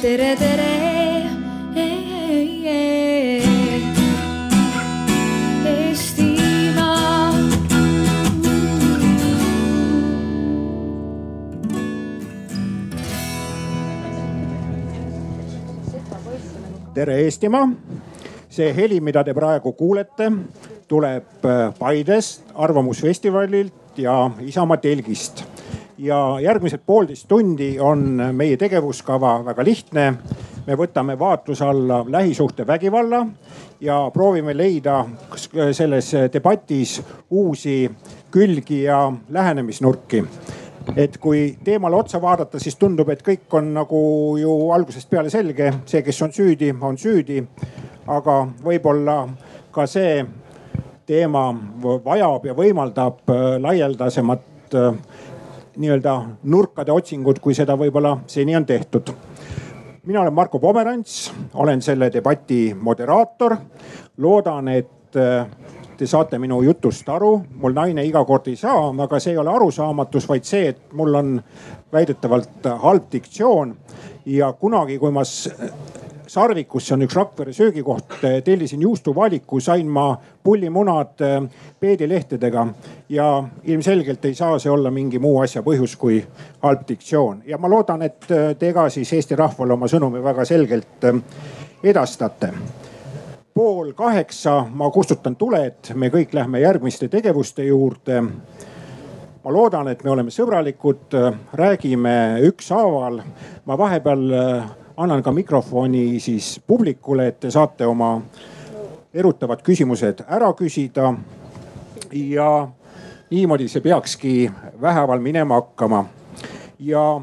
tere, 0.00 0.36
tere. 0.36 0.68
Tere 16.94 17.20
Eestimaa. 17.22 17.68
see 18.50 18.72
heli, 18.74 18.98
mida 19.00 19.22
te 19.24 19.32
praegu 19.32 19.72
kuulete, 19.72 20.26
tuleb 20.88 21.46
äh, 21.46 21.70
Paidest, 21.78 22.42
Arvamusfestivalilt 22.54 23.96
ja 23.96 24.30
Isamaa 24.42 24.76
telgist. 24.76 25.49
Ja 26.00 26.40
järgmised 26.40 26.80
poolteist 26.86 27.28
tundi 27.28 27.74
on 27.80 28.22
meie 28.32 28.56
tegevuskava 28.56 29.40
väga 29.44 29.64
lihtne. 29.64 30.14
me 30.66 30.76
võtame 30.76 31.18
vaatluse 31.18 31.64
alla 31.64 32.04
lähisuhtevägivalla 32.08 33.26
ja 33.80 34.10
proovime 34.12 34.56
leida 34.56 35.04
selles 35.72 36.12
debatis 36.32 37.02
uusi 37.30 37.90
külgi 38.30 38.82
ja 38.82 39.12
lähenemisnurki 39.28 40.24
et 40.96 41.18
kui 41.18 41.58
teemale 41.64 41.96
otsa 41.96 42.22
vaadata, 42.22 42.58
siis 42.58 42.76
tundub, 42.76 43.08
et 43.08 43.22
kõik 43.22 43.52
on 43.52 43.74
nagu 43.74 44.36
ju 44.40 44.70
algusest 44.70 45.10
peale 45.10 45.30
selge, 45.30 45.72
see, 45.86 46.02
kes 46.02 46.22
on 46.22 46.32
süüdi, 46.32 46.74
on 46.80 46.98
süüdi. 46.98 47.44
aga 48.06 48.46
võib-olla 48.64 49.28
ka 49.70 49.86
see 49.86 50.24
teema 51.06 51.54
vajab 52.04 52.46
ja 52.46 52.54
võimaldab 52.54 53.28
laialdasemat 53.60 54.74
nii-öelda 55.76 56.14
nurkade 56.42 56.92
otsingut, 56.92 57.38
kui 57.38 57.54
seda 57.54 57.76
võib-olla 57.78 58.18
seni 58.26 58.56
on 58.56 58.66
tehtud. 58.66 59.12
mina 60.06 60.20
olen 60.20 60.32
Marko 60.32 60.58
Pomerants, 60.58 61.32
olen 61.54 61.82
selle 61.82 62.12
debati 62.12 62.74
moderaator. 62.80 63.56
loodan, 64.16 64.68
et 64.68 65.16
äh, 65.16 65.46
te 65.96 66.06
saate 66.06 66.38
minu 66.38 66.62
jutust 66.62 67.08
aru, 67.08 67.42
mul 67.60 67.74
naine 67.76 68.04
iga 68.04 68.24
kord 68.24 68.46
ei 68.48 68.56
saa, 68.56 68.88
aga 69.04 69.18
see 69.20 69.34
ei 69.34 69.38
ole 69.38 69.50
arusaamatus, 69.50 70.28
vaid 70.28 70.44
see, 70.44 70.68
et 70.68 70.78
mul 70.96 71.14
on 71.14 71.42
väidetavalt 71.92 72.70
halb 72.82 73.10
diktsioon. 73.12 73.76
ja 74.26 74.52
kunagi, 74.52 74.98
kui 74.98 75.10
ma 75.10 75.24
Sarvikus, 76.30 76.84
see 76.86 76.94
on 76.94 77.02
üks 77.02 77.16
Rakvere 77.18 77.52
söögikoht, 77.52 78.12
tellisin 78.46 78.82
juustuvaaliku, 78.86 79.58
sain 79.60 79.88
ma 79.90 80.12
pullimunad 80.42 81.18
peedilehtedega 81.80 82.66
ja 83.08 83.26
ilmselgelt 83.64 84.24
ei 84.24 84.34
saa 84.38 84.58
see 84.62 84.70
olla 84.70 84.92
mingi 84.94 85.18
muu 85.18 85.40
asja 85.42 85.64
põhjus 85.66 85.96
kui 85.98 86.20
halb 86.62 86.86
diktsioon. 86.88 87.42
ja 87.46 87.58
ma 87.58 87.70
loodan, 87.70 88.06
et 88.06 88.30
te 88.58 88.72
ka 88.72 88.86
siis 88.88 89.12
Eesti 89.12 89.36
rahvale 89.36 89.74
oma 89.74 89.90
sõnumi 89.90 90.22
väga 90.22 90.44
selgelt 90.46 91.10
edastate 91.82 92.52
pool 93.54 93.92
kaheksa 93.92 94.66
ma 94.70 94.86
kustutan 94.90 95.34
tuled, 95.36 95.90
me 95.94 96.08
kõik 96.14 96.30
lähme 96.34 96.60
järgmiste 96.62 97.08
tegevuste 97.08 97.64
juurde. 97.64 98.22
ma 99.44 99.52
loodan, 99.52 99.88
et 99.88 100.04
me 100.04 100.10
oleme 100.10 100.30
sõbralikud, 100.30 101.10
räägime 101.52 102.40
ükshaaval. 102.46 103.22
ma 103.64 103.78
vahepeal 103.78 104.30
annan 105.00 105.22
ka 105.22 105.32
mikrofoni 105.32 106.20
siis 106.20 106.60
publikule, 106.66 107.26
et 107.30 107.40
te 107.40 107.50
saate 107.50 107.86
oma 107.88 108.18
erutavad 109.14 109.62
küsimused 109.64 110.24
ära 110.28 110.52
küsida. 110.52 111.14
ja 112.12 112.68
niimoodi 113.30 113.68
see 113.68 113.80
peakski 113.80 114.50
vähehaaval 114.80 115.20
minema 115.20 115.54
hakkama. 115.54 116.04
ja 116.78 117.20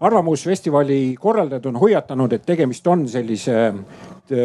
Arvamusfestivali 0.00 1.14
korraldajad 1.20 1.66
on 1.66 1.76
hoiatanud, 1.76 2.32
et 2.32 2.46
tegemist 2.46 2.86
on 2.86 3.08
sellise 3.08 3.72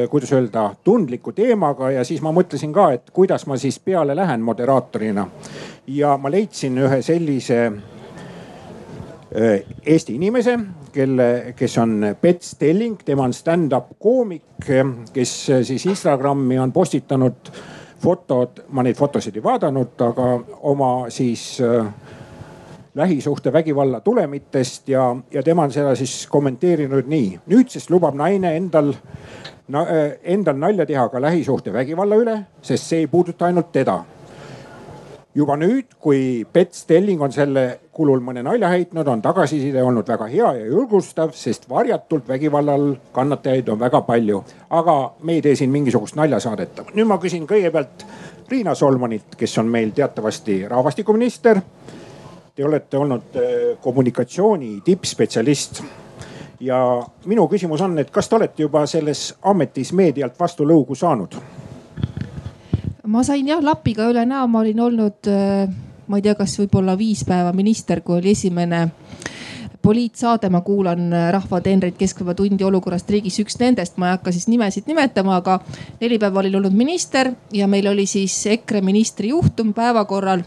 kuidas 0.09 0.33
öelda, 0.33 0.75
tundliku 0.83 1.31
teemaga 1.31 1.91
ja 1.91 2.03
siis 2.03 2.21
ma 2.21 2.31
mõtlesin 2.31 2.73
ka, 2.73 2.91
et 2.91 3.09
kuidas 3.13 3.45
ma 3.47 3.57
siis 3.57 3.79
peale 3.79 4.15
lähen 4.15 4.41
moderaatorina. 4.41 5.27
ja 5.87 6.17
ma 6.17 6.31
leidsin 6.31 6.77
ühe 6.77 7.01
sellise 7.01 7.71
eh, 9.31 9.65
Eesti 9.85 10.15
inimese, 10.15 10.59
kelle, 10.97 11.53
kes 11.55 11.77
on 11.77 11.99
Pets 12.21 12.55
Telling, 12.59 12.97
tema 13.05 13.27
on 13.29 13.33
stand-up 13.33 13.93
koomik, 14.01 14.65
kes 15.13 15.33
siis 15.67 15.85
Instagrami 15.85 16.57
on 16.59 16.73
postitanud 16.73 17.51
fotod, 18.01 18.63
ma 18.73 18.85
neid 18.85 18.97
fotosid 18.97 19.37
ei 19.37 19.43
vaadanud, 19.43 19.93
aga 20.05 20.27
oma 20.69 20.91
siis 21.13 21.57
äh, 21.61 21.87
lähisuhtevägivalla 22.97 24.01
tulemitest 24.05 24.89
ja, 24.89 25.15
ja 25.31 25.43
tema 25.43 25.63
on 25.63 25.73
seda 25.73 25.95
siis 25.95 26.27
kommenteerinud 26.29 27.09
nii. 27.09 27.39
nüüdsest 27.45 27.89
lubab 27.93 28.15
naine 28.17 28.55
endal 28.57 28.93
na, 29.67 29.81
äh, 29.81 30.11
endal 30.23 30.57
nalja 30.57 30.85
teha 30.85 31.07
ka 31.09 31.21
lähisuhtevägivalla 31.21 32.21
üle, 32.21 32.37
sest 32.61 32.89
see 32.89 33.05
ei 33.05 33.07
puuduta 33.07 33.49
ainult 33.49 33.71
teda. 33.71 33.99
Juba 35.37 35.55
nüüd, 35.59 35.93
kui 36.01 36.45
Pet 36.53 36.73
Stelling 36.73 37.21
on 37.21 37.33
selle 37.33 37.65
kulul 37.93 38.21
mõne 38.25 38.41
nalja 38.45 38.71
heitnud, 38.71 39.07
on 39.09 39.21
tagasiside 39.21 39.83
olnud 39.85 40.07
väga 40.09 40.27
hea 40.31 40.53
ja 40.59 40.65
julgustav, 40.65 41.33
sest 41.37 41.67
varjatult 41.69 42.27
vägivallal 42.29 42.89
kannatajaid 43.13 43.69
on 43.73 43.79
väga 43.79 44.01
palju. 44.07 44.43
aga 44.69 44.95
me 45.21 45.37
ei 45.37 45.41
tee 45.41 45.55
siin 45.55 45.69
mingisugust 45.71 46.15
naljasaadet. 46.15 46.81
nüüd 46.93 47.07
ma 47.07 47.19
küsin 47.21 47.45
kõigepealt 47.47 48.05
Riina 48.49 48.75
Solmanilt, 48.75 49.35
kes 49.37 49.57
on 49.57 49.67
meil 49.67 49.91
teatavasti 49.91 50.67
rahvastikuminister. 50.67 51.61
Te 52.55 52.65
olete 52.65 52.97
olnud 52.97 53.35
äh, 53.35 53.77
kommunikatsiooni 53.81 54.81
tippspetsialist 54.85 55.83
ja 56.59 57.03
minu 57.25 57.47
küsimus 57.47 57.81
on, 57.81 57.99
et 57.99 58.09
kas 58.11 58.29
te 58.29 58.35
olete 58.35 58.65
juba 58.65 58.85
selles 58.89 59.35
ametis 59.43 59.93
meedialt 59.93 60.39
vastulõugu 60.39 60.95
saanud? 60.95 61.37
Ma 63.07 63.23
sain 63.23 63.47
jah 63.47 63.63
lapiga 63.63 64.09
üle 64.11 64.25
näo, 64.27 64.47
ma 64.51 64.61
olin 64.63 64.79
olnud, 64.83 65.29
äh, 65.31 65.69
ma 66.07 66.19
ei 66.19 66.25
tea, 66.25 66.35
kas 66.35 66.57
võib-olla 66.59 66.97
viis 66.99 67.23
päeva 67.27 67.53
minister, 67.55 68.01
kui 68.03 68.19
oli 68.19 68.33
esimene 68.35 68.87
poliitsaade, 69.81 70.49
ma 70.51 70.61
kuulan 70.65 71.07
äh, 71.13 71.29
Rahva 71.31 71.61
teenreid 71.63 71.95
keskpäeva 71.99 72.35
tundi 72.35 72.67
olukorrast 72.67 73.09
riigis, 73.13 73.39
üks 73.43 73.59
nendest, 73.61 73.95
ma 73.97 74.11
ei 74.11 74.17
hakka 74.17 74.33
siis 74.35 74.49
nimesid 74.51 74.89
nimetama, 74.91 75.39
aga 75.39 75.61
neli 76.01 76.19
päeva 76.19 76.43
olin 76.43 76.59
olnud 76.59 76.75
minister 76.75 77.31
ja 77.55 77.69
meil 77.71 77.87
oli 77.93 78.05
siis 78.09 78.35
EKRE 78.57 78.83
ministri 78.83 79.31
juhtum 79.31 79.73
päevakorral 79.77 80.43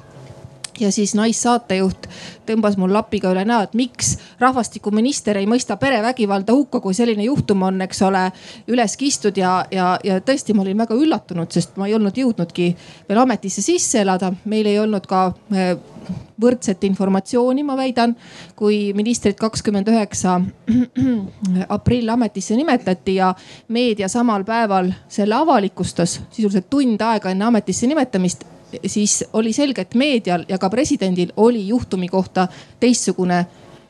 ja 0.81 0.91
siis 0.93 1.15
naissaatejuht 1.19 2.09
tõmbas 2.49 2.77
mul 2.81 2.93
lapiga 2.95 3.31
üle 3.35 3.45
näo, 3.47 3.63
et 3.65 3.75
miks 3.79 4.17
rahvastikuminister 4.41 5.39
ei 5.41 5.49
mõista 5.51 5.77
perevägivalda 5.81 6.55
hukka, 6.57 6.81
kui 6.81 6.97
selline 6.97 7.27
juhtum 7.29 7.63
on, 7.69 7.81
eks 7.87 8.03
ole, 8.07 8.27
üles 8.71 8.97
kistud 9.01 9.39
ja, 9.39 9.61
ja, 9.71 9.93
ja 10.05 10.21
tõesti, 10.25 10.57
ma 10.57 10.65
olin 10.65 10.83
väga 10.83 10.97
üllatunud, 10.99 11.51
sest 11.53 11.79
ma 11.81 11.89
ei 11.89 11.95
olnud 11.99 12.17
jõudnudki 12.17 12.71
veel 13.09 13.23
ametisse 13.23 13.65
sisse 13.65 14.03
elada. 14.03 14.33
meil 14.45 14.67
ei 14.67 14.79
olnud 14.79 15.07
ka 15.07 15.31
eh, 15.55 15.75
võrdset 16.41 16.85
informatsiooni, 16.89 17.65
ma 17.67 17.77
väidan, 17.77 18.15
kui 18.57 18.93
ministrit 18.97 19.39
kakskümmend 19.41 19.89
üheksa 19.93 20.39
aprill 21.77 22.09
ametisse 22.09 22.57
nimetati 22.57 23.19
ja 23.21 23.35
meedia 23.69 24.09
samal 24.09 24.45
päeval 24.49 24.93
selle 25.09 25.37
avalikustas 25.37 26.21
sisuliselt 26.31 26.71
tund 26.71 27.03
aega 27.05 27.31
enne 27.31 27.45
ametisse 27.51 27.87
nimetamist 27.91 28.47
siis 28.87 29.25
oli 29.33 29.53
selge, 29.53 29.81
et 29.81 29.95
meedial 29.95 30.45
ja 30.49 30.59
ka 30.59 30.71
presidendil 30.71 31.33
oli 31.37 31.69
juhtumi 31.69 32.09
kohta 32.09 32.49
teistsugune 32.81 33.47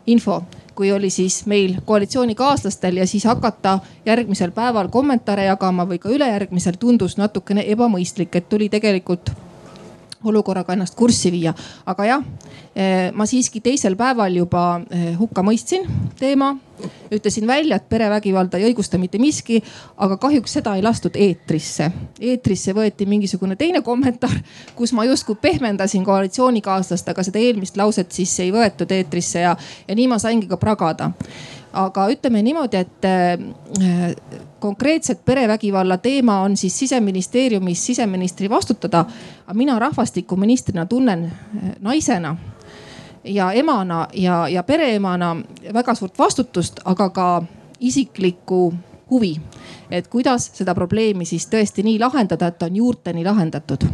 info. 0.06 0.42
Kui 0.74 0.92
oli 0.92 1.10
siis 1.10 1.46
meil 1.46 1.74
koalitsioonikaaslastel 1.84 2.96
ja 2.96 3.06
siis 3.06 3.24
hakata 3.24 3.78
järgmisel 4.06 4.50
päeval 4.50 4.88
kommentaare 4.88 5.44
jagama 5.44 5.84
või 5.84 5.98
ka 5.98 6.08
ülejärgmisel 6.08 6.78
tundus 6.80 7.18
natukene 7.20 7.64
ebamõistlik, 7.68 8.36
et 8.36 8.48
tuli 8.48 8.68
tegelikult 8.68 9.32
olukorraga 10.24 10.74
ennast 10.74 10.94
kurssi 10.98 11.32
viia. 11.32 11.54
aga 11.86 12.04
jah, 12.04 12.24
eh, 12.74 13.10
ma 13.12 13.26
siiski 13.26 13.60
teisel 13.60 13.96
päeval 13.96 14.36
juba 14.36 14.80
eh, 14.90 15.14
hukka 15.18 15.42
mõistsin 15.42 15.86
teema. 16.18 16.56
ütlesin 17.12 17.46
välja, 17.46 17.76
et 17.76 17.88
perevägivalda 17.88 18.56
ei 18.56 18.70
õigusta 18.70 18.98
mitte 18.98 19.18
miski, 19.18 19.58
aga 20.00 20.16
kahjuks 20.16 20.52
seda 20.52 20.74
ei 20.76 20.82
lastud 20.82 21.16
eetrisse. 21.16 21.90
eetrisse 22.20 22.72
võeti 22.72 23.06
mingisugune 23.06 23.56
teine 23.56 23.82
kommentaar, 23.82 24.40
kus 24.74 24.92
ma 24.92 25.04
justkui 25.04 25.34
pehmendasin 25.34 26.04
koalitsioonikaaslast, 26.04 27.08
aga 27.08 27.22
seda 27.22 27.38
eelmist 27.38 27.76
lauset 27.76 28.12
siis 28.12 28.38
ei 28.40 28.52
võetud 28.52 28.92
eetrisse 28.92 29.40
ja, 29.40 29.56
ja 29.88 29.94
nii 29.94 30.08
ma 30.08 30.18
saingi 30.18 30.46
ka 30.46 30.56
pragada 30.56 31.10
aga 31.72 32.06
ütleme 32.10 32.42
niimoodi, 32.42 32.76
et 32.76 33.04
äh, 33.04 34.14
konkreetselt 34.60 35.24
perevägivalla 35.24 35.98
teema 35.98 36.40
on 36.40 36.56
siis 36.56 36.78
siseministeeriumis 36.78 37.86
siseministri 37.86 38.50
vastutada. 38.50 39.04
aga 39.46 39.54
mina 39.54 39.78
rahvastikuministrina 39.78 40.86
tunnen 40.86 41.24
äh, 41.24 41.70
naisena 41.80 42.36
ja 43.24 43.52
emana 43.52 44.08
ja, 44.14 44.48
ja 44.48 44.62
pereemana 44.62 45.36
väga 45.74 45.94
suurt 45.94 46.18
vastutust, 46.18 46.80
aga 46.84 47.10
ka 47.10 47.42
isiklikku 47.80 48.74
huvi, 49.10 49.40
et 49.90 50.08
kuidas 50.08 50.50
seda 50.54 50.74
probleemi 50.74 51.24
siis 51.26 51.48
tõesti 51.50 51.82
nii 51.82 51.98
lahendada, 51.98 52.46
et 52.46 52.58
ta 52.58 52.66
on 52.66 52.76
juurteni 52.76 53.24
lahendatud. 53.24 53.84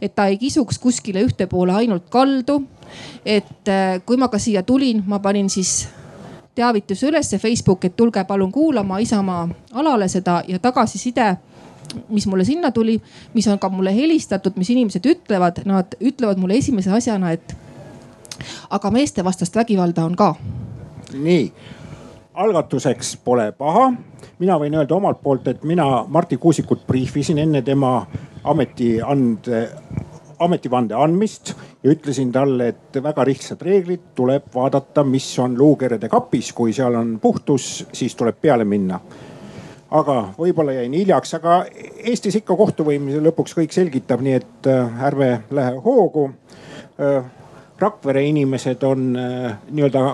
et 0.00 0.14
ta 0.14 0.26
ei 0.26 0.38
kisuks 0.38 0.78
kuskile 0.78 1.22
ühte 1.22 1.46
poole 1.46 1.72
ainult 1.72 2.10
kaldu. 2.10 2.62
et 3.24 3.68
äh, 3.68 4.02
kui 4.06 4.16
ma 4.16 4.28
ka 4.28 4.38
siia 4.38 4.62
tulin, 4.62 5.02
ma 5.06 5.18
panin 5.18 5.50
siis 5.50 5.88
teavituse 6.60 7.08
ülesse 7.08 7.38
Facebooki, 7.40 7.88
et 7.88 7.96
tulge 7.96 8.24
palun 8.28 8.52
kuulama 8.52 8.98
Isamaa 9.00 9.48
alale 9.72 10.08
seda 10.08 10.42
ja 10.48 10.58
tagasiside 10.58 11.36
mis 12.08 12.26
mulle 12.26 12.44
sinna 12.44 12.70
tuli, 12.70 13.00
mis 13.34 13.48
on 13.48 13.58
ka 13.58 13.68
mulle 13.68 13.94
helistatud, 13.96 14.52
mis 14.56 14.70
inimesed 14.70 15.06
ütlevad, 15.06 15.62
nad 15.66 15.96
ütlevad 16.00 16.38
mulle 16.38 16.58
esimese 16.60 16.92
asjana, 16.94 17.32
et 17.34 17.56
aga 18.70 18.90
meestevastast 18.90 19.56
vägivalda 19.56 20.04
on 20.04 20.16
ka. 20.16 20.34
nii, 21.12 21.52
algatuseks 22.34 23.16
pole 23.24 23.52
paha. 23.52 23.92
mina 24.38 24.56
võin 24.58 24.74
öelda 24.74 24.94
omalt 24.94 25.22
poolt, 25.22 25.48
et 25.48 25.64
mina 25.64 26.04
Marti 26.08 26.36
Kuusikut 26.36 26.86
briifisin 26.86 27.38
enne 27.38 27.62
tema 27.62 28.06
ametiande 28.44 29.68
ametivande 30.40 30.94
andmist 30.96 31.52
ja 31.82 31.92
ütlesin 31.92 32.32
talle, 32.32 32.70
et 32.72 33.02
väga 33.02 33.24
lihtsad 33.28 33.62
reeglid, 33.62 34.12
tuleb 34.16 34.48
vaadata, 34.54 35.04
mis 35.04 35.26
on 35.38 35.56
luukerede 35.58 36.08
kapis, 36.08 36.52
kui 36.56 36.72
seal 36.76 36.96
on 36.96 37.18
puhtus, 37.22 37.86
siis 37.92 38.16
tuleb 38.16 38.40
peale 38.40 38.64
minna. 38.64 39.00
aga 39.90 40.14
võib-olla 40.38 40.72
jäin 40.72 40.92
hiljaks, 40.94 41.32
aga 41.34 41.64
Eestis 42.06 42.36
ikka 42.38 42.54
kohtuvõim 42.56 43.08
lõpuks 43.24 43.56
kõik 43.58 43.72
selgitab, 43.74 44.20
nii 44.22 44.34
et 44.38 44.68
äh, 44.70 45.00
ärme 45.02 45.30
lähe 45.50 45.72
hoogu. 45.84 46.30
Äh, 47.00 47.24
Rakvere 47.80 48.22
inimesed 48.22 48.82
on 48.86 49.16
äh, 49.18 49.56
nii-öelda 49.70 50.04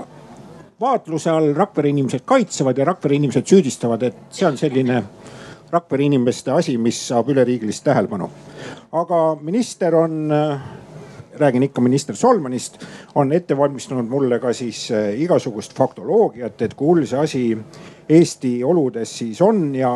vaatluse 0.80 1.30
all, 1.30 1.52
Rakvere 1.54 1.92
inimesed 1.92 2.24
kaitsevad 2.24 2.78
ja 2.78 2.86
Rakvere 2.88 3.18
inimesed 3.20 3.46
süüdistavad, 3.46 4.02
et 4.02 4.16
see 4.30 4.48
on 4.48 4.56
selline 4.56 5.02
Rakvere 5.70 6.04
inimeste 6.06 6.52
asi, 6.54 6.76
mis 6.78 6.98
saab 7.08 7.32
üleriigilist 7.32 7.84
tähelepanu. 7.84 8.28
aga 8.92 9.36
minister 9.40 9.94
on, 9.94 10.30
räägin 11.38 11.62
ikka 11.62 11.80
minister 11.80 12.16
Solmanist, 12.16 12.78
on 13.14 13.32
ette 13.32 13.56
valmistanud 13.56 14.06
mulle 14.08 14.38
ka 14.38 14.52
siis 14.52 14.90
äh, 14.90 15.20
igasugust 15.20 15.74
faktoloogiat, 15.74 16.62
et 16.62 16.74
kui 16.74 16.86
hull 16.86 17.06
see 17.06 17.18
asi 17.18 17.58
Eesti 18.08 18.64
oludes 18.64 19.18
siis 19.18 19.42
on 19.42 19.74
ja, 19.74 19.90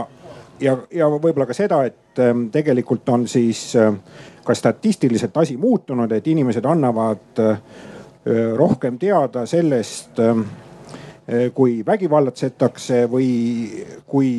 ja, 0.60 0.76
ja 0.90 1.06
võib-olla 1.06 1.46
ka 1.46 1.54
seda, 1.54 1.84
et 1.86 2.18
ähm, 2.18 2.48
tegelikult 2.50 3.08
on 3.08 3.28
siis 3.28 3.76
äh, 3.78 3.94
ka 4.44 4.54
statistiliselt 4.54 5.36
asi 5.36 5.56
muutunud, 5.56 6.12
et 6.12 6.26
inimesed 6.26 6.64
annavad 6.66 7.42
rohkem 8.56 8.98
teada 8.98 9.46
sellest, 9.46 10.18
kui 11.54 11.78
vägivallatsetakse 11.86 13.04
või 13.08 13.28
kui 14.06 14.30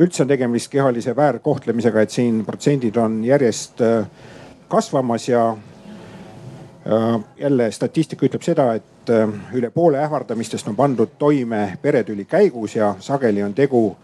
üldse 0.00 0.22
on 0.24 0.28
tegemist 0.28 0.70
kehalise 0.72 1.16
väärkohtlemisega, 1.16 2.00
et 2.00 2.10
siin 2.10 2.44
protsendid 2.46 2.96
on 2.96 3.20
järjest 3.24 3.80
äh, 3.84 4.06
kasvamas 4.68 5.28
ja 5.28 5.50
äh, 5.50 7.20
jälle 7.40 7.70
statistika 7.70 8.26
ütleb 8.26 8.44
seda, 8.44 8.72
et 8.80 9.12
äh, 9.12 9.28
üle 9.54 9.70
poole 9.70 10.00
ähvardamistest 10.00 10.68
on 10.72 10.76
pandud 10.76 11.18
toime 11.18 11.78
peretüli 11.82 12.24
käigus 12.24 12.76
ja 12.76 12.94
sageli 13.00 13.42
on 13.42 13.54
tegu 13.54 13.96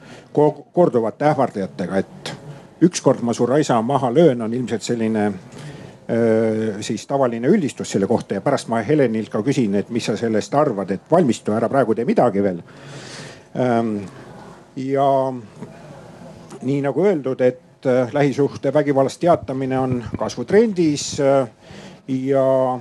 korduvate 0.72 1.30
ähvardajatega, 1.30 2.02
et 2.04 2.34
ükskord 2.84 3.24
ma 3.24 3.32
su 3.32 3.46
raisa 3.46 3.80
maha 3.82 4.12
löön, 4.14 4.42
on 4.42 4.54
ilmselt 4.54 4.82
selline 4.82 5.32
siis 6.86 7.02
tavaline 7.10 7.48
üldistus 7.50 7.90
selle 7.90 8.06
kohta 8.06 8.36
ja 8.36 8.40
pärast 8.40 8.68
ma 8.70 8.78
Helenilt 8.78 9.26
ka 9.26 9.40
küsin, 9.42 9.72
et 9.74 9.88
mis 9.90 10.04
sa 10.06 10.14
sellest 10.16 10.54
arvad, 10.54 10.92
et 10.94 11.08
valmistu, 11.10 11.50
ära 11.50 11.66
praegu 11.68 11.96
tee 11.98 12.04
midagi 12.06 12.44
veel. 12.44 12.60
Ähm, 13.58 13.96
ja 14.76 15.32
nii 16.66 16.82
nagu 16.82 17.04
öeldud, 17.04 17.40
et 17.40 17.86
äh, 17.86 18.12
lähisuhtevägivallast 18.12 19.20
teatamine 19.20 19.78
on 19.78 20.04
kasvutrendis. 20.18 21.20
Äh, 21.20 21.48
ja 22.08 22.80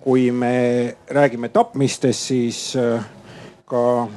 kui 0.00 0.30
me 0.32 0.96
räägime 1.10 1.48
tapmistest, 1.48 2.20
siis 2.20 2.76
äh, 2.76 3.04
ka 3.64 4.08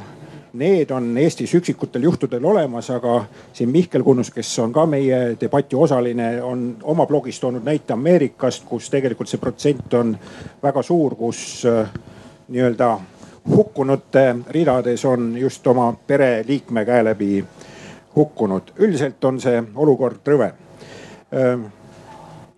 need 0.54 0.90
on 0.92 1.18
Eestis 1.18 1.54
üksikutel 1.54 2.04
juhtudel 2.04 2.46
olemas, 2.46 2.90
aga 2.90 3.26
siin 3.54 3.70
Mihkel 3.70 4.04
Kunnus, 4.04 4.32
kes 4.32 4.54
on 4.60 4.74
ka 4.74 4.86
meie 4.86 5.36
debati 5.42 5.76
osaline, 5.76 6.30
on 6.44 6.78
oma 6.84 7.06
blogis 7.06 7.40
toonud 7.40 7.66
näite 7.66 7.94
Ameerikast, 7.94 8.64
kus 8.66 8.90
tegelikult 8.90 9.30
see 9.30 9.42
protsent 9.42 9.94
on 9.94 10.16
väga 10.64 10.81
suur, 10.81 11.16
kus 11.20 11.66
nii-öelda 12.48 12.90
hukkunute 13.50 14.26
ridades 14.50 15.06
on 15.06 15.34
just 15.38 15.68
oma 15.68 15.94
pereliikme 16.08 16.86
käe 16.86 17.04
läbi 17.04 17.44
hukkunud. 18.16 18.74
üldiselt 18.80 19.24
on 19.26 19.40
see 19.40 19.64
olukord 19.76 20.28
rõve. 20.28 20.52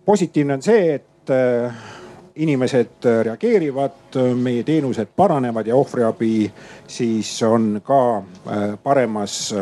positiivne 0.04 0.54
on 0.54 0.62
see, 0.62 0.94
et 0.94 1.32
inimesed 2.38 3.06
reageerivad, 3.22 4.16
meie 4.38 4.62
teenused 4.62 5.10
paranevad 5.16 5.66
ja 5.66 5.76
ohvriabi 5.76 6.52
siis 6.86 7.42
on 7.42 7.80
ka 7.84 8.22
paremas 8.82 9.54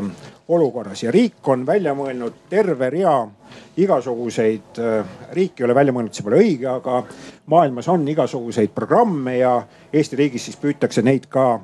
olukorras 0.48 1.02
ja 1.02 1.10
riik 1.10 1.48
on 1.48 1.66
välja 1.66 1.94
mõelnud 1.96 2.44
terve 2.50 2.90
rea 2.90 3.16
igasuguseid, 3.76 4.78
riik 5.32 5.60
ei 5.60 5.64
ole 5.64 5.74
välja 5.74 5.94
mõelnud, 5.96 6.14
see 6.14 6.24
pole 6.24 6.40
õige, 6.40 6.68
aga 6.70 7.00
maailmas 7.52 7.88
on 7.92 8.06
igasuguseid 8.08 8.72
programme 8.74 9.38
ja 9.38 9.56
Eesti 9.92 10.16
riigis 10.16 10.46
siis 10.48 10.60
püütakse 10.60 11.02
neid 11.04 11.26
ka 11.32 11.58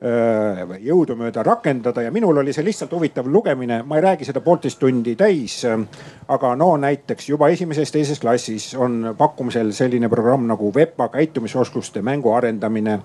jõudumööda 0.00 1.42
rakendada 1.42 2.02
ja 2.04 2.10
minul 2.12 2.36
oli 2.36 2.52
see 2.52 2.64
lihtsalt 2.64 2.92
huvitav 2.92 3.26
lugemine, 3.32 3.80
ma 3.82 3.96
ei 3.96 4.02
räägi 4.04 4.26
seda 4.28 4.42
poolteist 4.44 4.78
tundi 4.78 5.14
täis. 5.16 5.62
aga 6.28 6.54
no 6.56 6.76
näiteks 6.76 7.28
juba 7.28 7.48
esimeses-teises 7.48 8.20
klassis 8.20 8.74
on 8.74 9.14
pakkumisel 9.18 9.72
selline 9.72 10.08
programm 10.08 10.46
nagu 10.46 10.72
VEPA 10.74 11.08
käitumisoskuste 11.08 12.02
mängu 12.02 12.32
arendamine, 12.32 12.98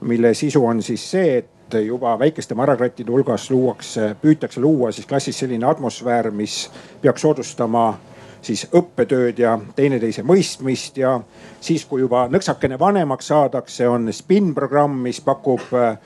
mille 0.00 0.34
sisu 0.34 0.66
on 0.66 0.82
siis 0.82 1.10
see, 1.10 1.38
et 1.38 1.74
juba 1.86 2.18
väikeste 2.18 2.54
marakrattide 2.54 3.12
hulgas 3.12 3.50
luuakse, 3.50 4.16
püütakse 4.22 4.60
luua 4.60 4.92
siis 4.92 5.06
klassis 5.06 5.38
selline 5.38 5.66
atmosfäär, 5.66 6.30
mis 6.30 6.70
peaks 7.00 7.22
soodustama 7.22 7.98
siis 8.42 8.66
õppetööd 8.74 9.38
ja 9.40 9.58
teineteise 9.76 10.22
mõistmist 10.26 10.98
ja 11.00 11.20
siis, 11.60 11.84
kui 11.88 12.00
juba 12.04 12.26
nõksakene 12.30 12.78
vanemaks 12.80 13.26
saadakse, 13.32 13.88
on 13.88 14.12
SPIN 14.12 14.54
programm, 14.54 15.02
mis 15.04 15.20
pakub 15.24 15.60
äh, 15.76 15.98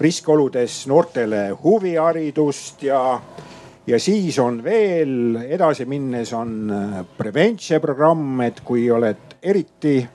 riskioludes 0.00 0.86
noortele 0.90 1.50
huviharidust 1.62 2.82
ja, 2.88 3.20
ja 3.86 4.00
siis 4.00 4.38
on 4.42 4.62
veel 4.64 5.36
edasi 5.44 5.84
minnes 5.90 6.32
on 6.36 6.70
äh, 6.70 7.04
Preventse 7.18 7.80
programm, 7.80 8.40
et 8.46 8.60
kui 8.64 8.90
oled 8.90 9.16
eriti 9.42 9.98
äh, 10.00 10.08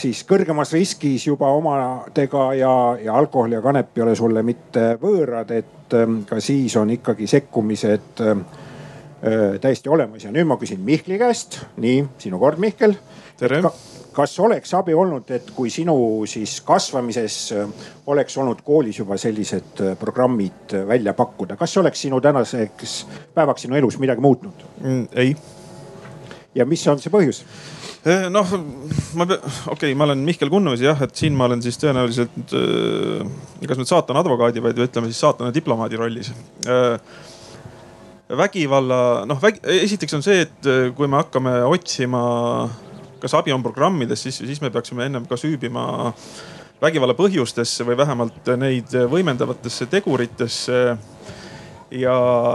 siis 0.00 0.24
kõrgemas 0.28 0.72
riskis 0.72 1.26
juba 1.26 1.50
omadega 1.52 2.54
ja, 2.58 2.96
ja 3.02 3.14
alkohol 3.18 3.58
ja 3.58 3.62
kanep 3.64 3.98
ei 3.98 4.02
ole 4.06 4.16
sulle 4.16 4.42
mitte 4.46 4.96
võõrad, 5.02 5.50
et 5.50 5.68
ka 6.24 6.38
siis 6.40 6.72
on 6.80 6.88
ikkagi 6.94 7.26
sekkumised 7.28 8.20
täiesti 9.62 9.90
olemas 9.92 10.24
ja 10.24 10.32
nüüd 10.34 10.48
ma 10.50 10.56
küsin 10.58 10.80
Mihkli 10.82 11.18
käest. 11.20 11.60
nii, 11.78 12.04
sinu 12.18 12.40
kord, 12.42 12.58
Mihkel. 12.62 12.96
tere 13.38 13.62
Ka 13.62 13.70
kas 14.12 14.34
oleks 14.44 14.74
abi 14.76 14.94
olnud, 14.96 15.30
et 15.32 15.50
kui 15.56 15.70
sinu 15.72 15.94
siis 16.28 16.58
kasvamises 16.66 17.36
oleks 18.12 18.36
olnud 18.40 18.60
koolis 18.64 19.00
juba 19.00 19.16
sellised 19.20 19.82
programmid 20.00 20.76
välja 20.88 21.14
pakkuda, 21.16 21.56
kas 21.60 21.76
oleks 21.80 22.04
sinu 22.06 22.20
tänaseks 22.20 22.96
päevaks 23.34 23.66
sinu 23.66 23.78
elus 23.80 23.98
midagi 24.02 24.24
muutnud 24.24 24.66
mm,? 24.82 25.06
ei. 25.16 25.34
ja 26.54 26.66
mis 26.68 26.84
on 26.92 27.00
see 27.00 27.12
põhjus? 27.12 27.42
noh, 28.34 28.54
ma, 29.16 29.24
okei 29.24 29.72
okay,, 29.72 29.96
ma 29.96 30.08
olen 30.08 30.24
Mihkel 30.26 30.50
Kunnus 30.52 30.82
jah, 30.84 30.98
et 31.04 31.16
siin 31.16 31.36
ma 31.38 31.48
olen 31.48 31.62
siis 31.64 31.78
tõenäoliselt 31.80 32.56
äh, 32.58 33.26
kas 33.68 33.80
nüüd 33.80 33.90
saatana 33.90 34.24
advokaadi, 34.24 34.62
vaid 34.64 34.80
ütleme 34.88 35.10
siis 35.10 35.22
saatana 35.22 35.54
diplomaadi 35.54 36.00
rollis 36.00 36.32
äh, 36.66 36.98
vägivalla, 38.38 39.00
noh 39.28 39.40
väg, 39.42 39.60
esiteks 39.82 40.18
on 40.18 40.24
see, 40.24 40.42
et 40.46 40.68
äh, 40.70 40.88
kui 40.96 41.10
me 41.10 41.20
hakkame 41.20 41.58
otsima, 41.68 42.22
kas 43.22 43.36
abi 43.38 43.54
on 43.54 43.64
programmides, 43.64 44.24
siis, 44.24 44.40
siis 44.42 44.62
me 44.64 44.72
peaksime 44.74 45.06
ennem 45.06 45.26
ka 45.30 45.38
süübima 45.40 45.84
vägivalla 46.82 47.14
põhjustesse 47.14 47.86
või 47.86 47.96
vähemalt 48.00 48.48
neid 48.58 48.94
võimendavatesse 49.10 49.86
teguritesse. 49.90 50.80
ja, 51.90 52.14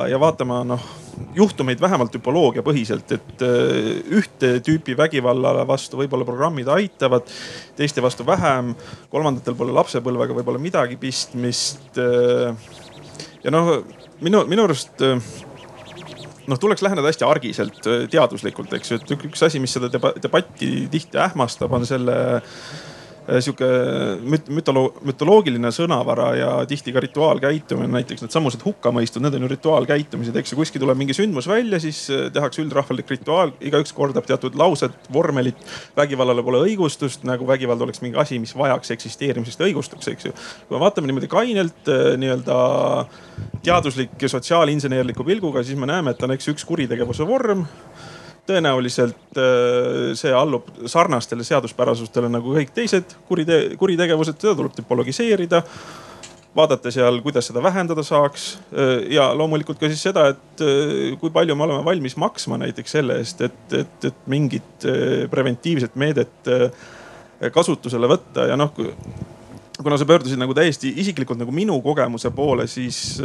ja 0.10 0.20
vaatama 0.20 0.64
noh 0.68 0.88
juhtumeid 1.36 1.82
vähemalt 1.82 2.12
tüpoloogia 2.14 2.64
põhiselt, 2.66 3.12
et 3.16 3.44
äh, 3.46 4.02
ühte 4.18 4.58
tüüpi 4.66 4.98
vägivalla 4.98 5.66
vastu 5.68 6.00
võib-olla 6.02 6.26
programmid 6.28 6.68
aitavad, 6.72 7.30
teiste 7.78 8.02
vastu 8.02 8.26
vähem. 8.26 8.76
kolmandatel 9.10 9.56
pole 9.56 9.74
lapsepõlvega 9.78 10.38
võib-olla 10.38 10.62
midagi 10.62 10.98
pistmist. 11.02 11.98
Äh, 11.98 12.54
ja 13.44 13.54
noh, 13.54 13.78
minu, 14.22 14.44
minu 14.50 14.68
arust 14.68 15.02
noh, 16.48 16.60
tuleks 16.60 16.84
läheneda 16.86 17.10
hästi 17.12 17.26
argiselt, 17.28 17.80
teaduslikult, 18.12 18.74
eks 18.78 18.92
ju, 18.92 19.00
et 19.02 19.16
üks 19.18 19.44
asi, 19.48 19.60
mis 19.64 19.74
seda 19.76 19.90
debatti 19.92 20.88
tihti 20.92 21.20
ähmastab, 21.22 21.74
on 21.76 21.88
selle 21.88 22.18
Äh, 22.18 22.87
sihuke 23.28 23.68
müt-, 24.24 24.48
mütolo-, 24.54 24.92
mütoloogiline 25.06 25.72
sõnavara 25.76 26.28
ja 26.38 26.52
tihti 26.70 26.94
ka 26.96 27.02
rituaalkäitumine, 27.04 27.90
näiteks 27.98 28.24
needsamused 28.24 28.64
hukkamõistud, 28.64 29.24
need 29.24 29.36
on 29.36 29.46
ju 29.46 29.52
rituaalkäitumised, 29.52 30.36
eks 30.40 30.54
ju. 30.54 30.60
kuskil 30.62 30.84
tuleb 30.84 31.00
mingi 31.00 31.16
sündmus 31.18 31.50
välja, 31.52 31.80
siis 31.84 32.06
äh, 32.14 32.28
tehakse 32.34 32.64
üldrahvalik 32.64 33.12
rituaal, 33.12 33.52
igaüks 33.60 33.94
kordab 33.98 34.28
teatud 34.30 34.56
laused, 34.60 34.96
vormelit. 35.14 35.60
vägivallale 35.98 36.44
pole 36.44 36.64
õigustust, 36.70 37.26
nagu 37.28 37.48
vägivald 37.48 37.84
oleks 37.84 38.02
mingi 38.06 38.20
asi, 38.22 38.40
mis 38.40 38.56
vajaks 38.58 38.96
eksisteerimisest 38.96 39.64
õigustust, 39.68 40.08
eks 40.14 40.30
ju. 40.30 40.36
kui 40.68 40.78
me 40.78 40.84
vaatame 40.86 41.12
niimoodi 41.12 41.32
kainelt 41.32 41.92
äh, 41.92 42.14
nii-öelda 42.22 42.58
teaduslik 43.66 44.24
sotsiaalinsenerliku 44.24 45.26
pilguga, 45.28 45.64
siis 45.68 45.80
me 45.80 45.90
näeme, 45.90 46.16
et 46.16 46.24
on 46.24 46.32
eks 46.38 46.54
üks 46.54 46.66
kuritegevuse 46.68 47.28
vorm 47.28 47.68
tõenäoliselt 48.48 49.38
äh, 49.38 50.16
see 50.18 50.34
allub 50.34 50.68
sarnastele 50.90 51.46
seaduspärasustele 51.48 52.30
nagu 52.32 52.56
kõik 52.56 52.74
teised 52.76 53.16
kurite-, 53.30 53.78
kuritegevused, 53.80 54.40
seda 54.42 54.56
tuleb 54.58 54.76
tüpologiseerida 54.78 55.64
vaadata 56.58 56.90
seal, 56.90 57.20
kuidas 57.22 57.52
seda 57.52 57.62
vähendada 57.62 58.04
saaks. 58.06 58.50
Äh, 58.72 59.08
ja 59.18 59.30
loomulikult 59.38 59.82
ka 59.82 59.92
siis 59.92 60.04
seda, 60.10 60.30
et 60.34 60.66
äh, 60.66 61.16
kui 61.22 61.34
palju 61.34 61.58
me 61.58 61.68
oleme 61.68 61.86
valmis 61.86 62.18
maksma 62.20 62.60
näiteks 62.64 62.98
selle 62.98 63.20
eest, 63.22 63.44
et, 63.46 63.64
et, 63.84 64.12
et 64.12 64.22
mingit 64.32 64.88
preventiivset 65.32 65.98
meedet 66.00 66.54
kasutusele 67.54 68.10
võtta 68.10 68.48
ja 68.50 68.56
noh, 68.58 68.72
kuna 69.78 69.98
sa 70.00 70.08
pöördusid 70.10 70.40
nagu 70.42 70.56
täiesti 70.58 70.90
isiklikult 71.04 71.38
nagu 71.38 71.54
minu 71.54 71.78
kogemuse 71.86 72.32
poole, 72.34 72.66
siis 72.72 73.20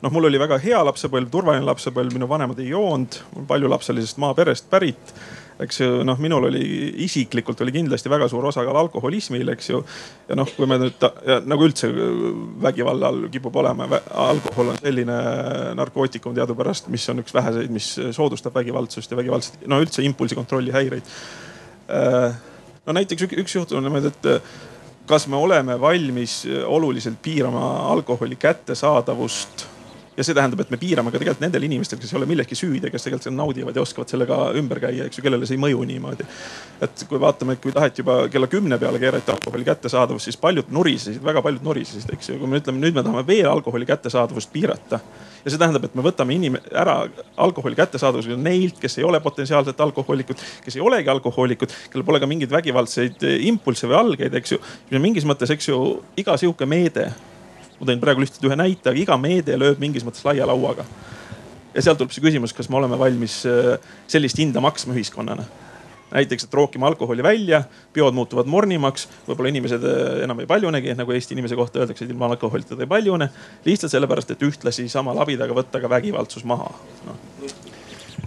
noh, 0.00 0.12
mul 0.12 0.30
oli 0.30 0.40
väga 0.40 0.58
hea 0.62 0.80
lapsepõlv, 0.86 1.30
turvaline 1.32 1.66
lapsepõlv, 1.68 2.14
minu 2.16 2.28
vanemad 2.30 2.58
ei 2.62 2.72
joonud, 2.72 3.20
paljulapselisest 3.48 4.20
maaperest 4.22 4.70
pärit 4.72 5.14
eks 5.60 5.80
ju 5.80 5.88
noh, 6.06 6.18
minul 6.20 6.46
oli 6.48 6.62
isiklikult 7.04 7.60
oli 7.64 7.72
kindlasti 7.74 8.10
väga 8.10 8.28
suur 8.32 8.46
osakaal 8.48 8.78
alkoholismil, 8.80 9.52
eks 9.54 9.70
ju. 9.70 9.82
ja 10.28 10.38
noh, 10.38 10.48
kui 10.56 10.68
me 10.68 10.78
nüüd 10.80 11.04
nagu 11.48 11.66
üldse 11.66 11.90
vägivalla 12.64 13.10
all 13.10 13.26
kipub 13.32 13.56
olema, 13.60 13.88
alkohol 14.24 14.72
on 14.72 14.80
selline 14.80 15.18
narkootikum 15.78 16.36
teadupärast, 16.36 16.88
mis 16.92 17.04
on 17.12 17.20
üks 17.24 17.34
väheseid, 17.36 17.72
mis 17.72 17.92
soodustab 18.16 18.56
vägivaldsust 18.56 19.12
ja 19.12 19.20
vägivaldset, 19.20 19.66
no 19.70 19.80
üldse 19.82 20.04
impulsikontrolli 20.06 20.72
häireid. 20.74 21.12
Äh, 21.90 22.38
no 22.86 22.96
näiteks 22.96 23.28
üks, 23.28 23.36
üks 23.44 23.58
juhtum 23.58 23.80
on 23.80 23.88
niimoodi, 23.88 24.14
et 24.14 25.06
kas 25.10 25.26
me 25.28 25.36
oleme 25.36 25.76
valmis 25.80 26.44
oluliselt 26.64 27.20
piirama 27.22 27.66
alkoholi 27.90 28.38
kättesaadavust 28.40 29.66
ja 30.16 30.24
see 30.26 30.34
tähendab, 30.34 30.60
et 30.64 30.70
me 30.72 30.78
piirame 30.80 31.12
ka 31.12 31.20
tegelikult 31.20 31.42
nendel 31.44 31.64
inimestel, 31.66 32.00
kes 32.00 32.12
ei 32.12 32.18
ole 32.18 32.28
milleski 32.28 32.58
süüdi, 32.58 32.90
kes 32.92 33.06
tegelikult 33.06 33.34
naudivad 33.36 33.76
ja 33.76 33.84
oskavad 33.84 34.10
sellega 34.10 34.38
ümber 34.58 34.82
käia, 34.82 35.06
eks 35.06 35.20
ju, 35.20 35.24
kellele 35.24 35.48
see 35.48 35.56
ei 35.56 35.62
mõju 35.62 35.86
niimoodi. 35.86 36.26
et 36.82 37.04
kui 37.08 37.20
vaatame, 37.20 37.56
kui 37.62 37.72
taheti 37.72 38.02
juba 38.02 38.16
kella 38.32 38.48
kümne 38.50 38.78
peale 38.78 38.98
keerata 38.98 39.36
alkoholi 39.36 39.64
kättesaadavust, 39.64 40.28
siis 40.28 40.40
paljud 40.40 40.72
nurisesid, 40.74 41.22
väga 41.24 41.42
paljud 41.42 41.62
nurisesid, 41.64 42.10
eks 42.14 42.32
ju. 42.32 42.38
kui 42.40 42.50
me 42.50 42.60
ütleme, 42.60 42.82
nüüd 42.82 42.96
me 42.96 43.04
tahame 43.06 43.26
veel 43.26 43.50
alkoholi 43.50 43.86
kättesaadavust 43.86 44.52
piirata 44.52 45.00
ja 45.44 45.50
see 45.50 45.60
tähendab, 45.60 45.86
et 45.86 45.94
me 45.94 46.04
võtame 46.04 46.36
inim-, 46.36 46.60
ära 46.74 46.98
alkoholi 47.40 47.78
kättesaadavuse 47.78 48.36
neilt, 48.36 48.80
kes 48.82 48.98
ei 48.98 49.06
ole 49.06 49.20
potentsiaalselt 49.24 49.80
alkohoolikud, 49.80 50.42
kes 50.64 50.76
ei 50.76 50.84
olegi 50.84 51.12
alkohoolikud, 51.12 51.72
kellel 51.92 52.06
pole 52.06 52.20
ka 52.20 52.28
mingeid 52.30 52.52
vägivaldseid 52.52 53.24
impulsse 53.48 53.88
või 53.88 54.00
algeid, 54.00 54.36
eks 54.40 54.56
ju. 54.56 54.62
mingis 54.98 55.28
mõttes, 55.28 55.52
eks 55.54 55.70
ju, 55.70 55.80
iga 56.20 56.36
sihuke 56.40 56.68
meede 56.68 57.10
ma 57.80 57.88
tõin 57.88 58.02
praegu 58.02 58.22
lihtsalt 58.24 58.44
ühe 58.48 58.58
näite, 58.60 58.90
aga 58.90 59.00
iga 59.00 59.16
meede 59.20 59.56
lööb 59.58 59.80
mingis 59.82 60.04
mõttes 60.06 60.24
laia 60.26 60.46
lauaga. 60.48 60.84
ja 61.74 61.82
sealt 61.82 61.98
tuleb 61.98 62.12
see 62.12 62.24
küsimus, 62.24 62.52
kas 62.56 62.68
me 62.68 62.76
oleme 62.80 62.98
valmis 62.98 63.42
äh, 63.48 63.76
sellist 64.10 64.38
hinda 64.38 64.60
maksma 64.60 64.94
ühiskonnana 64.94 65.46
näiteks, 66.10 66.44
et 66.44 66.54
rookime 66.54 66.86
alkoholi 66.86 67.22
välja, 67.22 67.62
peod 67.92 68.14
muutuvad 68.14 68.48
mornimaks, 68.50 69.06
võib-olla 69.28 69.52
inimesed 69.52 69.84
äh, 69.86 70.22
enam 70.24 70.42
ei 70.42 70.48
paljunegi, 70.50 70.94
nagu 70.98 71.14
Eesti 71.14 71.36
inimese 71.36 71.58
kohta 71.58 71.82
öeldakse, 71.82 72.04
et 72.04 72.10
ilma 72.10 72.26
alkoholita 72.30 72.76
ta 72.76 72.82
ei 72.82 72.90
paljune. 72.90 73.30
lihtsalt 73.64 73.92
sellepärast, 73.92 74.34
et 74.34 74.42
ühtlasi 74.42 74.88
sama 74.88 75.14
labidaga 75.14 75.54
võtta 75.54 75.80
ka 75.80 75.90
vägivaldsus 75.90 76.44
maha 76.44 76.70
no. 77.06 77.16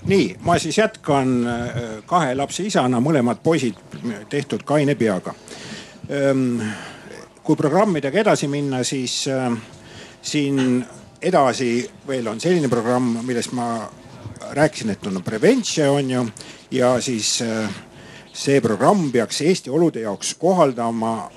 nii, 0.07 0.35
ma 0.47 0.57
siis 0.59 0.77
jätkan 0.77 1.35
äh, 1.47 1.83
kahe 2.05 2.35
lapse 2.35 2.63
isana, 2.63 3.03
mõlemad 3.03 3.43
poisid 3.43 3.79
tehtud 4.29 4.63
kaine 4.63 4.95
peaga 4.95 5.35
ehm, 6.09 6.59
kui 7.43 7.55
programmidega 7.59 8.21
edasi 8.23 8.47
minna, 8.47 8.83
siis 8.87 9.27
äh, 9.27 9.51
siin 10.21 10.85
edasi 11.21 11.89
veel 12.07 12.27
on 12.31 12.39
selline 12.39 12.69
programm, 12.71 13.17
millest 13.27 13.51
ma 13.55 13.89
rääkisin, 14.53 14.93
et 14.93 15.07
on 15.07 15.23
Prevention 15.23 15.97
on 15.97 16.11
ju 16.11 16.25
ja 16.71 16.95
siis 17.01 17.41
äh, 17.41 17.69
see 18.33 18.61
programm 18.61 19.11
peaks 19.11 19.41
Eesti 19.41 19.69
olude 19.69 20.01
jaoks 20.03 20.33
kohaldama 20.39 21.29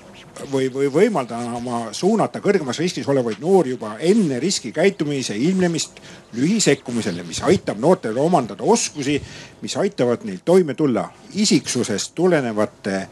või, 0.51 0.69
või 0.73 0.89
võimaldama 0.93 1.87
suunata 1.91 2.39
kõrgemas 2.39 2.79
riskis 2.79 3.07
olevaid 3.07 3.39
noori 3.43 3.75
juba 3.75 3.95
enne 3.99 4.39
riskikäitumise 4.39 5.35
ilmnemist 5.35 6.01
lühisekkumisele, 6.33 7.23
mis 7.23 7.41
aitab 7.43 7.79
noortel 7.79 8.17
omandada 8.17 8.63
oskusi, 8.63 9.19
mis 9.61 9.77
aitavad 9.77 10.23
neil 10.23 10.43
toime 10.45 10.73
tulla 10.73 11.09
isiksusest 11.35 12.15
tulenevate 12.15 13.07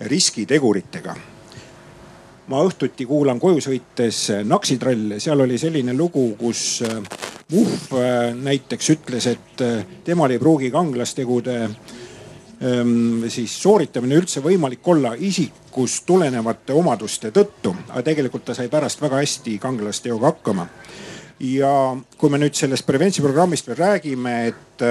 riskiteguritega 0.00 1.16
ma 2.48 2.62
õhtuti 2.66 3.06
kuulan 3.06 3.40
koju 3.40 3.60
sõites 3.62 4.22
Naksitralle, 4.46 5.20
seal 5.20 5.40
oli 5.44 5.58
selline 5.58 5.94
lugu, 5.96 6.30
kus 6.38 6.82
äh, 6.86 7.00
Muhv 7.50 7.96
äh, 7.98 8.30
näiteks 8.34 8.90
ütles, 8.94 9.26
et 9.26 9.64
temal 10.06 10.30
ei 10.30 10.38
pruugi 10.38 10.70
kanglastegude 10.70 11.56
ähm, 11.64 13.24
siis 13.28 13.54
sooritamine 13.62 14.20
üldse 14.20 14.42
võimalik 14.44 14.86
olla 14.88 15.14
isikust 15.18 16.06
tulenevate 16.06 16.76
omaduste 16.76 17.32
tõttu, 17.34 17.74
aga 17.88 18.04
tegelikult 18.06 18.46
ta 18.48 18.56
sai 18.56 18.70
pärast 18.72 19.02
väga 19.02 19.22
hästi 19.22 19.58
kanglasteoga 19.58 20.30
hakkama. 20.32 20.68
ja 21.40 21.96
kui 22.18 22.30
me 22.30 22.38
nüüd 22.38 22.54
sellest 22.54 22.86
preventsiooniprogrammist 22.86 23.66
veel 23.66 23.78
räägime, 23.80 24.34
et 24.52 24.84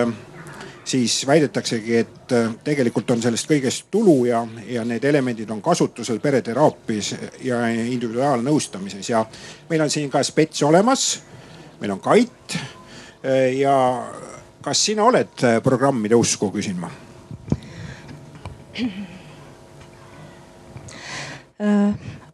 siis 0.90 1.28
väidetaksegi, 1.28 1.98
et 1.98 2.34
äh, 2.34 2.50
tegelikult 2.64 3.12
on 3.14 3.22
sellest 3.22 3.50
kõigest 3.50 3.88
tulu 3.92 4.24
ja, 4.26 4.42
ja 4.68 4.84
need 4.88 5.04
elemendid 5.06 5.50
on 5.54 5.62
kasutusel 5.62 6.20
pereteraapias 6.24 7.14
ja 7.46 7.62
individuaalnõustamises 7.70 9.12
ja 9.12 9.24
meil 9.70 9.86
on 9.86 9.94
siin 9.94 10.10
ka 10.10 10.24
spets 10.26 10.64
olemas. 10.64 11.22
meil 11.82 11.92
on 11.92 12.00
Kait 12.00 12.56
äh, 12.56 13.54
ja 13.60 13.76
kas 14.62 14.86
sina 14.86 15.04
oled 15.04 15.44
äh, 15.44 15.62
programmide 15.64 16.16
usku, 16.16 16.52
küsin 16.52 16.80
ma 16.80 16.92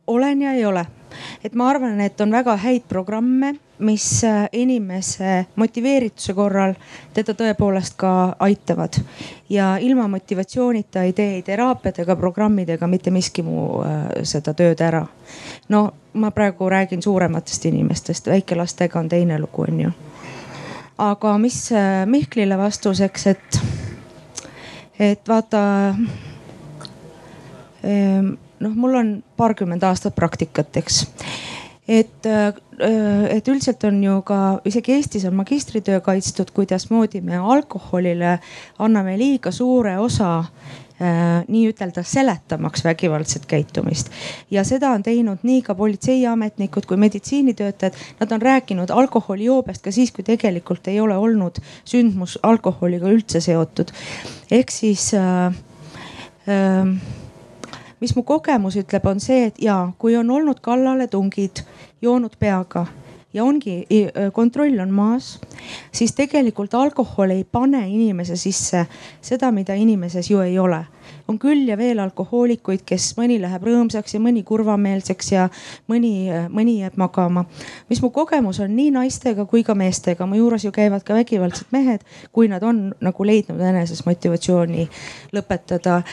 olen 0.08 0.42
ja 0.42 0.52
ei 0.54 0.66
ole, 0.66 0.86
et 1.44 1.56
ma 1.58 1.70
arvan, 1.70 2.00
et 2.02 2.22
on 2.22 2.32
väga 2.32 2.54
häid 2.62 2.84
programme 2.88 3.56
mis 3.79 4.24
äh, 4.24 4.50
inimese 4.51 5.46
motiveerituse 5.55 6.34
korral 6.34 6.74
teda 7.13 7.34
tõepoolest 7.36 7.98
ka 7.98 8.36
aitavad. 8.39 9.01
ja 9.50 9.77
ilma 9.77 10.08
motivatsioonita 10.08 11.03
ei 11.03 11.13
tee 11.13 11.36
ei 11.36 11.41
teraapiad 11.41 12.00
ega 12.00 12.15
programmid 12.15 12.70
ega 12.70 12.88
mitte 12.88 13.12
miski 13.12 13.44
muu 13.44 13.84
äh, 13.84 14.05
seda 14.24 14.53
tööd 14.53 14.82
ära. 14.82 15.05
no 15.70 15.91
ma 16.13 16.32
praegu 16.32 16.70
räägin 16.70 17.01
suurematest 17.01 17.65
inimestest, 17.65 18.27
väikelastega 18.27 19.00
on 19.00 19.10
teine 19.10 19.39
lugu, 19.39 19.62
on 19.62 19.79
ju. 19.79 19.91
aga 20.98 21.38
mis 21.38 21.72
äh, 21.72 22.05
Mihklile 22.05 22.58
vastuseks, 22.58 23.27
et, 23.27 23.62
et 25.00 25.27
vaata 25.27 25.96
noh, 28.60 28.72
mul 28.75 28.96
on 28.96 29.24
paarkümmend 29.38 29.84
aastat 29.84 30.15
praktikat, 30.15 30.77
eks 30.77 31.03
et, 31.88 32.27
et 32.79 33.48
üldiselt 33.48 33.84
on 33.88 34.01
ju 34.03 34.22
ka 34.27 34.39
isegi 34.67 34.96
Eestis 34.98 35.25
on 35.25 35.36
magistritöö 35.36 36.01
kaitstud, 36.01 36.51
kuidasmoodi 36.55 37.22
me 37.22 37.38
alkoholile 37.38 38.39
anname 38.79 39.17
liiga 39.17 39.51
suure 39.51 39.98
osa 40.00 40.44
nii-ütelda 41.48 42.03
seletamaks 42.08 42.84
vägivaldset 42.84 43.46
käitumist. 43.46 44.10
ja 44.51 44.63
seda 44.63 44.89
on 44.96 45.03
teinud 45.03 45.44
nii 45.44 45.62
ka 45.62 45.75
politseiametnikud 45.75 46.86
kui 46.88 46.98
meditsiinitöötajad. 46.98 47.94
Nad 48.20 48.32
on 48.32 48.41
rääkinud 48.41 48.89
alkoholijoobest 48.89 49.84
ka 49.84 49.91
siis, 49.91 50.12
kui 50.12 50.24
tegelikult 50.24 50.88
ei 50.88 51.00
ole 51.00 51.17
olnud 51.17 51.60
sündmus 51.86 52.39
alkoholiga 52.44 53.12
üldse 53.12 53.41
seotud. 53.41 53.91
ehk 54.51 54.72
siis 54.72 55.13
äh, 55.13 55.53
äh, 56.48 56.88
mis 58.00 58.15
mu 58.15 58.24
kogemus 58.24 58.75
ütleb, 58.79 59.05
on 59.08 59.20
see, 59.20 59.46
et 59.50 59.62
ja 59.62 59.91
kui 60.00 60.15
on 60.15 60.29
olnud 60.32 60.60
kallaletungid 60.62 61.63
joonud 62.06 62.38
peaga 62.40 62.86
ja 63.36 63.44
ongi, 63.44 63.84
kontroll 64.34 64.80
on 64.80 64.92
maas, 64.96 65.36
siis 65.92 66.14
tegelikult 66.16 66.74
alkohol 66.74 67.34
ei 67.36 67.44
pane 67.44 67.82
inimese 67.90 68.38
sisse 68.40 68.86
seda, 69.24 69.52
mida 69.52 69.76
inimeses 69.76 70.30
ju 70.32 70.40
ei 70.40 70.60
ole. 70.60 70.86
on 71.28 71.40
küll 71.42 71.68
ja 71.68 71.78
veel 71.78 72.00
alkohoolikuid, 72.00 72.84
kes 72.86 73.16
mõni 73.18 73.40
läheb 73.42 73.64
rõõmsaks 73.66 74.14
ja 74.14 74.20
mõni 74.22 74.44
kurvameelseks 74.46 75.32
ja 75.32 75.48
mõni, 75.90 76.30
mõni 76.50 76.80
jääb 76.80 76.98
magama. 76.98 77.46
mis 77.90 78.02
mu 78.02 78.10
kogemus 78.10 78.60
on 78.60 78.76
nii 78.76 78.92
naistega 78.92 79.46
kui 79.46 79.64
ka 79.64 79.76
meestega, 79.76 80.26
mu 80.26 80.40
juures 80.40 80.64
ju 80.64 80.72
käivad 80.72 81.04
ka 81.04 81.14
vägivaldsed 81.14 81.68
mehed, 81.72 82.06
kui 82.32 82.48
nad 82.48 82.64
on 82.64 82.94
nagu 83.02 83.26
leidnud 83.26 83.60
eneses 83.60 84.06
motivatsiooni 84.06 84.88
lõpetada 85.34 86.04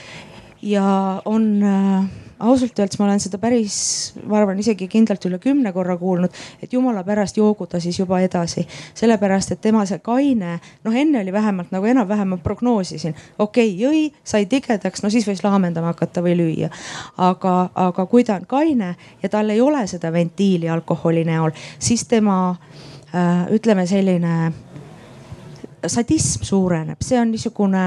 ja 0.63 1.23
on 1.25 1.63
ausalt 2.43 2.79
öeldes 2.79 2.99
ma 2.99 3.07
olen 3.07 3.21
seda 3.23 3.39
päris, 3.39 3.77
ma 4.27 4.41
arvan 4.41 4.59
isegi 4.59 4.89
kindlalt 4.91 5.25
üle 5.29 5.39
kümne 5.43 5.73
korra 5.73 5.97
kuulnud, 5.99 6.35
et 6.63 6.73
jumala 6.73 7.05
pärast 7.07 7.37
joogu 7.39 7.67
ta 7.71 7.81
siis 7.81 7.99
juba 7.99 8.21
edasi. 8.21 8.67
sellepärast, 8.95 9.53
et 9.53 9.61
tema 9.61 9.85
see 9.87 9.99
kaine, 10.03 10.59
noh 10.85 10.97
enne 10.97 11.21
oli 11.23 11.33
vähemalt 11.33 11.71
nagu 11.75 11.87
enam-vähem 11.87 12.35
ma 12.35 12.39
prognoosisin, 12.43 13.15
okei 13.39 13.69
okay,, 13.69 13.79
jõi, 13.85 14.03
sai 14.25 14.47
tigedaks, 14.47 15.03
no 15.03 15.11
siis 15.11 15.29
võis 15.29 15.45
laamendama 15.45 15.93
hakata 15.93 16.23
või 16.25 16.37
lüüa. 16.41 16.71
aga, 17.17 17.55
aga 17.75 18.07
kui 18.07 18.25
ta 18.25 18.41
on 18.41 18.47
kaine 18.49 18.95
ja 19.23 19.29
tal 19.29 19.51
ei 19.51 19.61
ole 19.61 19.87
seda 19.87 20.13
ventiili 20.13 20.69
alkoholi 20.69 21.25
näol, 21.25 21.55
siis 21.79 22.05
tema 22.11 22.57
äh, 23.15 23.47
ütleme 23.55 23.87
selline 23.87 24.53
sadism 25.87 26.45
suureneb, 26.47 27.01
see 27.03 27.19
on 27.21 27.33
niisugune 27.33 27.87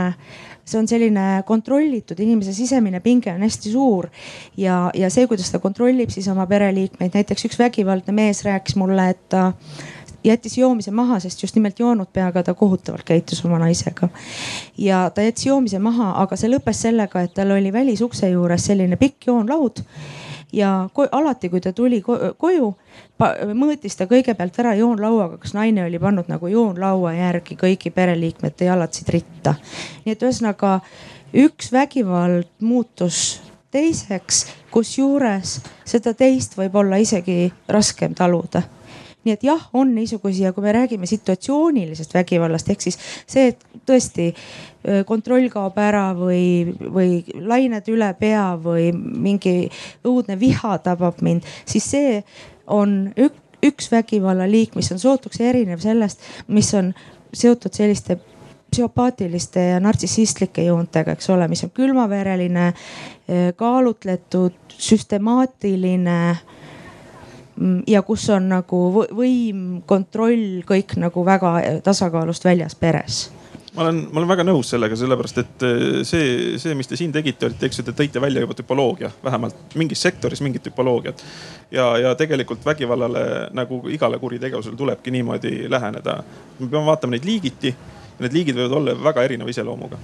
see 0.65 0.79
on 0.79 0.87
selline 0.89 1.43
kontrollitud, 1.45 2.19
inimese 2.19 2.53
sisemine 2.53 2.99
pinge 3.05 3.33
on 3.33 3.43
hästi 3.45 3.71
suur. 3.71 4.09
ja, 4.57 4.89
ja 4.93 5.09
see, 5.13 5.27
kuidas 5.27 5.51
ta 5.51 5.59
kontrollib 5.59 6.09
siis 6.13 6.27
oma 6.31 6.47
pereliikmeid, 6.49 7.13
näiteks 7.13 7.45
üks 7.49 7.59
vägivaldne 7.59 8.15
mees 8.15 8.43
rääkis 8.45 8.75
mulle, 8.81 9.09
et 9.13 9.21
ta 9.29 9.51
jättis 10.25 10.57
joomise 10.57 10.91
maha, 10.91 11.19
sest 11.19 11.43
just 11.43 11.55
nimelt 11.55 11.79
joonud 11.79 12.09
peaga 12.13 12.43
ta 12.43 12.53
kohutavalt 12.53 13.05
käitus 13.05 13.45
oma 13.45 13.59
naisega. 13.61 14.09
ja 14.77 15.09
ta 15.09 15.21
jättis 15.21 15.45
joomise 15.45 15.79
maha, 15.79 16.13
aga 16.21 16.37
see 16.39 16.49
lõppes 16.49 16.85
sellega, 16.87 17.21
et 17.21 17.33
tal 17.33 17.53
oli 17.53 17.73
välisukse 17.73 18.29
juures 18.29 18.65
selline 18.65 18.97
pikk 18.97 19.29
joonlaud 19.29 19.83
ja 20.53 20.89
alati, 21.11 21.49
kui 21.49 21.61
ta 21.61 21.73
tuli 21.73 22.01
koju, 22.01 22.69
mõõtis 23.53 23.97
ta 23.97 24.07
kõigepealt 24.09 24.59
ära 24.59 24.75
joonlauaga, 24.79 25.37
kas 25.41 25.55
naine 25.57 25.85
oli 25.85 25.99
pannud 25.99 26.29
nagu 26.31 26.47
joonlaua 26.47 27.13
järgi 27.17 27.57
kõigi 27.59 27.91
pereliikmete 27.91 28.65
jalatsid 28.69 29.09
ritta. 29.09 29.55
nii 30.05 30.13
et 30.13 30.23
ühesõnaga 30.23 30.79
üks 31.33 31.71
vägivald 31.71 32.49
muutus 32.59 33.41
teiseks, 33.71 34.45
kusjuures 34.71 35.59
seda 35.85 36.13
teist 36.13 36.57
võib 36.57 36.75
olla 36.75 36.97
isegi 37.01 37.51
raskem 37.67 38.15
taluda 38.15 38.63
nii 39.25 39.33
et 39.33 39.45
jah, 39.47 39.61
on 39.73 39.93
niisugusi 39.95 40.45
ja 40.45 40.53
kui 40.53 40.63
me 40.65 40.73
räägime 40.75 41.09
situatsioonilisest 41.09 42.13
vägivallast 42.13 42.69
ehk 42.69 42.85
siis 42.85 42.99
see, 43.25 43.49
et 43.53 43.65
tõesti 43.87 44.31
kontroll 45.09 45.49
kaob 45.53 45.77
ära 45.81 46.09
või, 46.17 46.75
või 46.93 47.23
lained 47.41 47.89
üle 47.89 48.11
pea 48.19 48.51
või 48.61 48.91
mingi 48.93 49.69
õudne 50.05 50.37
viha 50.39 50.77
tabab 50.85 51.23
mind, 51.25 51.47
siis 51.65 51.89
see 51.95 52.21
on 52.67 53.09
ük, 53.17 53.41
üks 53.65 53.89
vägivallaliik, 53.91 54.75
mis 54.77 54.91
on 54.93 55.01
sootuks 55.01 55.41
erinev 55.41 55.81
sellest, 55.81 56.21
mis 56.47 56.69
on 56.77 56.93
seotud 57.35 57.73
selliste 57.73 58.19
psühhopaatiliste 58.71 59.61
ja 59.71 59.79
nartsissistlike 59.79 60.65
joontega, 60.65 61.15
eks 61.15 61.29
ole, 61.31 61.47
mis 61.47 61.63
on 61.63 61.71
külmavereline, 61.73 62.73
kaalutletud, 63.55 64.75
süstemaatiline 64.75 66.19
ja 67.87 68.01
kus 68.01 68.29
on 68.33 68.49
nagu 68.51 68.81
võim, 69.15 69.81
kontroll, 69.87 70.61
kõik 70.67 70.97
nagu 70.99 71.25
väga 71.25 71.55
tasakaalust 71.83 72.45
väljas 72.45 72.75
peres 72.75 73.25
ma 73.75 73.83
olen, 73.83 74.01
ma 74.11 74.21
olen 74.21 74.29
väga 74.29 74.45
nõus 74.47 74.69
sellega, 74.71 74.95
sellepärast 74.99 75.39
et 75.41 75.65
eh, 75.67 75.97
see, 76.07 76.27
see, 76.61 76.75
mis 76.77 76.87
te 76.87 76.97
siin 76.99 77.13
tegite, 77.15 77.49
olite, 77.49 77.67
eks 77.67 77.81
ju, 77.81 77.85
te 77.87 77.95
tõite 77.95 78.21
välja 78.23 78.43
juba 78.43 78.55
tüpoloogia, 78.57 79.11
vähemalt 79.23 79.75
mingis 79.79 80.03
sektoris 80.05 80.41
mingit 80.45 80.63
tüpoloogiat. 80.63 81.23
ja, 81.71 81.89
ja 81.99 82.13
tegelikult 82.15 82.65
vägivallale 82.65 83.49
nagu 83.53 83.81
igale 83.91 84.19
kuritegevusele 84.19 84.77
tulebki 84.79 85.11
niimoodi 85.11 85.69
läheneda. 85.69 86.21
me 86.59 86.67
peame 86.67 86.85
vaatama 86.85 87.17
neid 87.17 87.25
liigiti 87.27 87.73
ja 87.73 88.23
need 88.23 88.37
liigid 88.37 88.55
võivad 88.55 88.77
olla 88.79 88.95
väga 89.03 89.23
erineva 89.23 89.51
iseloomuga 89.51 89.99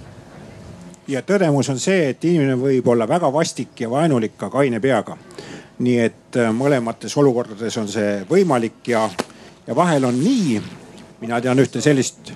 ja 1.08 1.22
tõdemus 1.22 1.70
on 1.72 1.80
see, 1.80 2.10
et 2.12 2.24
inimene 2.26 2.58
võib 2.60 2.88
olla 2.92 3.08
väga 3.08 3.32
vastik 3.34 3.80
ja 3.80 3.90
vaenulik 3.90 4.36
ka 4.38 4.50
kaine 4.50 4.80
peaga 4.80 5.18
nii 5.82 5.98
et 6.00 6.38
äh, 6.38 6.52
mõlemates 6.54 7.16
olukordades 7.18 7.78
on 7.82 7.90
see 7.90 8.22
võimalik 8.30 8.92
ja, 8.94 9.08
ja 9.68 9.76
vahel 9.76 10.06
on 10.06 10.18
nii, 10.20 10.62
mina 11.22 11.42
tean 11.42 11.60
ühte 11.60 11.82
sellist. 11.82 12.34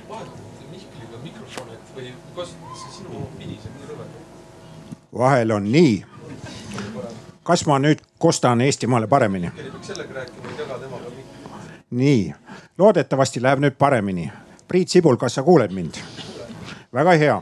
vahel 5.15 5.51
on 5.55 5.71
nii. 5.71 6.03
kas 7.43 7.65
ma 7.69 7.77
nüüd 7.79 8.01
kostan 8.19 8.61
Eestimaale 8.61 9.07
paremini? 9.07 9.51
nii, 11.91 12.33
loodetavasti 12.77 13.41
läheb 13.41 13.61
nüüd 13.63 13.77
paremini. 13.79 14.31
Priit 14.67 14.89
Sibul, 14.89 15.15
kas 15.15 15.37
sa 15.37 15.43
kuuled 15.43 15.71
mind? 15.71 16.01
väga 16.93 17.11
hea 17.11 17.41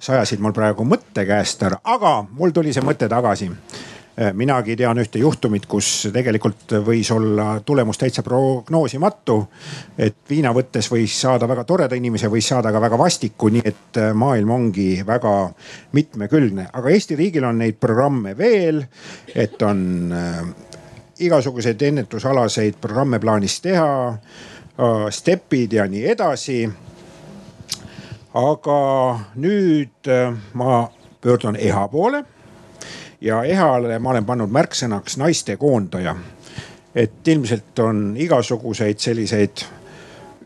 sa 0.00 0.12
ajasid 0.12 0.40
mul 0.40 0.54
praegu 0.54 0.84
mõtte 0.86 1.26
käest 1.26 1.62
ära, 1.62 1.78
aga 1.84 2.22
mul 2.30 2.50
tuli 2.54 2.72
see 2.72 2.82
mõte 2.86 3.08
tagasi 3.10 3.50
minagi 4.34 4.74
tean 4.76 4.98
ühte 4.98 5.20
juhtumit, 5.20 5.66
kus 5.70 6.08
tegelikult 6.12 6.72
võis 6.82 7.10
olla 7.14 7.60
tulemus 7.64 7.98
täitsa 7.98 8.22
prognoosimatu. 8.26 9.36
et 9.98 10.16
viina 10.30 10.50
võttes 10.54 10.90
võis 10.90 11.20
saada 11.20 11.48
väga 11.48 11.64
toreda 11.64 11.94
inimese, 11.94 12.28
võis 12.28 12.48
saada 12.48 12.72
ka 12.72 12.80
väga 12.80 12.98
vastiku, 12.98 13.48
nii 13.48 13.62
et 13.64 13.98
äh, 13.98 14.14
maailm 14.14 14.50
ongi 14.50 15.02
väga 15.06 15.34
mitmekülgne, 15.92 16.68
aga 16.72 16.90
Eesti 16.90 17.16
riigil 17.16 17.44
on 17.44 17.58
neid 17.58 17.78
programme 17.80 18.34
veel, 18.38 18.82
et 19.34 19.62
on 19.62 20.12
äh, 20.12 20.42
igasuguseid 21.18 21.82
ennetusalaseid 21.82 22.78
programme 22.80 23.18
plaanis 23.18 23.60
teha, 23.60 24.18
stepid 25.10 25.72
ja 25.72 25.86
nii 25.90 26.04
edasi. 26.06 26.68
aga 28.34 28.80
nüüd 29.34 30.10
ma 30.54 30.88
pöördun 31.20 31.56
EHA 31.56 31.88
poole 31.88 32.22
ja 33.20 33.42
EHA-le 33.44 33.98
ma 33.98 34.10
olen 34.10 34.24
pannud 34.24 34.50
märksõnaks 34.50 35.18
naiste 35.18 35.56
koondaja. 35.56 36.16
et 36.94 37.28
ilmselt 37.28 37.78
on 37.78 38.14
igasuguseid 38.16 38.98
selliseid 38.98 39.64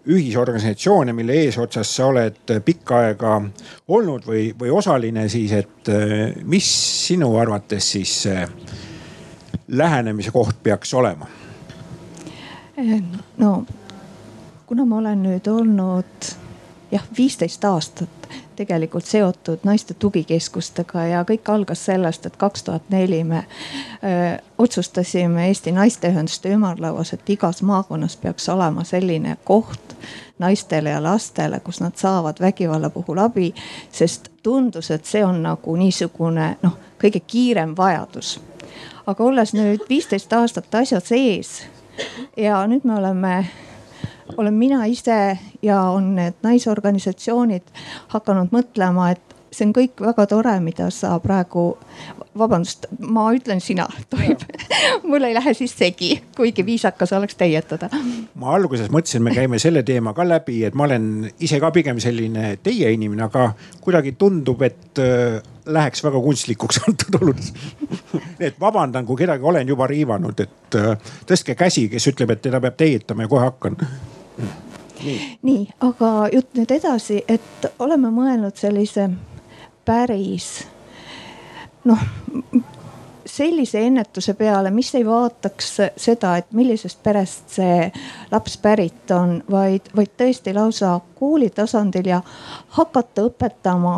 ühisorganisatsioone, 0.07 1.13
mille 1.13 1.33
eesotsas 1.33 1.97
sa 1.97 2.07
oled 2.07 2.53
pikka 2.65 2.97
aega 2.99 3.43
olnud 3.89 4.27
või, 4.27 4.49
või 4.59 4.71
osaline, 4.71 5.29
siis 5.29 5.53
et 5.53 5.89
eh, 5.89 6.35
mis 6.45 6.67
sinu 7.07 7.37
arvates 7.39 7.91
siis 7.93 8.17
lähenemise 9.69 10.31
koht 10.31 10.63
peaks 10.63 10.95
olema? 10.95 11.27
no 13.37 13.65
kuna 14.67 14.85
ma 14.85 14.99
olen 14.99 15.23
nüüd 15.23 15.47
olnud 15.53 16.29
jah, 16.93 17.05
viisteist 17.17 17.65
aastat 17.65 18.22
tegelikult 18.57 19.05
seotud 19.05 19.65
naiste 19.65 19.95
tugikeskustega 19.95 21.05
ja 21.07 21.25
kõik 21.29 21.49
algas 21.53 21.85
sellest, 21.85 22.27
et 22.27 22.37
kaks 22.37 22.63
tuhat 22.63 22.91
neli 22.91 23.25
me 23.25 23.45
öö, 23.45 24.37
otsustasime 24.59 25.49
Eesti 25.49 25.73
Naisteühenduste 25.73 26.49
Ümarlauas, 26.49 27.13
et 27.13 27.31
igas 27.31 27.63
maakonnas 27.63 28.17
peaks 28.17 28.49
olema 28.49 28.85
selline 28.85 29.37
koht 29.45 29.97
naistele 30.39 30.91
ja 30.91 31.03
lastele, 31.03 31.61
kus 31.61 31.81
nad 31.81 31.93
saavad 31.97 32.41
vägivalla 32.41 32.91
puhul 32.91 33.19
abi. 33.19 33.55
sest 33.93 34.29
tundus, 34.43 34.91
et 34.91 35.05
see 35.05 35.25
on 35.25 35.43
nagu 35.43 35.77
niisugune 35.77 36.57
noh, 36.63 36.79
kõige 37.03 37.21
kiirem 37.21 37.77
vajadus. 37.77 38.41
aga 39.07 39.25
olles 39.25 39.55
nüüd 39.55 39.89
viisteist 39.89 40.33
aastat 40.33 40.75
asja 40.75 41.01
sees 41.01 41.63
ja 42.37 42.67
nüüd 42.67 42.85
me 42.85 42.95
oleme 42.95 43.47
olen 44.37 44.55
mina 44.55 44.85
ise 44.91 45.39
ja 45.63 45.81
on 45.93 46.15
need 46.17 46.39
naisorganisatsioonid 46.43 47.63
hakanud 48.15 48.55
mõtlema, 48.55 49.11
et 49.13 49.33
see 49.53 49.67
on 49.69 49.75
kõik 49.77 50.01
väga 50.01 50.25
tore, 50.31 50.55
mida 50.65 50.89
sa 50.95 51.13
praegu, 51.23 51.75
vabandust, 52.39 52.87
ma 53.05 53.27
ütlen 53.37 53.61
sina, 53.61 53.85
tohib 54.13 54.45
mul 55.09 55.29
ei 55.29 55.37
lähe 55.37 55.55
siis 55.57 55.75
segi, 55.77 56.15
kuigi 56.37 56.65
viisakas 56.67 57.13
oleks 57.17 57.37
teietada. 57.41 57.91
ma 58.41 58.55
alguses 58.57 58.89
mõtlesin, 58.93 59.25
me 59.25 59.35
käime 59.37 59.61
selle 59.63 59.85
teema 59.87 60.15
ka 60.17 60.27
läbi, 60.29 60.63
et 60.69 60.77
ma 60.79 60.89
olen 60.89 61.29
ise 61.41 61.61
ka 61.61 61.73
pigem 61.75 62.01
selline 62.01 62.57
teie 62.63 62.93
inimene, 62.97 63.29
aga 63.29 63.51
kuidagi 63.85 64.17
tundub, 64.19 64.65
et 64.65 65.03
läheks 65.67 66.05
väga 66.05 66.21
kunstlikuks 66.21 66.81
antud 66.89 67.21
oludes. 67.21 67.53
Et 68.41 68.61
vabandan, 68.61 69.07
kui 69.07 69.17
kedagi 69.17 69.45
olen 69.45 69.69
juba 69.69 69.87
riivanud, 69.87 70.41
et 70.41 70.79
äh, 70.79 71.15
tõstke 71.27 71.55
käsi, 71.59 71.89
kes 71.93 72.09
ütleb, 72.13 72.35
et 72.35 72.43
teda 72.43 72.61
peab 72.61 72.77
teietama 72.77 73.27
ja 73.27 73.33
kohe 73.33 73.47
hakkan. 73.47 73.79
Nii, 75.03 75.17
nii, 75.43 75.63
aga 75.83 76.13
jutt 76.33 76.55
nüüd 76.59 76.71
edasi, 76.79 77.23
et 77.29 77.73
oleme 77.83 78.11
mõelnud 78.15 78.59
sellise 78.59 79.09
päris 79.85 80.63
noh 81.85 81.99
sellise 83.27 83.81
ennetuse 83.87 84.35
peale, 84.35 84.71
mis 84.71 84.95
ei 84.95 85.07
vaataks 85.07 85.71
seda, 85.97 86.37
et 86.37 86.51
millisest 86.53 87.03
perest 87.03 87.55
see 87.57 87.87
laps 88.31 88.57
pärit 88.63 89.11
on, 89.15 89.39
vaid, 89.51 89.89
vaid 89.97 90.13
tõesti 90.19 90.55
lausa 90.55 90.99
kooli 91.19 91.51
tasandil 91.55 92.11
ja 92.13 92.21
hakata 92.79 93.29
õpetama 93.31 93.95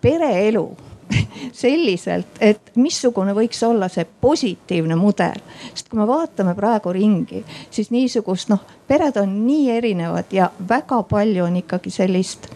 pereelu 0.00 0.76
selliselt, 1.62 2.38
et 2.40 2.72
missugune 2.76 3.34
võiks 3.34 3.62
olla 3.66 3.88
see 3.90 4.06
positiivne 4.20 4.96
mudel. 4.98 5.40
sest 5.74 5.88
kui 5.88 5.98
me 5.98 6.06
vaatame 6.06 6.54
praegu 6.54 6.92
ringi, 6.94 7.44
siis 7.70 7.90
niisugust 7.90 8.50
noh, 8.52 8.62
pered 8.88 9.16
on 9.20 9.40
nii 9.46 9.70
erinevad 9.76 10.32
ja 10.32 10.50
väga 10.68 11.02
palju 11.02 11.44
on 11.44 11.56
ikkagi 11.62 11.90
sellist 11.90 12.50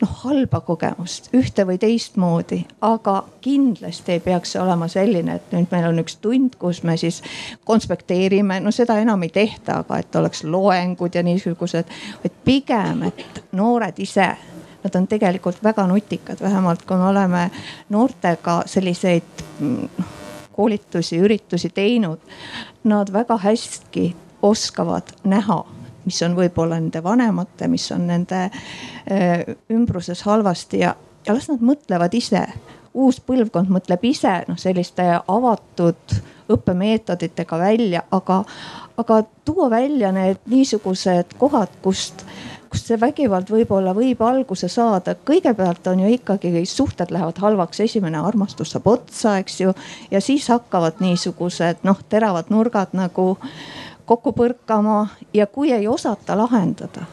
noh 0.00 0.12
halba 0.22 0.62
kogemust 0.64 1.28
ühte 1.36 1.66
või 1.68 1.76
teistmoodi, 1.80 2.62
aga 2.80 3.18
kindlasti 3.44 4.16
ei 4.16 4.22
peaks 4.24 4.54
see 4.54 4.62
olema 4.62 4.88
selline, 4.88 5.36
et 5.36 5.52
nüüd 5.52 5.68
meil 5.72 5.88
on 5.90 6.00
üks 6.00 6.16
tund, 6.24 6.56
kus 6.60 6.82
me 6.88 6.96
siis 7.00 7.20
konspekteerime, 7.68 8.60
no 8.64 8.72
seda 8.72 8.96
enam 9.02 9.26
ei 9.26 9.32
tehta, 9.34 9.82
aga 9.84 10.00
et 10.00 10.16
oleks 10.16 10.44
loengud 10.44 11.14
ja 11.14 11.24
niisugused, 11.26 11.92
vaid 12.22 12.40
pigem, 12.44 13.04
et 13.10 13.44
noored 13.52 14.00
ise 14.00 14.30
nad 14.84 14.94
on 14.96 15.06
tegelikult 15.08 15.62
väga 15.64 15.86
nutikad, 15.86 16.40
vähemalt 16.40 16.86
kui 16.88 16.96
me 16.96 17.10
oleme 17.10 17.50
noortega 17.88 18.62
selliseid 18.66 19.44
mm, 19.58 20.06
koolitusi, 20.52 21.18
üritusi 21.18 21.70
teinud. 21.74 22.18
Nad 22.84 23.12
väga 23.12 23.36
hästi 23.38 24.14
oskavad 24.42 25.12
näha 25.24 25.64
mis 26.04 26.22
on 26.24 26.34
võib-olla 26.36 26.78
nende 26.80 27.02
vanemate, 27.04 27.68
mis 27.68 27.86
on 27.94 28.06
nende 28.08 28.46
äh, 28.48 29.44
ümbruses 29.72 30.24
halvasti 30.26 30.82
ja, 30.84 30.94
ja 31.26 31.36
las 31.36 31.50
nad 31.50 31.62
mõtlevad 31.64 32.14
ise. 32.16 32.46
uus 32.94 33.20
põlvkond 33.22 33.70
mõtleb 33.70 34.02
ise 34.08 34.32
noh, 34.48 34.58
selliste 34.58 35.04
avatud 35.28 36.14
õppemeetoditega 36.50 37.58
välja, 37.58 38.02
aga, 38.10 38.40
aga 38.98 39.20
tuua 39.44 39.68
välja 39.70 40.10
need 40.12 40.40
niisugused 40.50 41.36
kohad, 41.38 41.70
kust 41.82 42.24
kust 42.70 42.86
see 42.86 42.98
vägivald 43.00 43.50
võib-olla 43.50 43.94
võib 43.96 44.20
alguse 44.22 44.68
saada. 44.68 45.14
kõigepealt 45.14 45.86
on 45.90 46.00
ju 46.04 46.12
ikkagi 46.14 46.64
suhted 46.66 47.10
lähevad 47.10 47.38
halvaks, 47.42 47.80
esimene 47.80 48.18
armastus 48.18 48.70
saab 48.74 48.86
otsa, 48.86 49.38
eks 49.38 49.60
ju. 49.60 49.74
ja 50.10 50.20
siis 50.20 50.48
hakkavad 50.48 51.00
niisugused 51.00 51.82
noh, 51.82 52.02
teravad 52.08 52.50
nurgad 52.50 52.92
nagu 52.92 53.36
kokku 54.06 54.32
põrkama 54.32 55.08
ja 55.34 55.46
kui 55.46 55.72
ei 55.72 55.88
osata 55.88 56.36
lahendada 56.38 57.06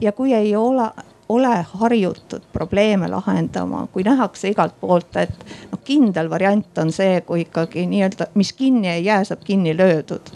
ja 0.00 0.12
kui 0.12 0.34
ei 0.34 0.56
ole, 0.56 0.90
ole 1.28 1.66
harjutud 1.72 2.42
probleeme 2.52 3.08
lahendama, 3.08 3.86
kui 3.92 4.02
nähakse 4.02 4.48
igalt 4.48 4.74
poolt, 4.80 5.16
et 5.16 5.46
noh, 5.72 5.80
kindel 5.84 6.30
variant 6.30 6.78
on 6.78 6.92
see, 6.92 7.20
kui 7.26 7.44
ikkagi 7.44 7.86
nii-öelda, 7.86 8.32
mis 8.34 8.52
kinni 8.52 8.88
ei 8.88 9.04
jää, 9.04 9.24
saab 9.24 9.44
kinni 9.44 9.76
löödud 9.76 10.32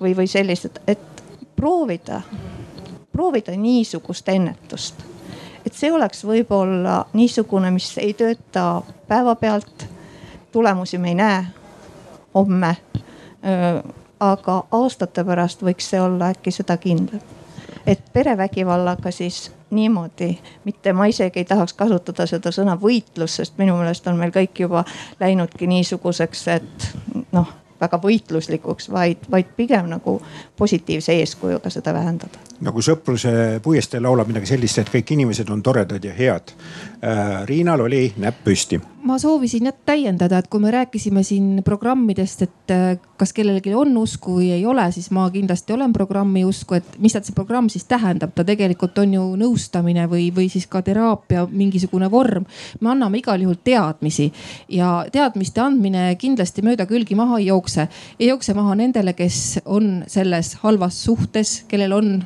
või, 0.00 0.14
või 0.16 0.28
sellised, 0.30 0.80
et 0.86 1.24
proovida, 1.56 2.22
proovida 3.12 3.56
niisugust 3.56 4.28
ennetust. 4.28 4.94
et 5.66 5.74
see 5.74 5.92
oleks 5.92 6.24
võib-olla 6.26 7.04
niisugune, 7.12 7.70
mis 7.70 7.98
ei 7.98 8.14
tööta 8.14 8.82
päevapealt. 9.08 9.88
tulemusi 10.52 10.98
me 10.98 11.08
ei 11.08 11.14
näe 11.14 11.44
homme 12.34 12.76
aga 14.22 14.62
aastate 14.70 15.24
pärast 15.26 15.64
võiks 15.66 15.88
see 15.90 16.00
olla 16.00 16.30
äkki 16.32 16.54
seda 16.54 16.76
kindlam. 16.76 17.20
et 17.86 18.02
perevägivallaga 18.12 19.10
siis 19.10 19.50
niimoodi, 19.70 20.38
mitte 20.64 20.92
ma 20.92 21.06
isegi 21.10 21.40
ei 21.40 21.44
tahaks 21.48 21.72
kasutada 21.72 22.26
seda 22.26 22.52
sõna 22.52 22.76
võitlus, 22.78 23.36
sest 23.40 23.58
minu 23.58 23.74
meelest 23.80 24.06
on 24.06 24.20
meil 24.20 24.30
kõik 24.30 24.60
juba 24.60 24.84
läinudki 25.20 25.66
niisuguseks, 25.66 26.46
et 26.48 26.88
noh 27.32 27.50
väga 27.82 27.98
võitluslikuks, 27.98 28.90
vaid, 28.92 29.24
vaid 29.30 29.48
pigem 29.56 29.88
nagu 29.90 30.20
positiivse 30.56 31.16
eeskujuga 31.18 31.70
seda 31.70 31.94
vähendada. 31.94 32.38
Nagu 32.62 32.82
sõpruse 32.84 33.32
puiesteel 33.62 34.04
laulab 34.06 34.30
midagi 34.30 34.52
sellist, 34.52 34.78
et 34.78 34.90
kõik 34.92 35.14
inimesed 35.16 35.50
on 35.50 35.62
toredad 35.64 36.04
ja 36.04 36.14
head. 36.14 36.54
Äh, 37.02 37.42
Riinal 37.48 37.82
oli 37.82 38.06
näpp 38.22 38.44
püsti. 38.46 38.80
ma 39.02 39.16
soovisin 39.18 39.66
jah 39.66 39.74
täiendada, 39.86 40.38
et 40.38 40.46
kui 40.46 40.60
me 40.62 40.70
rääkisime 40.70 41.24
siin 41.26 41.62
programmidest, 41.66 42.42
et 42.42 42.70
äh, 42.70 42.98
kas 43.18 43.32
kellelgi 43.34 43.74
on 43.74 43.96
usku 43.98 44.36
või 44.36 44.52
ei 44.54 44.66
ole, 44.66 44.84
siis 44.94 45.10
ma 45.10 45.24
kindlasti 45.30 45.74
olen 45.74 45.92
programmi 45.92 46.44
usku, 46.46 46.76
et 46.78 46.98
mis 47.02 47.12
see 47.12 47.34
programm 47.34 47.66
siis 47.68 47.84
tähendab, 47.90 48.30
ta 48.34 48.44
tegelikult 48.46 48.98
on 49.02 49.16
ju 49.16 49.24
nõustamine 49.40 50.06
või, 50.10 50.28
või 50.34 50.46
siis 50.52 50.68
ka 50.70 50.84
teraapia 50.86 51.48
mingisugune 51.50 52.10
vorm. 52.10 52.46
me 52.80 52.90
anname 52.90 53.18
igal 53.18 53.42
juhul 53.42 53.58
teadmisi 53.64 54.32
ja 54.68 55.04
teadmiste 55.12 55.60
andmine 55.60 56.14
kindlasti 56.14 56.62
mööda 56.62 56.86
külgi 56.86 57.18
maha 57.18 57.40
ei 57.40 57.46
jookse. 57.46 57.88
ei 58.20 58.28
jookse 58.28 58.54
maha 58.54 58.74
nendele, 58.74 59.12
kes 59.12 59.58
on 59.64 60.04
selles 60.06 60.54
halvas 60.62 61.02
suhtes, 61.04 61.64
kellel 61.68 61.92
on 61.92 62.22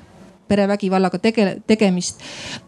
perevägivallaga 0.49 1.19
tege, 1.19 1.57
tegemist, 1.67 2.23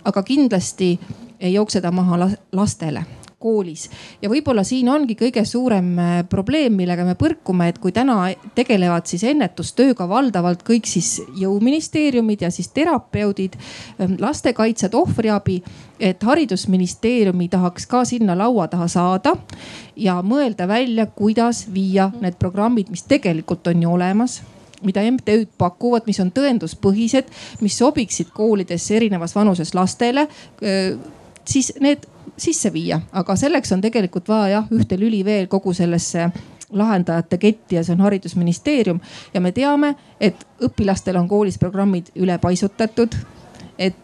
aga 0.05 0.23
kindlasti 0.23 0.99
ei 1.41 1.53
jookse 1.55 1.81
ta 1.81 1.93
maha 1.95 2.19
lastele 2.53 3.05
koolis. 3.39 3.91
ja 4.23 4.29
võib-olla 4.31 4.65
siin 4.67 4.89
ongi 4.91 5.15
kõige 5.19 5.45
suurem 5.47 5.93
äh, 6.03 6.15
probleem, 6.29 6.75
millega 6.75 7.05
me 7.07 7.15
põrkume, 7.19 7.69
et 7.71 7.79
kui 7.79 7.93
täna 7.95 8.17
tegelevad 8.55 9.07
siis 9.07 9.23
ennetustööga 9.31 10.09
valdavalt 10.11 10.65
kõik 10.67 10.89
siis 10.91 11.21
jõuministeeriumid 11.39 12.43
ja 12.43 12.51
siis 12.55 12.73
terapeudid, 12.75 13.55
ähm, 14.01 14.19
lastekaitsjad, 14.19 14.95
ohvriabi. 14.95 15.63
et 16.01 16.23
haridusministeeriumi 16.23 17.49
tahaks 17.49 17.87
ka 17.87 18.05
sinna 18.05 18.37
laua 18.39 18.69
taha 18.69 18.87
saada 18.89 19.33
ja 19.97 20.21
mõelda 20.23 20.69
välja, 20.69 21.07
kuidas 21.07 21.67
viia 21.75 22.11
need 22.21 22.39
programmid, 22.39 22.91
mis 22.91 23.03
tegelikult 23.03 23.67
on 23.67 23.83
ju 23.83 23.93
olemas 23.93 24.43
mida 24.83 25.03
MTÜ-d 25.11 25.49
pakuvad, 25.59 26.07
mis 26.07 26.21
on 26.23 26.31
tõenduspõhised, 26.35 27.33
mis 27.65 27.79
sobiksid 27.79 28.31
koolidesse 28.35 28.97
erinevas 28.97 29.35
vanuses 29.35 29.75
lastele, 29.75 30.29
siis 31.49 31.73
need 31.81 32.07
sisse 32.39 32.71
viia, 32.73 33.01
aga 33.13 33.37
selleks 33.37 33.73
on 33.75 33.83
tegelikult 33.83 34.29
vaja 34.29 34.59
jah 34.59 34.71
ühte 34.75 34.99
lüli 35.01 35.25
veel 35.27 35.49
kogu 35.51 35.73
sellesse 35.75 36.29
lahendajate 36.71 37.39
ketti 37.41 37.79
ja 37.79 37.83
see 37.83 37.97
on 37.97 38.05
haridusministeerium 38.05 39.01
ja 39.35 39.41
me 39.41 39.53
teame, 39.57 39.95
et 40.21 40.47
õpilastel 40.63 41.17
on 41.17 41.29
koolis 41.29 41.59
programmid 41.59 42.13
ülepaisutatud 42.15 43.17
et. 43.79 43.95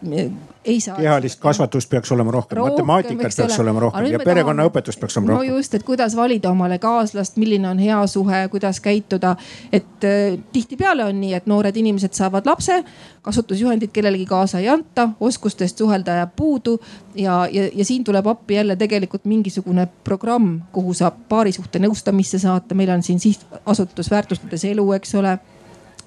Kehalist 0.65 1.39
kasvatust 1.39 1.89
peaks 1.89 2.11
olema 2.11 2.31
rohkem, 2.31 2.59
matemaatikat 2.59 3.37
peaks 3.37 3.59
olema 3.59 3.79
rohkem 3.79 4.07
ja 4.11 4.19
perekonnaõpetust 4.19 4.99
peaks 4.99 5.17
olema 5.17 5.33
rohkem. 5.33 5.51
no 5.51 5.57
just, 5.57 5.73
et 5.77 5.83
kuidas 5.83 6.15
valida 6.15 6.49
omale 6.51 6.79
kaaslast, 6.81 7.37
milline 7.41 7.69
on 7.69 7.79
hea 7.79 7.99
suhe, 8.07 8.47
kuidas 8.51 8.79
käituda. 8.79 9.35
et 9.71 10.03
äh, 10.03 10.39
tihtipeale 10.53 11.05
on 11.05 11.21
nii, 11.21 11.33
et 11.33 11.47
noored 11.47 11.77
inimesed 11.77 12.13
saavad 12.13 12.45
lapse, 12.45 12.83
kasutusjuhendit 13.21 13.91
kellelegi 13.93 14.25
kaasa 14.25 14.59
ei 14.59 14.69
anta, 14.69 15.09
oskustest 15.19 15.77
suhelda 15.77 16.19
jääb 16.21 16.35
puudu. 16.35 16.79
ja, 17.15 17.47
ja, 17.51 17.69
ja 17.73 17.85
siin 17.85 18.03
tuleb 18.03 18.27
appi 18.27 18.55
jälle 18.55 18.75
tegelikult 18.75 19.25
mingisugune 19.25 19.87
programm, 20.03 20.61
kuhu 20.71 20.93
saab 20.93 21.25
paarisuhte 21.29 21.79
nõustamisse 21.79 22.39
saata, 22.39 22.75
meil 22.75 22.89
on 22.89 23.03
siin 23.03 23.19
sihtasutus 23.19 24.11
väärtustades 24.11 24.65
elu, 24.65 24.91
eks 24.91 25.15
ole 25.15 25.39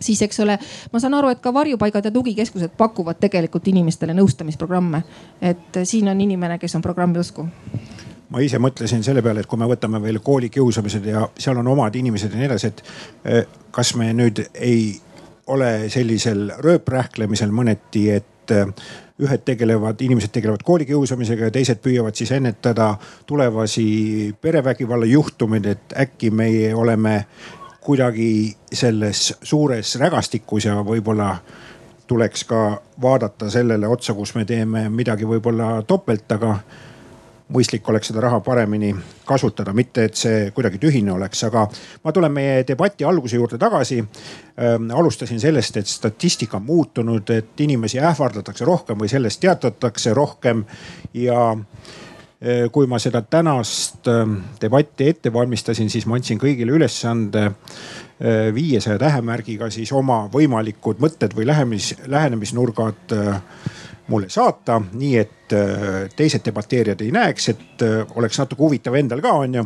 siis 0.01 0.23
eks 0.23 0.41
ole, 0.41 0.59
ma 0.93 1.01
saan 1.01 1.15
aru, 1.15 1.33
et 1.35 1.41
ka 1.45 1.53
varjupaigad 1.55 2.05
ja 2.05 2.15
tugikeskused 2.15 2.77
pakuvad 2.79 3.21
tegelikult 3.21 3.69
inimestele 3.69 4.15
nõustamisprogramme. 4.15 5.03
et 5.41 5.81
siin 5.85 6.09
on 6.09 6.21
inimene, 6.21 6.59
kes 6.59 6.75
on 6.75 6.83
programmi 6.83 7.19
usku 7.19 7.49
ma 8.29 8.41
ise 8.45 8.61
mõtlesin 8.61 9.03
selle 9.05 9.23
peale, 9.25 9.41
et 9.41 9.49
kui 9.49 9.61
me 9.61 9.69
võtame 9.69 10.01
veel 10.03 10.21
koolikiusamised 10.25 11.05
ja 11.09 11.25
seal 11.39 11.61
on 11.63 11.69
omad 11.75 11.95
inimesed 11.97 12.33
ja 12.33 12.41
nii 12.41 12.49
edasi, 12.51 12.73
et 12.73 12.83
eh, 13.25 13.45
kas 13.73 13.95
me 13.97 14.13
nüüd 14.17 14.43
ei 14.55 15.01
ole 15.49 15.89
sellisel 15.93 16.51
rööprähklemisel 16.65 17.53
mõneti, 17.55 18.09
et 18.13 18.53
eh, 18.53 18.67
ühed 19.19 19.43
tegelevad, 19.45 20.01
inimesed 20.05 20.31
tegelevad 20.31 20.63
koolikiusamisega 20.67 21.49
ja 21.49 21.55
teised 21.55 21.81
püüavad 21.83 22.15
siis 22.15 22.31
ennetada 22.37 22.93
tulevasi 23.27 23.89
perevägivalla 24.41 25.09
juhtumeid, 25.11 25.67
et 25.67 25.97
äkki 26.05 26.31
meie 26.31 26.75
oleme 26.75 27.25
kuidagi 27.89 28.57
selles 28.73 29.31
suures 29.43 29.95
rägastikus 29.97 30.67
ja 30.67 30.75
võib-olla 30.85 31.31
tuleks 32.07 32.45
ka 32.45 32.59
vaadata 33.01 33.49
sellele 33.51 33.89
otsa, 33.89 34.13
kus 34.15 34.35
me 34.37 34.45
teeme 34.45 34.83
midagi 34.93 35.25
võib-olla 35.29 35.71
topelt, 35.89 36.29
aga 36.37 36.51
mõistlik 37.57 37.89
oleks 37.89 38.11
seda 38.11 38.21
raha 38.27 38.43
paremini 38.45 38.91
kasutada, 39.25 39.73
mitte 39.73 40.05
et 40.05 40.21
see 40.21 40.51
kuidagi 40.53 40.81
tühine 40.83 41.15
oleks, 41.15 41.47
aga 41.49 41.65
ma 42.05 42.13
tulen 42.13 42.33
meie 42.33 42.61
debati 42.69 43.09
alguse 43.09 43.41
juurde 43.41 43.57
tagasi 43.59 44.03
ähm,. 44.03 44.91
alustasin 44.93 45.41
sellest, 45.41 45.81
et 45.81 45.89
statistika 45.89 46.61
on 46.61 46.69
muutunud, 46.69 47.31
et 47.31 47.65
inimesi 47.65 48.05
ähvardatakse 48.05 48.69
rohkem 48.69 49.01
või 49.01 49.09
sellest 49.09 49.41
teatatakse 49.41 50.13
rohkem 50.15 50.67
ja 51.15 51.55
Eh, 51.57 52.08
kui 52.71 52.87
ma 52.87 53.01
seda 53.03 53.19
tänast 53.27 54.07
ähm, 54.07 54.37
debatti 54.63 55.09
ette 55.11 55.33
valmistasin, 55.35 55.89
siis 55.91 56.05
ma 56.07 56.15
andsin 56.21 56.39
kõigile 56.39 56.77
ülesande 56.77 57.49
äh, 57.49 58.55
viiesaja 58.55 58.99
tähemärgiga 59.03 59.67
siis 59.75 59.91
oma 59.91 60.21
võimalikud 60.31 61.03
mõtted 61.03 61.35
või 61.35 61.49
lähemis, 61.51 61.97
lähenemisnurgad 62.07 63.17
äh, 63.17 63.41
mulle 64.09 64.29
saata, 64.33 64.81
nii 64.93 65.17
et 65.21 65.53
äh, 65.57 65.97
teised 66.17 66.45
debateerijad 66.45 67.03
ei 67.05 67.11
näeks, 67.15 67.49
et 67.53 67.83
oleks 68.17 68.39
natuke 68.41 68.63
huvitav 68.65 68.97
endal 68.99 69.21
ka 69.25 69.35
onju. 69.45 69.65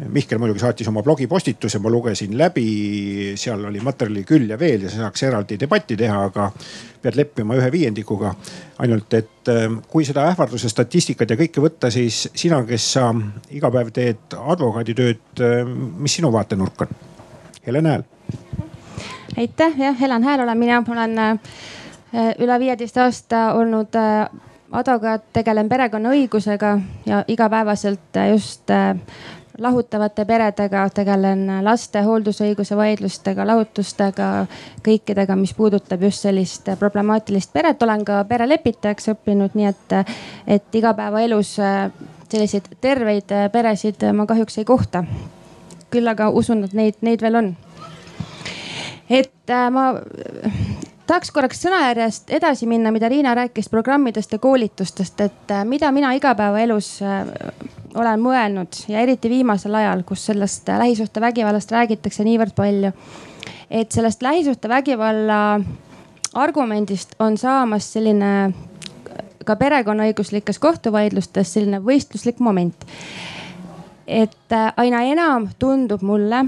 Mihkel 0.00 0.38
muidugi 0.40 0.62
saatis 0.62 0.88
oma 0.88 1.02
blogipostituse, 1.04 1.78
ma 1.78 1.90
lugesin 1.92 2.32
läbi, 2.38 3.34
seal 3.36 3.66
oli 3.68 3.82
materjali 3.84 4.22
küll 4.24 4.48
ja 4.48 4.56
veel 4.58 4.86
ja 4.86 4.92
saaks 4.92 5.26
eraldi 5.28 5.58
debatti 5.60 5.96
teha, 6.00 6.22
aga 6.30 6.46
pead 7.02 7.18
leppima 7.18 7.58
ühe 7.58 7.68
viiendikuga. 7.72 8.32
ainult, 8.80 9.12
et 9.14 9.48
ähm, 9.52 9.76
kui 9.88 10.04
seda 10.08 10.24
ähvarduse 10.30 10.68
statistikat 10.72 11.30
ja 11.30 11.36
kõike 11.36 11.60
võtta, 11.60 11.90
siis 11.92 12.28
sina, 12.34 12.62
kes 12.64 12.92
sa 12.96 13.10
iga 13.52 13.68
päev 13.70 13.92
teed 13.92 14.38
advokaaditööd, 14.40 15.44
mis 16.00 16.16
sinu 16.16 16.32
vaatenurk 16.32 16.86
on? 16.86 16.96
Helen 17.66 17.86
Hääl. 17.86 18.02
aitäh, 19.36 19.76
jah, 19.78 20.00
Helen 20.00 20.24
Hääl 20.24 20.40
olen 20.40 20.58
mina, 20.58 20.84
olen 20.88 21.18
äh, 21.18 21.38
üle 22.12 22.58
viieteist 22.58 22.96
aasta 22.96 23.52
olnud 23.54 23.94
äh, 23.94 24.30
advokaat, 24.72 25.22
tegelen 25.32 25.68
perekonnaõigusega 25.68 26.78
ja 27.06 27.24
igapäevaselt 27.28 28.18
just 28.30 28.70
lahutavate 29.60 30.24
peredega, 30.24 30.86
tegelen 30.94 31.42
laste 31.64 32.00
hooldusõiguse 32.06 32.76
vaidlustega, 32.76 33.46
lahutustega, 33.46 34.28
kõikidega, 34.86 35.36
mis 35.36 35.52
puudutab 35.54 36.02
just 36.06 36.24
sellist 36.24 36.70
problemaatilist 36.78 37.52
peret. 37.52 37.82
olen 37.82 38.04
ka 38.04 38.24
perelepitajaks 38.24 39.10
õppinud, 39.14 39.54
nii 39.54 39.66
et, 39.66 39.96
et 40.46 40.80
igapäevaelus 40.80 41.56
selliseid 42.30 42.70
terveid 42.80 43.34
peresid 43.52 44.06
ma 44.14 44.26
kahjuks 44.26 44.58
ei 44.58 44.64
kohta. 44.64 45.04
küll 45.90 46.08
aga 46.08 46.30
usun, 46.30 46.64
et 46.64 46.72
neid, 46.72 46.94
neid 47.02 47.22
veel 47.22 47.34
on. 47.34 47.56
et 49.10 49.54
ma 49.70 49.92
tahaks 51.10 51.32
korraks 51.34 51.58
sõnajärjest 51.64 52.30
edasi 52.36 52.68
minna, 52.70 52.92
mida 52.94 53.08
Riina 53.10 53.32
rääkis 53.34 53.66
programmidest 53.70 54.32
ja 54.32 54.38
koolitustest, 54.38 55.20
et 55.24 55.54
mida 55.66 55.90
mina 55.90 56.12
igapäevaelus 56.14 57.00
olen 57.98 58.22
mõelnud 58.22 58.78
ja 58.88 59.02
eriti 59.02 59.30
viimasel 59.32 59.74
ajal, 59.74 60.04
kus 60.06 60.28
sellest 60.30 60.70
lähisuhtevägivallast 60.70 61.74
räägitakse 61.74 62.26
niivõrd 62.26 62.54
palju. 62.54 62.92
et 63.70 63.92
sellest 63.92 64.22
lähisuhtevägivalla 64.22 65.60
argumendist 66.34 67.14
on 67.18 67.38
saamas 67.38 67.92
selline 67.92 68.52
ka 69.44 69.56
perekonnaõiguslikes 69.56 70.58
kohtuvaidlustes 70.58 71.52
selline 71.52 71.82
võistluslik 71.82 72.38
moment. 72.38 72.86
et 74.06 74.58
aina 74.76 75.02
enam 75.02 75.48
tundub 75.58 76.02
mulle 76.02 76.44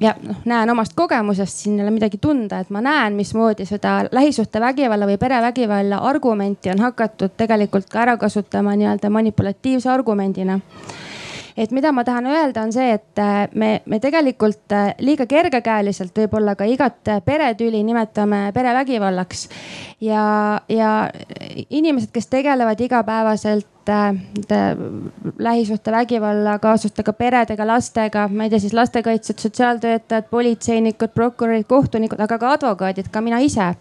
ja 0.00 0.14
noh, 0.22 0.40
näen 0.44 0.70
omast 0.70 0.92
kogemusest, 0.96 1.64
siin 1.64 1.78
ei 1.78 1.84
ole 1.84 1.94
midagi 1.94 2.18
tunda, 2.18 2.60
et 2.60 2.70
ma 2.70 2.80
näen, 2.84 3.18
mismoodi 3.18 3.66
seda 3.68 4.00
lähisuhtevägivalla 4.12 5.08
või 5.10 5.18
perevägivalla 5.20 6.00
argumenti 6.10 6.72
on 6.72 6.80
hakatud 6.80 7.36
tegelikult 7.36 7.88
ka 7.92 8.02
ära 8.06 8.16
kasutama 8.16 8.76
nii-öelda 8.76 9.10
manipulatiivse 9.10 9.90
argumendina 9.90 10.60
et 11.56 11.72
mida 11.76 11.92
ma 11.92 12.04
tahan 12.04 12.26
öelda, 12.30 12.62
on 12.62 12.72
see, 12.72 12.92
et 12.96 13.20
äh, 13.20 13.48
me, 13.54 13.70
me 13.86 14.00
tegelikult 14.00 14.72
äh, 14.72 14.92
liiga 15.04 15.26
kergekäeliselt 15.28 16.16
võib-olla 16.16 16.54
ka 16.56 16.68
igat 16.68 17.10
peretüli 17.24 17.82
nimetame 17.84 18.50
perevägivallaks. 18.54 19.48
ja, 20.00 20.60
ja 20.68 21.10
inimesed, 21.68 22.10
kes 22.12 22.30
tegelevad 22.32 22.80
igapäevaselt 22.80 23.66
äh, 23.66 23.79
lähisuhtevägivalla 25.38 26.58
kaasustega 26.58 27.12
peredega, 27.12 27.66
lastega, 27.66 28.28
ma 28.28 28.46
ei 28.46 28.50
tea 28.50 28.62
siis 28.62 28.74
lastekaitsjad, 28.76 29.38
sotsiaaltöötajad, 29.38 30.28
politseinikud, 30.30 31.14
prokurörid, 31.14 31.68
kohtunikud, 31.68 32.20
aga 32.20 32.38
ka 32.38 32.56
advokaadid, 32.58 33.12
ka 33.12 33.20
mina 33.24 33.38
ise 33.44 33.74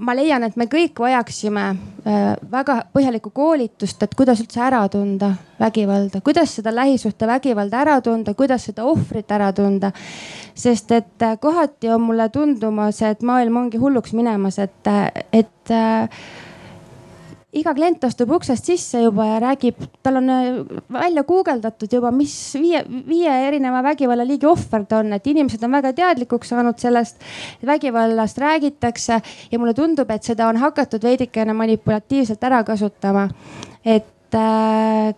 ma 0.00 0.14
leian, 0.16 0.44
et 0.46 0.56
me 0.58 0.66
kõik 0.70 0.98
vajaksime 1.00 1.64
äh, 1.70 2.22
väga 2.50 2.78
põhjalikku 2.94 3.30
koolitust, 3.34 4.02
et 4.02 4.14
kuidas 4.18 4.40
üldse 4.42 4.60
ära 4.62 4.82
tunda 4.92 5.32
vägivalda, 5.60 6.20
kuidas 6.24 6.56
seda 6.58 6.72
lähisuhtevägivalda 6.74 7.82
ära 7.84 7.98
tunda, 8.04 8.34
kuidas 8.38 8.66
seda 8.68 8.86
ohvrit 8.88 9.30
ära 9.32 9.52
tunda. 9.56 9.92
sest 10.54 10.92
et 10.92 11.22
äh, 11.22 11.36
kohati 11.40 11.90
on 11.92 12.02
mulle 12.08 12.28
tundumas, 12.32 13.02
et 13.02 13.22
maailm 13.22 13.56
ongi 13.56 13.78
hulluks 13.78 14.12
minemas, 14.16 14.58
et, 14.58 14.86
äh, 14.86 15.10
et 15.32 15.74
iga 17.56 17.72
klient 17.76 18.04
astub 18.06 18.32
uksest 18.36 18.68
sisse 18.68 19.00
juba 19.02 19.26
ja 19.28 19.38
räägib, 19.42 19.80
tal 20.04 20.20
on 20.20 20.30
äh, 20.32 20.58
välja 20.92 21.24
guugeldatud 21.28 21.92
juba, 21.98 22.10
mis 22.14 22.34
viie, 22.60 22.82
viie 23.06 23.32
erineva 23.48 23.82
vägivallaliigi 23.86 24.48
ohver 24.50 24.84
ta 24.88 25.00
on, 25.04 25.14
et 25.16 25.26
inimesed 25.30 25.62
on 25.64 25.76
väga 25.78 25.94
teadlikuks 25.96 26.52
saanud 26.52 26.78
sellest. 26.82 27.22
vägivallast 27.66 28.38
räägitakse 28.38 29.20
ja 29.50 29.58
mulle 29.58 29.74
tundub, 29.74 30.10
et 30.10 30.22
seda 30.22 30.48
on 30.48 30.60
hakatud 30.60 31.02
veidikene 31.02 31.56
manipulatiivselt 31.56 32.44
ära 32.44 32.62
kasutama. 32.64 33.28
et 33.84 34.34
äh, 34.34 35.14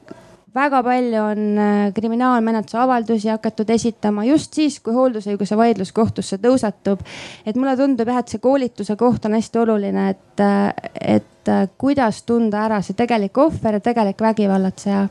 väga 0.55 0.83
palju 0.83 1.23
on 1.23 1.59
äh, 1.59 1.93
kriminaalmenetluse 1.95 2.79
avaldusi 2.79 3.29
hakatud 3.29 3.71
esitama 3.71 4.25
just 4.25 4.55
siis, 4.57 4.79
kui 4.81 4.95
hooldusõiguse 4.97 5.57
vaidlus 5.57 5.93
kohtusse 5.93 6.39
tõusetub. 6.43 7.03
et 7.47 7.57
mulle 7.57 7.77
tundub 7.77 8.09
jah, 8.09 8.23
et 8.23 8.33
see 8.33 8.43
koolituse 8.43 8.97
koht 8.97 9.29
on 9.29 9.37
hästi 9.37 9.59
oluline, 9.65 10.09
et, 10.15 10.41
äh, 10.41 10.73
et 11.19 11.53
äh, 11.53 11.69
kuidas 11.79 12.23
tunda 12.23 12.65
ära 12.65 12.81
see 12.83 12.97
tegelik 12.97 13.39
ohver 13.39 13.79
ja 13.79 13.81
tegelik 13.81 14.21
vägivallatseja 14.21 15.09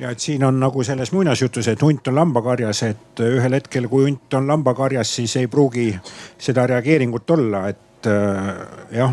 ja 0.00 0.10
et 0.10 0.20
siin 0.20 0.44
on 0.44 0.58
nagu 0.60 0.82
selles 0.82 1.12
muinasjutus, 1.12 1.68
et 1.68 1.82
hunt 1.82 2.08
on 2.08 2.16
lambakarjas, 2.16 2.82
et 2.88 3.22
ühel 3.22 3.60
hetkel, 3.60 3.86
kui 3.92 4.08
hunt 4.08 4.34
on 4.34 4.48
lambakarjas, 4.48 5.16
siis 5.20 5.36
ei 5.36 5.46
pruugi 5.46 5.92
seda 6.38 6.66
reageeringut 6.66 7.30
olla, 7.30 7.68
et 7.68 8.08
jah, 8.90 9.12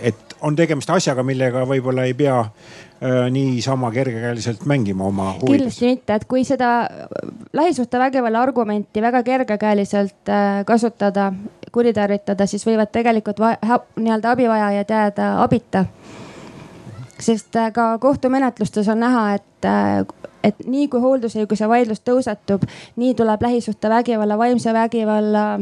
et 0.00 0.30
on 0.40 0.56
tegemist 0.56 0.88
asjaga, 0.90 1.20
millega 1.26 1.66
võib-olla 1.68 2.06
ei 2.08 2.14
pea 2.16 2.38
niisama 3.30 3.90
kergekäeliselt 3.90 4.66
mängima 4.68 5.04
oma 5.04 5.30
huvides? 5.32 5.48
kindlasti 5.48 5.86
mitte, 5.86 6.14
et 6.14 6.24
kui 6.28 6.44
seda 6.44 6.88
lähisuhtevägivalla 7.52 8.42
argumenti 8.42 9.02
väga 9.02 9.22
kergekäeliselt 9.22 10.28
äh, 10.28 10.64
kasutada, 10.66 11.32
kuritarvitada, 11.72 12.46
siis 12.46 12.66
võivad 12.66 12.92
tegelikult 12.92 13.40
nii-öelda 13.40 14.34
abivajajad 14.34 14.92
jääda 14.92 15.30
abita. 15.42 15.84
sest 17.18 17.56
äh, 17.56 17.72
ka 17.72 17.98
kohtumenetlustes 17.98 18.88
on 18.88 19.00
näha, 19.00 19.34
et 19.34 19.46
et 20.44 20.60
nii 20.66 20.88
kui 20.88 21.00
hooldusõiguse 21.00 21.68
vaidlus 21.68 22.00
tõusetub, 22.00 22.62
nii 22.96 23.14
tuleb 23.14 23.42
lähisuhtevägivalla, 23.42 24.38
vaimse 24.38 24.72
vägivalla 24.72 25.60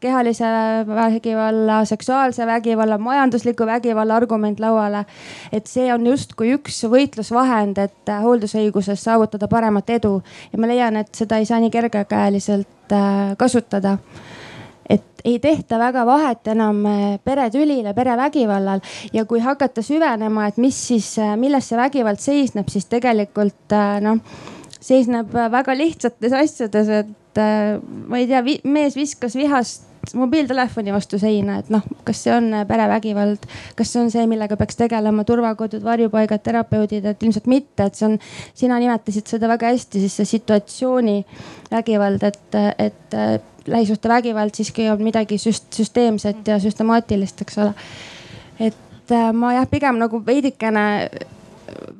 kehalise 0.00 0.44
vägivalla, 0.86 1.84
seksuaalse 1.84 2.46
vägivalla, 2.46 2.98
majandusliku 2.98 3.66
vägivalla 3.66 4.16
argument 4.16 4.60
lauale. 4.60 5.04
et 5.52 5.66
see 5.66 5.92
on 5.94 6.06
justkui 6.06 6.54
üks 6.56 6.82
võitlusvahend, 6.88 7.78
et 7.78 8.12
hooldusõiguses 8.22 9.04
saavutada 9.04 9.48
paremat 9.48 9.90
edu. 9.90 10.20
Ja 10.52 10.60
ma 10.60 10.70
leian, 10.70 10.96
et 10.96 11.14
seda 11.14 11.38
ei 11.38 11.48
saa 11.48 11.60
nii 11.60 11.70
kergekäeliselt 11.70 12.92
äh, 12.92 13.36
kasutada. 13.38 13.98
Et 14.90 15.22
ei 15.24 15.38
tehta 15.38 15.78
väga 15.78 16.06
vahet 16.06 16.48
enam 16.48 16.80
äh, 16.86 17.18
peretülile, 17.24 17.94
perevägivallal 17.94 18.80
ja 19.12 19.24
kui 19.24 19.40
hakata 19.44 19.82
süvenema, 19.82 20.48
et 20.48 20.56
mis 20.56 20.80
siis, 20.88 21.12
äh, 21.18 21.36
milles 21.36 21.68
see 21.68 21.78
vägivald 21.78 22.24
seisneb, 22.24 22.72
siis 22.72 22.88
tegelikult 22.88 23.76
noh, 24.00 24.24
seisneb 24.80 25.28
väga 25.52 25.76
lihtsates 25.76 26.32
asjades, 26.32 26.88
et 26.88 27.40
ma 27.40 28.18
ei 28.18 28.26
tea, 28.26 28.40
mees 28.64 28.96
viskas 28.96 29.36
vihast 29.38 29.89
mobiiltelefoni 30.14 30.92
vastu 30.92 31.18
seina, 31.20 31.58
et 31.60 31.70
noh, 31.72 31.84
kas 32.06 32.22
see 32.24 32.32
on 32.34 32.48
äh, 32.54 32.66
perevägivald, 32.68 33.44
kas 33.78 33.92
see 33.92 34.02
on 34.02 34.10
see, 34.12 34.26
millega 34.30 34.56
peaks 34.60 34.78
tegelema 34.78 35.24
turvakodud, 35.28 35.84
varjupaigad, 35.84 36.42
terapeudid, 36.44 37.06
et 37.12 37.22
ilmselt 37.22 37.48
mitte, 37.50 37.86
et 37.86 37.98
see 37.98 38.08
on, 38.08 38.18
sina 38.56 38.78
nimetasid 38.82 39.30
seda 39.30 39.50
väga 39.50 39.72
hästi, 39.74 40.02
siis 40.04 40.20
see 40.20 40.30
situatsiooni 40.36 41.18
vägivald, 41.70 42.24
et, 42.26 42.60
et 42.78 43.18
äh, 43.18 43.34
lähisuhtevägivald 43.70 44.56
siiski 44.56 44.88
on 44.90 45.02
midagi 45.04 45.38
süst, 45.38 45.68
süsteemset 45.76 46.48
ja 46.48 46.58
süstemaatilist, 46.62 47.44
eks 47.44 47.60
ole. 47.60 47.74
et 48.60 49.12
äh, 49.12 49.28
ma 49.36 49.54
jah, 49.58 49.68
pigem 49.70 50.00
nagu 50.00 50.22
veidikene 50.26 50.86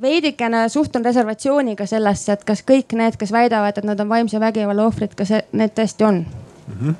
veidikene 0.00 0.64
suhtun 0.68 1.04
reservatsiooniga 1.04 1.86
sellesse, 1.86 2.32
et 2.32 2.42
kas 2.48 2.64
kõik 2.66 2.96
need, 2.98 3.14
kes 3.20 3.30
väidavad, 3.32 3.78
et 3.78 3.86
nad 3.86 4.00
on 4.02 4.08
vaimse 4.10 4.40
vägivalla 4.40 4.88
ohvrid, 4.88 5.14
kas 5.14 5.30
need 5.52 5.76
tõesti 5.76 6.08
on 6.08 6.24
mm? 6.24 6.80
-hmm 6.80 6.98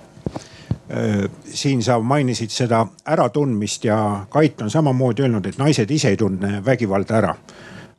siin 1.45 1.83
sa 1.87 2.01
mainisid 2.03 2.51
seda 2.51 2.81
äratundmist 3.07 3.85
ja 3.85 4.27
Kait 4.31 4.63
on 4.63 4.71
samamoodi 4.71 5.23
öelnud, 5.23 5.47
et 5.47 5.59
naised 5.59 5.91
ise 5.91 6.11
ei 6.11 6.17
tunne 6.19 6.59
vägivalda 6.67 7.19
ära 7.19 7.35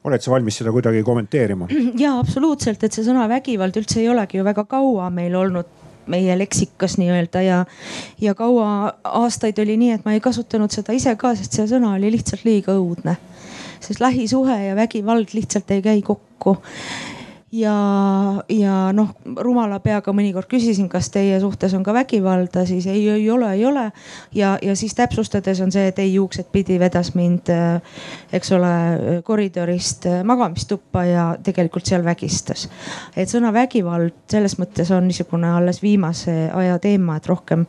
oled 0.03 0.23
sa 0.23 0.31
valmis 0.33 0.57
seda 0.61 0.73
kuidagi 0.73 1.03
kommenteerima? 1.05 1.67
ja 2.03 2.15
absoluutselt, 2.19 2.83
et 2.83 2.95
see 2.95 3.05
sõna 3.05 3.27
vägivald 3.29 3.77
üldse 3.81 4.01
ei 4.01 4.09
olegi 4.09 4.39
ju 4.39 4.47
väga 4.47 4.65
kaua 4.69 5.09
meil 5.13 5.35
olnud 5.37 5.77
meie 6.11 6.35
leksikas 6.37 6.97
nii-öelda 6.97 7.41
ja, 7.45 7.57
ja 8.21 8.33
kaua 8.35 8.67
aastaid 9.21 9.59
oli 9.61 9.77
nii, 9.77 9.91
et 9.95 10.05
ma 10.05 10.15
ei 10.15 10.23
kasutanud 10.23 10.73
seda 10.73 10.95
ise 10.97 11.13
ka, 11.19 11.35
sest 11.37 11.55
see 11.57 11.67
sõna 11.69 11.93
oli 11.97 12.09
lihtsalt 12.15 12.45
liiga 12.47 12.73
õudne. 12.73 13.15
sest 13.81 14.01
lähisuhe 14.01 14.57
ja 14.65 14.75
vägivald 14.75 15.33
lihtsalt 15.33 15.71
ei 15.71 15.81
käi 15.81 16.01
kokku 16.05 16.57
ja, 17.51 17.75
ja 18.49 18.75
noh, 18.95 19.11
rumala 19.43 19.79
peaga 19.83 20.13
mõnikord 20.15 20.47
küsisin, 20.51 20.87
kas 20.91 21.09
teie 21.11 21.39
suhtes 21.43 21.73
on 21.75 21.83
ka 21.83 21.93
vägivalda, 21.95 22.63
siis 22.67 22.87
ei, 22.87 23.03
ei 23.11 23.27
ole, 23.31 23.51
ei 23.57 23.65
ole. 23.65 23.85
ja, 24.35 24.55
ja 24.61 24.75
siis 24.75 24.95
täpsustades 24.95 25.61
on 25.61 25.71
see, 25.71 25.87
et 25.91 25.99
ei 25.99 26.13
juuksed 26.13 26.51
pidi 26.51 26.79
vedas 26.79 27.13
mind, 27.15 27.51
eks 28.33 28.51
ole, 28.55 28.73
koridorist 29.27 30.07
magamistuppa 30.23 31.05
ja 31.05 31.25
tegelikult 31.43 31.85
seal 31.85 32.05
vägistas. 32.07 32.69
et 33.15 33.29
sõna 33.29 33.53
vägivald 33.53 34.15
selles 34.31 34.57
mõttes 34.59 34.91
on 34.95 35.07
niisugune 35.07 35.51
alles 35.51 35.81
viimase 35.83 36.49
aja 36.53 36.79
teema, 36.79 37.19
et 37.19 37.27
rohkem 37.27 37.67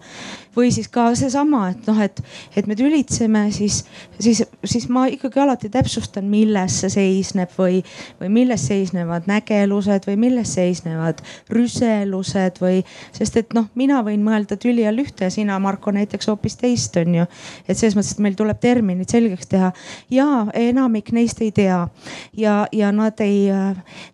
või 0.57 0.71
siis 0.75 0.89
ka 0.93 1.11
seesama, 1.19 1.67
et 1.75 1.91
noh, 1.91 2.01
et, 2.03 2.23
et 2.57 2.71
me 2.71 2.79
tülitseme, 2.79 3.49
siis, 3.53 3.83
siis, 4.21 4.45
siis 4.65 4.89
ma 4.93 5.09
ikkagi 5.11 5.43
alati 5.43 5.73
täpsustan, 5.73 6.31
milles 6.31 6.81
see 6.83 6.93
seisneb 6.93 7.51
või, 7.59 7.83
või 8.21 8.33
milles 8.41 8.67
seisnevad 8.71 9.27
nägelud 9.31 9.73
kõnelused 9.73 10.07
või 10.07 10.17
milles 10.17 10.53
seisnevad 10.55 11.21
rüselused 11.51 12.61
või, 12.61 12.83
sest 13.13 13.37
et 13.37 13.55
noh, 13.55 13.69
mina 13.75 14.03
võin 14.03 14.23
mõelda 14.25 14.57
tüli 14.57 14.85
all 14.87 15.01
ühte 15.01 15.25
ja 15.25 15.31
sina, 15.31 15.59
Marko, 15.59 15.93
näiteks 15.93 16.29
hoopis 16.29 16.57
teist, 16.57 16.97
on 16.97 17.15
ju. 17.15 17.27
et 17.69 17.77
selles 17.77 17.97
mõttes, 17.97 18.13
et 18.13 18.23
meil 18.23 18.37
tuleb 18.37 18.61
terminid 18.61 19.09
selgeks 19.09 19.49
teha 19.49 19.73
ja 20.11 20.47
enamik 20.55 21.13
neist 21.13 21.41
ei 21.43 21.53
tea 21.53 21.89
ja, 22.37 22.67
ja 22.73 22.93
nad 22.93 23.21
ei, 23.21 23.49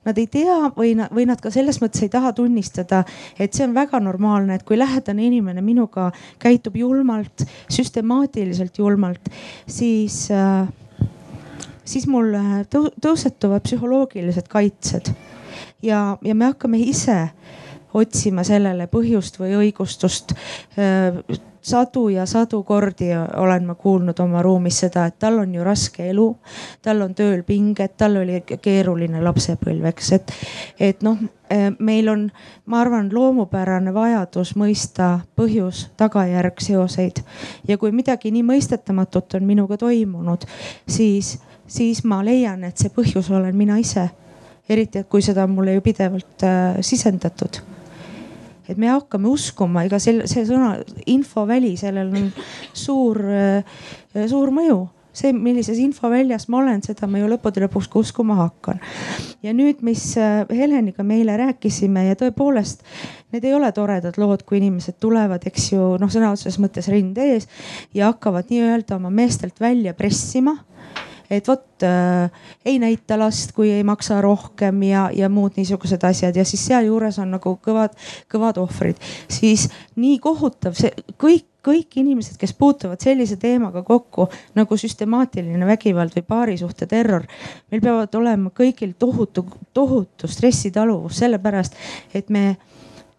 nad 0.05 0.19
ei 0.19 0.27
tea 0.27 0.71
või, 0.77 0.95
või 1.15 1.27
nad 1.27 1.41
ka 1.41 1.51
selles 1.51 1.81
mõttes 1.83 2.03
ei 2.03 2.13
taha 2.13 2.33
tunnistada, 2.33 3.05
et 3.39 3.55
see 3.55 3.67
on 3.67 3.75
väga 3.75 4.01
normaalne, 4.01 4.55
et 4.55 4.67
kui 4.67 4.79
lähedane 4.79 5.27
inimene 5.27 5.63
minuga 5.63 6.11
käitub 6.39 6.77
julmalt, 6.77 7.47
süstemaatiliselt 7.73 8.79
julmalt, 8.79 9.31
siis 9.67 10.27
äh, 10.31 10.69
siis 11.89 12.07
mul 12.11 12.35
äh, 12.37 12.61
tõusetuvad 12.69 13.65
psühholoogilised 13.67 14.49
kaitsed 14.53 15.13
ja, 15.83 16.19
ja 16.23 16.35
me 16.35 16.53
hakkame 16.53 16.81
ise 16.85 17.29
otsima 17.97 18.45
sellele 18.45 18.87
põhjust 18.93 19.39
või 19.41 19.55
õigustust. 19.63 20.35
Sadu 21.69 22.07
ja 22.09 22.25
sadu 22.27 22.63
kordi 22.65 23.11
olen 23.37 23.67
ma 23.69 23.75
kuulnud 23.77 24.19
oma 24.25 24.43
ruumis 24.43 24.79
seda, 24.85 25.07
et 25.09 25.19
tal 25.21 25.39
on 25.43 25.55
ju 25.55 25.65
raske 25.65 26.07
elu, 26.11 26.29
tal 26.83 27.03
on 27.05 27.15
tööl 27.19 27.43
pinged, 27.45 27.97
tal 28.01 28.17
oli 28.23 28.41
keeruline 28.47 29.21
lapsepõlv, 29.25 29.91
eks, 29.93 30.13
et, 30.17 30.33
et 30.91 31.05
noh, 31.05 31.19
äh, 31.53 31.69
meil 31.79 32.09
on, 32.09 32.29
ma 32.67 32.81
arvan, 32.85 33.11
loomupärane 33.13 33.93
vajadus 33.95 34.55
mõista 34.57 35.19
põhjus, 35.37 35.89
tagajärg, 36.01 36.63
seoseid 36.65 37.21
ja 37.69 37.77
kui 37.79 37.93
midagi 37.93 38.33
nii 38.33 38.47
mõistetamatut 38.55 39.37
on 39.37 39.47
minuga 39.49 39.77
toimunud, 39.81 40.49
siis 40.89 41.37
siis 41.69 42.05
ma 42.05 42.23
leian, 42.25 42.65
et 42.65 42.81
see 42.81 42.93
põhjus 42.93 43.31
olen 43.31 43.57
mina 43.57 43.79
ise. 43.79 44.09
eriti, 44.69 45.01
et 45.01 45.09
kui 45.09 45.23
seda 45.25 45.47
on 45.49 45.55
mulle 45.57 45.73
ju 45.79 45.81
pidevalt 45.81 46.43
äh, 46.45 46.77
sisendatud. 46.85 47.57
Et 48.69 48.79
me 48.79 48.91
hakkame 48.93 49.31
uskuma, 49.31 49.87
ega 49.89 50.01
selle, 50.03 50.29
see 50.31 50.45
sõna 50.49 50.77
infoväli, 51.07 51.75
sellel 51.81 52.13
on 52.15 52.31
suur 52.77 53.25
äh,, 53.25 53.83
suur 54.29 54.53
mõju 54.55 54.87
see, 55.19 55.33
millises 55.35 55.79
infoväljas 55.83 56.47
ma 56.49 56.61
olen, 56.63 56.83
seda 56.85 57.09
ma 57.11 57.21
ju 57.21 57.29
lõppude 57.31 57.63
lõpuks 57.65 57.89
ka 57.91 58.01
uskuma 58.03 58.37
hakkan. 58.39 58.81
ja 59.43 59.55
nüüd, 59.57 59.83
mis 59.87 60.05
äh, 60.21 60.45
Heleniga 60.55 61.05
me 61.07 61.19
eile 61.21 61.37
rääkisime 61.41 62.07
ja 62.09 62.19
tõepoolest 62.19 62.85
need 63.35 63.45
ei 63.45 63.55
ole 63.57 63.71
toredad 63.77 64.19
lood, 64.21 64.45
kui 64.49 64.61
inimesed 64.61 64.99
tulevad, 65.01 65.45
eks 65.49 65.73
ju, 65.73 65.91
noh, 66.01 66.13
sõna 66.13 66.33
otseses 66.35 66.61
mõttes 66.63 66.89
rind 66.93 67.19
ees 67.23 67.49
ja 67.95 68.13
hakkavad 68.13 68.53
nii-öelda 68.53 68.99
oma 68.99 69.13
meestelt 69.15 69.61
välja 69.61 69.95
pressima 69.99 70.59
et 71.31 71.49
vot 71.49 71.87
äh, 71.87 72.31
ei 72.65 72.79
näita 72.79 73.19
last, 73.19 73.53
kui 73.57 73.71
ei 73.73 73.85
maksa 73.85 74.21
rohkem 74.25 74.83
ja, 74.89 75.09
ja 75.15 75.29
muud 75.29 75.59
niisugused 75.59 76.05
asjad 76.05 76.37
ja 76.37 76.45
siis 76.49 76.65
sealjuures 76.71 77.19
on 77.23 77.37
nagu 77.37 77.55
kõvad, 77.65 77.95
kõvad 78.33 78.61
ohvrid, 78.63 78.99
siis 79.29 79.69
nii 79.97 80.19
kohutav 80.25 80.79
see 80.79 80.93
kõik 81.21 81.47
kõik 81.69 81.99
inimesed, 82.01 82.39
kes 82.41 82.55
puutuvad 82.57 83.03
sellise 83.03 83.37
teemaga 83.37 83.83
kokku 83.85 84.29
nagu 84.57 84.77
süstemaatiline 84.79 85.67
vägivald 85.67 86.15
või 86.17 86.25
paarisuhte 86.25 86.87
terror. 86.87 87.27
meil 87.71 87.83
peavad 87.83 88.15
olema 88.15 88.51
kõigil 88.55 88.95
tohutu, 88.99 89.45
tohutu 89.75 90.31
stressitaluvus, 90.31 91.19
sellepärast 91.19 91.77
et 92.15 92.31
me 92.31 92.57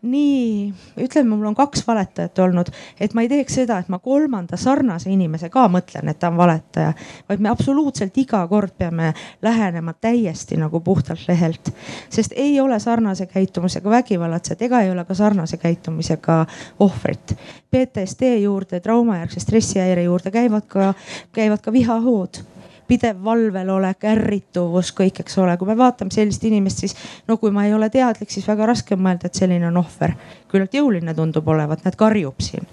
nii, 0.01 0.73
ütleme, 0.97 1.35
mul 1.35 1.49
on 1.49 1.55
kaks 1.55 1.83
valetajat 1.87 2.39
olnud, 2.39 2.69
et 3.01 3.13
ma 3.13 3.23
ei 3.25 3.29
teeks 3.31 3.57
seda, 3.59 3.79
et 3.81 3.89
ma 3.91 3.99
kolmanda 3.99 4.57
sarnase 4.57 5.11
inimese 5.11 5.49
ka 5.51 5.65
mõtlen, 5.71 6.07
et 6.07 6.19
ta 6.19 6.29
on 6.31 6.37
valetaja, 6.39 6.93
vaid 7.29 7.43
me 7.43 7.51
absoluutselt 7.51 8.17
iga 8.21 8.45
kord 8.47 8.77
peame 8.79 9.11
lähenema 9.43 9.93
täiesti 9.93 10.57
nagu 10.59 10.79
puhtalt 10.79 11.27
lehelt. 11.27 11.73
sest 12.09 12.33
ei 12.35 12.59
ole 12.59 12.79
sarnase 12.79 13.25
käitumisega 13.25 13.89
vägivallatsejat 13.89 14.61
ega 14.61 14.81
ei 14.81 14.91
ole 14.91 15.05
ka 15.05 15.13
sarnase 15.13 15.57
käitumisega 15.57 16.45
ohvrit. 16.79 17.35
PTSD 17.71 18.37
juurde, 18.39 18.79
traumajärgse 18.79 19.39
stressihäire 19.39 20.03
juurde 20.03 20.31
käivad 20.31 20.65
ka, 20.67 20.93
käivad 21.31 21.61
ka 21.61 21.73
vihahood 21.73 22.43
pidev 22.89 23.21
valvelolek, 23.25 24.03
ärrituvus, 24.11 24.91
kõik, 24.97 25.21
eks 25.23 25.37
ole. 25.41 25.55
kui 25.57 25.69
me 25.69 25.77
vaatame 25.77 26.13
sellist 26.13 26.43
inimest, 26.49 26.83
siis 26.83 26.95
no 27.27 27.37
kui 27.37 27.53
ma 27.55 27.67
ei 27.67 27.73
ole 27.77 27.89
teadlik, 27.93 28.31
siis 28.33 28.47
väga 28.49 28.69
raske 28.71 28.97
on 28.97 29.05
mõelda, 29.05 29.29
et 29.29 29.39
selline 29.39 29.69
on 29.69 29.77
ohver. 29.81 30.15
küllalt 30.49 30.73
jõuline 30.73 31.13
tundub 31.13 31.47
olevat, 31.47 31.83
näed 31.85 31.97
karjub 31.99 32.41
siin, 32.41 32.65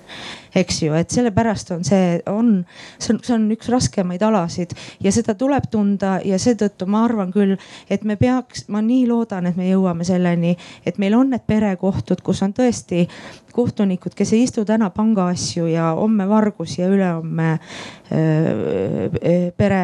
eks 0.56 0.82
ju, 0.82 0.94
et 0.96 1.12
sellepärast 1.12 1.72
on 1.76 1.84
see, 1.86 2.20
on, 2.30 2.52
see 2.98 3.14
on, 3.14 3.20
see 3.24 3.34
on 3.36 3.46
üks 3.54 3.70
raskemaid 3.72 4.22
alasid 4.26 4.74
ja 5.04 5.12
seda 5.14 5.36
tuleb 5.38 5.68
tunda 5.72 6.16
ja 6.24 6.38
seetõttu 6.40 6.88
ma 6.90 7.04
arvan 7.06 7.32
küll, 7.34 7.56
et 7.90 8.06
me 8.08 8.18
peaks, 8.20 8.66
ma 8.72 8.82
nii 8.84 9.06
loodan, 9.10 9.50
et 9.50 9.58
me 9.58 9.68
jõuame 9.68 10.06
selleni, 10.08 10.56
et 10.86 11.00
meil 11.02 11.16
on 11.18 11.34
need 11.34 11.44
perekohtud, 11.48 12.22
kus 12.24 12.42
on 12.46 12.56
tõesti 12.56 13.06
kohtunikud, 13.56 14.12
kes 14.16 14.34
ei 14.36 14.44
istu 14.44 14.64
täna 14.68 14.90
pangaasju 14.92 15.66
ja 15.70 15.90
homme 15.96 16.26
vargusi 16.28 16.82
ja 16.82 16.88
ülehomme 16.92 17.54
pere, 19.56 19.80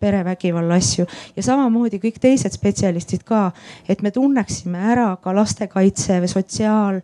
perevägivalla 0.00 0.78
asju. 0.78 1.06
Ja 1.36 1.42
samamoodi 1.42 1.98
kõik 2.02 2.20
teised 2.22 2.54
spetsialistid 2.54 3.24
ka, 3.28 3.48
et 3.90 4.04
me 4.06 4.12
tunneksime 4.14 4.80
ära 4.94 5.08
ka 5.22 5.34
lastekaitse 5.34 6.20
või 6.22 6.30
sotsiaal, 6.30 7.00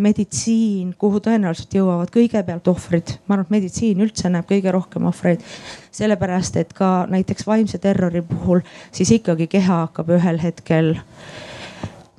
meditsiin, 0.00 0.94
kuhu 0.98 1.20
tõenäoliselt 1.24 1.76
jõuavad 1.76 2.12
kõigepealt 2.34 2.68
ohvrid. 2.68 3.14
ma 3.26 3.36
arvan, 3.36 3.46
et 3.46 3.54
meditsiin 3.54 4.02
üldse 4.02 4.30
näeb 4.32 4.48
kõige 4.50 4.72
rohkem 4.74 5.06
ohvreid, 5.10 5.42
sellepärast 5.94 6.56
et 6.60 6.72
ka 6.74 7.06
näiteks 7.10 7.46
vaimse 7.46 7.78
terrori 7.78 8.22
puhul 8.22 8.64
siis 8.92 9.14
ikkagi 9.20 9.46
keha 9.46 9.84
hakkab 9.86 10.10
ühel 10.18 10.42
hetkel 10.42 10.94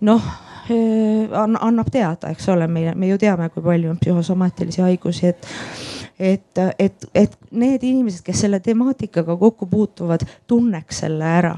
noh 0.02 0.34
annab 0.66 1.92
teada, 1.94 2.32
eks 2.34 2.48
ole, 2.50 2.66
me, 2.68 2.88
me 2.98 3.08
ju 3.12 3.20
teame, 3.22 3.52
kui 3.54 3.62
palju 3.62 3.92
on 3.92 4.00
psühhosomaatilisi 4.02 4.82
haigusi, 4.82 5.28
et 5.28 5.48
et, 6.20 6.60
et, 6.80 7.06
et 7.14 7.34
need 7.52 7.84
inimesed, 7.84 8.24
kes 8.24 8.46
selle 8.46 8.60
temaatikaga 8.64 9.36
kokku 9.38 9.68
puutuvad, 9.68 10.24
tunneks 10.48 11.04
selle 11.04 11.26
ära. 11.28 11.58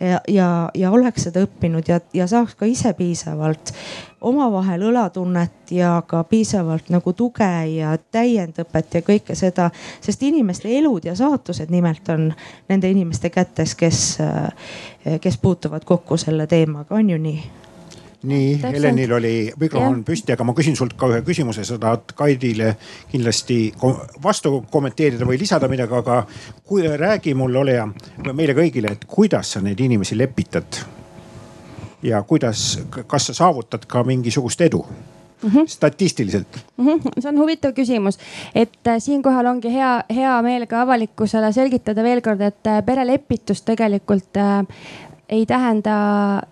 Ja, 0.00 0.20
ja, 0.28 0.46
ja 0.74 0.90
oleks 0.90 1.28
seda 1.28 1.44
õppinud 1.44 1.86
ja, 1.86 2.00
ja 2.16 2.26
saaks 2.26 2.56
ka 2.58 2.66
ise 2.66 2.90
piisavalt 2.96 3.74
omavahel 4.22 4.82
õlatunnet 4.90 5.72
ja 5.74 5.94
ka 6.06 6.22
piisavalt 6.24 6.90
nagu 6.94 7.12
tuge 7.12 7.50
ja 7.74 7.96
täiendõpet 8.14 8.98
ja 8.98 9.02
kõike 9.06 9.36
seda, 9.38 9.70
sest 10.00 10.22
inimeste 10.22 10.70
elud 10.78 11.04
ja 11.04 11.16
saatused 11.18 11.72
nimelt 11.72 12.08
on 12.14 12.30
nende 12.68 12.90
inimeste 12.90 13.30
kätes, 13.30 13.74
kes, 13.74 14.04
kes 15.20 15.42
puutuvad 15.42 15.84
kokku 15.84 16.16
selle 16.20 16.46
teemaga, 16.46 16.94
on 16.94 17.10
ju 17.10 17.18
nii? 17.18 17.42
Nii, 18.22 18.60
Helenil 18.62 19.12
oli 19.12 19.34
mikrofon 19.58 20.04
püsti, 20.06 20.30
aga 20.36 20.44
ma 20.46 20.54
küsin 20.54 20.76
sult 20.78 20.94
ka 20.94 21.08
ühe 21.10 21.24
küsimuse, 21.26 21.64
sa 21.66 21.74
tahad 21.82 22.12
Kaidile 22.14 22.76
kindlasti 23.10 23.56
vastu 24.22 24.60
kommenteerida 24.70 25.26
või 25.26 25.40
lisada 25.42 25.66
midagi, 25.70 25.98
aga 25.98 26.20
kui, 26.62 26.86
räägi 26.86 27.34
mulle, 27.34 27.58
ole 27.58 27.74
hea, 27.80 27.88
meile 28.30 28.54
kõigile, 28.54 28.94
et 28.94 29.08
kuidas 29.10 29.56
sa 29.56 29.64
neid 29.64 29.82
inimesi 29.82 30.14
lepitad? 30.20 31.01
Ja 32.02 32.22
kuidas, 32.22 32.82
kas 33.06 33.26
sa 33.26 33.34
saavutad 33.34 33.86
ka 33.86 34.04
mingisugust 34.04 34.60
edu? 34.60 34.86
Mm 35.42 35.50
-hmm. 35.50 35.66
statistiliselt 35.66 36.46
mm? 36.76 36.86
-hmm. 36.86 37.20
see 37.20 37.28
on 37.28 37.38
huvitav 37.38 37.72
küsimus, 37.72 38.18
et 38.54 38.86
äh, 38.86 38.94
siinkohal 38.98 39.46
ongi 39.46 39.72
hea, 39.72 40.04
hea 40.10 40.42
meel 40.42 40.66
ka 40.66 40.82
avalikkusele 40.82 41.52
selgitada 41.52 42.02
veel 42.02 42.20
kord, 42.20 42.40
et 42.40 42.66
äh, 42.66 42.84
perelepitus 42.84 43.62
tegelikult 43.62 44.36
äh, 44.36 44.66
ei 45.28 45.46
tähenda, 45.46 45.92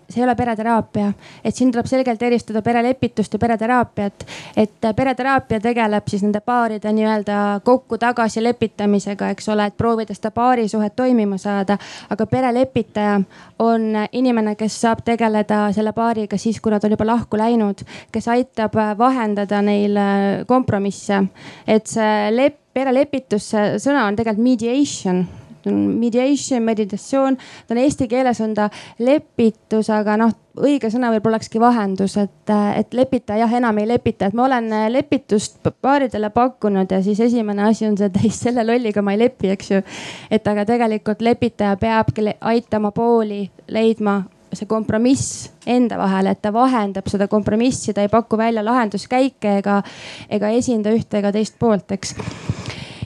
see 0.09 0.21
ei 0.21 0.25
ole 0.25 0.35
pereteraapia, 0.35 1.11
et 1.43 1.55
siin 1.55 1.71
tuleb 1.71 1.85
selgelt 1.85 2.21
eristada 2.23 2.61
perelepitust 2.61 3.33
ja 3.33 3.39
pereteraapiat. 3.39 4.25
et 4.57 4.87
pereteraapia 4.95 5.59
tegeleb 5.59 6.07
siis 6.07 6.23
nende 6.23 6.39
paaride 6.39 6.93
nii-öelda 6.93 7.61
kokku 7.63 7.97
tagasi 7.97 8.43
lepitamisega, 8.43 9.29
eks 9.29 9.49
ole, 9.49 9.65
et 9.65 9.77
proovida 9.77 10.13
seda 10.17 10.31
paarisuhet 10.31 10.95
toimima 10.95 11.37
saada. 11.37 11.77
aga 12.09 12.25
perelepitaja 12.25 13.21
on 13.59 13.81
inimene, 14.11 14.55
kes 14.55 14.81
saab 14.81 15.03
tegeleda 15.05 15.67
selle 15.73 15.93
paariga 15.93 16.37
siis, 16.37 16.61
kui 16.61 16.71
nad 16.71 16.83
on 16.83 16.91
juba 16.91 17.05
lahku 17.05 17.37
läinud, 17.37 17.85
kes 18.11 18.27
aitab 18.27 18.75
vahendada 18.97 19.61
neil 19.61 19.99
kompromisse. 20.47 21.23
et 21.67 21.87
see 21.87 22.31
lep-, 22.31 22.59
perelepitus, 22.73 23.51
see 23.51 23.77
sõna 23.83 24.07
on 24.07 24.15
tegelikult 24.15 24.43
mediation 24.43 25.23
mediation, 25.69 26.63
meditatsioon, 26.63 27.37
ta 27.67 27.75
on 27.75 27.81
eesti 27.81 28.07
keeles 28.11 28.41
on 28.41 28.53
ta 28.57 28.69
lepitus, 28.99 29.89
aga 29.93 30.17
noh, 30.21 30.33
õige 30.61 30.89
sõna 30.91 31.11
võib-olla 31.13 31.37
olekski 31.37 31.61
vahendus, 31.61 32.17
et, 32.19 32.51
et 32.75 32.93
lepitaja 32.97 33.45
jah 33.45 33.53
enam 33.61 33.77
ei 33.79 33.87
lepita, 33.87 34.27
et 34.27 34.35
ma 34.37 34.45
olen 34.49 34.67
lepitust 34.91 35.61
paaridele 35.81 36.31
pakkunud 36.33 36.91
ja 36.91 36.99
siis 37.03 37.19
esimene 37.23 37.69
asi 37.69 37.87
on 37.87 37.97
see, 37.97 38.11
et 38.11 38.19
ei 38.25 38.33
selle 38.35 38.65
lolliga 38.67 39.03
ma 39.05 39.15
ei 39.15 39.23
lepi, 39.23 39.53
eks 39.55 39.71
ju. 39.71 39.81
et 40.31 40.47
aga 40.47 40.65
tegelikult 40.67 41.21
lepitaja 41.21 41.77
peabki 41.79 42.27
aitama 42.41 42.91
pooli 42.91 43.45
leidma 43.71 44.21
see 44.51 44.67
kompromiss 44.67 45.49
enda 45.65 45.97
vahel, 45.99 46.31
et 46.31 46.41
ta 46.43 46.51
vahendab 46.53 47.07
seda 47.11 47.27
kompromissi, 47.31 47.93
ta 47.95 48.03
ei 48.03 48.11
paku 48.11 48.37
välja 48.39 48.63
lahenduskäike 48.65 49.57
ega, 49.61 49.81
ega 50.29 50.51
esinda 50.57 50.91
ühte 50.91 51.21
ega 51.21 51.31
teist 51.31 51.55
poolt, 51.59 51.91
eks 51.95 52.15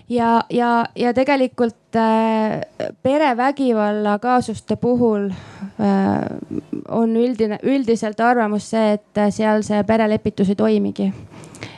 ja, 0.10 0.44
ja, 0.50 0.86
ja 0.96 1.14
tegelikult 1.14 1.96
äh, 1.96 2.62
perevägivalla 3.04 4.20
kaasuste 4.20 4.76
puhul 4.76 5.30
äh, 5.30 5.38
on 6.90 7.16
üldine, 7.16 7.60
üldiselt 7.64 8.20
arvamus 8.20 8.70
see, 8.70 8.94
et 9.00 9.24
seal 9.34 9.64
see 9.66 9.84
perelepitus 9.84 10.50
ei 10.54 10.56
toimigi 10.56 11.12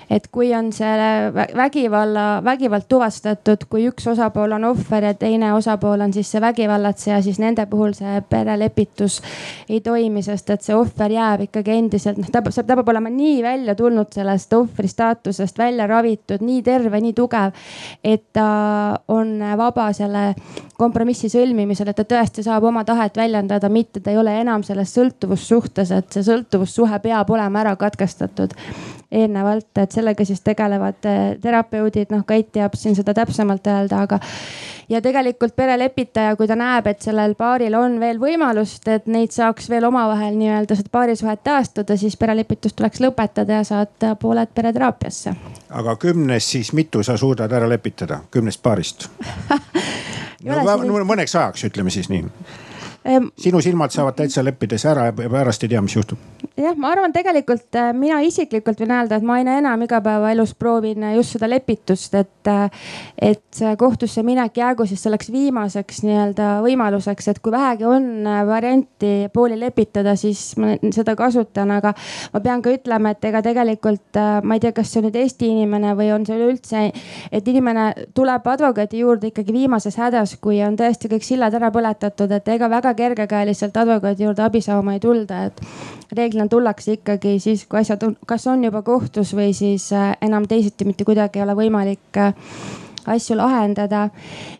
et 0.09 0.27
kui 0.31 0.53
on 0.55 0.71
selle 0.73 1.33
vägivalla, 1.55 2.41
vägivald 2.43 2.87
tuvastatud, 2.89 3.65
kui 3.69 3.87
üks 3.89 4.07
osapool 4.07 4.55
on 4.55 4.65
ohver 4.69 5.09
ja 5.09 5.13
teine 5.13 5.51
osapool 5.53 6.01
on 6.01 6.13
siis 6.15 6.31
see 6.31 6.41
vägivallatseja, 6.41 7.19
siis 7.21 7.39
nende 7.43 7.65
puhul 7.67 7.93
see 7.97 8.21
perelepitus 8.29 9.19
ei 9.69 9.81
toimi, 9.83 10.23
sest 10.23 10.49
et 10.55 10.63
see 10.63 10.75
ohver 10.75 11.11
jääb 11.11 11.47
ikkagi 11.47 11.75
endiselt, 11.75 12.21
noh 12.21 12.31
ta 12.31 12.41
ta 12.41 12.75
peab 12.75 12.91
olema 12.93 13.11
nii 13.11 13.41
välja 13.43 13.75
tulnud 13.75 14.13
sellest 14.15 14.53
ohvri 14.55 14.87
staatusest, 14.87 15.57
välja 15.57 15.87
ravitud, 15.87 16.43
nii 16.43 16.61
terve, 16.63 17.01
nii 17.03 17.15
tugev, 17.17 17.55
et 18.03 18.29
ta 18.33 18.47
on 19.11 19.35
vaba 19.59 19.89
selle 19.93 20.29
kompromissi 20.77 21.29
sõlmimisel, 21.31 21.91
et 21.91 21.99
ta 21.99 22.05
tõesti 22.07 22.45
saab 22.45 22.67
oma 22.69 22.85
tahet 22.87 23.17
väljendada, 23.17 23.69
mitte 23.69 23.99
ta 23.99 24.13
ei 24.13 24.21
ole 24.21 24.37
enam 24.39 24.63
selles 24.63 24.93
sõltuvussuhtes, 24.95 25.91
et 25.91 26.15
see 26.15 26.23
sõltuvussuhe 26.27 27.01
peab 27.03 27.35
olema 27.35 27.65
ära 27.65 27.75
katkestatud 27.79 28.55
eelnevalt, 29.11 29.69
et 29.79 29.91
sellega 29.91 30.25
siis 30.25 30.41
tegelevad 30.43 31.05
eh, 31.07 31.37
terapeudid, 31.41 32.11
noh 32.11 32.25
Kait 32.27 32.49
teab 32.51 32.75
siin 32.75 32.95
seda 32.95 33.13
täpsemalt 33.15 33.67
öelda, 33.71 34.01
aga. 34.03 34.19
ja 34.89 35.01
tegelikult 35.01 35.55
perelepitaja, 35.55 36.35
kui 36.35 36.47
ta 36.47 36.57
näeb, 36.59 36.89
et 36.91 37.01
sellel 37.01 37.35
paaril 37.39 37.75
on 37.79 37.99
veel 38.03 38.19
võimalust, 38.19 38.87
et 38.91 39.07
neid 39.07 39.31
saaks 39.31 39.69
veel 39.71 39.87
omavahel 39.87 40.35
nii-öelda 40.35 40.75
seda 40.75 40.91
paarisuhet 40.91 41.43
taastada, 41.43 41.97
siis 41.97 42.17
perelepitus 42.19 42.75
tuleks 42.75 43.01
lõpetada 43.03 43.61
ja 43.61 43.63
saata 43.67 44.15
pooled 44.19 44.51
pereteraapiasse. 44.55 45.35
aga 45.69 45.95
kümnest 45.95 46.55
siis 46.57 46.73
mitu 46.73 47.03
sa 47.03 47.17
suudad 47.17 47.51
ära 47.51 47.69
lepitada, 47.69 48.19
kümnest 48.31 48.63
paarist 48.63 49.07
no, 50.43 51.03
mõneks 51.07 51.35
ajaks, 51.35 51.69
ütleme 51.71 51.93
siis 51.95 52.11
nii 52.11 52.25
sinu 53.37 53.61
silmad 53.61 53.93
saavad 53.93 54.17
täitsa 54.17 54.43
leppides 54.43 54.83
ära 54.89 55.07
ja 55.07 55.13
pärast 55.15 55.63
ei 55.63 55.71
tea, 55.71 55.81
mis 55.81 55.95
juhtub. 55.95 56.19
jah, 56.57 56.75
ma 56.75 56.91
arvan, 56.91 57.13
tegelikult 57.15 57.75
äh, 57.79 57.91
mina 57.95 58.19
isiklikult 58.25 58.81
võin 58.81 58.91
öelda, 58.91 59.19
et 59.19 59.25
ma 59.25 59.37
aina 59.39 59.57
enam 59.61 59.83
igapäevaelus 59.85 60.53
proovin 60.59 61.05
äh, 61.07 61.15
just 61.15 61.35
seda 61.35 61.49
lepitust, 61.49 62.15
et, 62.19 62.49
äh, 62.51 62.67
et 63.21 63.61
kohtusse 63.79 64.23
minek 64.27 64.57
jäägu 64.57 64.85
siis 64.89 65.03
selleks 65.05 65.31
viimaseks 65.31 66.03
nii-öelda 66.05 66.49
võimaluseks, 66.65 67.29
et 67.31 67.39
kui 67.43 67.53
vähegi 67.55 67.87
on 67.87 68.27
varianti 68.47 69.13
pooli 69.33 69.59
lepitada, 69.59 70.15
siis 70.19 70.51
ma 70.59 70.75
seda 70.93 71.15
kasutan, 71.17 71.71
aga 71.77 71.93
ma 72.33 72.43
pean 72.43 72.61
ka 72.65 72.73
ütlema, 72.75 73.13
et 73.15 73.29
ega 73.29 73.41
tegelikult 73.45 74.19
ma 74.43 74.57
ei 74.57 74.63
tea, 74.63 74.73
kas 74.75 74.91
see 74.91 75.01
on 75.01 75.07
nüüd 75.07 75.19
Eesti 75.21 75.51
inimene 75.53 75.93
või 75.97 76.11
on 76.13 76.25
see 76.27 76.37
üleüldse, 76.37 76.83
et 77.31 77.47
inimene 77.47 77.87
tuleb 78.17 78.45
advokaadi 78.51 79.01
juurde 79.01 79.31
ikkagi 79.31 79.55
viimases 79.55 79.97
hädas, 79.97 80.35
kui 80.41 80.59
on 80.65 80.77
tõesti 80.79 81.09
kõik 81.11 81.25
sillad 81.25 81.55
ära 81.57 81.71
põletatud, 81.73 82.31
et 82.35 82.53
ega 82.53 82.69
väga 82.71 82.93
kergekäeliselt 82.97 83.77
advokaadi 83.77 84.25
juurde 84.27 84.43
abi 84.43 84.61
saama 84.61 84.97
ei 84.97 85.03
tulda, 85.03 85.43
et 85.51 85.61
reeglina 86.17 86.47
tullakse 86.51 86.97
ikkagi 86.97 87.37
siis, 87.43 87.65
kui 87.69 87.79
asjad 87.81 88.03
on, 88.07 88.17
kas 88.27 88.47
on 88.51 88.65
juba 88.67 88.81
kohtus 88.85 89.33
või 89.37 89.53
siis 89.57 89.89
äh, 89.95 90.11
enam 90.21 90.47
teisiti 90.49 90.87
mitte 90.87 91.07
kuidagi 91.07 91.39
ei 91.39 91.45
ole 91.47 91.57
võimalik 91.61 92.21
äh, 92.21 92.33
asju 93.07 93.37
lahendada. 93.37 94.09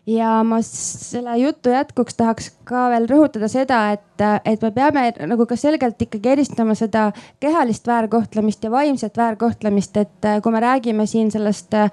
ja 0.07 0.43
ma 0.43 0.61
selle 0.63 1.37
jutu 1.37 1.69
jätkuks 1.69 2.15
tahaks 2.15 2.51
ka 2.67 2.87
veel 2.91 3.07
rõhutada 3.09 3.49
seda, 3.51 3.79
et, 3.95 4.23
et 4.47 4.61
me 4.63 4.71
peame 4.75 5.03
nagu 5.27 5.45
ka 5.47 5.57
selgelt 5.59 5.99
ikkagi 6.01 6.31
eristama 6.35 6.75
seda 6.79 7.09
kehalist 7.43 7.87
väärkohtlemist 7.87 8.63
ja 8.63 8.71
vaimset 8.71 9.17
väärkohtlemist, 9.17 9.97
et 9.97 10.29
kui 10.43 10.55
me 10.55 10.61
räägime 10.63 11.05
siin 11.07 11.31
sellest 11.31 11.75
äh, 11.75 11.91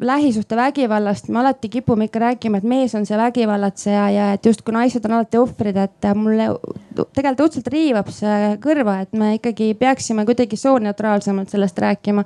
lähisuhtevägivallast, 0.00 1.28
me 1.28 1.40
alati 1.40 1.68
kipume 1.68 2.10
ikka 2.10 2.24
rääkima, 2.26 2.60
et 2.60 2.68
mees 2.68 2.94
on 2.94 3.08
see 3.08 3.18
vägivallatseja 3.18 4.04
ja 4.12 4.28
et 4.36 4.46
justkui 4.46 4.76
naised 4.76 5.08
on 5.08 5.18
alati 5.18 5.40
ohvrid, 5.40 5.80
et 5.80 6.10
mulle 6.14 6.50
tegelikult 6.94 7.48
õudselt 7.48 7.72
riivab 7.72 8.12
see 8.14 8.54
kõrva, 8.62 9.00
et 9.04 9.16
me 9.16 9.34
ikkagi 9.38 9.72
peaksime 9.78 10.26
kuidagi 10.28 10.60
sooneutraalsemalt 10.60 11.52
sellest 11.52 11.78
rääkima 11.78 12.24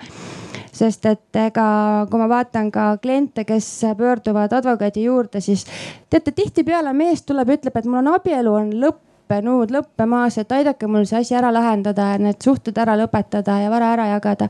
sest 0.73 1.07
et 1.07 1.41
ega 1.47 1.67
kui 2.11 2.21
ma 2.21 2.29
vaatan 2.31 2.71
ka 2.75 2.91
kliente, 3.03 3.45
kes 3.49 3.69
pöörduvad 3.99 4.53
advokaadi 4.61 5.05
juurde, 5.05 5.41
siis 5.45 5.67
teate 6.11 6.33
tihtipeale 6.33 6.93
mees 6.97 7.23
tuleb, 7.23 7.57
ütleb, 7.59 7.77
et 7.77 7.89
mul 7.89 8.03
on 8.03 8.13
abielu 8.15 8.55
on 8.55 8.71
lõppenud, 8.85 9.73
lõppemas, 9.75 10.39
et 10.41 10.53
aidake 10.53 10.87
mul 10.91 11.09
see 11.09 11.23
asi 11.23 11.39
ära 11.39 11.53
lahendada 11.55 12.13
ja 12.13 12.23
need 12.23 12.41
suhted 12.45 12.79
ära 12.79 12.97
lõpetada 13.01 13.61
ja 13.63 13.73
vara 13.73 13.93
ära 13.97 14.13
jagada 14.15 14.49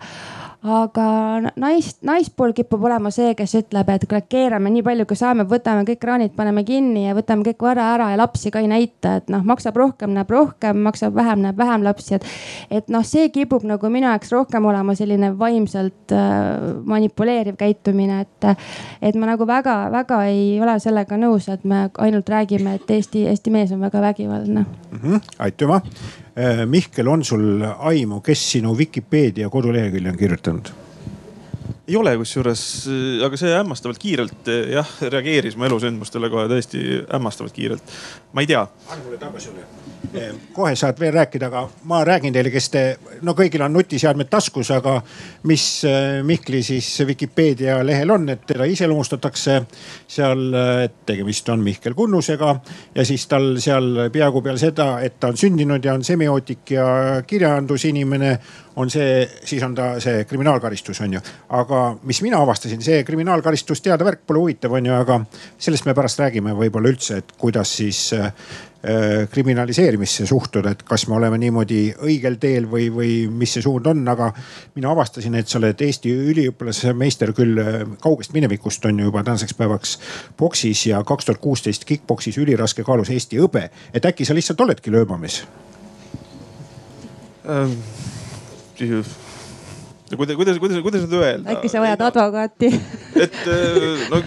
aga 0.58 1.52
nais, 1.54 1.92
naispool 2.02 2.50
kipub 2.56 2.82
olema 2.88 3.12
see, 3.14 3.30
kes 3.38 3.54
ütleb, 3.60 3.90
et 3.94 4.06
kuule 4.10 4.24
keerame 4.26 4.72
nii 4.74 4.82
palju, 4.82 5.06
kui 5.06 5.18
saame, 5.18 5.44
võtame 5.46 5.84
kõik 5.86 6.00
kraanid, 6.02 6.34
paneme 6.34 6.64
kinni 6.66 7.04
ja 7.04 7.14
võtame 7.14 7.46
kõik 7.46 7.62
vara 7.62 7.86
ära 7.94 8.08
ja 8.10 8.18
lapsi 8.18 8.50
ka 8.50 8.62
ei 8.64 8.70
näita, 8.70 9.14
et 9.20 9.30
noh, 9.30 9.44
maksab 9.46 9.78
rohkem, 9.78 10.10
näeb 10.16 10.30
rohkem, 10.34 10.82
maksab 10.82 11.14
vähem, 11.14 11.44
näeb 11.46 11.58
vähem 11.58 11.86
lapsi, 11.86 12.18
et. 12.18 12.26
et 12.80 12.90
noh, 12.90 13.06
see 13.06 13.30
kipub 13.34 13.62
nagu 13.68 13.92
minu 13.92 14.10
jaoks 14.10 14.34
rohkem 14.34 14.66
olema 14.66 14.98
selline 14.98 15.30
vaimselt 15.38 16.14
äh, 16.16 16.50
manipuleeriv 16.90 17.58
käitumine, 17.60 18.24
et. 18.26 18.68
et 19.02 19.18
ma 19.18 19.30
nagu 19.30 19.46
väga-väga 19.46 20.24
ei 20.32 20.56
ole 20.62 20.78
sellega 20.82 21.20
nõus, 21.22 21.46
et 21.52 21.62
me 21.68 21.86
ainult 22.02 22.28
räägime, 22.34 22.80
et 22.80 22.96
Eesti, 22.98 23.28
Eesti 23.30 23.54
mees 23.54 23.70
on 23.74 23.84
väga 23.86 24.02
vägivaldne 24.10 24.66
mm. 24.66 24.98
-hmm. 24.98 25.36
aitüma 25.38 25.82
Mihkel, 26.66 27.08
on 27.10 27.24
sul 27.24 27.64
aimu, 27.66 28.20
kes 28.22 28.44
sinu 28.52 28.76
Vikipeedia 28.78 29.48
kodulehekülje 29.50 30.10
on 30.12 30.18
kirjutanud? 30.18 30.68
Ei 31.88 31.96
ole 31.96 32.16
kusjuures, 32.20 32.62
äh, 32.92 33.26
aga 33.26 33.40
see 33.40 33.52
hämmastavalt 33.54 34.00
kiirelt 34.02 34.52
äh, 34.52 34.72
jah, 34.76 34.94
reageeris 35.14 35.56
mu 35.56 35.68
elusündmustele 35.68 36.30
kohe 36.32 36.48
tõesti 36.50 36.84
hämmastavalt 37.08 37.56
kiirelt. 37.56 37.98
ma 38.32 38.44
ei 38.44 38.50
tea. 38.50 38.66
mulle 39.04 39.20
tagasi 39.20 39.54
üle 39.54 39.68
kohe 40.54 40.76
saad 40.78 41.00
veel 41.00 41.12
rääkida, 41.12 41.48
aga 41.50 41.64
ma 41.90 42.00
räägin 42.06 42.32
teile, 42.32 42.50
kes 42.50 42.68
te, 42.72 42.82
no 43.26 43.34
kõigil 43.36 43.62
on 43.64 43.72
nutiseadmed 43.74 44.30
taskus, 44.30 44.70
aga 44.72 44.94
mis 45.50 45.64
äh, 45.88 46.20
Mihkli 46.24 46.62
siis 46.64 46.88
Vikipeedia 47.06 47.80
lehel 47.86 48.10
on, 48.14 48.28
et 48.32 48.46
teda 48.48 48.64
iseloomustatakse 48.68 49.58
seal, 50.08 50.44
et 50.84 51.02
tegemist 51.06 51.48
on 51.52 51.64
Mihkel 51.64 51.96
Kunnusega 51.98 52.54
ja 52.94 53.04
siis 53.08 53.26
tal 53.28 53.58
seal 53.62 54.08
peaaegu 54.14 54.42
peale 54.44 54.60
seda, 54.60 54.90
et 55.04 55.18
ta 55.20 55.32
on 55.32 55.36
sündinud 55.40 55.84
ja 55.84 55.96
on 55.98 56.04
semiootik 56.04 56.76
ja 56.76 56.86
kirjandusinimene 57.26 58.32
on 58.78 58.90
see, 58.90 59.24
siis 59.44 59.62
on 59.66 59.74
ta 59.74 59.90
see 60.02 60.22
kriminaalkaristus 60.28 61.00
on 61.02 61.18
ju. 61.18 61.20
aga 61.58 61.82
mis 62.06 62.22
mina 62.22 62.42
avastasin, 62.44 62.82
see 62.84 63.02
kriminaalkaristus 63.04 63.82
teada 63.82 64.06
värk 64.06 64.24
pole 64.26 64.44
huvitav, 64.44 64.76
on 64.78 64.86
ju, 64.86 64.94
aga 64.94 65.20
sellest 65.58 65.88
me 65.88 65.96
pärast 65.98 66.22
räägime 66.22 66.54
võib-olla 66.56 66.94
üldse, 66.94 67.18
et 67.22 67.36
kuidas 67.38 67.76
siis 67.80 68.12
äh, 68.16 68.32
Äh, 68.84 69.28
kriminaliseerimisse 69.30 70.26
suhtuda, 70.26 70.70
et 70.70 70.82
kas 70.86 71.08
me 71.10 71.16
oleme 71.16 71.34
niimoodi 71.42 71.80
õigel 71.98 72.36
teel 72.38 72.68
või, 72.70 72.84
või 72.94 73.08
mis 73.26 73.56
see 73.56 73.64
suund 73.64 73.88
on, 73.90 74.04
aga 74.06 74.28
mina 74.76 74.92
avastasin, 74.94 75.34
et 75.34 75.50
sa 75.50 75.56
oled 75.58 75.82
Eesti 75.82 76.12
üliõpilasmeister 76.30 77.32
küll 77.34 77.58
äh, 77.58 77.80
kaugest 77.98 78.36
minevikust 78.36 78.86
on 78.86 79.00
ju 79.02 79.08
juba 79.08 79.24
tänaseks 79.26 79.58
päevaks 79.58 79.96
boksis 80.38 80.84
ja 80.92 81.00
kaks 81.02 81.26
tuhat 81.26 81.40
kuusteist 81.42 81.88
kick-poksis 81.90 82.38
üliraske 82.38 82.86
kaalus 82.86 83.10
Eesti 83.10 83.42
hõbe. 83.42 83.64
et 83.90 84.06
äkki 84.06 84.22
sa 84.22 84.38
lihtsalt 84.38 84.62
oledki 84.62 84.94
löömamees 84.94 85.40
ähm,? 87.50 87.74
Kuidas, 90.16 90.36
kuidas, 90.36 90.58
kuidas, 90.58 90.82
kuidas 90.82 91.04
nüüd 91.04 91.16
öelda? 91.18 91.52
äkki 91.52 91.68
sa 91.68 91.82
vajad 91.82 92.02
advokaati 92.06 92.70
et 93.24 93.40
äh, 93.52 94.04
no 94.08 94.20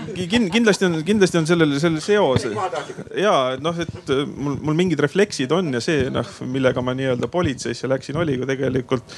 kindlasti 0.54 0.88
on, 0.88 0.98
kindlasti 1.06 1.40
on 1.42 1.48
sellel, 1.50 1.78
sellel 1.82 2.04
seos. 2.04 2.46
ja 3.18 3.36
noh, 3.62 3.80
et 3.82 4.14
äh, 4.14 4.26
mul, 4.30 4.60
mul 4.62 4.78
mingid 4.78 5.02
refleksid 5.02 5.52
on 5.56 5.74
ja 5.74 5.82
see 5.84 6.10
noh, 6.14 6.28
millega 6.46 6.84
ma 6.86 6.96
nii-öelda 6.98 7.32
politseisse 7.32 7.90
läksin, 7.90 8.20
oli 8.22 8.38
ka 8.42 8.50
tegelikult. 8.54 9.16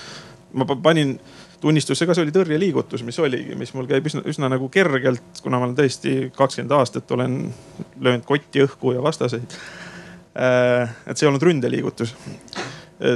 ma 0.53 0.67
panin 0.69 1.17
tunnistusse 1.63 2.05
ka, 2.05 2.13
see 2.13 2.25
oli 2.25 2.33
tõrjeliigutus, 2.35 3.01
mis 3.07 3.17
oligi, 3.23 3.55
mis 3.57 3.71
mul 3.73 3.87
käib 3.89 4.05
üsna, 4.09 4.21
üsna 4.29 4.49
nagu 4.51 4.67
kergelt, 4.69 5.41
kuna 5.41 5.57
ma 5.57 5.69
olen 5.69 5.77
tõesti 5.77 6.29
kakskümmend 6.35 6.75
aastat 6.75 7.11
olen 7.15 7.39
löönud 8.03 8.25
kotti 8.27 8.65
õhku 8.65 8.93
ja 8.93 9.03
vastaseid. 9.03 9.55
Äh, 10.35 10.91
et 11.07 11.17
see 11.17 11.25
ei 11.25 11.31
olnud 11.31 11.45
ründeliigutus 11.45 12.15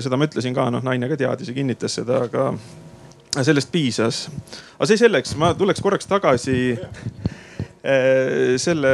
seda 0.03 0.19
ma 0.19 0.27
ütlesin 0.27 0.55
ka, 0.57 0.67
noh 0.73 0.83
naine 0.85 1.09
ka 1.11 1.19
teadis 1.19 1.51
ja 1.51 1.55
kinnitas 1.55 1.97
seda, 1.99 2.23
aga 2.27 2.51
sellest 3.45 3.71
piisas. 3.71 4.25
aga 4.77 4.89
see 4.89 4.99
selleks, 4.99 5.35
ma 5.39 5.53
tuleks 5.57 5.83
korraks 5.83 6.09
tagasi 6.09 6.59
äh, 6.75 8.55
selle 8.61 8.93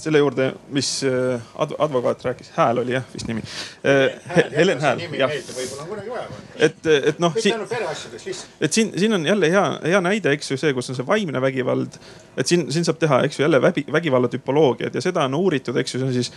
selle 0.00 0.20
juurde, 0.20 0.52
mis 0.74 0.88
äh, 1.04 1.40
advokaat 1.58 2.24
rääkis, 2.24 2.50
Hääl 2.56 2.78
oli 2.82 2.94
jah 2.94 3.04
vist 3.14 3.28
nimi. 3.28 3.42
Äh, 3.84 4.52
Helen 4.56 4.80
Hääl, 4.80 5.00
jah. 5.18 5.30
et, 6.56 6.86
et 6.86 7.18
noh, 7.18 7.34
et 8.60 8.72
siin, 8.72 8.92
siin 8.98 9.14
on 9.14 9.26
jälle 9.26 9.50
hea, 9.50 9.64
hea 9.84 10.00
näide, 10.00 10.32
eks 10.36 10.50
ju, 10.50 10.58
see, 10.60 10.72
kus 10.76 10.90
on 10.90 10.98
see 10.98 11.06
vaimne 11.06 11.40
vägivald. 11.42 11.98
et 12.36 12.46
siin, 12.46 12.66
siin 12.72 12.84
saab 12.86 13.00
teha, 13.00 13.22
eks 13.26 13.38
ju, 13.38 13.44
jälle 13.44 13.62
vägi, 13.62 13.84
vägivalla 13.92 14.28
tüpoloogiat 14.28 14.94
ja 14.94 15.02
seda 15.04 15.24
on 15.28 15.34
uuritud, 15.34 15.76
eks 15.76 15.94
ju, 15.94 16.00
see 16.00 16.08
on 16.08 16.14
siis 16.16 16.32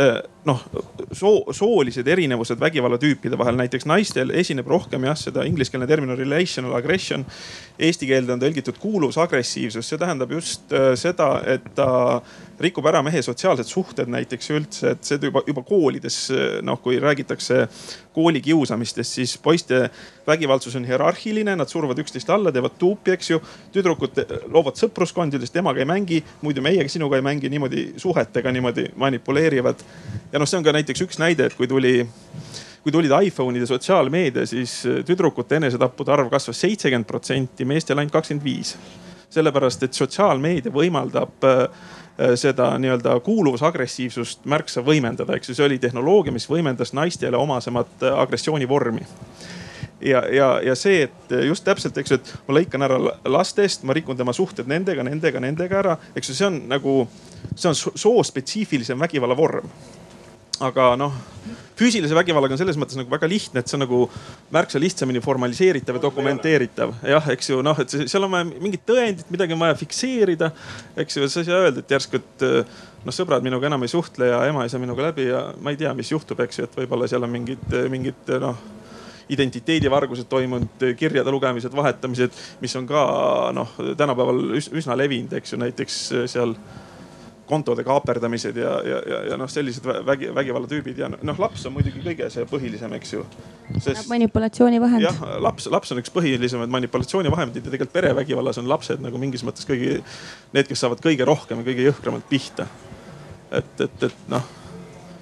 äh, 0.00 0.18
noh, 0.44 0.64
soo, 1.12 1.52
soolised 1.56 2.08
erinevused 2.08 2.60
vägivallatüüpide 2.60 3.38
vahel. 3.38 3.56
näiteks 3.56 3.86
naistel 3.86 4.30
esineb 4.30 4.68
rohkem 4.68 5.04
jah, 5.08 5.16
seda 5.16 5.46
ingliskeelne 5.48 5.86
termin 5.86 6.12
on 6.12 6.18
relational 6.18 6.76
aggression. 6.76 7.24
Eesti 7.78 8.08
keelde 8.08 8.36
on 8.36 8.42
tõlgitud 8.42 8.76
kuulus 8.80 9.18
agressiivsus, 9.20 9.88
see 9.88 9.98
tähendab 10.00 10.32
just 10.32 10.72
seda, 10.96 11.28
et 11.46 11.64
ta 11.76 12.20
rikub 12.60 12.86
ära 12.88 13.02
mehe 13.04 13.20
sotsiaalsed 13.22 13.68
suhted 13.68 14.10
näiteks 14.10 14.50
üldse, 14.54 14.92
et 14.94 15.06
see 15.06 15.18
juba, 15.22 15.42
juba 15.46 15.62
koolides 15.66 16.18
noh, 16.66 16.80
kui 16.82 16.98
räägitakse 17.02 17.66
koolikiusamistest, 18.16 19.18
siis 19.18 19.36
poiste 19.42 19.86
vägivaldsus 20.26 20.76
on 20.78 20.86
hierarhiline, 20.88 21.56
nad 21.58 21.70
suruvad 21.70 22.00
üksteist 22.02 22.30
alla, 22.32 22.52
teevad 22.52 22.78
tuupi, 22.80 23.12
eks 23.16 23.30
ju. 23.30 23.40
tüdrukud 23.74 24.22
loovad 24.52 24.78
sõpruskondi, 24.80 25.40
temaga 25.52 25.82
ei 25.82 25.88
mängi, 25.88 26.22
muidu 26.42 26.64
meiega 26.64 26.88
sinuga 26.92 27.20
ei 27.20 27.26
mängi, 27.26 27.50
niimoodi 27.52 27.88
suhetega 28.00 28.52
niimoodi 28.52 28.90
manipuleerivad. 28.96 29.84
ja 30.32 30.40
noh, 30.40 30.48
see 30.48 30.60
on 30.60 30.64
ka 30.66 30.74
näiteks 30.76 31.04
üks 31.06 31.20
näide, 31.22 31.50
et 31.50 31.58
kui 31.58 31.68
tuli 31.68 31.98
kui 32.86 32.92
tulid 32.94 33.10
iPhone'id 33.10 33.64
ja 33.64 33.66
sotsiaalmeedia, 33.66 34.44
siis 34.46 34.84
tüdrukute 35.06 35.56
enesetappude 35.58 36.12
arv 36.14 36.28
kasvas 36.30 36.60
seitsekümmend 36.62 37.08
protsenti, 37.08 37.66
meestel 37.66 37.98
ainult 37.98 38.14
kakskümmend 38.14 38.46
viis 38.46 38.76
sellepärast 39.32 39.86
et 39.86 39.96
sotsiaalmeedia 39.96 40.72
võimaldab 40.74 41.46
äh, 41.46 41.64
seda 42.34 42.70
nii-öelda 42.80 43.18
kuuluvusagressiivsust 43.20 44.46
märksa 44.48 44.80
võimendada, 44.84 45.36
eks 45.36 45.50
ju, 45.50 45.58
see 45.58 45.66
oli 45.66 45.78
tehnoloogia, 45.82 46.32
mis 46.32 46.48
võimendas 46.48 46.94
naistele 46.96 47.36
omasemat 47.36 48.02
äh, 48.02 48.18
agressioonivormi. 48.24 49.04
Ja, 50.00 50.22
ja, 50.32 50.48
ja 50.64 50.74
see, 50.76 51.06
et 51.06 51.34
just 51.48 51.64
täpselt, 51.64 51.96
eks 51.98 52.12
ju, 52.12 52.18
et 52.20 52.32
ma 52.48 52.58
lõikan 52.58 52.84
ära 52.84 52.98
lastest, 53.32 53.84
ma 53.88 53.96
rikun 53.96 54.16
tema 54.16 54.34
suhted 54.36 54.68
nendega, 54.68 55.04
nendega, 55.06 55.40
nendega 55.40 55.78
ära, 55.80 55.94
eks 56.16 56.32
ju, 56.32 56.36
see 56.36 56.48
on 56.50 56.58
nagu, 56.68 56.98
see 57.54 57.70
on 57.70 57.78
soospetsiifilisem 57.78 59.00
vägivalla 59.00 59.36
vorm. 59.36 59.70
Aga 60.64 60.94
noh 61.00 61.16
füüsilise 61.76 62.16
vägivallaga 62.16 62.56
on 62.56 62.60
selles 62.60 62.78
mõttes 62.80 62.96
nagu 62.96 63.12
väga 63.12 63.28
lihtne, 63.28 63.60
et 63.60 63.68
see 63.68 63.76
on 63.76 63.82
nagu 63.84 63.98
märksa 64.54 64.80
lihtsamini 64.80 65.20
formaliseeritav 65.24 65.98
ja 65.98 66.02
dokumenteeritav. 66.06 66.94
jah, 67.04 67.28
eks 67.34 67.50
ju 67.50 67.60
noh, 67.64 67.76
et 67.82 67.92
seal 67.96 68.24
on 68.24 68.32
vaja 68.32 68.48
mingit 68.48 68.86
tõendit, 68.88 69.28
midagi 69.32 69.56
on 69.56 69.60
vaja 69.60 69.76
fikseerida. 69.76 70.50
eks 70.96 71.18
ju, 71.18 71.28
sa 71.28 71.42
ei 71.42 71.50
saa 71.50 71.66
öelda, 71.66 71.84
et 71.84 71.92
järsku, 71.96 72.22
et 72.22 72.46
noh, 73.04 73.12
sõbrad 73.14 73.44
minuga 73.44 73.68
enam 73.68 73.84
ei 73.84 73.92
suhtle 73.92 74.30
ja 74.32 74.40
ema 74.48 74.64
ei 74.64 74.72
saa 74.72 74.80
minuga 74.80 75.10
läbi 75.10 75.28
ja 75.28 75.50
ma 75.60 75.74
ei 75.74 75.80
tea, 75.80 75.92
mis 75.94 76.14
juhtub, 76.14 76.40
eks 76.46 76.62
ju, 76.62 76.70
et 76.70 76.80
võib-olla 76.80 77.08
seal 77.10 77.28
on 77.28 77.34
mingid, 77.36 77.68
mingid 77.92 78.34
noh 78.40 78.64
identiteedivargused 79.26 80.28
toimunud, 80.30 80.82
kirjade 80.96 81.32
lugemised, 81.34 81.72
vahetamised, 81.74 82.36
mis 82.62 82.76
on 82.78 82.84
ka 82.86 83.00
noh, 83.56 83.72
tänapäeval 83.98 84.54
üsna 84.54 84.94
levinud, 84.94 85.34
eks 85.34 85.52
ju, 85.52 85.58
näiteks 85.60 85.96
seal 86.30 86.54
kontode 87.46 87.84
kaaperdamised 87.86 88.56
ja, 88.58 88.72
ja, 88.86 88.98
ja, 89.10 89.20
ja 89.30 89.38
noh, 89.38 89.50
sellised 89.50 89.86
vägi, 90.06 90.32
vägivallatüübid 90.34 90.98
ja 90.98 91.10
noh, 91.14 91.38
laps 91.42 91.66
on 91.68 91.76
muidugi 91.76 92.02
kõige 92.04 92.28
see 92.32 92.46
põhilisem, 92.50 92.92
eks 92.98 93.14
ju 93.14 93.22
Sest.... 93.78 94.08
manipulatsioonivahend. 94.10 95.06
jah, 95.06 95.22
laps, 95.42 95.68
laps 95.72 95.94
on 95.94 96.02
üks 96.02 96.12
põhilisemaid 96.14 96.72
manipulatsioonivahendeid 96.74 97.62
ja 97.62 97.70
tegelikult 97.70 97.94
perevägivallas 97.94 98.60
on 98.62 98.70
lapsed 98.70 99.02
nagu 99.04 99.22
mingis 99.22 99.46
mõttes 99.46 99.68
kõige, 99.68 100.00
need, 100.56 100.68
kes 100.68 100.84
saavad 100.84 101.02
kõige 101.04 101.26
rohkem 101.28 101.62
ja 101.62 101.68
kõige 101.70 101.88
jõhkramalt 101.90 102.28
pihta. 102.30 102.68
et, 103.50 103.74
et, 103.80 104.06
et 104.10 104.30
noh 104.32 104.54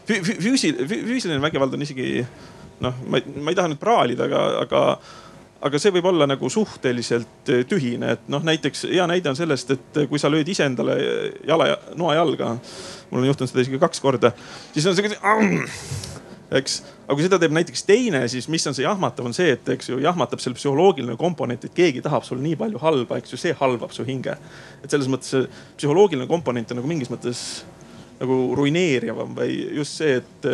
füüsiline, 0.09 0.87
füüsiline 0.89 1.41
vägivald 1.43 1.75
on 1.77 1.85
isegi 1.85 2.25
noh, 2.85 2.97
ma 3.09 3.21
ei, 3.21 3.37
ma 3.41 3.53
ei 3.53 3.59
taha 3.59 3.71
nüüd 3.73 3.81
praalida, 3.81 4.27
aga, 4.29 4.43
aga 4.65 4.83
aga 5.65 5.81
see 5.81 5.95
võib 5.95 6.09
olla 6.11 6.29
nagu 6.29 6.51
suhteliselt 6.53 7.53
eh, 7.53 7.63
tühine, 7.69 8.15
et 8.19 8.27
noh, 8.33 8.43
näiteks 8.45 8.87
hea 8.91 9.07
näide 9.11 9.33
on 9.33 9.39
sellest, 9.39 9.71
et 9.77 10.03
kui 10.11 10.21
sa 10.21 10.31
lööd 10.33 10.49
iseendale 10.53 10.99
jala, 11.49 11.71
noa 11.97 12.19
jalga. 12.19 12.57
mul 13.11 13.23
on 13.23 13.31
juhtunud 13.31 13.51
seda 13.51 13.65
isegi 13.65 13.81
kaks 13.81 14.03
korda, 14.05 14.35
siis 14.75 14.87
on 14.91 14.97
see 14.99 15.09
eks, 16.55 16.81
aga 17.05 17.17
kui 17.17 17.25
seda 17.25 17.39
teeb 17.41 17.55
näiteks 17.57 17.85
teine, 17.89 18.25
siis 18.31 18.49
mis 18.53 18.65
on 18.69 18.77
see 18.77 18.85
jahmatav, 18.85 19.27
on 19.29 19.37
see, 19.37 19.55
et 19.57 19.69
eks 19.75 19.91
ju 19.91 20.01
jahmatab 20.03 20.43
selle 20.43 20.59
psühholoogiline 20.59 21.17
komponent, 21.21 21.65
et 21.67 21.77
keegi 21.77 22.03
tahab 22.05 22.27
sul 22.27 22.43
nii 22.45 22.59
palju 22.61 22.83
halba, 22.83 23.19
eks 23.21 23.35
ju, 23.35 23.41
see 23.41 23.55
halvab 23.59 23.95
su 23.97 24.07
hinge. 24.07 24.37
et 24.83 24.91
selles 24.91 25.09
mõttes 25.11 25.49
psühholoogiline 25.79 26.29
komponent 26.31 26.73
on 26.73 26.81
nagu 26.81 26.91
mingis 26.91 27.11
mõttes 27.13 27.65
nagu 28.21 28.39
ruineerivam 28.59 29.35
või 29.37 29.57
just 29.81 30.03
see, 30.03 30.21
et 30.21 30.49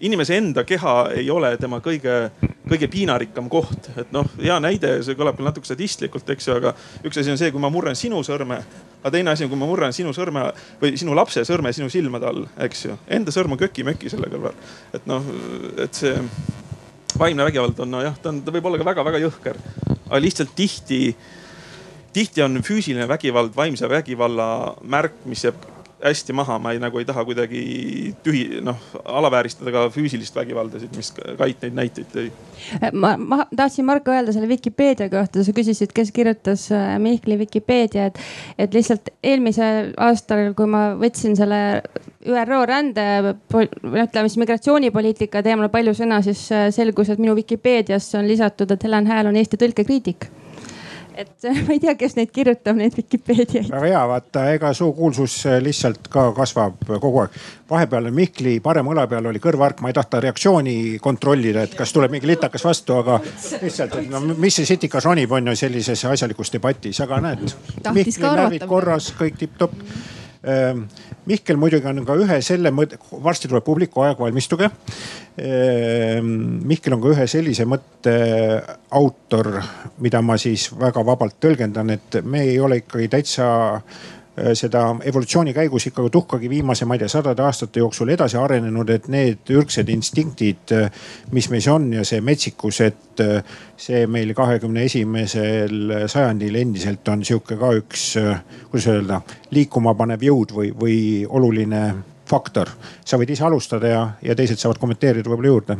inimese 0.00 0.36
enda 0.36 0.64
keha 0.64 0.94
ei 1.16 1.28
ole 1.30 1.52
tema 1.60 1.80
kõige, 1.84 2.30
kõige 2.68 2.88
piinarikkam 2.90 3.48
koht. 3.52 3.90
et 4.00 4.12
noh, 4.14 4.28
hea 4.40 4.56
näide, 4.62 4.94
see 5.04 5.16
kõlab 5.18 5.36
küll 5.38 5.48
natuke 5.48 5.68
sadistlikult, 5.68 6.28
eks 6.32 6.48
ju, 6.48 6.56
aga 6.56 6.72
üks 7.04 7.20
asi 7.20 7.32
on 7.32 7.40
see, 7.40 7.50
kui 7.52 7.62
ma 7.62 7.70
murran 7.72 7.98
sinu 7.98 8.22
sõrme. 8.26 8.60
aga 9.00 9.12
teine 9.12 9.34
asi 9.34 9.44
on, 9.44 9.52
kui 9.52 9.60
ma 9.60 9.68
murran 9.68 9.92
sinu 9.96 10.14
sõrme 10.16 10.46
või 10.80 10.96
sinu 11.00 11.16
lapse 11.16 11.44
sõrme 11.48 11.72
sinu 11.76 11.90
silmade 11.92 12.28
all, 12.28 12.46
eks 12.66 12.84
ju. 12.86 12.96
Enda 13.08 13.34
sõrm 13.34 13.56
on 13.56 13.60
köki-möki 13.60 14.12
selle 14.12 14.30
kõrval. 14.32 14.56
et 14.96 15.06
noh, 15.10 15.26
et 15.78 15.94
see 15.94 16.16
vaimne 17.18 17.44
vägivald 17.44 17.78
on 17.84 17.90
nojah, 17.90 18.16
ta 18.22 18.32
on, 18.32 18.40
ta 18.44 18.54
võib 18.54 18.70
olla 18.70 18.80
ka 18.80 18.88
väga-väga 18.92 19.20
jõhker. 19.26 19.60
aga 20.06 20.22
lihtsalt 20.22 20.54
tihti, 20.56 21.16
tihti 22.12 22.42
on 22.42 22.62
füüsiline 22.64 23.08
vägivald 23.08 23.52
vaimse 23.56 23.88
vägivalla 23.88 24.76
märk, 24.82 25.20
mis 25.28 25.44
jääb 25.44 25.79
hästi 26.04 26.32
maha, 26.36 26.58
ma 26.62 26.72
ei, 26.74 26.80
nagu 26.82 27.00
ei 27.00 27.06
taha 27.08 27.24
kuidagi 27.28 27.60
tühi, 28.24 28.60
noh 28.64 28.78
alavääristada 29.04 29.72
ka 29.74 29.82
füüsilist 29.92 30.36
vägivalda 30.36 30.80
siit, 30.80 30.96
mis 30.96 31.12
Kait 31.12 31.62
neid 31.64 31.76
näiteid 31.76 32.08
tõi. 32.12 32.26
ma, 32.92 33.14
ma 33.18 33.44
tahtsin 33.56 33.86
Marko 33.88 34.14
öelda 34.14 34.32
selle 34.34 34.48
Vikipeedia 34.48 35.10
kohta, 35.12 35.44
sa 35.44 35.54
küsisid, 35.56 35.92
kes 35.96 36.12
kirjutas 36.16 36.66
äh, 36.74 36.94
Mihkli 37.02 37.38
Vikipeedia, 37.40 38.08
et, 38.10 38.20
et 38.58 38.76
lihtsalt 38.76 39.12
eelmisel 39.22 39.92
aastal, 40.00 40.54
kui 40.56 40.70
ma 40.70 40.90
võtsin 41.00 41.36
selle 41.38 41.60
ÜRO 42.26 42.64
rände, 42.68 43.06
ütleme 43.52 44.28
siis 44.28 44.40
migratsioonipoliitika 44.40 45.44
teemal 45.44 45.72
palju 45.72 45.96
sõna, 45.96 46.22
siis 46.24 46.46
äh, 46.54 46.68
selgus, 46.74 47.12
et 47.12 47.22
minu 47.22 47.36
Vikipeediasse 47.38 48.20
on 48.20 48.28
lisatud, 48.30 48.72
et 48.72 48.88
Helen 48.88 49.08
Hääl 49.10 49.30
on 49.30 49.40
Eesti 49.40 49.60
tõlkekriitik 49.60 50.30
et 51.20 51.48
ma 51.66 51.74
ei 51.74 51.80
tea, 51.82 51.94
kes 51.98 52.16
neid 52.18 52.32
kirjutab, 52.34 52.78
neid 52.78 52.96
Vikipeediaid. 52.96 53.70
väga 53.72 53.86
hea, 53.86 54.02
vaata 54.10 54.44
ega 54.54 54.72
su 54.76 54.90
kuulsus 54.96 55.36
äh, 55.48 55.58
lihtsalt 55.62 56.10
ka 56.12 56.30
kasvab 56.36 56.84
kogu 56.90 57.24
aeg. 57.24 57.40
vahepeal 57.70 58.10
Mihkli 58.14 58.58
parem 58.64 58.90
õla 58.92 59.06
peal 59.10 59.30
oli 59.30 59.42
kõrvaark, 59.42 59.82
ma 59.84 59.92
ei 59.92 59.96
tahta 59.96 60.22
reaktsiooni 60.24 60.76
kontrollida, 61.02 61.64
et 61.66 61.76
kas 61.78 61.92
tuleb 61.96 62.14
mingi 62.14 62.30
litakas 62.30 62.64
vastu, 62.66 62.98
aga 63.00 63.20
lihtsalt, 63.62 63.98
et 64.00 64.08
no 64.12 64.22
mis 64.30 64.60
see 64.60 64.68
sitikas 64.68 65.08
ronib, 65.08 65.32
on 65.32 65.52
ju 65.52 65.58
sellises 65.64 66.04
asjalikus 66.10 66.52
debatis, 66.54 67.02
aga 67.04 67.20
näed. 67.28 67.44
Mihkli 67.90 68.24
närvid 68.24 68.66
korras, 68.70 69.12
kõik 69.18 69.38
tipp-topp 69.40 70.18
Mihkel 70.40 71.58
muidugi 71.60 71.84
on 71.90 72.00
ka 72.08 72.14
ühe 72.16 72.38
selle 72.44 72.70
mõtte, 72.72 72.96
varsti 73.20 73.48
tuleb 73.50 73.64
publiku 73.64 74.00
aeg, 74.06 74.20
valmistuge. 74.22 74.70
Ehm, 75.36 76.30
Mihkel 76.68 76.96
on 76.96 77.02
ka 77.02 77.12
ühe 77.12 77.26
sellise 77.28 77.66
mõtte 77.68 78.14
autor, 78.96 79.52
mida 80.00 80.22
ma 80.24 80.38
siis 80.40 80.70
väga 80.80 81.04
vabalt 81.04 81.36
tõlgendan, 81.44 81.92
et 81.92 82.22
me 82.24 82.46
ei 82.46 82.56
ole 82.60 82.80
ikkagi 82.80 83.10
täitsa 83.12 83.50
seda 84.54 84.82
evolutsiooni 85.04 85.54
käigus 85.54 85.86
ikkagi 85.90 86.10
tuhkagi 86.10 86.50
viimase, 86.50 86.86
ma 86.88 86.96
ei 86.96 87.02
tea, 87.02 87.08
sadade 87.12 87.42
aastate 87.42 87.82
jooksul 87.82 88.12
edasi 88.14 88.38
arenenud, 88.40 88.90
et 88.90 89.08
need 89.12 89.52
ürgsed 89.54 89.90
instinktid, 89.92 90.74
äh, 90.76 90.90
mis 91.32 91.50
meis 91.52 91.68
on 91.68 91.90
ja 91.94 92.04
see 92.06 92.20
metsikus, 92.24 92.80
et 92.86 93.24
äh, 93.24 93.42
see 93.76 94.04
meil 94.10 94.34
kahekümne 94.36 94.84
esimesel 94.88 96.06
sajandil 96.10 96.60
endiselt 96.60 97.08
on 97.08 97.24
sihuke 97.26 97.58
ka 97.60 97.72
üks, 97.78 98.06
kuidas 98.70 98.90
öelda, 98.92 99.20
liikuma 99.54 99.94
panev 99.98 100.24
jõud 100.24 100.54
või, 100.56 100.74
või 100.76 100.98
oluline 101.28 101.84
faktor. 102.30 102.70
sa 103.04 103.18
võid 103.18 103.32
ise 103.34 103.44
alustada 103.44 103.88
ja, 103.88 104.02
ja 104.22 104.36
teised 104.38 104.60
saavad 104.60 104.78
kommenteerida 104.78 105.30
võib-olla 105.30 105.54
juurde 105.54 105.78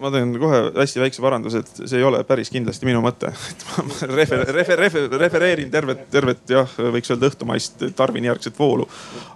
ma 0.00 0.10
teen 0.12 0.32
kohe 0.40 0.60
hästi 0.76 1.02
väikse 1.02 1.22
paranduse, 1.22 1.62
et 1.62 1.82
see 1.84 1.98
ei 1.98 2.06
ole 2.06 2.22
päris 2.28 2.50
kindlasti 2.52 2.88
minu 2.88 3.02
mõte. 3.04 3.32
et 3.52 3.64
ma 3.76 3.86
refer, 4.14 4.44
refer, 4.54 4.80
refer, 4.80 5.08
refereerin 5.22 5.70
tervet, 5.72 6.06
tervet 6.12 6.54
jah, 6.54 6.76
võiks 6.94 7.12
öelda 7.12 7.30
õhtumaist 7.30 7.86
Darwini-järgset 7.98 8.58
voolu. 8.58 8.88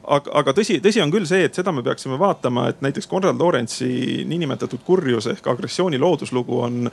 aga, 0.05 0.33
aga 0.41 0.57
tõsi, 0.57 0.81
tõsi 0.85 1.03
on 1.05 1.13
küll 1.15 1.29
see, 1.29 1.45
et 1.49 1.57
seda 1.57 1.73
me 1.73 1.85
peaksime 1.87 2.19
vaatama, 2.21 2.69
et 2.73 2.85
näiteks 2.85 3.11
Konrad 3.11 3.41
Lorentsi 3.41 4.25
niinimetatud 4.29 4.85
kurjus 4.87 5.29
ehk 5.33 5.47
agressiooni 5.55 6.01
looduslugu 6.01 6.61
on 6.69 6.91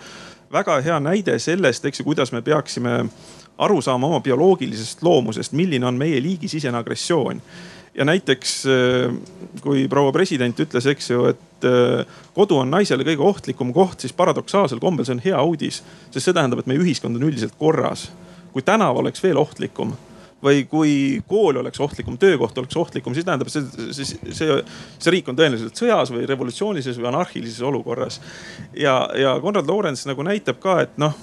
väga 0.52 0.82
hea 0.84 1.00
näide 1.00 1.40
sellest, 1.40 1.86
eks 1.86 2.02
ju, 2.02 2.08
kuidas 2.08 2.32
me 2.36 2.42
peaksime 2.42 2.98
aru 3.62 3.82
saama 3.82 4.08
oma 4.08 4.20
bioloogilisest 4.20 5.04
loomusest, 5.04 5.54
milline 5.54 5.86
on 5.86 6.00
meie 6.00 6.22
liigisisene 6.24 6.78
agressioon 6.78 7.42
ja 7.96 8.06
näiteks 8.08 8.54
äh, 8.66 9.16
kui 9.64 9.88
proua 9.92 10.14
president 10.16 10.60
ütles, 10.64 10.88
eks 10.92 11.12
ju, 11.12 11.26
et 11.32 11.68
äh, 11.68 12.22
kodu 12.36 12.62
on 12.62 12.72
naisele 12.72 13.06
kõige 13.08 13.26
ohtlikum 13.28 13.74
koht, 13.76 14.04
siis 14.04 14.16
paradoksaalsel 14.16 14.80
kombel 14.84 15.08
see 15.08 15.18
on 15.18 15.26
hea 15.26 15.42
uudis. 15.42 15.82
sest 16.10 16.26
see 16.26 16.36
tähendab, 16.36 16.62
et 16.62 16.72
meie 16.72 16.82
ühiskond 16.82 17.18
on 17.18 17.28
üldiselt 17.28 17.58
korras. 17.60 18.10
kui 18.52 18.64
tänav 18.68 18.98
oleks 19.00 19.24
veel 19.24 19.38
ohtlikum, 19.40 19.94
või 20.44 20.66
kui 20.68 20.94
kool 21.28 21.60
oleks 21.62 21.80
ohtlikum, 21.80 22.18
töökoht 22.18 22.58
oleks 22.58 22.78
ohtlikum, 22.78 23.14
siis 23.14 23.26
tähendab 23.26 23.50
see, 23.54 23.64
see, 23.94 24.06
see, 24.34 24.58
see 24.98 25.14
riik 25.14 25.30
on 25.30 25.38
tõenäoliselt 25.38 25.78
sõjas 25.78 26.12
või 26.14 26.26
revolutsioonilises 26.30 26.98
või 27.00 27.12
anarhilises 27.12 27.62
olukorras. 27.62 28.22
ja, 28.74 29.04
ja 29.16 29.38
Konrad 29.42 29.70
Lorenz 29.70 30.06
nagu 30.10 30.26
näitab 30.26 30.60
ka, 30.64 30.82
et 30.88 30.98
noh 31.02 31.16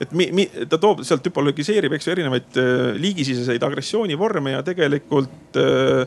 et 0.00 0.12
mi, 0.12 0.28
mi, 0.34 0.46
ta 0.68 0.78
toob 0.80 1.02
sealt 1.06 1.24
tüpologiseerib, 1.24 1.96
eks 1.96 2.08
ju, 2.08 2.14
erinevaid 2.14 2.58
äh, 2.60 2.70
liigisiseseid 3.00 3.62
agressioonivorme 3.66 4.56
ja 4.56 4.62
tegelikult 4.66 5.58
äh, 5.60 6.04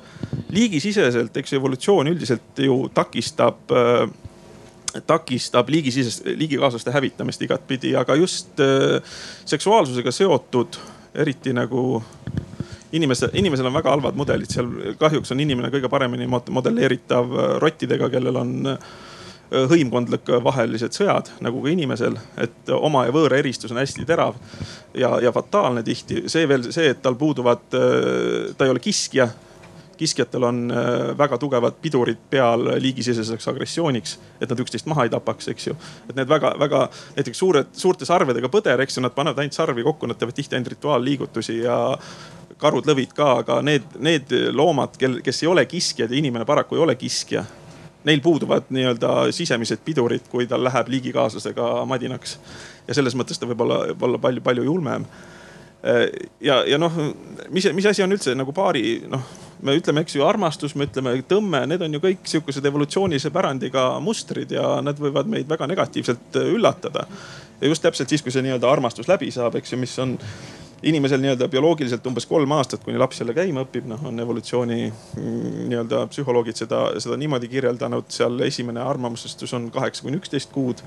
liigisiseselt, 0.54 1.38
eks 1.42 1.54
ju, 1.54 1.62
evolutsioon 1.62 2.12
üldiselt 2.14 2.64
ju 2.66 2.82
takistab 2.94 3.74
äh, 3.74 4.04
takistab 5.06 5.70
liigisisest, 5.70 6.26
liigikaaslaste 6.34 6.92
hävitamist 6.96 7.44
igatpidi, 7.46 7.92
aga 7.94 8.16
just 8.18 8.58
seksuaalsusega 9.46 10.10
seotud, 10.12 10.80
eriti 11.22 11.54
nagu 11.54 12.02
inimese, 12.92 13.30
inimesel 13.38 13.70
on 13.70 13.76
väga 13.78 13.94
halvad 13.94 14.18
mudelid, 14.18 14.50
seal 14.50 14.96
kahjuks 15.00 15.34
on 15.34 15.44
inimene 15.44 15.70
kõige 15.74 15.92
paremini 15.92 16.26
modelleeritav 16.30 17.36
rottidega, 17.62 18.10
kellel 18.10 18.42
on 18.42 18.74
äh, 18.74 18.90
Äh, 19.50 19.66
hõimkondlik 19.66 20.30
vahelised 20.46 20.94
sõjad 20.94 21.32
nagu 21.42 21.64
ka 21.64 21.72
inimesel, 21.74 22.20
et 22.38 22.70
oma 22.70 23.08
ja 23.08 23.14
võõra 23.16 23.40
eristus 23.42 23.72
on 23.74 23.80
hästi 23.82 24.04
terav 24.06 24.36
ja, 24.94 25.16
ja 25.24 25.32
fataalne 25.34 25.82
tihti. 25.82 26.28
see 26.30 26.46
veel 26.46 26.68
see, 26.70 26.92
et 26.94 27.02
tal 27.02 27.18
puuduvad, 27.18 27.64
äh, 27.74 28.52
ta 28.58 28.68
ei 28.68 28.74
ole 28.76 28.84
kiskja 28.84 29.26
kiskjatel 29.98 30.46
on 30.48 30.60
äh, 30.72 31.18
väga 31.18 31.40
tugevad 31.42 31.80
pidurid 31.82 32.22
peal 32.30 32.62
liigisiseseks 32.80 33.50
agressiooniks, 33.52 34.14
et 34.40 34.54
nad 34.54 34.62
üksteist 34.62 34.86
maha 34.88 35.08
ei 35.08 35.12
tapaks, 35.12 35.50
eks 35.50 35.68
ju. 35.68 35.74
et 36.06 36.14
need 36.16 36.30
väga-väga 36.30 36.86
näiteks 37.18 37.42
suured, 37.42 37.74
suurte 37.74 38.06
sarvedega 38.06 38.54
põder, 38.54 38.86
eks 38.86 39.00
ju, 39.00 39.04
nad 39.04 39.18
panevad 39.18 39.42
ainult 39.42 39.58
sarvi 39.58 39.84
kokku, 39.84 40.08
nad 40.08 40.20
teevad 40.20 40.38
tihti 40.38 40.60
ainult 40.60 40.76
rituaalliigutusi 40.76 41.58
ja 41.64 41.80
karud, 42.62 42.86
lõvid 42.86 43.18
ka, 43.18 43.32
aga 43.42 43.64
need, 43.66 43.98
need 43.98 44.32
loomad, 44.54 44.94
kel, 45.02 45.24
kes 45.26 45.42
ei 45.42 45.50
ole 45.50 45.66
kiskjad 45.66 46.14
ja 46.14 46.22
inimene 46.22 46.46
paraku 46.46 46.78
ei 46.78 46.86
ole 46.86 46.96
kiskja 47.00 47.48
neil 48.04 48.22
puuduvad 48.24 48.70
nii-öelda 48.70 49.32
sisemised 49.36 49.84
pidurid, 49.86 50.30
kui 50.32 50.48
tal 50.48 50.64
läheb 50.64 50.88
liigikaaslasega 50.88 51.86
madinaks. 51.90 52.38
ja 52.88 52.96
selles 52.96 53.16
mõttes 53.16 53.40
ta 53.40 53.50
võib 53.50 53.62
olla, 53.66 53.82
olla 54.02 54.18
palju-palju 54.18 54.64
julmem. 54.64 55.06
ja, 56.42 56.64
ja 56.68 56.78
noh, 56.78 56.96
mis, 57.50 57.68
mis 57.74 57.86
asi 57.86 58.04
on 58.04 58.12
üldse 58.12 58.36
nagu 58.36 58.54
paari, 58.56 59.02
noh, 59.08 59.24
me 59.64 59.76
ütleme, 59.76 60.04
eks 60.04 60.16
ju, 60.16 60.24
armastus, 60.28 60.76
me 60.76 60.88
ütleme 60.88 61.14
tõmme, 61.28 61.66
need 61.68 61.84
on 61.84 61.94
ju 61.96 62.02
kõik 62.04 62.28
sihukesed 62.28 62.66
evolutsioonilise 62.66 63.32
pärandiga 63.36 63.86
mustrid 64.04 64.52
ja 64.56 64.80
nad 64.84 65.00
võivad 65.00 65.28
meid 65.32 65.48
väga 65.50 65.68
negatiivselt 65.68 66.40
üllatada. 66.46 67.08
ja 67.62 67.68
just 67.68 67.84
täpselt 67.84 68.10
siis, 68.10 68.24
kui 68.24 68.32
see 68.32 68.44
nii-öelda 68.46 68.72
armastus 68.72 69.08
läbi 69.08 69.32
saab, 69.32 69.56
eks 69.60 69.74
ju, 69.74 69.80
mis 69.80 70.00
on 70.00 70.18
inimesel 70.84 71.22
nii-öelda 71.22 71.48
bioloogiliselt 71.48 72.06
umbes 72.08 72.26
kolm 72.26 72.52
aastat, 72.56 72.84
kuni 72.84 73.00
laps 73.00 73.20
jälle 73.20 73.34
käima 73.36 73.64
õpib, 73.66 73.88
noh 73.90 74.04
on 74.08 74.20
evolutsiooni 74.24 74.82
mm, 74.90 75.64
nii-öelda 75.72 76.06
psühholoogid 76.12 76.60
seda, 76.60 76.86
seda 77.04 77.18
niimoodi 77.20 77.50
kirjeldanud, 77.52 78.08
seal 78.14 78.40
esimene 78.48 78.84
arvamusestus 78.84 79.54
on 79.58 79.70
kaheksa 79.74 80.06
kuni 80.06 80.22
üksteist 80.22 80.54
kuud. 80.56 80.84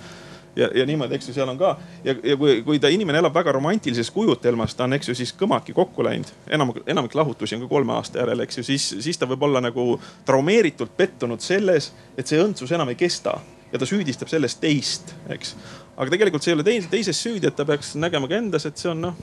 Ja, 0.56 0.66
ja 0.76 0.84
niimoodi, 0.84 1.16
eks 1.16 1.30
ju, 1.30 1.32
seal 1.32 1.48
on 1.48 1.56
ka. 1.56 1.70
Ja, 2.04 2.12
ja 2.28 2.34
kui, 2.36 2.58
kui 2.64 2.80
ta 2.80 2.90
inimene 2.92 3.22
elab 3.22 3.32
väga 3.32 3.54
romantilises 3.56 4.10
kujutelmas, 4.12 4.74
ta 4.76 4.84
on, 4.84 4.92
eks 4.98 5.08
ju, 5.08 5.14
siis 5.16 5.32
kõmaki 5.40 5.72
kokku 5.72 6.04
läinud. 6.04 6.28
enam, 6.52 6.74
enamik 6.86 7.14
lahutusi 7.16 7.56
on 7.56 7.64
ka 7.64 7.70
kolme 7.70 7.94
aasta 7.96 8.20
järel, 8.20 8.44
eks 8.44 8.60
ju, 8.60 8.66
siis, 8.68 8.90
siis 9.00 9.18
ta 9.18 9.28
võib 9.30 9.46
olla 9.48 9.62
nagu 9.64 9.96
traumeeritult 10.28 10.92
pettunud 10.96 11.40
selles, 11.40 11.92
et 12.20 12.28
see 12.28 12.40
õndsus 12.40 12.72
enam 12.76 12.92
ei 12.92 13.00
kesta. 13.00 13.38
Ja 13.72 13.80
ta 13.80 13.88
süüdistab 13.88 14.28
selles 14.28 14.58
teist, 14.60 15.14
eks. 15.32 15.54
aga 15.96 16.12
tegelikult 16.12 16.44
see 16.44 16.52
ei 16.52 16.58
ole 16.58 16.66
teise, 16.66 16.92
teises 16.92 17.16
süüdi, 17.24 17.48
et 17.48 17.56
ta 17.56 17.64
peaks 17.64 17.94
nägema 17.96 18.28
ka 18.28 18.36
endas, 18.36 18.68
et 18.68 18.76
see 18.76 18.92
on 18.92 19.00
noh 19.06 19.16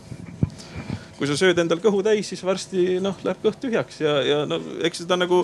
kui 1.20 1.28
sa 1.28 1.36
sööd 1.40 1.60
endal 1.60 1.82
kõhu 1.84 2.00
täis, 2.06 2.32
siis 2.32 2.44
varsti 2.48 3.00
noh, 3.04 3.18
läheb 3.26 3.44
kõht 3.44 3.60
tühjaks 3.64 4.00
ja, 4.06 4.16
ja 4.24 4.38
no 4.48 4.62
eks 4.88 5.04
seda 5.04 5.20
nagu, 5.20 5.44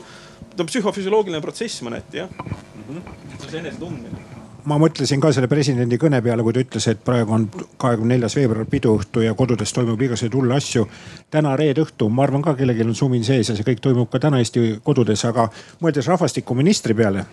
ta 0.55 0.63
on 0.63 0.71
psühhofüsioloogiline 0.71 1.43
protsess 1.43 1.84
mõneti 1.86 2.23
jah 2.23 2.32
mm. 2.32 2.88
-hmm. 2.88 3.49
see 3.49 3.59
enesetundmine 3.59 4.23
ma 4.65 4.78
mõtlesin 4.82 5.21
ka 5.21 5.30
selle 5.36 5.49
presidendi 5.49 5.97
kõne 6.01 6.21
peale, 6.26 6.43
kui 6.43 6.53
ta 6.53 6.63
ütles, 6.63 6.88
et 6.89 7.01
praegu 7.05 7.34
on 7.36 7.43
kahekümne 7.78 8.15
neljas 8.15 8.36
veebruar 8.36 8.65
piduõhtu 8.69 9.21
ja 9.21 9.34
kodudes 9.38 9.73
toimub 9.73 10.01
igasuguseid 10.01 10.34
hulle 10.34 10.55
asju. 10.55 10.88
täna 11.30 11.55
reede 11.55 11.84
õhtu, 11.84 12.09
ma 12.09 12.23
arvan 12.23 12.41
ka 12.41 12.55
kellelgi 12.55 12.82
on 12.88 12.95
sumin 12.95 13.23
sees 13.23 13.49
ja 13.49 13.55
see 13.55 13.67
kõik 13.67 13.82
toimub 13.82 14.09
ka 14.09 14.19
täna 14.19 14.39
Eesti 14.41 14.80
kodudes, 14.84 15.26
aga 15.26 15.49
mõeldes 15.82 16.07
rahvastikuministri 16.07 16.93
peale 16.93 17.26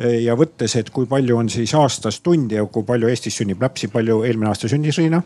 ja 0.00 0.34
võttes, 0.36 0.76
et 0.76 0.90
kui 0.90 1.06
palju 1.06 1.36
on 1.36 1.48
siis 1.52 1.74
aastas 1.74 2.20
tunde 2.20 2.56
ja 2.56 2.64
kui 2.64 2.84
palju 2.88 3.08
Eestis 3.08 3.36
sünnib 3.36 3.60
lapsi, 3.62 3.88
palju 3.88 4.22
eelmine 4.24 4.48
aasta 4.48 4.68
sündis 4.68 4.98
Riina? 4.98 5.22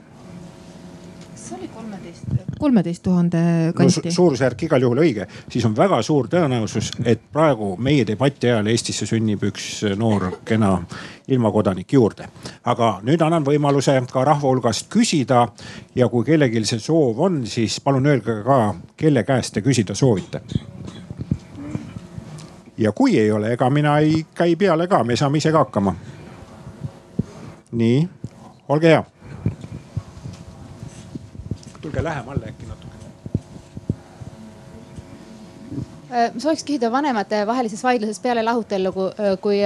Kolmeteist 2.58 3.02
tuhande 3.02 3.38
kanti 3.74 4.00
no,. 4.04 4.10
suurusjärk 4.10 4.62
igal 4.66 4.82
juhul 4.82 5.02
õige, 5.04 5.26
siis 5.50 5.64
on 5.64 5.76
väga 5.76 6.00
suur 6.02 6.28
tõenäosus, 6.32 6.90
et 7.04 7.22
praegu 7.32 7.74
meie 7.76 8.06
debati 8.06 8.50
ajal 8.50 8.70
Eestisse 8.72 9.06
sünnib 9.06 9.42
üks 9.50 9.68
noor 9.98 10.30
kena 10.44 10.76
ilmakodanik 11.28 11.92
juurde. 11.92 12.28
aga 12.64 12.98
nüüd 13.02 13.22
annan 13.22 13.44
võimaluse 13.46 13.96
ka 14.12 14.24
rahva 14.24 14.48
hulgast 14.48 14.88
küsida 14.92 15.46
ja 15.94 16.08
kui 16.08 16.24
kellelgi 16.24 16.64
see 16.64 16.82
soov 16.82 17.20
on, 17.20 17.46
siis 17.46 17.80
palun 17.80 18.06
öelge 18.06 18.42
ka, 18.44 18.74
kelle 18.96 19.24
käest 19.24 19.54
te 19.54 19.60
küsida 19.60 19.94
soovite 19.94 20.42
ja 22.78 22.92
kui 22.92 23.18
ei 23.18 23.30
ole, 23.32 23.52
ega 23.52 23.70
mina 23.70 23.98
ei 23.98 24.26
käi 24.34 24.56
peale 24.56 24.88
ka, 24.88 25.04
me 25.04 25.16
saame 25.16 25.38
ise 25.38 25.52
ka 25.52 25.64
hakkama. 25.64 25.94
nii, 27.72 28.08
olge 28.68 28.88
hea 28.88 29.04
tulge 31.84 32.04
lähemale 32.04 32.48
äkki 32.52 32.70
natuke. 32.70 33.02
Äh, 36.14 36.30
ma 36.34 36.40
sooviks 36.40 36.64
küsida 36.64 36.90
vanemate-vahelises 36.94 37.84
vaidluses 37.84 38.20
peale 38.24 38.42
lahutellu, 38.46 38.92
kui 39.42 39.60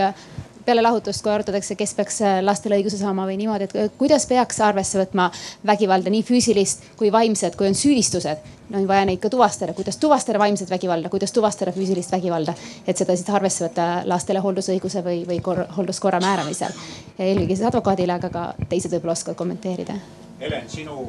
peale 0.69 0.83
lahutust, 0.83 1.23
kui 1.25 1.33
arutatakse, 1.33 1.77
kes 1.81 1.95
peaks 1.97 2.21
äh, 2.25 2.39
lastele 2.45 2.77
õiguse 2.77 2.99
saama 3.01 3.25
või 3.29 3.39
niimoodi, 3.41 3.69
et 3.69 3.95
kuidas 4.01 4.27
peaks 4.29 4.61
arvesse 4.65 5.01
võtma 5.01 5.31
vägivalda, 5.67 6.13
nii 6.13 6.25
füüsilist 6.29 6.85
kui 6.99 7.13
vaimset, 7.15 7.57
kui 7.57 7.71
on 7.71 7.79
süüdistused. 7.79 8.45
on 8.75 8.85
vaja 8.89 9.07
neid 9.09 9.21
ka 9.23 9.31
tuvastada, 9.33 9.73
kuidas 9.73 9.97
tuvastada 9.97 10.39
vaimset 10.39 10.71
vägivalda, 10.71 11.09
kuidas 11.09 11.33
tuvastada 11.33 11.73
füüsilist 11.73 12.13
vägivalda, 12.13 12.55
et 12.87 12.97
seda 13.01 13.17
siis 13.17 13.31
arvesse 13.33 13.65
võtta 13.65 13.87
lastele 14.05 14.45
hooldusõiguse 14.45 15.01
või, 15.05 15.23
või 15.31 15.41
kor, 15.41 15.65
hoolduskorra 15.77 16.21
määramisel. 16.21 16.77
eelkõige 17.19 17.57
siis 17.57 17.67
advokaadile, 17.71 18.19
aga 18.21 18.29
ka 18.29 18.45
teised 18.69 18.93
võib-olla 18.93 19.17
oskavad 19.17 19.41
kommenteerida. 19.41 19.97
Helen, 20.41 20.69
sinu 20.69 21.01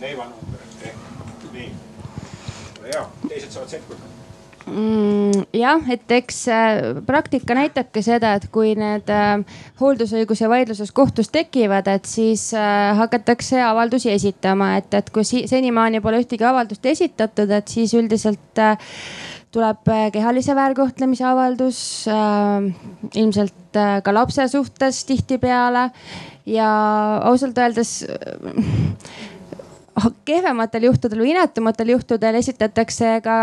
leivanumber 0.00 0.62
ehk 0.90 1.50
nii. 1.52 1.72
ole 2.80 2.92
hea, 2.92 3.04
teised 3.28 3.50
saavad 3.54 3.74
sekkuda 3.76 4.14
mm,? 4.68 5.46
jah, 5.56 5.82
et 5.92 6.14
eks 6.18 6.42
äh, 6.52 7.00
praktika 7.06 7.56
näitabki 7.58 8.02
seda, 8.04 8.34
et 8.38 8.48
kui 8.54 8.74
need 8.78 9.08
äh, 9.12 9.40
hooldusõiguse 9.80 10.50
vaidluses 10.50 10.92
kohtus 10.94 11.32
tekivad, 11.34 11.88
et 11.92 12.08
siis 12.08 12.50
äh, 12.56 12.92
hakatakse 12.98 13.60
avaldusi 13.64 14.12
esitama, 14.14 14.74
et, 14.80 14.92
et 14.94 15.10
kui 15.14 15.26
si 15.28 15.46
senimaani 15.50 16.02
pole 16.04 16.22
ühtegi 16.22 16.46
avaldust 16.46 16.86
esitatud, 16.86 17.50
et 17.58 17.74
siis 17.74 17.94
üldiselt 17.98 18.62
äh, 18.62 18.76
tuleb 19.54 19.88
äh, 19.88 20.08
kehalise 20.12 20.56
väärkohtlemise 20.56 21.24
avaldus 21.28 21.80
äh, 22.12 22.68
ilmselt 23.14 23.76
äh, 23.76 23.98
ka 24.04 24.14
lapse 24.14 24.48
suhtes 24.52 25.04
tihtipeale 25.08 25.88
ja 26.48 26.68
ausalt 27.28 27.58
öeldes 27.58 28.02
äh, 28.04 28.18
kehvematel 30.24 30.88
juhtudel 30.88 31.22
või 31.22 31.32
inetumatel 31.32 31.92
juhtudel 31.94 32.38
esitatakse 32.38 33.18
ka 33.24 33.38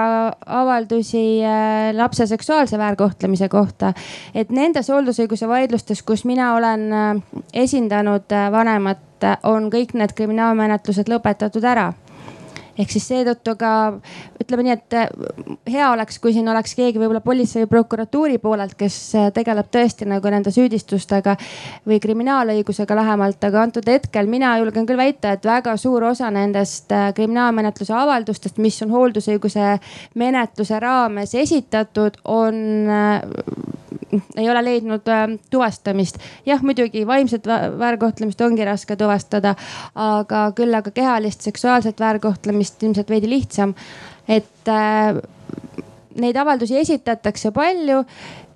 avaldusi 0.45 1.41
äh, 1.43 1.89
lapse 1.95 2.27
seksuaalse 2.27 2.77
väärkohtlemise 2.77 3.49
kohta. 3.49 3.93
et 4.33 4.49
nendes 4.49 4.89
hooldusõiguse 4.89 5.47
vaidlustes, 5.47 6.03
kus 6.03 6.25
mina 6.25 6.53
olen 6.55 6.87
äh, 6.93 7.21
esindanud 7.53 8.31
äh, 8.31 8.51
vanemat, 8.51 9.03
on 9.43 9.69
kõik 9.73 9.95
need 9.97 10.11
kriminaalmenetlused 10.13 11.07
lõpetatud 11.09 11.63
ära 11.65 11.93
ehk 12.79 12.91
siis 12.91 13.07
seetõttu 13.07 13.55
ka 13.59 13.71
ütleme 14.41 14.65
nii, 14.67 14.75
et 14.75 14.95
äh, 14.97 15.05
hea 15.71 15.87
oleks, 15.91 16.19
kui 16.21 16.33
siin 16.35 16.49
oleks 16.51 16.75
keegi 16.77 16.99
võib-olla 17.01 17.21
politsei 17.25 17.63
või 17.63 17.71
prokuratuuri 17.75 18.39
poolelt, 18.43 18.75
kes 18.79 18.97
äh, 19.15 19.29
tegeleb 19.35 19.69
tõesti 19.73 20.07
nagu 20.09 20.31
nende 20.31 20.53
süüdistustega 20.55 21.37
või 21.87 21.99
kriminaalõigusega 22.03 22.97
lähemalt, 22.99 23.43
aga 23.47 23.63
antud 23.63 23.87
hetkel 23.89 24.29
mina 24.31 24.55
julgen 24.61 24.87
küll 24.89 24.99
väita, 24.99 25.35
et 25.35 25.47
väga 25.47 25.77
suur 25.81 26.09
osa 26.11 26.31
nendest 26.33 26.91
äh, 26.95 27.09
kriminaalmenetluse 27.15 27.95
avaldustest, 27.95 28.59
mis 28.63 28.81
on 28.85 28.93
hooldusõiguse 28.95 29.77
menetluse 30.19 30.79
raames 30.83 31.35
esitatud, 31.39 32.19
on 32.25 32.63
ei 34.37 34.49
ole 34.49 34.63
leidnud 34.63 35.01
tuvastamist. 35.49 36.17
jah, 36.45 36.61
muidugi 36.61 37.07
vaimset 37.07 37.47
väärkohtlemist 37.79 38.41
ongi 38.41 38.65
raske 38.65 38.95
tuvastada, 38.95 39.55
aga 39.95 40.51
küll 40.55 40.73
aga 40.73 40.91
kehalist 40.91 41.41
seksuaalset 41.41 41.99
väärkohtlemist 41.99 42.64
ilmselt 42.83 43.09
veidi 43.09 43.29
lihtsam. 43.29 43.75
et 44.27 44.67
äh, 44.67 45.15
neid 46.15 46.35
avaldusi 46.35 46.77
esitatakse 46.79 47.51
palju 47.51 48.03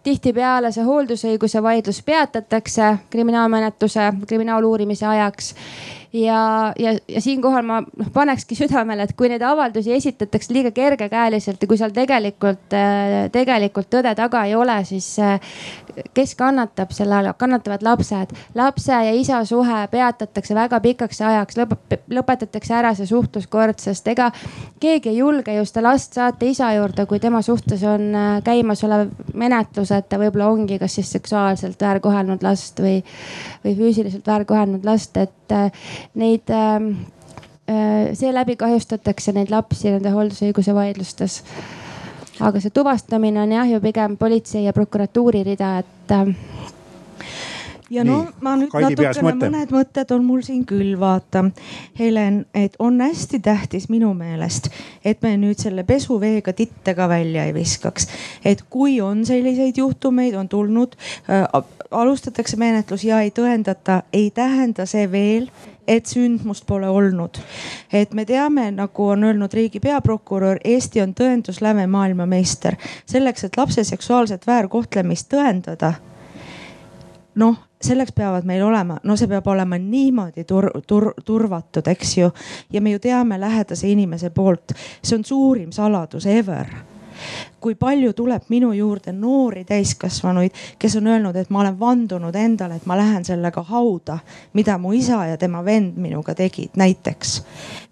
tihtipeale 0.03 0.71
see 0.71 0.83
hooldusõiguse 0.87 1.61
vaidlus 1.63 2.01
peatatakse 2.07 2.97
kriminaalmenetluse, 3.09 4.11
kriminaaluurimise 4.27 5.05
ajaks 5.05 5.53
ja, 6.13 6.73
ja, 6.79 6.93
ja 7.07 7.21
siinkohal 7.21 7.65
ma 7.65 7.79
noh 7.83 8.09
panekski 8.13 8.57
südamele, 8.57 9.05
et 9.05 9.15
kui 9.17 9.29
neid 9.29 9.43
avaldusi 9.45 9.93
esitatakse 9.93 10.53
liiga 10.53 10.71
kergekäeliselt 10.75 11.61
ja 11.61 11.69
kui 11.69 11.77
seal 11.77 11.93
tegelikult, 11.95 12.73
tegelikult 13.33 13.91
tõde 13.93 14.13
taga 14.17 14.43
ei 14.49 14.55
ole, 14.57 14.79
siis 14.89 15.11
kes 16.15 16.35
kannatab 16.39 16.93
selle 16.95 17.15
all, 17.15 17.31
kannatavad 17.37 17.83
lapsed. 17.85 18.33
lapse 18.55 18.93
ja 18.93 19.13
isa 19.13 19.43
suhe 19.45 19.79
peatatakse 19.91 20.55
väga 20.55 20.79
pikaks 20.79 21.21
ajaks, 21.21 21.59
lõpetatakse 22.09 22.75
ära 22.75 22.93
see 22.97 23.09
suhtluskord, 23.09 23.79
sest 23.79 24.07
ega 24.07 24.31
keegi 24.79 25.13
ei 25.13 25.19
julge 25.19 25.53
ju 25.55 25.65
seda 25.67 25.85
last 25.89 26.17
saata 26.17 26.45
isa 26.45 26.71
juurde, 26.77 27.05
kui 27.05 27.19
tema 27.19 27.41
suhtes 27.45 27.83
on 27.83 28.13
käimasolev 28.43 29.09
menetlus, 29.33 29.91
et 29.93 30.09
ta 30.09 30.19
võib-olla 30.21 30.49
ongi 30.49 30.79
kas 30.81 30.97
siis 30.97 31.11
seksuaalselt 31.17 31.81
väärkohelnud 31.81 32.43
last 32.43 32.79
või, 32.81 32.99
või 33.65 33.75
füüsiliselt 33.77 34.27
väärkohelnud 34.27 34.85
last, 34.87 35.17
et 35.17 35.55
äh, 35.55 35.71
neid 36.19 36.49
ähm, 36.53 36.91
äh, 37.69 38.11
seeläbi 38.13 38.55
kahjustatakse 38.55 39.33
neid 39.35 39.51
lapsi 39.53 39.91
nende 39.93 40.13
hooldusõiguse 40.15 40.75
vaidlustes. 40.75 41.43
aga 42.39 42.59
see 42.63 42.71
tuvastamine 42.71 43.41
on 43.41 43.51
jah 43.51 43.67
ju 43.67 43.81
pigem 43.83 44.17
politsei 44.17 44.63
ja 44.63 44.73
prokuratuuri 44.73 45.43
rida, 45.43 45.77
et 45.79 46.11
äh, 46.15 46.35
ja 47.89 48.03
no 48.05 48.19
ma 48.43 48.53
nüüd 48.59 48.71
Kaidi 48.71 48.95
natukene, 48.95 49.49
mõned 49.49 49.73
mõtted 49.73 50.13
on 50.13 50.25
mul 50.25 50.43
siin 50.45 50.63
küll 50.69 50.93
vaata, 50.99 51.45
Helen, 51.99 52.43
et 52.57 52.77
on 52.79 52.99
hästi 53.01 53.41
tähtis 53.45 53.89
minu 53.89 54.11
meelest, 54.17 54.69
et 55.05 55.21
me 55.25 55.35
nüüd 55.41 55.59
selle 55.61 55.85
pesuveega 55.87 56.53
titte 56.57 56.95
ka 56.97 57.09
välja 57.09 57.47
ei 57.49 57.55
viskaks. 57.55 58.07
et 58.45 58.63
kui 58.69 58.99
on 59.01 59.25
selliseid 59.25 59.77
juhtumeid, 59.77 60.35
on 60.35 60.49
tulnud 60.49 60.95
äh,, 61.29 61.45
alustatakse 61.91 62.57
menetlus 62.57 63.03
ja 63.03 63.21
ei 63.25 63.31
tõendata, 63.33 64.03
ei 64.13 64.29
tähenda 64.31 64.85
see 64.85 65.09
veel, 65.11 65.49
et 65.89 66.05
sündmust 66.05 66.65
pole 66.69 66.89
olnud. 66.89 67.39
et 67.93 68.13
me 68.13 68.25
teame, 68.25 68.69
nagu 68.71 69.07
on 69.07 69.23
öelnud 69.23 69.53
riigi 69.53 69.79
peaprokurör, 69.79 70.59
Eesti 70.63 71.01
on 71.01 71.13
tõendusläve 71.13 71.87
maailmameister. 71.87 72.75
selleks, 73.05 73.43
et 73.43 73.57
lapse 73.57 73.83
seksuaalset 73.83 74.47
väärkohtlemist 74.47 75.33
tõendada 75.33 75.93
noh, 77.35 77.55
selleks 77.81 78.11
peavad 78.11 78.45
meil 78.45 78.63
olema, 78.63 78.99
no 79.03 79.15
see 79.17 79.29
peab 79.31 79.47
olema 79.47 79.77
niimoodi 79.79 80.43
tur, 80.43 80.69
tur, 80.87 81.13
turvatud, 81.25 81.87
eks 81.87 82.17
ju. 82.17 82.31
ja 82.73 82.81
me 82.81 82.91
ju 82.91 82.99
teame 82.99 83.39
lähedase 83.39 83.89
inimese 83.89 84.29
poolt, 84.29 84.75
see 85.01 85.17
on 85.17 85.25
suurim 85.25 85.71
saladus 85.71 86.25
ever 86.25 86.67
kui 87.59 87.75
palju 87.75 88.13
tuleb 88.13 88.47
minu 88.49 88.71
juurde 88.73 89.11
noori 89.11 89.63
täiskasvanuid, 89.65 90.51
kes 90.79 90.95
on 90.95 91.07
öelnud, 91.07 91.35
et 91.35 91.49
ma 91.49 91.61
olen 91.61 91.79
vandunud 91.79 92.35
endale, 92.35 92.75
et 92.75 92.85
ma 92.85 92.97
lähen 92.97 93.25
sellega 93.25 93.63
hauda, 93.63 94.19
mida 94.53 94.77
mu 94.77 94.93
isa 94.93 95.25
ja 95.25 95.37
tema 95.37 95.63
vend 95.65 95.97
minuga 95.97 96.35
tegid 96.35 96.77
näiteks. 96.77 97.43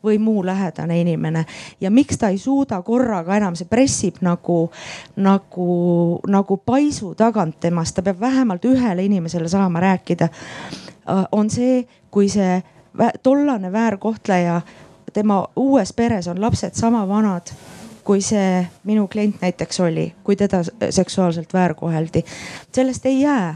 või 0.03 0.19
muu 0.19 0.45
lähedane 0.45 1.01
inimene 1.01 1.45
ja 1.81 1.89
miks 1.91 2.17
ta 2.17 2.29
ei 2.29 2.37
suuda 2.37 2.81
korraga 2.81 3.35
enam, 3.35 3.55
see 3.55 3.67
pressib 3.67 4.21
nagu, 4.21 4.71
nagu, 5.15 6.19
nagu 6.27 6.57
paisu 6.57 7.15
tagant 7.15 7.59
temast, 7.59 7.95
ta 7.95 8.01
peab 8.01 8.19
vähemalt 8.19 8.65
ühele 8.65 9.03
inimesele 9.03 9.49
saama 9.49 9.79
rääkida. 9.79 10.29
On 11.31 11.49
see, 11.49 11.87
kui 12.11 12.29
see 12.29 12.61
tollane 13.23 13.71
väärkohtleja, 13.71 14.61
tema 15.13 15.47
uues 15.55 15.93
peres 15.93 16.27
on 16.27 16.41
lapsed 16.41 16.73
sama 16.73 17.07
vanad 17.07 17.51
kui 18.07 18.21
see 18.23 18.61
minu 18.87 19.07
klient 19.11 19.41
näiteks 19.43 19.81
oli, 19.83 20.05
kui 20.23 20.35
teda 20.39 20.61
seksuaalselt 20.89 21.53
väärkoheldi. 21.53 22.23
sellest 22.71 23.05
ei 23.05 23.21
jää 23.21 23.55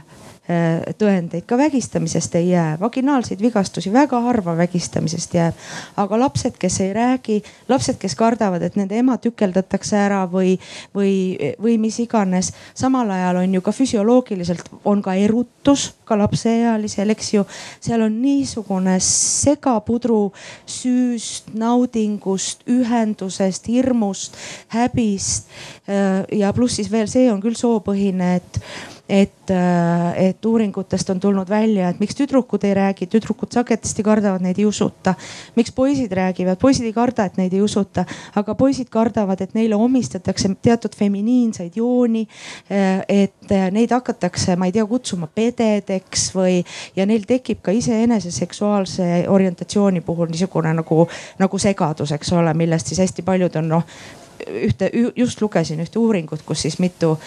tõendeid, 0.98 1.46
ka 1.46 1.58
vägistamisest 1.58 2.36
ei 2.36 2.50
jää, 2.50 2.80
vaginaalseid 2.80 3.42
vigastusi 3.42 3.92
väga 3.94 4.20
harva 4.26 4.56
vägistamisest 4.58 5.34
jääb. 5.34 5.56
aga 5.98 6.20
lapsed, 6.20 6.58
kes 6.60 6.80
ei 6.82 6.94
räägi, 6.94 7.44
lapsed, 7.70 8.00
kes 8.02 8.16
kardavad, 8.16 8.62
et 8.62 8.76
nende 8.76 8.98
ema 8.98 9.18
tükeldatakse 9.18 9.98
ära 9.98 10.26
või, 10.26 10.58
või, 10.96 11.38
või 11.62 11.78
mis 11.78 12.00
iganes. 12.00 12.54
samal 12.74 13.10
ajal 13.10 13.44
on 13.44 13.54
ju 13.54 13.62
ka 13.62 13.72
füsioloogiliselt 13.72 14.70
on 14.86 15.02
ka 15.02 15.14
erutus 15.14 15.94
ka 16.06 16.18
lapseealisel, 16.18 17.10
eks 17.10 17.34
ju. 17.34 17.46
seal 17.80 18.02
on 18.02 18.22
niisugune 18.22 18.98
segapudru 19.00 20.34
süüst, 20.66 21.54
naudingust, 21.54 22.66
ühendusest, 22.68 23.68
hirmust, 23.68 24.38
häbist. 24.74 25.48
Äh, 25.88 26.26
ja 26.40 26.54
pluss 26.54 26.76
siis 26.76 26.92
veel 26.92 27.08
see 27.08 27.32
on 27.32 27.42
küll 27.42 27.56
soopõhine, 27.56 28.36
et 28.42 28.62
et, 29.12 29.50
äh, 29.50 30.30
et 30.30 30.46
uuringutest 30.46 31.10
on 31.10 31.20
tulnud 31.20 31.50
välja, 31.50 31.90
et 31.90 32.00
miks 32.00 32.16
tüdrukud 32.16 32.64
ei 32.64 32.72
räägi, 32.78 33.10
tüdrukud 33.12 33.52
sagedasti 33.52 34.06
kardavad, 34.08 34.40
neid 34.46 34.60
ei 34.60 34.66
usuta. 34.66 35.14
miks 35.56 35.72
poisid 35.76 36.12
räägivad, 36.16 36.56
poisid 36.62 36.86
ei 36.88 36.94
karda, 36.94 37.26
et 37.26 37.36
neid 37.38 37.54
ei 37.54 37.62
usuta, 37.62 38.06
aga 38.36 38.56
poisid 38.56 38.88
kardavad, 38.90 39.42
et 39.42 39.54
neile 39.54 39.76
omistatakse 39.76 40.54
teatud 40.62 40.96
feminiinseid 40.96 41.76
jooni. 41.76 42.28
Äh, 42.72 43.04
et 43.10 43.52
äh, 43.52 43.68
neid 43.72 43.92
hakatakse, 43.92 44.56
ma 44.56 44.72
ei 44.72 44.72
tea, 44.72 44.88
kutsuma 44.88 45.28
pededeks 45.28 46.30
või, 46.36 46.62
ja 46.96 47.06
neil 47.06 47.28
tekib 47.28 47.60
ka 47.62 47.76
iseenese 47.76 48.32
seksuaalse 48.32 49.26
orientatsiooni 49.28 50.02
puhul 50.02 50.32
niisugune 50.32 50.72
nagu, 50.80 51.08
nagu 51.40 51.60
segadus, 51.60 52.16
eks 52.16 52.32
ole, 52.32 52.54
millest 52.56 52.88
siis 52.88 53.04
hästi 53.04 53.28
paljud 53.28 53.60
on 53.60 53.74
noh 53.76 53.88
ühte, 54.48 54.90
just 55.16 55.42
lugesin 55.42 55.84
ühte 55.84 56.00
uuringut, 56.00 56.42
kus 56.46 56.64
siis 56.64 56.80
mitu 56.80 57.18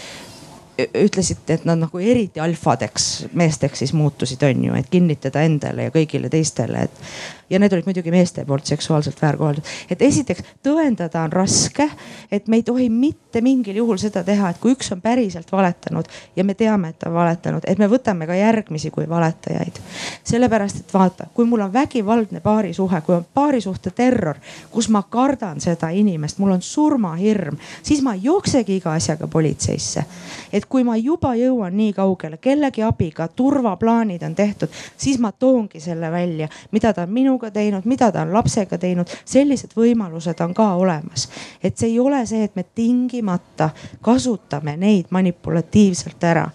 ütlesite, 0.79 1.55
et 1.55 1.65
nad 1.69 1.79
nagu 1.79 2.01
eriti 2.03 2.41
alfadeks 2.43 3.27
meesteks 3.39 3.85
siis 3.85 3.93
muutusid, 3.95 4.43
on 4.43 4.65
ju, 4.65 4.75
et 4.75 4.91
kinnitada 4.91 5.45
endale 5.47 5.89
ja 5.89 5.95
kõigile 5.95 6.31
teistele, 6.33 6.89
et 6.89 7.03
ja 7.51 7.59
need 7.59 7.73
olid 7.73 7.87
muidugi 7.87 8.11
meeste 8.11 8.45
poolt 8.45 8.67
seksuaalselt 8.67 9.23
väärkoheldud. 9.23 9.65
et 9.91 10.03
esiteks 10.03 10.43
tõendada 10.67 11.25
on 11.25 11.33
raske, 11.33 11.89
et 12.33 12.49
me 12.49 12.57
ei 12.57 12.63
tohi 12.63 12.89
mitte 12.89 13.41
mingil 13.41 13.77
juhul 13.77 13.99
seda 14.01 14.25
teha, 14.25 14.51
et 14.51 14.59
kui 14.59 14.73
üks 14.73 14.93
on 14.93 15.01
päriselt 15.01 15.53
valetanud 15.53 16.09
ja 16.37 16.45
me 16.45 16.55
teame, 16.55 16.89
et 16.89 16.99
ta 16.99 17.09
on 17.09 17.15
valetanud, 17.15 17.67
et 17.67 17.79
me 17.79 17.89
võtame 17.91 18.27
ka 18.27 18.35
järgmisi 18.35 18.91
kui 18.91 19.09
valetajaid. 19.09 19.81
sellepärast, 20.25 20.81
et 20.81 20.95
vaata, 20.95 21.27
kui 21.35 21.45
mul 21.45 21.61
on 21.61 21.73
vägivaldne 21.73 22.41
paarisuhe, 22.41 23.01
kui 23.01 23.15
on 23.15 23.27
paarisuhte 23.35 23.91
terror, 23.91 24.37
kus 24.71 24.89
ma 24.89 25.03
kardan 25.03 25.61
seda 25.61 25.89
inimest, 25.89 26.39
mul 26.39 26.51
on 26.57 26.63
surmahirm, 26.63 27.59
siis 27.83 28.03
ma 28.03 28.15
ei 28.15 28.25
jooksegi 28.25 28.77
iga 28.77 28.93
asjaga 28.93 29.27
politseisse. 29.27 30.05
et 30.53 30.64
kui 30.69 30.85
ma 30.85 30.97
juba 30.97 31.35
jõuan 31.39 31.77
nii 31.77 31.93
kaugele, 31.93 32.39
kellegi 32.43 32.83
abiga, 32.83 33.29
turvaplaanid 33.29 34.23
on 34.23 34.35
tehtud, 34.35 34.69
siis 34.97 35.19
ma 35.19 35.33
toongi 35.33 35.81
selle 35.81 36.11
välja, 36.11 36.49
mida 36.73 36.93
ta 36.93 37.03
on 37.03 37.13
minuga 37.13 37.35
minuga 37.35 37.51
teinud, 37.51 37.85
mida 37.85 38.13
ta 38.13 38.23
on 38.23 38.33
lapsega 38.33 38.79
teinud, 38.79 39.11
sellised 39.25 39.75
võimalused 39.77 40.41
on 40.45 40.55
ka 40.55 40.75
olemas. 40.75 41.29
et 41.63 41.77
see 41.77 41.89
ei 41.89 41.99
ole 42.01 42.27
see, 42.27 42.45
et 42.45 42.57
me 42.57 42.65
tingimata 42.75 43.71
kasutame 44.01 44.77
neid 44.77 45.07
manipulatiivselt 45.11 46.25
ära. 46.25 46.51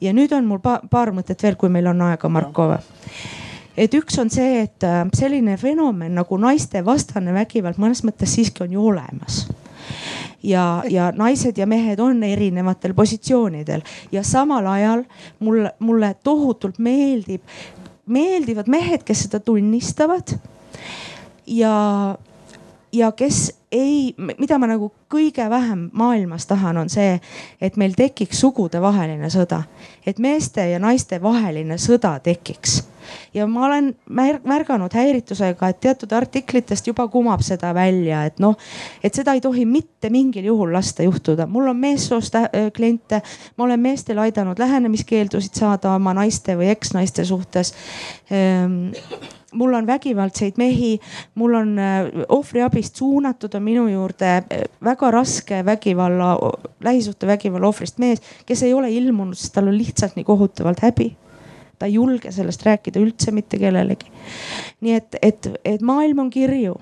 ja 0.00 0.12
nüüd 0.12 0.32
on 0.32 0.44
mul 0.44 0.58
pa 0.58 0.80
paar 0.90 1.12
mõtet 1.12 1.42
veel, 1.42 1.56
kui 1.56 1.68
meil 1.68 1.86
on 1.86 2.02
aega, 2.02 2.28
Marko 2.28 2.74
et 3.76 3.94
üks 3.94 4.18
on 4.18 4.30
see, 4.30 4.62
et 4.62 4.82
äh, 4.82 5.06
selline 5.14 5.56
fenomen 5.56 6.14
nagu 6.14 6.36
naistevastane 6.36 7.32
vägivald 7.32 7.78
mõnes 7.78 8.02
mõttes 8.04 8.34
siiski 8.34 8.64
on 8.64 8.72
ju 8.72 8.86
olemas 8.90 9.46
ja, 10.42 10.82
ja 10.90 11.10
naised 11.16 11.58
ja 11.58 11.66
mehed 11.66 12.00
on 12.00 12.22
erinevatel 12.22 12.94
positsioonidel 12.94 13.82
ja 14.12 14.22
samal 14.22 14.66
ajal 14.66 15.04
mulle, 15.38 15.72
mulle 15.78 16.14
tohutult 16.24 16.78
meeldib 16.78 17.42
meeldivad 18.08 18.68
mehed, 18.68 19.04
kes 19.04 19.26
seda 19.26 19.40
tunnistavad. 19.40 20.38
ja, 21.46 22.16
ja 22.92 23.12
kes 23.12 23.58
ei, 23.72 24.14
mida 24.16 24.58
ma 24.58 24.66
nagu 24.66 24.90
kõige 25.12 25.44
vähem 25.50 25.88
maailmas 25.92 26.46
tahan, 26.46 26.76
on 26.76 26.88
see, 26.88 27.18
et 27.60 27.76
meil 27.76 27.92
tekiks 27.96 28.40
sugudevaheline 28.40 29.28
sõda, 29.32 29.62
et 30.06 30.18
meeste 30.18 30.64
ja 30.70 30.78
naiste 30.80 31.20
vaheline 31.22 31.76
sõda 31.78 32.16
tekiks 32.24 32.82
ja 33.38 33.46
ma 33.46 33.66
olen 33.66 33.92
märganud 34.44 34.94
häiritusega, 34.94 35.70
et 35.70 35.80
teatud 35.84 36.12
artiklitest 36.12 36.90
juba 36.90 37.08
kumab 37.12 37.42
seda 37.46 37.72
välja, 37.76 38.24
et 38.28 38.42
noh, 38.42 38.58
et 39.04 39.14
seda 39.14 39.34
ei 39.36 39.42
tohi 39.44 39.64
mitte 39.68 40.10
mingil 40.12 40.50
juhul 40.50 40.72
lasta 40.74 41.06
juhtuda. 41.06 41.46
mul 41.46 41.70
on 41.70 41.80
meessoost 41.80 42.34
äh, 42.40 42.50
kliente, 42.76 43.22
ma 43.56 43.64
olen 43.64 43.80
meestel 43.80 44.18
aidanud 44.18 44.58
lähenemiskeeldusid 44.58 45.58
saada 45.58 45.94
oma 45.94 46.14
naiste 46.18 46.56
või 46.58 46.70
eksnaiste 46.74 47.24
suhtes 47.24 47.74
ehm, 48.30 48.90
mul 49.52 49.74
on 49.74 49.86
vägivaldseid 49.86 50.58
mehi, 50.60 50.98
mul 51.34 51.54
on 51.54 51.78
äh, 51.78 52.10
ohvriabist 52.28 52.96
suunatud 52.96 53.54
on 53.54 53.62
minu 53.62 53.86
juurde 53.88 54.34
äh, 54.36 54.66
väga 54.84 55.10
raske 55.10 55.64
vägivalla, 55.64 56.36
lähisuhtevägivalla 56.84 57.68
ohvrist 57.68 57.98
mees, 57.98 58.22
kes 58.46 58.62
ei 58.62 58.74
ole 58.74 58.90
ilmunud, 58.90 59.38
sest 59.38 59.54
tal 59.56 59.72
on 59.72 59.78
lihtsalt 59.78 60.18
nii 60.18 60.28
kohutavalt 60.28 60.84
häbi 60.84 61.14
ta 61.78 61.86
ei 61.86 61.94
julge 61.94 62.32
sellest 62.32 62.62
rääkida 62.66 63.00
üldse 63.00 63.32
mitte 63.32 63.58
kellelegi. 63.58 64.10
nii 64.80 64.94
et, 64.94 65.18
et, 65.22 65.50
et 65.64 65.82
maailm 65.82 66.26
on 66.26 66.30
kirju 66.30 66.76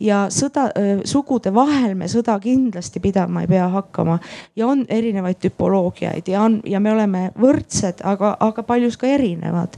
ja 0.00 0.24
sõda, 0.32 0.70
sugude 1.04 1.52
vahel 1.54 1.94
me 1.94 2.08
sõda 2.08 2.38
kindlasti 2.40 3.00
pidama 3.00 3.44
ei 3.44 3.50
pea 3.50 3.68
hakkama 3.68 4.18
ja 4.56 4.66
on 4.66 4.84
erinevaid 4.88 5.40
tüpoloogiaid 5.42 6.28
ja 6.28 6.42
on 6.42 6.60
ja 6.64 6.80
me 6.80 6.92
oleme 6.92 7.30
võrdsed, 7.40 8.04
aga, 8.04 8.36
aga 8.40 8.62
paljus 8.62 8.96
ka 9.00 9.06
erinevad 9.06 9.76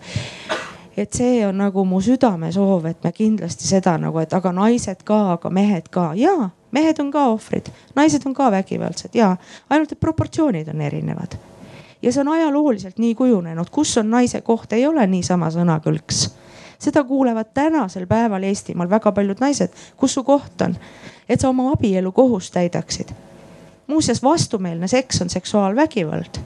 et 0.97 1.15
see 1.17 1.41
on 1.47 1.57
nagu 1.57 1.85
mu 1.89 2.01
südamesoov, 2.05 2.87
et 2.91 3.05
me 3.05 3.13
kindlasti 3.17 3.65
seda 3.69 3.97
nagu, 3.99 4.19
et 4.21 4.35
aga 4.37 4.53
naised 4.53 5.01
ka, 5.09 5.21
aga 5.39 5.51
mehed 5.51 5.89
ka 5.91 6.11
ja 6.19 6.51
mehed 6.73 7.01
on 7.01 7.11
ka 7.13 7.27
ohvrid, 7.33 7.71
naised 7.97 8.27
on 8.29 8.35
ka 8.37 8.51
vägivaldsed 8.53 9.17
ja 9.17 9.35
ainult, 9.71 9.93
et 9.93 10.01
proportsioonid 10.01 10.69
on 10.73 10.81
erinevad. 10.81 11.37
Ja 12.03 12.13
see 12.13 12.21
on 12.21 12.29
ajalooliselt 12.29 12.99
nii 12.99 13.15
kujunenud, 13.15 13.71
kus 13.71 13.97
on 13.99 14.11
naise 14.11 14.41
koht, 14.41 14.73
ei 14.73 14.87
ole 14.87 15.07
niisama 15.07 15.51
sõnakõlks 15.51 16.29
seda 16.83 17.05
kuulevad 17.05 17.53
tänasel 17.55 18.07
päeval 18.07 18.43
Eestimaal 18.43 18.91
väga 18.91 19.13
paljud 19.13 19.41
naised, 19.41 19.71
kus 19.97 20.17
su 20.19 20.25
koht 20.27 20.63
on, 20.67 20.75
et 21.29 21.41
sa 21.41 21.51
oma 21.53 21.71
abielu 21.73 22.13
kohust 22.13 22.55
täidaksid. 22.55 23.13
muuseas, 23.87 24.23
vastumeelne 24.23 24.89
seks 24.89 25.23
on 25.23 25.31
seksuaalvägivald. 25.31 26.39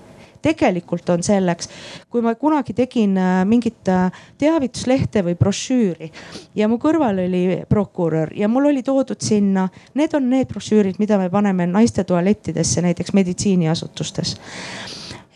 Tegelikult 0.43 1.09
on 1.09 1.23
selleks, 1.23 1.69
kui 2.11 2.23
ma 2.23 2.35
kunagi 2.35 2.75
tegin 2.75 3.17
äh, 3.19 3.45
mingit 3.45 3.89
äh, 3.89 4.13
teavituslehte 4.39 5.23
või 5.25 5.35
brošüüri 5.35 6.11
ja 6.55 6.69
mu 6.69 6.79
kõrval 6.79 7.19
oli 7.25 7.63
prokurör 7.69 8.35
ja 8.37 8.49
mul 8.49 8.69
oli 8.71 8.83
toodud 8.83 9.21
sinna, 9.21 9.69
need 9.95 10.15
on 10.15 10.29
need 10.31 10.53
brošüürid, 10.53 11.01
mida 11.03 11.19
me 11.19 11.31
paneme 11.31 11.67
naiste 11.67 12.05
tualettidesse 12.05 12.85
näiteks 12.85 13.13
meditsiiniasutustes 13.13 14.37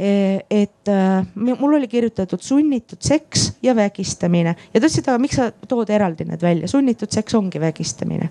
et 0.00 0.88
äh, 0.88 1.26
mul 1.34 1.74
oli 1.76 1.88
kirjutatud 1.88 2.40
sunnitud 2.40 3.02
seks 3.04 3.50
ja 3.62 3.74
vägistamine. 3.76 4.54
Ja 4.72 4.80
ta 4.80 4.86
ütles, 4.86 4.96
et 5.02 5.10
aga 5.10 5.20
miks 5.20 5.36
sa 5.36 5.50
tood 5.68 5.92
eraldi 5.92 6.24
need 6.24 6.40
välja, 6.40 6.70
sunnitud 6.72 7.12
seks 7.12 7.36
ongi 7.36 7.60
vägistamine. 7.60 8.30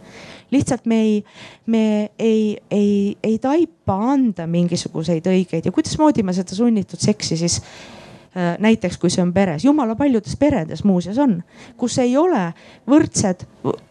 lihtsalt 0.52 0.88
me 0.90 1.02
ei, 1.02 1.24
me 1.70 1.84
ei, 2.18 2.58
ei, 2.74 3.18
ei 3.24 3.38
taipa 3.38 4.00
anda 4.16 4.48
mingisuguseid 4.50 5.30
õigeid. 5.30 5.70
Ja 5.70 5.76
kuidasmoodi 5.76 6.26
me 6.26 6.34
seda 6.34 6.58
sunnitud 6.58 7.00
seksi 7.00 7.38
siis 7.38 7.60
näiteks 8.36 8.98
kui 9.02 9.10
see 9.10 9.24
on 9.24 9.32
peres, 9.34 9.64
jumala 9.66 9.96
paljudes 9.98 10.36
peredes 10.38 10.84
muuseas 10.86 11.18
on, 11.18 11.40
kus 11.78 11.98
ei 12.02 12.16
ole 12.18 12.52
võrdsed, 12.90 13.46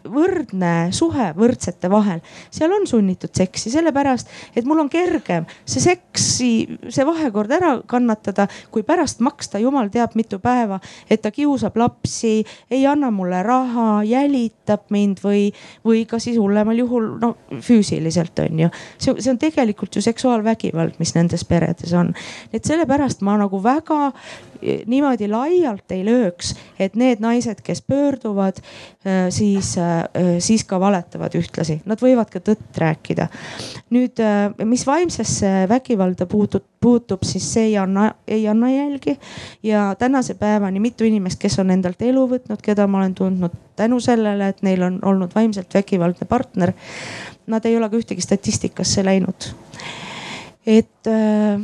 võrdne 0.08 0.72
suhe 0.94 1.32
võrdsete 1.36 1.90
vahel. 1.90 2.20
seal 2.54 2.72
on 2.72 2.86
sunnitud 2.86 3.34
seksi 3.34 3.70
sellepärast, 3.70 4.30
et 4.56 4.64
mul 4.64 4.84
on 4.84 4.90
kergem 4.92 5.46
see 5.66 5.82
seksi, 5.82 6.50
see 6.88 7.06
vahekord 7.06 7.50
ära 7.52 7.72
kannatada, 7.86 8.46
kui 8.70 8.86
pärast 8.86 9.20
maksta 9.26 9.58
jumal 9.58 9.90
teab 9.90 10.14
mitu 10.14 10.38
päeva, 10.38 10.78
et 11.10 11.22
ta 11.22 11.32
kiusab 11.34 11.76
lapsi, 11.76 12.44
ei 12.70 12.86
anna 12.86 13.10
mulle 13.10 13.42
raha, 13.42 14.04
jälitab 14.06 14.86
mind 14.94 15.22
või, 15.24 15.48
või 15.84 16.04
ka 16.08 16.22
siis 16.22 16.38
hullemal 16.38 16.78
juhul 16.78 17.10
no 17.20 17.34
füüsiliselt 17.64 18.38
on 18.46 18.64
ju. 18.64 18.70
see, 18.98 19.18
see 19.18 19.34
on 19.34 19.42
tegelikult 19.42 19.98
ju 19.98 20.02
seksuaalvägivald, 20.04 20.96
mis 21.02 21.14
nendes 21.18 21.44
peredes 21.44 21.92
on. 21.92 22.14
et 22.52 22.64
sellepärast 22.64 23.26
ma 23.26 23.36
nagu 23.40 23.62
väga 23.62 24.12
niimoodi 24.86 25.28
laialt 25.30 25.92
ei 25.94 26.04
lööks, 26.06 26.54
et 26.80 26.96
need 26.98 27.22
naised, 27.22 27.60
kes 27.64 27.82
pöörduvad, 27.86 28.58
äh, 29.06 29.28
siis, 29.30 29.76
äh, 29.78 30.04
siis 30.42 30.64
ka 30.64 30.80
valetavad 30.80 31.34
ühtlasi, 31.38 31.80
nad 31.86 32.02
võivad 32.02 32.30
ka 32.32 32.40
tõtt 32.42 32.78
rääkida. 32.78 33.28
nüüd, 33.90 34.20
äh, 34.20 34.50
mis 34.64 34.86
vaimsesse 34.86 35.66
vägivalda 35.68 36.26
puutub, 36.26 36.64
puutub, 36.80 37.22
siis 37.22 37.52
see 37.52 37.64
ei 37.70 37.76
anna, 37.76 38.14
ei 38.28 38.48
anna 38.48 38.70
jälgi 38.70 39.18
ja 39.62 39.94
tänase 39.98 40.34
päevani 40.34 40.80
mitu 40.80 41.04
inimest, 41.04 41.38
kes 41.38 41.58
on 41.58 41.70
endalt 41.70 42.02
elu 42.02 42.28
võtnud, 42.28 42.62
keda 42.62 42.86
ma 42.86 42.98
olen 42.98 43.14
tundnud 43.14 43.52
tänu 43.76 44.00
sellele, 44.00 44.48
et 44.48 44.62
neil 44.62 44.82
on 44.82 44.98
olnud 45.02 45.34
vaimselt 45.34 45.74
vägivaldne 45.74 46.26
partner. 46.26 46.72
Nad 47.46 47.64
ei 47.64 47.76
ole 47.76 47.88
ka 47.88 47.96
ühtegi 47.96 48.20
statistikasse 48.20 49.04
läinud. 49.04 49.54
et 50.66 51.06
äh, 51.06 51.60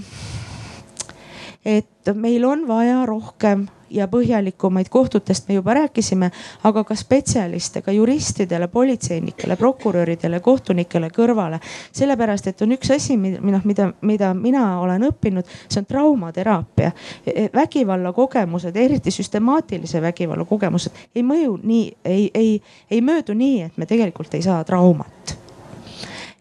et 2.08 2.16
meil 2.16 2.44
on 2.44 2.68
vaja 2.68 3.06
rohkem 3.06 3.66
ja 3.94 4.08
põhjalikumaid, 4.10 4.88
kohtutest 4.90 5.48
me 5.48 5.54
juba 5.54 5.74
rääkisime, 5.74 6.30
aga 6.64 6.84
ka 6.84 6.94
spetsialiste, 6.98 7.82
ka 7.82 7.92
juristidele, 7.92 8.68
politseinikele, 8.68 9.56
prokuröridele, 9.56 10.40
kohtunikele 10.40 11.10
kõrvale. 11.14 11.60
sellepärast, 11.92 12.46
et 12.46 12.62
on 12.62 12.72
üks 12.72 12.90
asi, 12.94 13.16
mida, 13.16 13.60
mida, 13.64 13.92
mida 14.00 14.34
mina 14.34 14.64
olen 14.80 15.06
õppinud, 15.10 15.46
see 15.68 15.80
on 15.80 15.86
traumateraapia. 15.86 16.90
E, 17.26 17.48
vägivalla 17.54 18.12
kogemused, 18.12 18.76
eriti 18.76 19.10
süstemaatilise 19.10 20.02
vägivalla 20.02 20.44
kogemused 20.44 20.92
ei 21.14 21.22
mõju 21.22 21.58
nii, 21.62 21.96
ei, 22.04 22.30
ei, 22.34 22.62
ei 22.90 23.00
möödu 23.00 23.34
nii, 23.34 23.62
et 23.62 23.78
me 23.78 23.86
tegelikult 23.86 24.34
ei 24.34 24.42
saa 24.42 24.64
traumat 24.64 25.43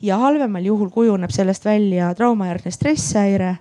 ja 0.04 0.18
halvemal 0.20 0.66
juhul 0.66 0.89
kujuneb 0.91 1.32
sellest 1.32 1.66
välja 1.66 2.14
traumajärgne 2.16 2.72
stresshäire. 2.72 3.56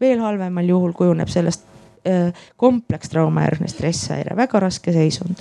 veel 0.00 0.18
halvemal 0.18 0.68
juhul 0.68 0.92
kujuneb 0.92 1.28
sellest 1.28 1.64
äh, 2.08 2.32
komplekstraumajärgne 2.56 3.68
stresshäire, 3.68 4.36
väga 4.36 4.60
raske 4.60 4.92
seisund. 4.92 5.36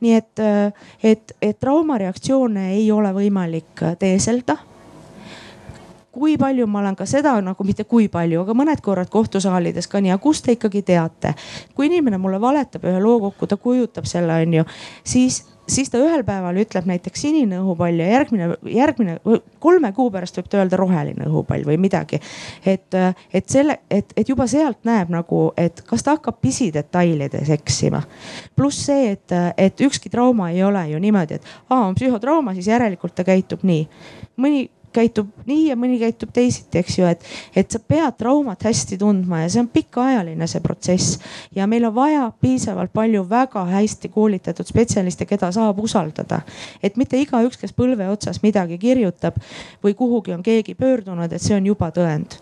nii 0.00 0.14
et, 0.14 0.38
äh, 0.38 0.72
et, 1.02 1.32
et 1.42 1.60
traumareaktsioone 1.60 2.72
ei 2.72 2.92
ole 2.92 3.12
võimalik 3.12 3.86
teeselda 3.98 4.56
kui 6.12 6.36
palju 6.38 6.66
ma 6.66 6.80
olen 6.80 6.96
ka 6.96 7.06
seda 7.06 7.36
nagu 7.44 7.64
mitte 7.64 7.84
kui 7.84 8.08
palju, 8.08 8.42
aga 8.42 8.54
mõned 8.56 8.82
korrad 8.82 9.10
kohtusaalides 9.10 9.86
ka 9.88 10.00
nii, 10.02 10.10
aga 10.14 10.22
kust 10.22 10.44
te 10.44 10.56
ikkagi 10.56 10.82
teate? 10.82 11.34
kui 11.74 11.86
inimene 11.86 12.18
mulle 12.18 12.40
valetab 12.40 12.84
ühe 12.84 13.00
loo 13.02 13.20
kokku, 13.28 13.46
ta 13.46 13.56
kujutab 13.56 14.08
selle, 14.10 14.42
onju, 14.46 14.66
siis 15.04 15.44
siis 15.70 15.90
ta 15.92 16.00
ühel 16.02 16.24
päeval 16.26 16.58
ütleb 16.62 16.88
näiteks 16.90 17.24
sinine 17.26 17.60
õhupall 17.60 18.00
ja 18.00 18.08
järgmine, 18.10 18.48
järgmine 18.74 19.18
kolme 19.62 19.92
kuu 19.96 20.10
pärast 20.12 20.38
võib 20.38 20.50
ta 20.50 20.60
öelda 20.60 20.78
roheline 20.80 21.28
õhupall 21.28 21.64
või 21.68 21.78
midagi. 21.80 22.20
et, 22.66 22.98
et 23.34 23.48
selle, 23.48 23.80
et, 23.90 24.12
et 24.16 24.28
juba 24.28 24.46
sealt 24.50 24.82
näeb 24.88 25.12
nagu, 25.12 25.42
et 25.56 25.82
kas 25.86 26.04
ta 26.06 26.16
hakkab 26.16 26.40
pisidetailides 26.42 27.50
eksima. 27.56 28.02
pluss 28.56 28.86
see, 28.90 29.14
et, 29.14 29.36
et 29.56 29.80
ükski 29.86 30.10
trauma 30.10 30.50
ei 30.50 30.64
ole 30.64 30.88
ju 30.90 30.98
niimoodi, 30.98 31.40
et 31.40 31.54
aa 31.70 31.86
on 31.86 31.96
psühhotrauma, 31.98 32.54
siis 32.54 32.70
järelikult 32.72 33.14
ta 33.14 33.24
käitub 33.24 33.64
nii. 33.66 33.86
mõni 34.40 34.68
käitub 34.92 35.30
nii 35.46 35.68
ja 35.68 35.76
mõni 35.78 35.98
käitub 36.00 36.32
teisiti, 36.34 36.80
eks 36.80 36.98
ju, 36.98 37.08
et, 37.10 37.24
et 37.56 37.70
sa 37.70 37.80
pead 37.80 38.16
traumat 38.18 38.62
hästi 38.66 38.98
tundma 39.00 39.42
ja 39.42 39.50
see 39.52 39.62
on 39.62 39.70
pikaajaline 39.72 40.48
see 40.50 40.62
protsess. 40.64 41.18
ja 41.56 41.66
meil 41.70 41.86
on 41.88 41.94
vaja 41.94 42.30
piisavalt 42.40 42.92
palju 42.92 43.24
väga 43.28 43.64
hästi 43.70 44.08
koolitatud 44.08 44.66
spetsialiste, 44.66 45.26
keda 45.26 45.52
saab 45.52 45.78
usaldada. 45.78 46.40
et 46.82 46.96
mitte 46.96 47.20
igaüks, 47.20 47.58
kes 47.60 47.76
põlve 47.76 48.08
otsas 48.10 48.42
midagi 48.42 48.78
kirjutab 48.78 49.38
või 49.84 49.94
kuhugi 49.94 50.34
on 50.34 50.42
keegi 50.42 50.74
pöördunud, 50.74 51.32
et 51.32 51.42
see 51.42 51.56
on 51.56 51.66
juba 51.66 51.90
tõend. 51.94 52.40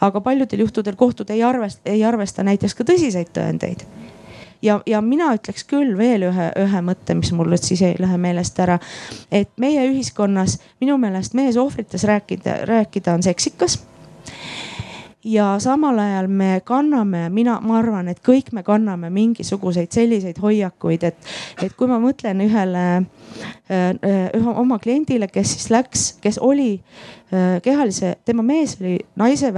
aga 0.00 0.20
paljudel 0.20 0.66
juhtudel 0.66 0.96
kohtud 0.96 1.30
ei 1.30 1.42
arvesta, 1.42 1.80
ei 1.84 2.04
arvesta 2.04 2.44
näiteks 2.44 2.74
ka 2.74 2.84
tõsiseid 2.84 3.32
tõendeid 3.32 3.86
ja, 4.62 4.80
ja 4.86 5.00
mina 5.00 5.32
ütleks 5.36 5.64
küll 5.68 5.96
veel 5.98 6.28
ühe, 6.30 6.50
ühe 6.62 6.82
mõtte, 6.84 7.16
mis 7.18 7.32
mul 7.36 7.50
nüüd 7.52 7.64
siis 7.64 7.82
ei 7.82 7.96
lähe 7.98 8.18
meelest 8.20 8.58
ära. 8.62 8.78
et 9.30 9.50
meie 9.56 9.86
ühiskonnas 9.90 10.58
minu 10.80 10.98
meelest 10.98 11.34
meesohvrites 11.34 12.04
rääkida, 12.04 12.64
rääkida 12.66 13.14
on 13.14 13.22
seksikas 13.22 13.80
ja 15.26 15.58
samal 15.58 15.98
ajal 15.98 16.28
me 16.28 16.60
kanname, 16.64 17.28
mina, 17.34 17.58
ma 17.60 17.80
arvan, 17.80 18.08
et 18.08 18.20
kõik 18.24 18.52
me 18.54 18.62
kanname 18.66 19.10
mingisuguseid 19.10 19.90
selliseid 19.94 20.38
hoiakuid, 20.42 21.02
et, 21.08 21.30
et 21.62 21.74
kui 21.74 21.90
ma 21.90 21.98
mõtlen 22.02 22.44
ühele, 22.44 22.84
äh, 23.66 23.88
ühe 24.38 24.54
oma 24.54 24.78
kliendile, 24.82 25.28
kes 25.32 25.56
siis 25.56 25.68
läks, 25.74 26.06
kes 26.22 26.38
oli 26.38 26.76
äh, 26.76 27.58
kehalise, 27.62 28.14
tema 28.24 28.44
mees 28.46 28.76
oli 28.80 29.00
naise 29.18 29.50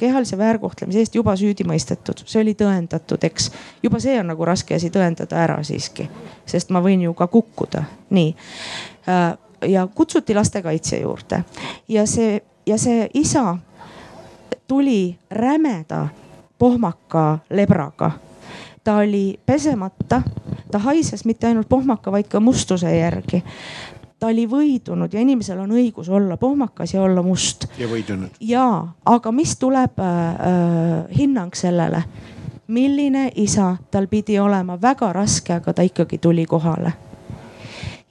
kehalise 0.00 0.40
väärkohtlemise 0.40 1.04
eest 1.04 1.20
juba 1.20 1.36
süüdi 1.36 1.68
mõistetud, 1.68 2.24
see 2.24 2.40
oli 2.40 2.56
tõendatud, 2.56 3.28
eks. 3.28 3.50
juba 3.82 4.00
see 4.00 4.16
on 4.22 4.32
nagu 4.32 4.48
raske 4.48 4.78
asi 4.80 4.88
tõendada 4.94 5.44
ära 5.44 5.60
siiski, 5.66 6.08
sest 6.48 6.72
ma 6.72 6.80
võin 6.84 7.04
ju 7.04 7.14
ka 7.18 7.28
kukkuda, 7.28 7.84
nii. 8.16 8.34
Äh, 9.08 9.26
ja 9.68 9.84
kutsuti 9.92 10.32
lastekaitse 10.32 11.02
juurde. 11.02 11.44
Ja 11.92 12.06
see 12.08 12.38
ja 12.66 12.78
see 12.78 13.08
isa 13.14 13.58
tuli 14.70 15.18
rämeda 15.30 16.08
pohmaka 16.58 17.38
lebraga. 17.50 18.10
ta 18.84 18.96
oli 18.96 19.40
pesemata, 19.46 20.22
ta 20.70 20.78
haises 20.78 21.24
mitte 21.24 21.46
ainult 21.46 21.68
pohmaka, 21.68 22.12
vaid 22.12 22.28
ka 22.30 22.40
mustuse 22.40 22.96
järgi 22.96 23.42
ta 24.20 24.28
oli 24.28 24.44
võidunud 24.46 25.10
ja 25.12 25.20
inimesel 25.24 25.58
on 25.64 25.72
õigus 25.74 26.08
olla 26.12 26.36
pohmakas 26.36 26.94
ja 26.94 27.02
olla 27.02 27.22
must. 27.22 27.66
ja 27.78 27.88
võidunud. 27.88 28.38
ja, 28.40 28.86
aga 29.04 29.32
mis 29.32 29.56
tuleb 29.58 29.98
äh, 29.98 30.06
äh, 30.06 31.18
hinnang 31.18 31.54
sellele? 31.54 32.04
milline 32.70 33.32
isa 33.34 33.76
tal 33.90 34.06
pidi 34.06 34.38
olema, 34.38 34.78
väga 34.82 35.12
raske, 35.12 35.56
aga 35.58 35.72
ta 35.74 35.82
ikkagi 35.82 36.18
tuli 36.18 36.46
kohale. 36.46 36.92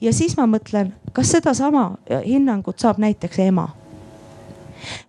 ja 0.00 0.12
siis 0.12 0.36
ma 0.36 0.44
mõtlen, 0.46 0.92
kas 1.12 1.32
sedasama 1.32 1.94
hinnangut 2.26 2.78
saab 2.78 3.00
näiteks 3.00 3.38
ema 3.48 3.70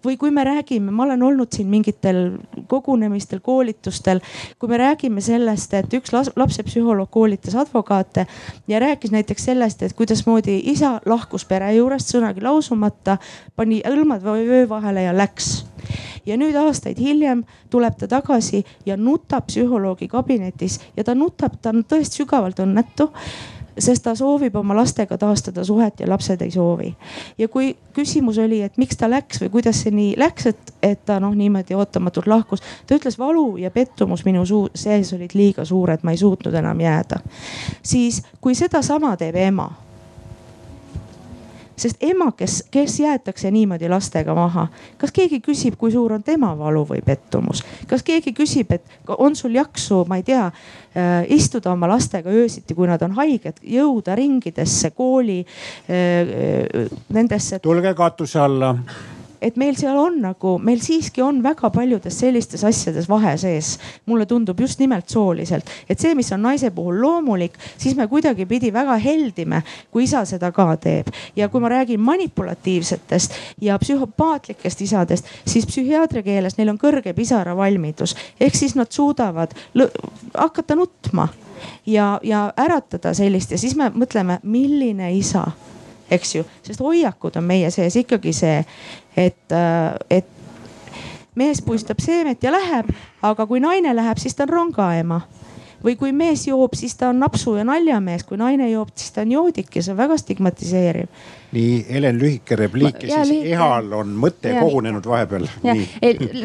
või 0.05 0.17
kui 0.17 0.31
me 0.31 0.43
räägime, 0.47 0.91
ma 0.91 1.03
olen 1.03 1.23
olnud 1.23 1.51
siin 1.53 1.69
mingitel 1.71 2.21
kogunemistel, 2.67 3.39
koolitustel, 3.43 4.21
kui 4.59 4.69
me 4.69 4.79
räägime 4.81 5.21
sellest, 5.21 5.73
et 5.73 5.93
üks 5.93 6.13
lapsepsühholoog 6.13 7.09
koolitas 7.11 7.55
advokaate 7.55 8.27
ja 8.67 8.79
rääkis 8.79 9.11
näiteks 9.11 9.45
sellest, 9.51 9.83
et 9.83 9.93
kuidasmoodi 9.97 10.59
isa 10.71 10.99
lahkus 11.05 11.45
pere 11.45 11.73
juurest 11.75 12.13
sõnagi 12.13 12.43
lausumata, 12.43 13.17
pani 13.55 13.81
õlmad 13.87 14.23
vöö 14.23 14.67
vahele 14.69 15.07
ja 15.07 15.15
läks. 15.17 15.65
Ja 16.25 16.37
nüüd 16.37 16.55
aastaid 16.55 16.99
hiljem 17.01 17.41
tuleb 17.73 17.95
ta 17.97 18.07
tagasi 18.07 18.61
ja 18.85 18.97
nutab 18.97 19.47
psühholoogi 19.49 20.07
kabinetis 20.07 20.77
ja 20.97 21.03
ta 21.03 21.15
nutab, 21.17 21.57
ta 21.61 21.73
on 21.73 21.81
tõesti 21.89 22.21
sügavalt 22.21 22.61
õnnetu 22.61 23.09
sest 23.77 24.03
ta 24.03 24.15
soovib 24.15 24.55
oma 24.55 24.75
lastega 24.75 25.17
taastada 25.17 25.63
suhet 25.63 25.99
ja 25.99 26.09
lapsed 26.09 26.41
ei 26.41 26.51
soovi. 26.51 26.95
ja 27.37 27.47
kui 27.47 27.75
küsimus 27.93 28.37
oli, 28.37 28.61
et 28.61 28.77
miks 28.77 28.97
ta 28.97 29.09
läks 29.09 29.41
või 29.41 29.49
kuidas 29.49 29.83
see 29.83 29.91
nii 29.95 30.15
läks, 30.17 30.45
et, 30.51 30.73
et 30.83 31.05
ta 31.05 31.19
noh, 31.19 31.35
niimoodi 31.35 31.75
ootamatult 31.75 32.27
lahkus. 32.27 32.63
ta 32.87 32.95
ütles, 32.95 33.19
valu 33.19 33.57
ja 33.57 33.71
pettumus 33.71 34.25
minu 34.25 34.45
suu 34.45 34.69
sees 34.75 35.13
olid 35.13 35.35
liiga 35.35 35.65
suured, 35.65 36.03
ma 36.03 36.11
ei 36.11 36.17
suutnud 36.17 36.53
enam 36.53 36.79
jääda. 36.79 37.21
siis 37.83 38.23
kui 38.41 38.55
sedasama 38.55 39.15
teeb 39.17 39.35
ema 39.35 39.69
sest 41.75 42.03
ema, 42.03 42.31
kes, 42.37 42.63
kes 42.71 42.99
jäetakse 42.99 43.51
niimoodi 43.51 43.89
lastega 43.89 44.35
maha, 44.35 44.67
kas 44.97 45.13
keegi 45.15 45.41
küsib, 45.43 45.77
kui 45.79 45.91
suur 45.91 46.13
on 46.17 46.23
tema 46.23 46.51
valu 46.57 46.83
või 46.89 47.01
pettumus, 47.05 47.63
kas 47.87 48.03
keegi 48.07 48.33
küsib, 48.37 48.71
et 48.75 49.15
on 49.17 49.35
sul 49.35 49.55
jaksu, 49.55 50.03
ma 50.09 50.19
ei 50.21 50.27
tea 50.27 50.45
äh,, 50.47 51.23
istuda 51.33 51.71
oma 51.71 51.89
lastega 51.91 52.29
öösiti, 52.29 52.75
kui 52.77 52.89
nad 52.89 53.01
on 53.05 53.15
haiged, 53.19 53.63
jõuda 53.63 54.15
ringidesse, 54.19 54.93
kooli 54.95 55.41
äh,, 55.41 55.95
äh 55.95 56.99
nendesse. 57.09 57.59
tulge 57.59 57.93
katuse 57.97 58.39
alla 58.39 58.75
et 59.41 59.57
meil 59.57 59.75
seal 59.77 59.97
on 59.97 60.19
nagu, 60.21 60.55
meil 60.61 60.81
siiski 60.83 61.23
on 61.25 61.41
väga 61.43 61.71
paljudes 61.73 62.19
sellistes 62.21 62.63
asjades 62.67 63.09
vahe 63.09 63.33
sees. 63.37 63.77
mulle 64.05 64.25
tundub 64.25 64.59
just 64.59 64.79
nimelt 64.79 65.09
sooliselt, 65.09 65.69
et 65.89 65.99
see, 65.99 66.15
mis 66.15 66.31
on 66.31 66.41
naise 66.41 66.71
puhul 66.71 67.01
loomulik, 67.01 67.57
siis 67.77 67.95
me 67.95 68.07
kuidagipidi 68.07 68.73
väga 68.73 68.97
heldime, 69.01 69.63
kui 69.91 70.03
isa 70.03 70.25
seda 70.25 70.51
ka 70.51 70.75
teeb. 70.77 71.07
ja 71.35 71.49
kui 71.49 71.61
ma 71.61 71.69
räägin 71.69 71.99
manipulatiivsetest 71.99 73.33
ja 73.61 73.79
psühhopaatlikest 73.79 74.81
isadest, 74.81 75.25
siis 75.45 75.65
psühhiaatri 75.65 76.23
keeles 76.23 76.57
neil 76.57 76.69
on 76.69 76.79
kõrge 76.79 77.13
pisaravalmidus 77.13 78.15
ehk 78.39 78.55
siis 78.55 78.75
nad 78.75 78.91
suudavad 78.91 79.55
hakata 80.37 80.75
nutma 80.75 81.27
ja, 81.85 82.19
ja 82.23 82.53
äratada 82.57 83.13
sellist 83.13 83.51
ja 83.51 83.57
siis 83.57 83.75
me 83.75 83.89
mõtleme, 83.89 84.39
milline 84.43 85.13
isa 85.17 85.47
eks 86.11 86.35
ju, 86.35 86.45
sest 86.63 86.81
hoiakud 86.83 87.37
on 87.39 87.45
meie 87.47 87.69
sees 87.71 87.95
ikkagi 88.01 88.33
see, 88.35 88.59
et, 89.17 89.51
äh, 89.51 89.95
et 90.09 90.27
mees 91.35 91.61
puistab 91.61 92.01
seemet 92.03 92.43
ja 92.43 92.51
läheb, 92.51 92.89
aga 93.21 93.45
kui 93.47 93.59
naine 93.59 93.95
läheb, 93.95 94.19
siis 94.19 94.35
ta 94.35 94.43
on 94.43 94.55
rongaema 94.55 95.21
või 95.83 95.97
kui 95.99 96.15
mees 96.15 96.47
joob, 96.47 96.75
siis 96.77 96.95
ta 96.99 97.11
on 97.11 97.21
napsu 97.21 97.55
ja 97.57 97.67
naljamees, 97.67 98.25
kui 98.27 98.39
naine 98.41 98.69
joob, 98.71 98.93
siis 98.95 99.13
ta 99.15 99.25
on 99.25 99.35
joodik 99.37 99.75
ja 99.75 99.85
see 99.85 99.95
on 99.95 100.01
väga 100.01 100.17
stigmatiseeriv 100.21 101.09
nii, 101.51 101.85
Helen, 101.89 102.19
lühike 102.19 102.55
repliik 102.55 103.01
ja, 103.03 103.21
siis 103.21 103.31
lühike. 103.33 103.55
Ehal 103.55 103.91
on 103.95 104.13
mõte 104.19 104.53
ja, 104.53 104.61
kogunenud 104.63 105.05
vahepeal. 105.07 105.47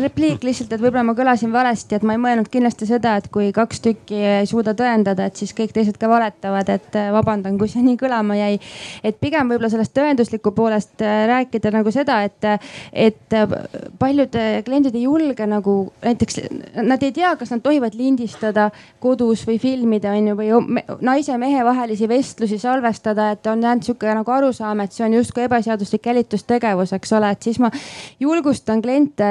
repliik 0.03 0.47
lihtsalt, 0.47 0.73
et 0.73 0.83
võib-olla 0.83 1.05
ma 1.07 1.15
kõlasin 1.19 1.53
valesti, 1.55 1.99
et 1.99 2.07
ma 2.07 2.17
ei 2.17 2.23
mõelnud 2.23 2.51
kindlasti 2.51 2.89
seda, 2.89 3.17
et 3.21 3.29
kui 3.33 3.53
kaks 3.55 3.83
tükki 3.85 4.19
ei 4.41 4.49
suuda 4.51 4.75
tõendada, 4.79 5.29
et 5.29 5.39
siis 5.39 5.55
kõik 5.57 5.75
teised 5.77 5.99
ka 6.01 6.11
valetavad, 6.11 6.71
et 6.75 6.99
äh, 6.99 7.11
vabandan, 7.15 7.59
kui 7.61 7.71
see 7.71 7.85
nii 7.87 7.99
kõlama 8.01 8.39
jäi. 8.39 8.59
et 9.07 9.21
pigem 9.23 9.53
võib-olla 9.53 9.71
sellest 9.73 9.95
tõendusliku 9.97 10.53
poolest 10.57 11.05
äh, 11.07 11.23
rääkida 11.31 11.71
nagu 11.75 11.95
seda, 11.95 12.19
et, 12.27 12.51
et 12.93 13.39
äh, 13.39 13.57
paljud 14.01 14.35
kliendid 14.67 14.99
ei 14.99 15.07
julge 15.07 15.47
nagu 15.47 15.77
näiteks, 16.03 16.43
nad 16.83 17.03
ei 17.07 17.15
tea, 17.15 17.37
kas 17.39 17.55
nad 17.55 17.63
tohivad 17.63 17.95
lindistada 17.95 18.71
kodus 19.01 19.26
või 19.47 19.59
filmida, 19.59 20.13
on 20.15 20.29
ju, 20.31 20.37
või 20.39 20.83
naise-mehe 21.05 21.65
vahelisi 21.65 22.09
vestlusi 22.09 22.59
salvestada, 22.59 23.31
et 23.35 23.47
on 23.51 23.63
jäänud 23.63 23.87
sihuke 23.87 24.15
nagu 24.15 24.33
arusaam, 24.33 24.81
et 24.85 24.93
see 24.93 25.05
on 25.07 25.17
justkui 25.19 25.47
ebaseaduslik 25.47 26.07
jälitustegevus, 26.07 26.93
eks 26.97 27.13
ole, 27.17 27.31
et 27.35 27.43
siis 27.43 27.59
ma 27.63 27.71
julgustan 28.21 28.83
kliente 28.83 29.29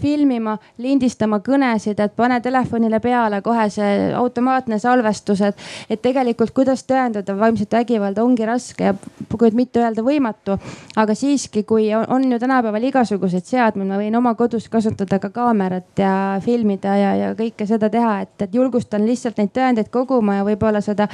filmima, 0.00 0.56
lindistama 0.82 1.40
kõnesid, 1.44 2.00
et 2.02 2.16
pane 2.16 2.40
telefonile 2.44 3.00
peale 3.00 3.40
kohe 3.44 3.68
see 3.72 4.10
automaatne 4.16 4.78
salvestus, 4.82 5.42
et, 5.46 5.66
et 5.90 6.02
tegelikult 6.02 6.54
kuidas 6.56 6.84
tõendada 6.88 7.36
vaimset 7.38 7.72
vägivalda 7.72 8.24
ongi 8.24 8.46
raske 8.46 8.90
ja 8.90 8.94
kui 9.36 9.50
mitte 9.54 9.82
öelda 9.82 10.02
võimatu. 10.06 10.58
aga 10.96 11.14
siiski, 11.14 11.62
kui 11.62 11.88
on, 11.94 12.04
on 12.08 12.32
ju 12.32 12.38
tänapäeval 12.38 12.88
igasuguseid 12.88 13.44
seadmeid, 13.44 13.88
ma 13.88 13.98
võin 14.00 14.16
oma 14.16 14.34
kodus 14.34 14.68
kasutada 14.72 15.18
ka 15.22 15.30
kaamerat 15.30 15.98
ja 15.98 16.40
filmida 16.44 16.96
ja, 16.96 17.14
ja 17.16 17.32
kõike 17.38 17.66
seda 17.68 17.90
teha, 17.92 18.20
et, 18.24 18.34
et 18.42 18.54
julgustan 18.54 19.06
lihtsalt 19.06 19.35
neid 19.40 19.52
tõendeid 19.56 19.90
koguma 19.92 20.40
ja 20.40 20.46
võib-olla 20.46 20.82
seda 20.84 21.08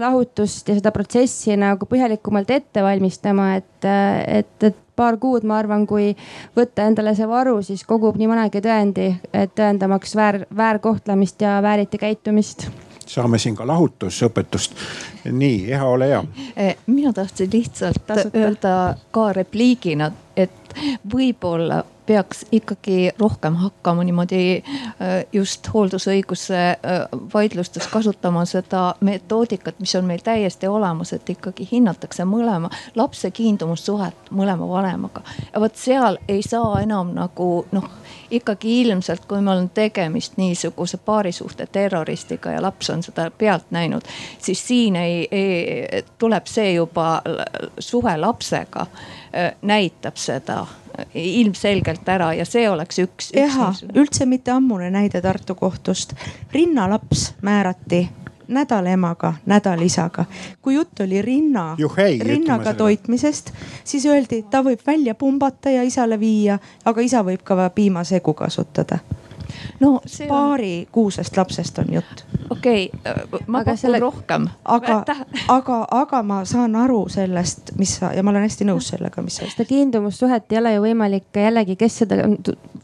lahutust 0.00 0.68
ja 0.68 0.78
seda 0.78 0.92
protsessi 0.94 1.56
nagu 1.60 1.88
põhjalikumalt 1.90 2.50
ette 2.50 2.84
valmistama 2.84 3.54
et, 3.60 3.88
et, 3.88 4.68
et 4.70 4.82
paar 4.96 5.18
kuud, 5.20 5.44
ma 5.44 5.58
arvan, 5.60 5.84
kui 5.86 6.14
võtta 6.56 6.86
endale 6.88 7.12
see 7.16 7.28
varu, 7.28 7.58
siis 7.66 7.84
kogub 7.84 8.16
nii 8.16 8.30
mõnegi 8.30 8.64
tõendi, 8.64 9.10
tõendamaks 9.58 10.16
väär, 10.16 10.42
väärkohtlemist 10.56 11.44
ja 11.44 11.58
vääriti 11.62 12.00
käitumist 12.00 12.68
saame 13.06 13.38
siin 13.38 13.56
ka 13.56 13.66
lahutusõpetust. 13.66 14.74
nii, 15.30 15.72
Eha, 15.72 15.86
ole 15.88 16.08
hea. 16.08 16.24
Eh, 16.56 16.76
mina 16.86 17.12
tahtsin 17.12 17.50
lihtsalt 17.52 18.06
Tasuta. 18.06 18.38
öelda 18.38 18.96
ka 19.10 19.32
repliigina, 19.32 20.10
et 20.36 20.74
võib-olla 21.14 21.84
peaks 22.06 22.44
ikkagi 22.52 23.10
rohkem 23.18 23.54
hakkama 23.54 24.04
niimoodi 24.04 24.62
äh, 24.62 25.24
just 25.32 25.66
hooldusõiguse 25.74 26.58
äh, 26.58 27.02
vaidlustes 27.34 27.86
kasutama 27.90 28.44
seda 28.46 28.94
metoodikat, 29.00 29.80
mis 29.80 29.94
on 29.98 30.06
meil 30.06 30.22
täiesti 30.24 30.68
olemas, 30.68 31.12
et 31.12 31.30
ikkagi 31.30 31.68
hinnatakse 31.72 32.24
mõlema 32.24 32.70
lapse 32.94 33.30
kiindumussuhet 33.30 34.30
mõlema 34.30 34.68
vanemaga. 34.68 35.22
ja 35.52 35.60
vot 35.60 35.76
seal 35.76 36.18
ei 36.28 36.42
saa 36.46 36.80
enam 36.82 37.14
nagu 37.16 37.66
noh, 37.72 37.90
ikkagi 38.30 38.80
ilmselt, 38.80 39.26
kui 39.26 39.40
meil 39.40 39.64
on 39.64 39.70
tegemist 39.74 40.36
niisuguse 40.36 40.96
paarisuhte 40.96 41.66
terroristiga 41.72 42.56
ja 42.56 42.62
laps 42.62 42.90
on 42.90 43.02
seda 43.02 43.30
pealt 43.30 43.70
näinud, 43.70 44.02
siis 44.38 44.66
siin 44.68 44.96
ei, 44.96 45.28
ei, 45.30 46.02
tuleb 46.18 46.46
see 46.46 46.72
juba 46.72 47.22
suhe 47.78 48.16
lapsega 48.16 48.86
äh, 48.86 49.52
näitab 49.62 50.16
seda 50.16 50.64
ilmselgelt 51.14 52.08
ära 52.08 52.32
ja 52.34 52.44
see 52.48 52.68
oleks 52.70 52.98
üks, 53.02 53.30
üks. 53.30 53.34
jah, 53.36 53.80
üldse 53.94 54.26
mitte 54.26 54.54
ammune 54.54 54.90
näide 54.90 55.20
Tartu 55.22 55.54
kohtust. 55.54 56.14
rinnalaps 56.52 57.34
määrati 57.42 58.08
nädal 58.48 58.86
emaga, 58.86 59.34
nädal 59.46 59.82
isaga. 59.82 60.24
kui 60.62 60.74
jutt 60.74 61.00
oli 61.00 61.22
rinna, 61.22 61.76
rinnaga 62.20 62.74
toitmisest, 62.74 63.52
siis 63.84 64.06
öeldi, 64.06 64.42
ta 64.50 64.62
võib 64.62 64.80
välja 64.86 65.14
pumbata 65.14 65.70
ja 65.70 65.82
isale 65.82 66.20
viia, 66.20 66.58
aga 66.84 67.00
isa 67.00 67.22
võib 67.24 67.42
ka 67.44 67.70
piimasegu 67.74 68.34
kasutada 68.34 68.98
no 69.80 70.00
see 70.06 70.28
paari 70.28 70.72
on... 70.80 70.92
kuusest 70.92 71.36
lapsest 71.36 71.78
on 71.78 71.92
jutt. 71.92 72.24
okei 72.50 72.90
okay,, 72.92 73.12
äh, 73.12 73.40
ma 73.46 73.64
pakun 73.64 73.80
selle... 73.80 73.98
rohkem. 73.98 74.48
aga, 74.64 75.02
aga, 75.48 75.80
aga 75.90 76.22
ma 76.22 76.44
saan 76.44 76.76
aru 76.76 77.06
sellest, 77.12 77.74
mis 77.78 77.96
sa 78.00 78.12
ja 78.14 78.22
ma 78.22 78.34
olen 78.34 78.46
hästi 78.46 78.68
nõus 78.68 78.90
sellega, 78.94 79.22
mis 79.22 79.40
sa. 79.40 79.50
seda 79.50 79.68
kiindumussuhet 79.68 80.52
ei 80.52 80.60
ole 80.60 80.74
ju 80.76 80.84
võimalik 80.86 81.42
jällegi, 81.42 81.76
kes 81.80 82.02
seda 82.02 82.20
on 82.24 82.38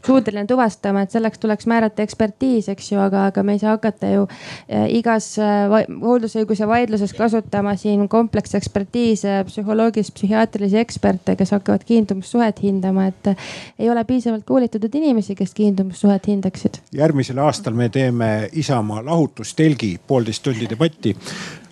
suuteline 0.05 0.47
tuvastama, 0.47 1.03
et 1.03 1.11
selleks 1.11 1.39
tuleks 1.39 1.67
määrata 1.69 2.03
ekspertiis, 2.03 2.67
eks 2.73 2.91
ju, 2.91 2.99
aga, 3.01 3.27
aga 3.31 3.43
me 3.43 3.55
ei 3.55 3.61
saa 3.61 3.75
hakata 3.77 4.09
ju 4.11 4.25
äh, 4.27 4.87
igas 4.97 5.33
äh, 5.41 5.71
hooldusõiguse 6.01 6.67
vaidluses 6.67 7.13
kasutama 7.17 7.75
siin 7.79 8.07
kompleksekspertiise, 8.11 9.39
psühholoogilisi, 9.47 10.13
psühhiaatrilisi 10.17 10.79
eksperte, 10.81 11.37
kes 11.39 11.53
hakkavad 11.55 11.85
kiindumussuhet 11.87 12.61
hindama, 12.63 13.07
et 13.11 13.33
ei 13.79 13.89
ole 13.89 14.03
piisavalt 14.07 14.45
koolitatud 14.47 14.95
inimesi, 14.99 15.35
kes 15.39 15.53
kiindumussuhet 15.57 16.27
hindaks 16.27 16.62
oleksid? 16.63 16.81
järgmisel 16.91 17.37
aastal 17.37 17.73
me 17.73 17.89
teeme 17.89 18.49
Isamaa 18.51 19.05
lahutustelgi 19.05 19.99
poolteist 20.07 20.43
tundi 20.43 20.69
debatti. 20.69 21.15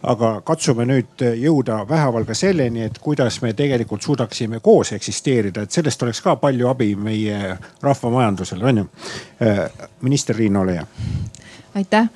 aga 0.03 0.41
katsume 0.41 0.85
nüüd 0.85 1.21
jõuda 1.37 1.83
vähehaaval 1.89 2.25
ka 2.25 2.33
selleni, 2.33 2.81
et 2.81 2.97
kuidas 2.97 3.41
me 3.41 3.53
tegelikult 3.53 4.01
suudaksime 4.01 4.59
koos 4.59 4.91
eksisteerida, 4.91 5.61
et 5.61 5.71
sellest 5.71 6.03
oleks 6.03 6.21
ka 6.21 6.35
palju 6.35 6.67
abi 6.67 6.95
meie 6.95 7.57
rahvamajandusele, 7.81 8.65
on 8.65 8.77
ju. 8.77 8.85
Äh, 9.41 9.69
minister 10.01 10.35
Riina, 10.35 10.59
ole 10.59 10.73
hea. 10.73 10.85
aitäh 11.75 12.09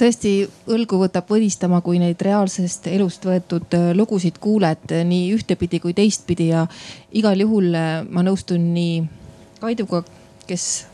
tõesti 0.00 0.50
õlgu 0.66 0.98
võtab 0.98 1.30
võdistama, 1.30 1.80
kui 1.80 1.98
neid 1.98 2.20
reaalsest 2.20 2.86
elust 2.86 3.24
võetud 3.24 3.78
äh, 3.78 3.92
lugusid 3.94 4.38
kuuled 4.40 4.90
nii 4.90 5.32
ühtepidi 5.34 5.80
kui 5.80 5.94
teistpidi 5.94 6.48
ja 6.50 6.66
igal 7.12 7.40
juhul 7.40 7.74
äh, 7.74 8.02
ma 8.10 8.26
nõustun 8.26 8.72
nii 8.74 9.04
Kaiduga, 9.60 10.02
kes 10.48 10.86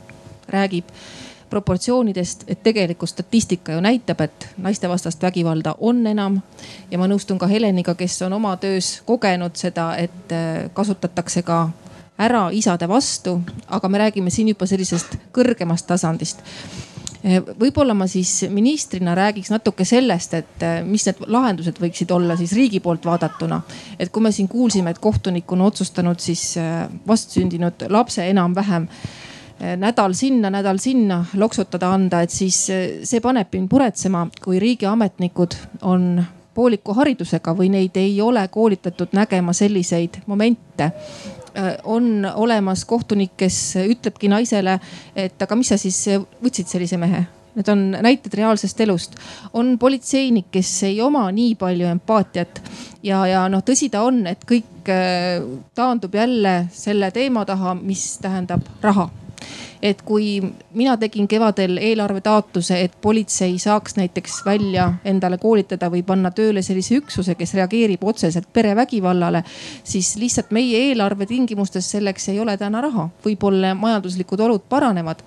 räägib 0.48 0.84
proportsioonidest, 1.50 2.44
et 2.48 2.62
tegelikult 2.62 3.10
statistika 3.10 3.72
ju 3.72 3.80
näitab, 3.80 4.20
et 4.20 4.48
naistevastast 4.58 5.22
vägivalda 5.22 5.74
on 5.78 6.06
enam. 6.06 6.40
ja 6.90 6.98
ma 6.98 7.06
nõustun 7.08 7.38
ka 7.38 7.46
Heleniga, 7.46 7.94
kes 7.94 8.22
on 8.22 8.32
oma 8.32 8.56
töös 8.56 9.02
kogenud 9.06 9.56
seda, 9.56 9.94
et 9.96 10.32
äh, 10.32 10.70
kasutatakse 10.74 11.42
ka 11.42 11.68
ära 12.18 12.48
isade 12.52 12.88
vastu, 12.88 13.40
aga 13.68 13.88
me 13.88 13.98
räägime 13.98 14.30
siin 14.30 14.48
juba 14.48 14.66
sellisest 14.66 15.16
kõrgemast 15.32 15.86
tasandist 15.86 16.42
äh, 17.24 17.42
võib-olla 17.60 17.94
ma 17.94 18.06
siis 18.06 18.46
ministrina 18.50 19.14
räägiks 19.14 19.50
natuke 19.50 19.84
sellest, 19.84 20.34
et 20.34 20.66
äh, 20.66 20.80
mis 20.84 21.06
need 21.06 21.22
lahendused 21.26 21.78
võiksid 21.82 22.10
olla 22.12 22.36
siis 22.36 22.52
riigi 22.52 22.80
poolt 22.80 23.04
vaadatuna. 23.04 23.60
et 23.98 24.10
kui 24.10 24.22
me 24.22 24.32
siin 24.32 24.48
kuulsime, 24.48 24.90
et 24.90 24.98
kohtunik 24.98 25.52
on 25.52 25.60
otsustanud 25.60 26.20
siis 26.20 26.54
vastsündinud 27.06 27.86
lapse 27.88 28.28
enam-vähem 28.30 28.90
nädal 29.76 30.12
sinna, 30.12 30.50
nädal 30.50 30.78
sinna 30.78 31.24
loksutada 31.34 31.90
anda, 31.94 32.20
et 32.20 32.30
siis 32.30 32.58
see 32.68 33.20
paneb 33.24 33.52
mind 33.56 33.72
muretsema, 33.72 34.26
kui 34.44 34.58
riigiametnikud 34.60 35.56
on 35.88 36.24
pooliku 36.56 36.94
haridusega 36.96 37.52
või 37.56 37.70
neid 37.72 37.96
ei 38.00 38.20
ole 38.24 38.46
koolitatud 38.52 39.12
nägema 39.16 39.52
selliseid 39.56 40.22
momente. 40.26 40.90
On 41.88 42.26
olemas 42.34 42.84
kohtunik, 42.84 43.32
kes 43.36 43.58
ütlebki 43.80 44.28
naisele, 44.28 44.76
et 45.16 45.40
aga 45.42 45.56
mis 45.56 45.72
sa 45.72 45.80
siis 45.80 46.02
võtsid 46.44 46.68
sellise 46.68 47.00
mehe? 47.00 47.24
Need 47.56 47.68
on 47.72 47.84
näited 48.04 48.34
reaalsest 48.36 48.80
elust. 48.84 49.14
on 49.52 49.78
politseinik, 49.78 50.50
kes 50.52 50.82
ei 50.82 51.00
oma 51.00 51.30
nii 51.32 51.54
palju 51.56 51.86
empaatiat. 51.88 52.60
Ja, 53.02 53.22
ja 53.26 53.46
noh, 53.48 53.64
tõsi 53.64 53.88
ta 53.88 54.02
on, 54.04 54.26
et 54.26 54.44
kõik 54.44 54.90
taandub 55.74 56.14
jälle 56.14 56.66
selle 56.72 57.10
teema 57.10 57.44
taha, 57.48 57.74
mis 57.74 58.18
tähendab 58.20 58.68
raha 58.82 59.08
et 59.82 60.02
kui 60.02 60.40
mina 60.74 60.96
tegin 60.96 61.28
kevadel 61.28 61.78
eelarvetaotluse, 61.78 62.80
et 62.80 62.96
politsei 63.02 63.58
saaks 63.58 63.96
näiteks 63.96 64.40
välja 64.46 64.92
endale 65.04 65.38
koolitada 65.38 65.90
või 65.92 66.02
panna 66.06 66.30
tööle 66.30 66.62
sellise 66.62 67.00
üksuse, 67.00 67.34
kes 67.34 67.54
reageerib 67.54 68.04
otseselt 68.04 68.48
perevägivallale, 68.52 69.44
siis 69.84 70.16
lihtsalt 70.16 70.50
meie 70.50 70.88
eelarve 70.88 71.26
tingimustes 71.26 71.90
selleks 71.90 72.28
ei 72.28 72.40
ole 72.40 72.56
täna 72.56 72.80
raha. 72.80 73.08
võib-olla 73.24 73.74
majanduslikud 73.74 74.40
olud 74.40 74.68
paranevad 74.68 75.22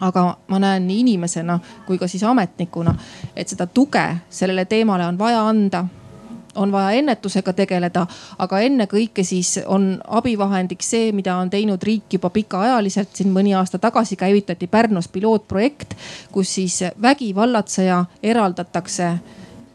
aga 0.00 0.36
ma 0.48 0.58
näen 0.60 0.86
nii 0.86 1.00
inimesena 1.00 1.58
kui 1.86 1.98
ka 1.98 2.08
siis 2.08 2.24
ametnikuna, 2.24 2.94
et 3.36 3.48
seda 3.48 3.66
tuge 3.66 4.04
sellele 4.30 4.64
teemale 4.64 5.06
on 5.06 5.18
vaja 5.18 5.46
anda 5.48 5.86
on 6.56 6.72
vaja 6.72 6.98
ennetusega 6.98 7.52
tegeleda, 7.52 8.06
aga 8.38 8.60
ennekõike 8.66 9.24
siis 9.24 9.56
on 9.66 9.96
abivahendiks 10.08 10.90
see, 10.90 11.12
mida 11.12 11.36
on 11.36 11.50
teinud 11.50 11.82
riik 11.82 12.18
juba 12.18 12.30
pikaajaliselt. 12.30 13.14
siin 13.14 13.32
mõni 13.32 13.54
aasta 13.56 13.78
tagasi 13.78 14.16
käivitati 14.16 14.66
Pärnus 14.66 15.08
pilootprojekt, 15.08 15.94
kus 16.32 16.54
siis 16.54 16.80
vägivallatseja 17.02 18.04
eraldatakse 18.22 19.12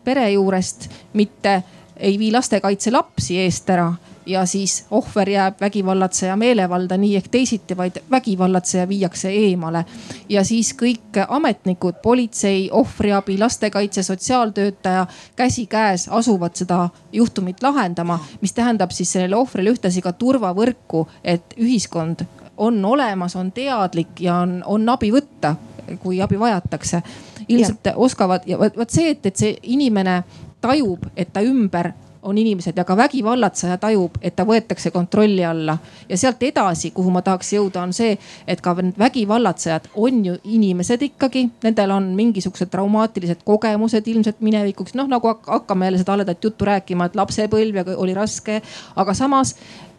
pere 0.03 0.31
juurest, 0.31 0.89
mitte 1.13 1.63
ei 1.97 2.17
vii 2.19 2.31
lastekaitselapsi 2.31 3.37
eest 3.39 3.69
ära 3.69 3.91
ja 4.25 4.45
siis 4.45 4.85
ohver 4.91 5.29
jääb 5.29 5.61
vägivallatseja 5.61 6.35
meelevalda 6.35 6.97
nii 6.97 7.15
ehk 7.15 7.27
teisiti, 7.31 7.77
vaid 7.77 8.01
vägivallatseja 8.11 8.87
viiakse 8.87 9.29
eemale. 9.29 9.85
ja 10.29 10.43
siis 10.43 10.73
kõik 10.81 11.21
ametnikud, 11.27 11.93
politsei, 12.03 12.69
ohvriabi, 12.71 13.37
lastekaitse, 13.37 14.03
sotsiaaltöötaja 14.03 15.07
käsikäes 15.35 16.07
asuvad 16.09 16.55
seda 16.55 16.89
juhtumit 17.13 17.63
lahendama, 17.63 18.19
mis 18.41 18.53
tähendab 18.53 18.91
siis 18.91 19.11
sellele 19.11 19.35
ohvrile 19.35 19.71
ühtlasi 19.71 20.01
ka 20.01 20.11
turvavõrku, 20.13 21.07
et 21.23 21.53
ühiskond 21.57 22.25
on 22.57 22.85
olemas, 22.85 23.35
on 23.35 23.51
teadlik 23.51 24.19
ja 24.19 24.35
on, 24.35 24.63
on 24.65 24.89
abi 24.89 25.11
võtta, 25.11 25.55
kui 25.99 26.21
abi 26.21 26.39
vajatakse. 26.39 27.01
ilmselt 27.47 27.85
ja. 27.85 27.93
oskavad 27.95 28.41
ja 28.45 28.59
vot 28.59 28.89
see, 28.89 29.09
et, 29.09 29.25
et 29.25 29.35
see 29.35 29.55
inimene 29.63 30.23
tajub, 30.61 31.07
et 31.17 31.33
ta 31.33 31.41
ümber 31.41 31.91
on 32.21 32.37
inimesed 32.37 32.77
ja 32.77 32.83
ka 32.83 32.97
vägivallatseja 32.97 33.77
tajub, 33.77 34.17
et 34.21 34.35
ta 34.35 34.45
võetakse 34.45 34.91
kontrolli 34.91 35.45
alla. 35.45 35.77
ja 36.09 36.17
sealt 36.17 36.43
edasi, 36.43 36.91
kuhu 36.91 37.11
ma 37.11 37.21
tahaks 37.21 37.53
jõuda, 37.53 37.81
on 37.81 37.93
see, 37.93 38.17
et 38.47 38.61
ka 38.61 38.75
vägivallatsejad 38.77 39.91
on 39.95 40.25
ju 40.25 40.37
inimesed 40.43 41.01
ikkagi, 41.01 41.49
nendel 41.63 41.91
on 41.91 42.11
mingisugused 42.15 42.69
traumaatilised 42.69 43.43
kogemused 43.45 44.07
ilmselt 44.07 44.41
minevikuks. 44.41 44.93
noh, 44.93 45.07
nagu 45.07 45.27
hakkame 45.47 45.85
jälle 45.85 45.97
seda 45.97 46.11
haledat 46.11 46.43
juttu 46.43 46.65
rääkima, 46.65 47.05
et 47.05 47.15
lapsepõlv 47.15 47.95
oli 47.97 48.13
raske, 48.13 48.61
aga 48.95 49.13
samas 49.13 49.55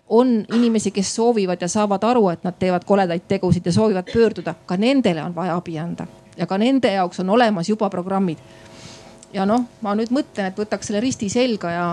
on 0.08 0.44
inimesi, 0.52 0.90
kes 0.90 1.14
soovivad 1.14 1.60
ja 1.60 1.68
saavad 1.68 2.04
aru, 2.04 2.28
et 2.28 2.44
nad 2.44 2.54
teevad 2.58 2.84
koledaid 2.84 3.22
tegusid 3.28 3.66
ja 3.66 3.72
soovivad 3.72 4.10
pöörduda, 4.12 4.54
ka 4.66 4.76
nendele 4.76 5.22
on 5.22 5.34
vaja 5.34 5.56
abi 5.56 5.78
anda. 5.78 6.06
Ja 6.36 6.46
ka 6.46 6.58
nende 6.58 6.92
jaoks 6.92 7.20
on 7.20 7.30
olemas 7.30 7.68
juba 7.68 7.90
programmid 7.90 8.38
ja 9.32 9.46
noh, 9.48 9.66
ma 9.80 9.94
nüüd 9.98 10.12
mõtlen, 10.14 10.52
et 10.52 10.58
võtaks 10.58 10.90
selle 10.90 11.00
risti 11.00 11.28
selga 11.32 11.70
ja 11.72 11.86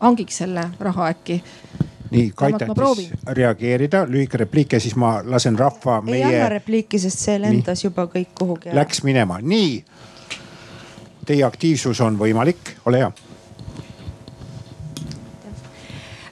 hangiks 0.00 0.40
selle 0.42 0.70
raha 0.80 1.10
äkki 1.12 1.40
nii, 2.10 2.32
Kait 2.36 2.58
tahtis 2.58 3.10
reageerida, 3.26 4.04
lühike 4.08 4.40
repliik 4.44 4.72
ja 4.72 4.80
siis 4.80 4.96
ma 4.98 5.20
lasen 5.24 5.58
rahva 5.58 6.00
meie. 6.04 6.24
ei 6.24 6.36
anna 6.36 6.48
repliiki, 6.52 6.98
sest 6.98 7.24
see 7.26 7.38
lendas 7.40 7.80
nii. 7.82 7.88
juba 7.90 8.06
kõik 8.10 8.32
kuhugi. 8.38 8.74
Läks 8.74 9.02
minema, 9.06 9.38
nii. 9.42 9.80
Teie 11.26 11.44
aktiivsus 11.46 12.00
on 12.02 12.16
võimalik, 12.18 12.74
ole 12.90 13.02
hea. 13.04 13.10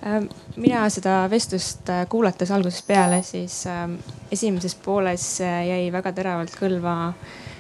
Ähm, 0.09 0.31
mina 0.57 0.87
seda 0.91 1.21
vestlust 1.31 1.91
äh, 1.93 2.07
kuulates 2.11 2.51
algusest 2.55 2.87
peale, 2.87 3.23
siis 3.23 3.61
ähm, 3.71 3.99
esimeses 4.33 4.75
pooles 4.83 5.27
äh, 5.45 5.61
jäi 5.69 5.93
väga 5.95 6.13
teravalt 6.17 6.55
kõlva 6.59 6.97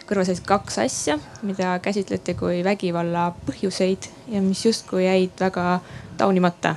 kõrva 0.09 0.25
sellised 0.25 0.47
kaks 0.49 0.79
asja, 0.81 1.19
mida 1.45 1.75
käsitleti 1.85 2.35
kui 2.39 2.63
vägivalla 2.65 3.29
põhjuseid 3.47 4.09
ja 4.33 4.41
mis 4.45 4.65
justkui 4.65 5.05
jäid 5.05 5.37
väga 5.41 5.81
taunimata. 6.19 6.77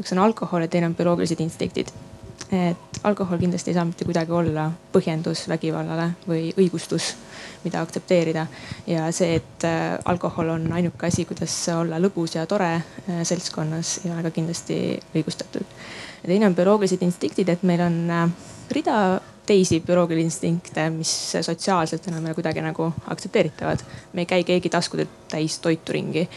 üks 0.00 0.12
on 0.12 0.18
alkohol 0.18 0.64
ja 0.64 0.68
teine 0.68 0.86
on 0.90 0.94
bioloogilised 0.94 1.40
instinktid. 1.40 1.92
et 2.52 3.00
alkohol 3.04 3.38
kindlasti 3.38 3.70
ei 3.70 3.74
saa 3.74 3.84
mitte 3.84 4.04
kuidagi 4.04 4.32
olla 4.32 4.66
põhjendus 4.92 5.46
vägivallale 5.48 6.10
või 6.28 6.52
õigustus, 6.58 7.14
mida 7.64 7.80
aktsepteerida. 7.80 8.46
ja 8.86 9.08
see, 9.12 9.34
et 9.40 9.64
äh, 9.64 9.98
alkohol 10.04 10.48
on 10.48 10.72
ainuke 10.72 11.06
asi, 11.06 11.24
kuidas 11.24 11.56
olla 11.72 11.98
lõbus 11.98 12.36
ja 12.36 12.46
tore 12.46 12.74
äh, 12.74 13.22
seltskonnas, 13.22 14.00
ei 14.04 14.12
ole 14.12 14.22
ka 14.22 14.30
kindlasti 14.30 15.00
õigustatud. 15.14 15.64
ja 16.22 16.26
teine 16.28 16.46
on 16.46 16.54
bioloogilised 16.54 17.02
instinktid, 17.02 17.48
et 17.48 17.62
meil 17.62 17.80
on 17.80 18.00
äh, 18.10 18.28
rida 18.70 19.20
teisi 19.46 19.80
bioloogilisi 19.80 20.26
instinkte, 20.26 20.90
mis 20.90 21.12
sotsiaalselt 21.40 22.08
enam 22.08 22.26
ei 22.26 22.30
ole 22.30 22.34
kuidagi 22.34 22.62
nagu 22.62 22.92
aktsepteeritavad. 23.10 23.80
me 24.12 24.22
ei 24.22 24.26
käi 24.26 24.44
keegi 24.44 24.70
taskud 24.70 25.06
täis 25.30 25.58
toitu 25.58 25.92
ringi. 25.92 26.28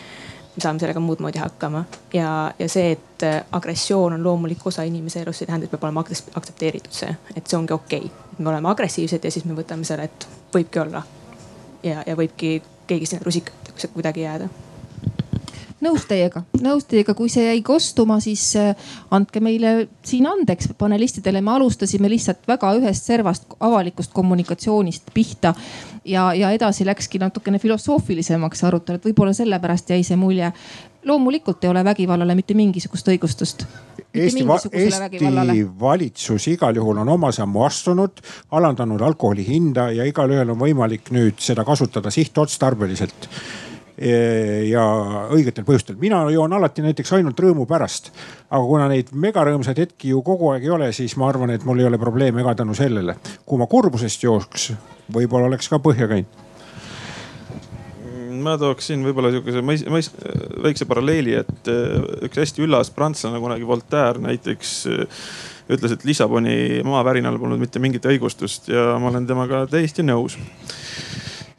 me 0.56 0.62
saame 0.62 0.80
sellega 0.80 1.00
muud 1.00 1.20
moodi 1.20 1.40
hakkama 1.40 1.84
ja, 2.14 2.54
ja 2.60 2.70
see, 2.70 2.92
et 2.92 3.26
agressioon 3.52 4.14
on 4.14 4.24
loomulik 4.24 4.68
osa 4.68 4.84
inimese 4.84 5.22
elust, 5.22 5.40
see 5.40 5.46
tähendab, 5.46 5.68
et 5.68 5.72
peab 5.72 5.84
olema 5.84 6.04
aktsepteeritud 6.34 6.96
see, 6.96 7.16
et 7.36 7.48
see 7.48 7.58
ongi 7.58 7.74
okei 7.74 8.06
okay.. 8.06 8.38
me 8.38 8.50
oleme 8.50 8.70
agressiivsed 8.70 9.24
ja 9.24 9.32
siis 9.32 9.46
me 9.46 9.58
võtame 9.58 9.84
selle, 9.84 10.10
et 10.10 10.28
võibki 10.56 10.82
olla. 10.82 11.04
ja, 11.84 12.04
ja 12.08 12.16
võibki 12.16 12.62
keegi 12.88 13.06
sinna 13.06 13.26
rusikat 13.26 13.90
kuidagi 13.94 14.26
jääda 14.26 14.50
nõus 15.84 16.06
teiega, 16.08 16.44
nõus 16.64 16.86
teiega, 16.88 17.14
kui 17.18 17.30
see 17.32 17.46
jäi 17.50 17.62
kostuma, 17.66 18.20
siis 18.24 18.44
äh, 18.60 18.72
andke 19.16 19.42
meile 19.44 19.88
siin 20.06 20.28
andeks 20.30 20.72
panelistidele, 20.80 21.42
me 21.44 21.56
alustasime 21.56 22.10
lihtsalt 22.12 22.48
väga 22.48 22.72
ühest 22.80 23.08
servast 23.10 23.58
avalikust 23.60 24.14
kommunikatsioonist 24.16 25.12
pihta. 25.14 25.54
ja, 26.06 26.34
ja 26.34 26.52
edasi 26.52 26.86
läkski 26.86 27.20
natukene 27.20 27.60
filosoofilisemaks 27.60 28.64
arutelu, 28.64 29.00
et 29.00 29.10
võib-olla 29.10 29.34
sellepärast 29.34 29.90
jäi 29.90 30.04
see 30.04 30.16
mulje. 30.16 30.52
loomulikult 31.06 31.64
ei 31.64 31.70
ole 31.70 31.84
vägivallale 31.84 32.36
mitte 32.36 32.54
mingisugust 32.54 33.08
õigustust. 33.08 33.66
Eesti, 34.16 34.46
Eesti 34.72 35.68
valitsus 35.80 36.48
igal 36.48 36.76
juhul 36.76 36.98
on 37.04 37.10
oma 37.10 37.32
sammu 37.36 37.64
astunud, 37.64 38.22
alandanud 38.52 39.02
alkoholi 39.02 39.44
hinda 39.48 39.90
ja 39.92 40.06
igalühel 40.08 40.50
on 40.50 40.60
võimalik 40.60 41.12
nüüd 41.12 41.44
seda 41.44 41.66
kasutada 41.68 42.12
sihtotstarbeliselt 42.12 43.30
ja 43.96 44.84
õigetel 45.32 45.64
põhjustel. 45.64 45.96
mina 46.00 46.20
joon 46.32 46.54
alati 46.54 46.84
näiteks 46.84 47.14
ainult 47.16 47.40
rõõmu 47.40 47.64
pärast. 47.68 48.12
aga 48.50 48.64
kuna 48.64 48.90
neid 48.92 49.14
megarõõmsaid 49.14 49.80
hetki 49.80 50.12
ju 50.12 50.22
kogu 50.22 50.52
aeg 50.52 50.64
ei 50.68 50.74
ole, 50.76 50.92
siis 50.94 51.16
ma 51.18 51.30
arvan, 51.30 51.54
et 51.56 51.64
mul 51.64 51.80
ei 51.80 51.88
ole 51.88 51.98
probleeme 51.98 52.44
ka 52.44 52.56
tänu 52.56 52.76
sellele. 52.76 53.16
kui 53.46 53.60
ma 53.60 53.68
kurbusest 53.72 54.24
jooks, 54.24 54.74
võib-olla 55.14 55.48
oleks 55.48 55.70
ka 55.72 55.80
põhja 55.80 56.10
käinud 56.12 56.44
ma 58.46 58.58
tooksin 58.60 59.04
võib-olla 59.06 59.32
sihukese 59.34 59.62
mõis, 59.66 60.10
väikse 60.64 60.86
paralleeli, 60.90 61.36
et 61.42 61.70
äh, 61.72 62.06
üks 62.28 62.42
hästi 62.44 62.66
üllas 62.66 62.92
prantslane 62.94 63.40
kunagi 63.42 63.68
Voltaire 63.68 64.22
näiteks 64.22 64.74
äh, 64.92 65.26
ütles, 65.72 65.96
et 65.96 66.06
Lissaboni 66.06 66.84
maavärinal 66.86 67.40
polnud 67.42 67.62
mitte 67.62 67.82
mingit 67.82 68.06
õigustust 68.06 68.70
ja 68.70 68.96
ma 69.02 69.10
olen 69.12 69.28
temaga 69.30 69.66
täiesti 69.72 70.06
nõus 70.06 70.38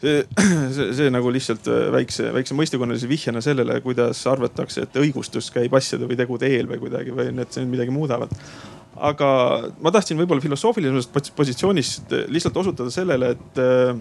see, 0.03 0.25
see, 0.77 0.89
see 0.97 1.11
nagu 1.13 1.33
lihtsalt 1.33 1.69
äh, 1.73 1.89
väikse, 1.95 2.31
väikse 2.37 2.57
mõistekonnalise 2.59 3.11
vihjena 3.11 3.43
sellele, 3.45 3.81
kuidas 3.85 4.23
arvatakse, 4.31 4.87
et 4.87 4.99
õigustus 5.01 5.51
käib 5.55 5.77
asjade 5.79 6.09
või 6.09 6.19
tegude 6.19 6.51
eel 6.51 6.71
või 6.71 6.83
kuidagi 6.87 7.15
või 7.17 7.31
see 7.49 7.69
midagi 7.69 7.95
muudavad. 7.95 8.33
Aga 8.97 9.29
ma 9.85 9.93
tahtsin 9.93 10.17
võib-olla 10.17 10.41
filosoofilisemast 10.41 11.33
positsioonist 11.37 12.15
lihtsalt 12.33 12.63
osutada 12.63 12.93
sellele, 12.93 13.35
et 13.37 13.65
äh, 13.65 13.97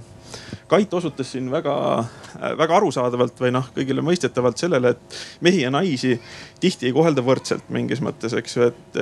Kait 0.66 0.90
osutas 0.98 1.30
siin 1.32 1.46
väga, 1.54 1.74
äh, 2.02 2.56
väga 2.58 2.80
arusaadavalt 2.80 3.38
või 3.40 3.52
noh, 3.54 3.68
kõigile 3.76 4.02
mõistetavalt 4.04 4.60
sellele, 4.60 4.96
et 4.96 5.20
mehi 5.46 5.62
ja 5.62 5.70
naisi 5.72 6.16
tihti 6.60 6.90
ei 6.90 6.96
kohelda 6.96 7.22
võrdselt 7.24 7.70
mingis 7.72 8.02
mõttes, 8.04 8.34
eks 8.36 8.58
ju, 8.58 8.72
et 8.72 9.00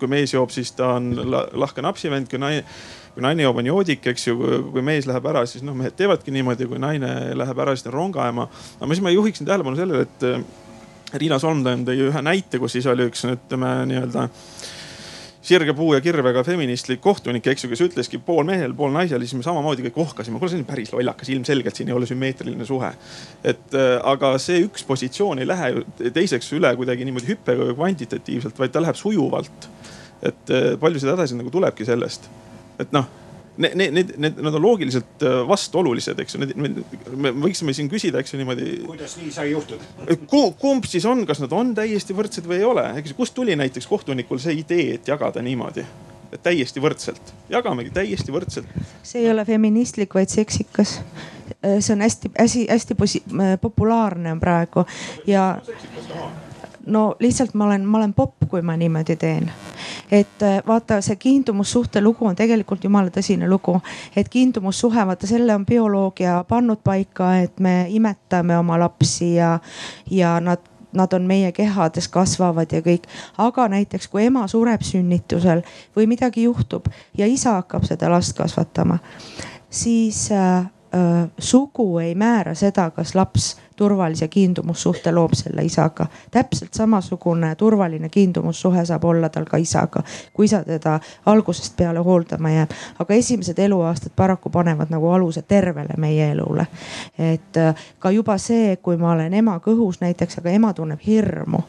kui 0.00 0.10
mees 0.10 0.32
joob, 0.32 0.50
siis 0.54 0.72
ta 0.78 0.94
on 0.96 1.12
lahke 1.28 1.84
napsivend, 1.84 2.30
kui 2.30 2.40
naine 2.40 2.64
kui 3.14 3.24
naine 3.24 3.44
joob, 3.44 3.60
on 3.60 3.68
joodik, 3.68 4.06
eks 4.12 4.26
ju, 4.30 4.36
kui 4.72 4.84
mees 4.84 5.06
läheb 5.08 5.26
ära, 5.28 5.44
siis 5.48 5.64
noh, 5.66 5.76
mehed 5.76 5.96
teevadki 5.98 6.34
niimoodi, 6.34 6.68
kui 6.70 6.80
naine 6.80 7.32
läheb 7.36 7.64
ära, 7.64 7.76
siis 7.76 7.84
ta 7.86 7.92
on 7.92 7.98
rongaema. 7.98 8.48
aga 8.80 8.92
siis 8.92 9.04
ma 9.04 9.12
juhiksin 9.12 9.48
tähelepanu 9.48 9.76
sellele, 9.76 10.06
et 10.08 10.28
äh, 10.28 10.44
Riina 11.20 11.38
Solmtaim 11.38 11.84
tõi 11.84 11.98
ühe 12.08 12.22
näite, 12.24 12.60
kus 12.60 12.78
siis 12.78 12.88
oli 12.88 13.10
üks 13.10 13.26
ütleme 13.28 13.74
nii-öelda 13.90 14.28
sirge 15.42 15.74
puu 15.74 15.90
ja 15.94 16.00
kirvega 16.00 16.44
feministlik 16.46 17.00
kohtunik, 17.02 17.46
eks 17.50 17.64
ju, 17.64 17.70
kes 17.72 17.82
ütleski 17.88 18.20
pool 18.22 18.46
mehel, 18.46 18.74
pool 18.78 18.92
naisel, 18.94 19.24
siis 19.26 19.34
me 19.40 19.44
samamoodi 19.44 19.84
kõik 19.88 19.98
ohkasime. 20.04 20.38
kuule, 20.38 20.52
see 20.52 20.60
on 20.62 20.68
päris 20.68 20.92
lollakas, 20.94 21.32
ilmselgelt 21.34 21.78
siin 21.78 21.90
ei 21.90 21.96
ole 21.96 22.06
sümmeetriline 22.06 22.66
suhe. 22.68 22.92
et 23.44 23.74
äh, 23.76 23.96
aga 24.12 24.36
see 24.42 24.62
üks 24.68 24.86
positsioon 24.88 25.42
ei 25.42 25.50
lähe 25.50 25.72
ju 25.72 26.12
teiseks 26.14 26.52
üle 26.56 26.70
kuidagi 26.78 27.04
niimoodi 27.08 27.32
hüppega 27.34 27.68
või 27.68 27.76
kvantitatiivselt, 27.80 28.58
vaid 28.58 28.72
ta 28.72 28.84
läheb 28.84 28.98
sujuvalt. 28.98 29.68
et 30.22 30.54
äh, 30.54 30.70
palju 30.80 31.02
seda 31.02 31.18
edasi 31.18 31.36
nagu 31.36 31.50
tulebki 31.50 31.84
sellest, 31.90 32.30
et 32.82 32.94
noh 32.94 33.10
need, 33.56 33.74
need, 33.76 33.92
need, 34.16 34.36
need 34.36 34.54
on 34.54 34.62
loogiliselt 34.62 35.22
äh, 35.22 35.40
vastuolulised, 35.48 36.18
eks 36.22 36.36
ju, 36.36 36.46
me 37.16 37.32
võiksime 37.44 37.74
siin 37.76 37.90
küsida, 37.92 38.22
eks 38.22 38.32
ju 38.32 38.40
niimoodi. 38.40 38.70
kuidas 38.86 39.16
nii 39.20 39.32
sai 39.34 39.50
juhtuda? 39.52 40.16
kumb 40.60 40.88
siis 40.88 41.06
on, 41.08 41.26
kas 41.28 41.42
nad 41.42 41.52
on 41.56 41.74
täiesti 41.76 42.16
võrdsed 42.16 42.48
või 42.48 42.62
ei 42.62 42.68
ole, 42.68 42.86
eks 43.00 43.12
ju, 43.12 43.18
kust 43.18 43.36
tuli 43.36 43.56
näiteks 43.58 43.88
kohtunikul 43.90 44.40
see 44.42 44.56
idee, 44.62 44.96
et 44.96 45.12
jagada 45.12 45.44
niimoodi? 45.44 45.84
et 46.32 46.40
täiesti 46.40 46.80
võrdselt, 46.80 47.34
jagamegi 47.52 47.92
täiesti 47.92 48.32
võrdselt. 48.32 48.68
see 49.04 49.20
ei 49.24 49.30
ole 49.30 49.44
feministlik, 49.44 50.14
vaid 50.16 50.32
seksikas. 50.32 50.98
Äh, 51.60 51.76
see 51.80 51.92
on 51.92 52.06
hästi-hästi-hästi 52.06 52.96
populaarne 53.60 54.32
on 54.32 54.40
praegu 54.40 54.86
ja 55.28 55.58
no 56.86 57.14
lihtsalt 57.20 57.54
ma 57.54 57.64
olen, 57.64 57.84
ma 57.86 57.98
olen 57.98 58.14
popp, 58.14 58.44
kui 58.48 58.62
ma 58.62 58.76
niimoodi 58.76 59.16
teen. 59.16 59.50
et 60.10 60.42
äh, 60.42 60.62
vaata, 60.66 61.00
see 61.00 61.16
kiindumussuhte 61.16 62.00
lugu 62.00 62.26
on 62.26 62.36
tegelikult 62.36 62.84
jumala 62.84 63.10
tõsine 63.10 63.48
lugu, 63.48 63.78
et 64.16 64.28
kiindumussuhe, 64.28 65.06
vaata 65.06 65.26
selle 65.26 65.54
on 65.54 65.66
bioloogia 65.66 66.44
pannud 66.48 66.82
paika, 66.84 67.36
et 67.38 67.60
me 67.60 67.86
imetame 67.88 68.58
oma 68.58 68.78
lapsi 68.78 69.34
ja, 69.34 69.58
ja 70.10 70.40
nad 70.40 70.68
nad 70.92 71.12
on 71.12 71.22
meie 71.24 71.52
kehades, 71.52 72.08
kasvavad 72.08 72.72
ja 72.72 72.82
kõik. 72.84 73.08
aga 73.38 73.68
näiteks 73.68 74.08
kui 74.08 74.26
ema 74.26 74.46
sureb 74.48 74.82
sünnitusel 74.84 75.62
või 75.96 76.06
midagi 76.06 76.42
juhtub 76.42 76.88
ja 77.18 77.26
isa 77.26 77.56
hakkab 77.60 77.84
seda 77.88 78.10
last 78.12 78.36
kasvatama, 78.36 78.98
siis 79.70 80.26
äh, 80.32 80.66
sugu 81.38 81.98
ei 81.98 82.14
määra 82.14 82.54
seda, 82.54 82.90
kas 82.90 83.14
laps 83.14 83.56
turvalise 83.76 84.28
kiindumussuhte 84.28 85.12
loob 85.12 85.34
selle 85.34 85.64
isaga. 85.64 86.06
täpselt 86.30 86.74
samasugune 86.74 87.54
turvaline 87.54 88.08
kiindumussuhe 88.08 88.84
saab 88.84 89.04
olla 89.04 89.28
tal 89.28 89.44
ka 89.44 89.56
isaga, 89.56 90.02
kui 90.32 90.44
isa 90.44 90.64
teda 90.64 91.00
algusest 91.26 91.76
peale 91.76 91.98
hooldama 91.98 92.50
jääb. 92.50 92.70
aga 92.98 93.14
esimesed 93.14 93.58
eluaastad 93.58 94.12
paraku 94.16 94.50
panevad 94.50 94.90
nagu 94.90 95.10
aluse 95.10 95.42
tervele 95.42 95.96
meie 95.96 96.30
elule. 96.30 96.66
et 97.18 97.56
äh, 97.56 97.74
ka 97.98 98.10
juba 98.10 98.38
see, 98.38 98.76
kui 98.76 98.96
ma 98.96 99.12
olen 99.12 99.34
ema 99.34 99.58
kõhus 99.58 100.00
näiteks, 100.00 100.38
aga 100.38 100.50
ema 100.50 100.72
tunneb 100.72 101.00
hirmu 101.06 101.62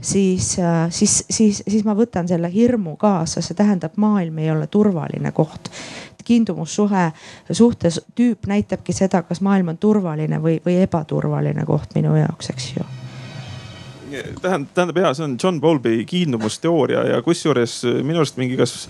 siis, 0.00 0.58
äh, 0.58 0.90
siis, 0.90 1.24
siis, 1.30 1.62
siis 1.68 1.84
ma 1.84 1.94
võtan 1.94 2.28
selle 2.28 2.52
hirmu 2.52 2.96
kaasa, 2.96 3.40
see 3.40 3.54
tähendab, 3.54 3.96
maailm 3.96 4.38
ei 4.38 4.50
ole 4.50 4.66
turvaline 4.66 5.32
koht 5.32 5.70
kiindumussuhe, 6.24 7.10
suhtes 7.52 8.00
tüüp 8.18 8.48
näitabki 8.50 8.94
seda, 8.96 9.22
kas 9.26 9.40
maailm 9.44 9.74
on 9.74 9.78
turvaline 9.78 10.40
või, 10.42 10.58
või 10.64 10.80
ebaturvaline 10.84 11.64
koht 11.68 11.94
minu 11.94 12.16
jaoks, 12.18 12.50
eks 12.54 12.72
ju. 12.76 12.88
Tähendab, 14.10 14.72
tähendab 14.74 14.96
ja 14.98 15.14
see 15.14 15.24
on 15.28 15.36
John 15.42 15.60
Bowlby 15.62 16.04
kiindumusteooria 16.04 17.04
ja 17.12 17.22
kusjuures 17.22 17.84
minu 18.02 18.18
arust 18.24 18.40
mingi 18.40 18.56
kas 18.58 18.88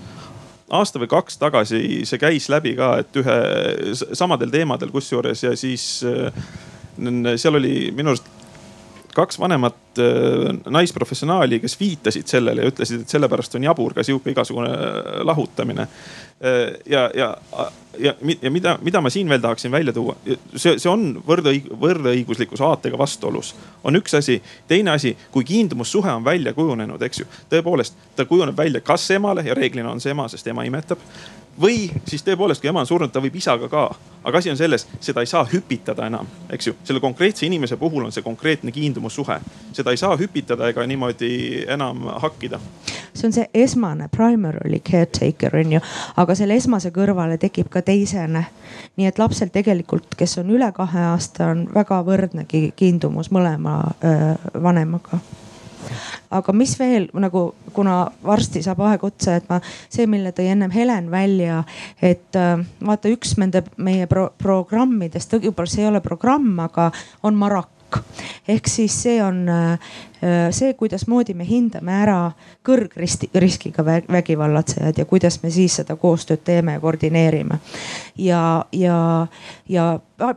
aasta 0.72 1.00
või 1.02 1.10
kaks 1.12 1.36
tagasi 1.40 1.80
see 2.08 2.20
käis 2.22 2.48
läbi 2.48 2.72
ka, 2.78 2.94
et 3.02 3.16
ühe 3.20 3.36
samadel 4.16 4.52
teemadel 4.54 4.92
kusjuures 4.94 5.44
ja 5.44 5.52
siis 5.58 5.86
seal 6.00 7.58
oli 7.60 7.90
minu 7.96 8.14
arust 8.14 8.39
kaks 9.14 9.38
vanemat 9.38 9.98
äh, 9.98 10.56
naisprofessionaali, 10.70 11.60
kes 11.60 11.76
viitasid 11.80 12.30
sellele 12.30 12.64
ja 12.64 12.70
ütlesid, 12.70 13.04
et 13.04 13.12
sellepärast 13.12 13.54
on 13.58 13.66
jabur 13.66 13.94
ka 13.96 14.04
sihuke 14.06 14.32
igasugune 14.32 14.70
äh, 14.70 15.08
lahutamine. 15.26 15.86
Äh, 16.44 16.60
ja, 16.86 17.08
ja, 17.14 17.30
ja, 17.98 18.14
ja 18.42 18.50
mida, 18.50 18.76
mida 18.82 19.00
ma 19.00 19.10
siin 19.10 19.28
veel 19.28 19.42
tahaksin 19.42 19.72
välja 19.72 19.92
tuua, 19.96 20.16
see, 20.54 20.78
see 20.78 20.90
on 20.90 21.10
võrdõig-, 21.26 21.68
võrdõiguslikkuse 21.80 22.64
aatega 22.66 22.98
vastuolus, 22.98 23.54
on 23.84 23.98
üks 24.00 24.14
asi. 24.18 24.40
teine 24.68 24.94
asi, 24.94 25.16
kui 25.30 25.44
kiindumussuhe 25.44 26.12
on 26.12 26.24
välja 26.24 26.54
kujunenud, 26.54 27.02
eks 27.02 27.24
ju, 27.24 27.28
tõepoolest 27.50 27.98
ta 28.16 28.24
kujuneb 28.24 28.56
välja 28.56 28.80
kas 28.80 29.10
emale 29.10 29.44
ja 29.46 29.54
reeglina 29.54 29.90
on 29.90 30.00
see 30.00 30.14
ema, 30.14 30.28
sest 30.28 30.46
ema 30.52 30.64
imetab 30.68 31.02
või 31.60 31.90
siis 32.04 32.22
tõepoolest, 32.24 32.60
kui 32.62 32.70
ema 32.70 32.80
on 32.80 32.88
surnud, 32.88 33.12
ta 33.12 33.20
võib 33.22 33.36
isaga 33.36 33.68
ka. 33.68 33.90
aga 34.24 34.38
asi 34.38 34.50
on 34.50 34.56
selles, 34.56 34.86
seda 35.00 35.20
ei 35.20 35.26
saa 35.26 35.46
hüpitada 35.52 36.06
enam, 36.06 36.26
eks 36.52 36.66
ju. 36.66 36.74
selle 36.84 37.00
konkreetse 37.00 37.46
inimese 37.46 37.76
puhul 37.76 38.04
on 38.04 38.12
see 38.12 38.22
konkreetne 38.22 38.72
kiindumussuhe. 38.72 39.40
seda 39.72 39.90
ei 39.90 39.96
saa 39.96 40.16
hüpitada 40.16 40.68
ega 40.68 40.86
niimoodi 40.86 41.64
enam 41.68 42.06
hakkida. 42.22 42.60
see 43.14 43.26
on 43.26 43.32
see 43.32 43.46
esmane 43.54 44.08
primary 44.08 44.80
caretaker 44.80 45.56
on 45.56 45.72
ju, 45.72 45.80
aga 46.16 46.34
selle 46.34 46.54
esmase 46.54 46.90
kõrvale 46.90 47.38
tekib 47.38 47.68
ka 47.68 47.82
teisene. 47.82 48.46
nii 48.96 49.06
et 49.06 49.18
lapsel 49.18 49.48
tegelikult, 49.48 50.14
kes 50.16 50.38
on 50.38 50.50
üle 50.50 50.72
kahe 50.72 51.04
aasta, 51.12 51.52
on 51.54 51.68
väga 51.74 52.02
võrdne 52.04 52.46
kiindumus 52.76 53.30
mõlema 53.30 53.94
öö, 54.04 54.34
vanemaga 54.62 55.20
aga 56.30 56.54
mis 56.56 56.76
veel 56.80 57.08
nagu, 57.14 57.46
kuna 57.72 58.02
varsti 58.24 58.62
saab 58.64 58.84
aeg 58.88 59.04
otsa, 59.06 59.38
et 59.40 59.48
ma 59.50 59.60
see, 59.64 60.06
mille 60.10 60.32
tõi 60.36 60.50
ennem 60.52 60.70
Helen 60.74 61.10
välja, 61.10 61.62
et 62.02 62.38
äh, 62.38 62.56
vaata 62.86 63.12
üks 63.12 63.36
nende 63.40 63.64
meie 63.76 64.06
pro 64.10 64.30
programmidest, 64.38 65.36
võib-olla 65.38 65.70
see 65.70 65.84
ei 65.84 65.90
ole 65.90 66.02
programm, 66.04 66.54
aga 66.62 66.90
on 67.26 67.38
Marak 67.40 67.79
ehk 68.48 68.68
siis 68.68 68.94
see 69.02 69.22
on 69.22 69.48
äh, 69.48 69.92
see, 70.50 70.74
kuidasmoodi 70.74 71.34
me 71.34 71.46
hindame 71.48 71.94
ära 72.02 72.18
kõrgriskiga 72.66 73.84
vägivallatsejad 73.84 74.98
ja 74.98 75.06
kuidas 75.08 75.40
me 75.42 75.50
siis 75.50 75.78
seda 75.80 75.96
koostööd 75.96 76.42
teeme 76.44 76.76
ja 76.76 76.80
koordineerime. 76.80 77.58
ja, 78.18 78.64
ja, 78.72 79.26
ja 79.68 79.86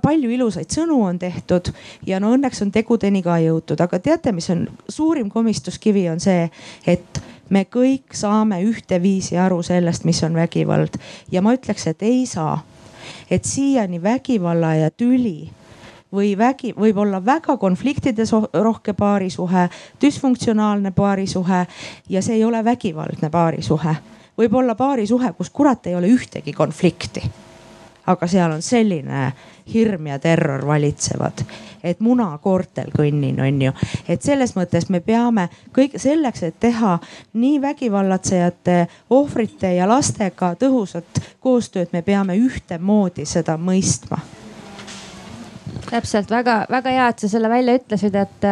palju 0.02 0.32
ilusaid 0.32 0.72
sõnu 0.72 1.02
on 1.04 1.20
tehtud 1.20 1.74
ja 2.08 2.20
no 2.24 2.34
õnneks 2.36 2.64
on 2.64 2.72
tegudeni 2.72 3.24
ka 3.24 3.38
jõutud, 3.44 3.82
aga 3.84 4.00
teate, 4.00 4.32
mis 4.32 4.50
on 4.50 4.68
suurim 4.88 5.30
komistuskivi, 5.30 6.08
on 6.10 6.24
see, 6.24 6.50
et 6.88 7.24
me 7.50 7.66
kõik 7.70 8.16
saame 8.16 8.62
ühteviisi 8.64 9.38
aru 9.38 9.62
sellest, 9.64 10.06
mis 10.08 10.24
on 10.24 10.38
vägivald 10.40 10.96
ja 11.32 11.42
ma 11.42 11.56
ütleks, 11.58 11.88
et 11.92 12.04
ei 12.04 12.26
saa. 12.26 12.64
et 13.30 13.46
siiani 13.46 14.00
vägivalla 14.04 14.76
ja 14.76 14.90
tüli 14.92 15.52
või 16.14 16.38
vägi, 16.38 16.74
võib 16.78 16.98
olla 16.98 17.26
väga 17.26 17.58
konfliktides 17.58 18.32
rohke 18.54 18.94
paarisuhe, 18.94 19.70
düsfunktsionaalne 20.02 20.92
paarisuhe 20.92 21.66
ja 22.10 22.22
see 22.22 22.36
ei 22.36 22.46
ole 22.46 22.64
vägivaldne 22.66 23.30
paarisuhe. 23.30 23.96
võib 24.38 24.54
olla 24.54 24.76
paarisuhe, 24.76 25.34
kus 25.34 25.50
kurat 25.50 25.88
ei 25.88 25.96
ole 25.96 26.08
ühtegi 26.08 26.54
konflikti. 26.54 27.24
aga 28.06 28.28
seal 28.28 28.52
on 28.52 28.62
selline 28.62 29.34
hirm 29.74 30.08
ja 30.08 30.20
terror 30.20 30.66
valitsevad, 30.68 31.46
et 31.84 32.00
munakoortel 32.00 32.92
kõnnin, 32.98 33.40
on 33.42 33.62
ju. 33.62 33.72
et 34.08 34.22
selles 34.22 34.56
mõttes 34.56 34.90
me 34.90 35.00
peame 35.00 35.50
kõik 35.74 35.98
selleks, 35.98 36.44
et 36.44 36.60
teha 36.60 37.00
nii 37.34 37.62
vägivallatsejate, 37.62 38.88
ohvrite 39.10 39.74
ja 39.74 39.88
lastega 39.88 40.56
tõhusat 40.56 41.22
koostööd, 41.40 41.88
me 41.92 42.02
peame 42.02 42.36
ühtemoodi 42.36 43.26
seda 43.26 43.58
mõistma 43.58 44.43
täpselt 45.90 46.32
väga-väga 46.32 46.96
hea, 46.96 47.08
et 47.10 47.24
sa 47.24 47.30
selle 47.32 47.50
välja 47.52 47.78
ütlesid, 47.80 48.16
et, 48.20 48.48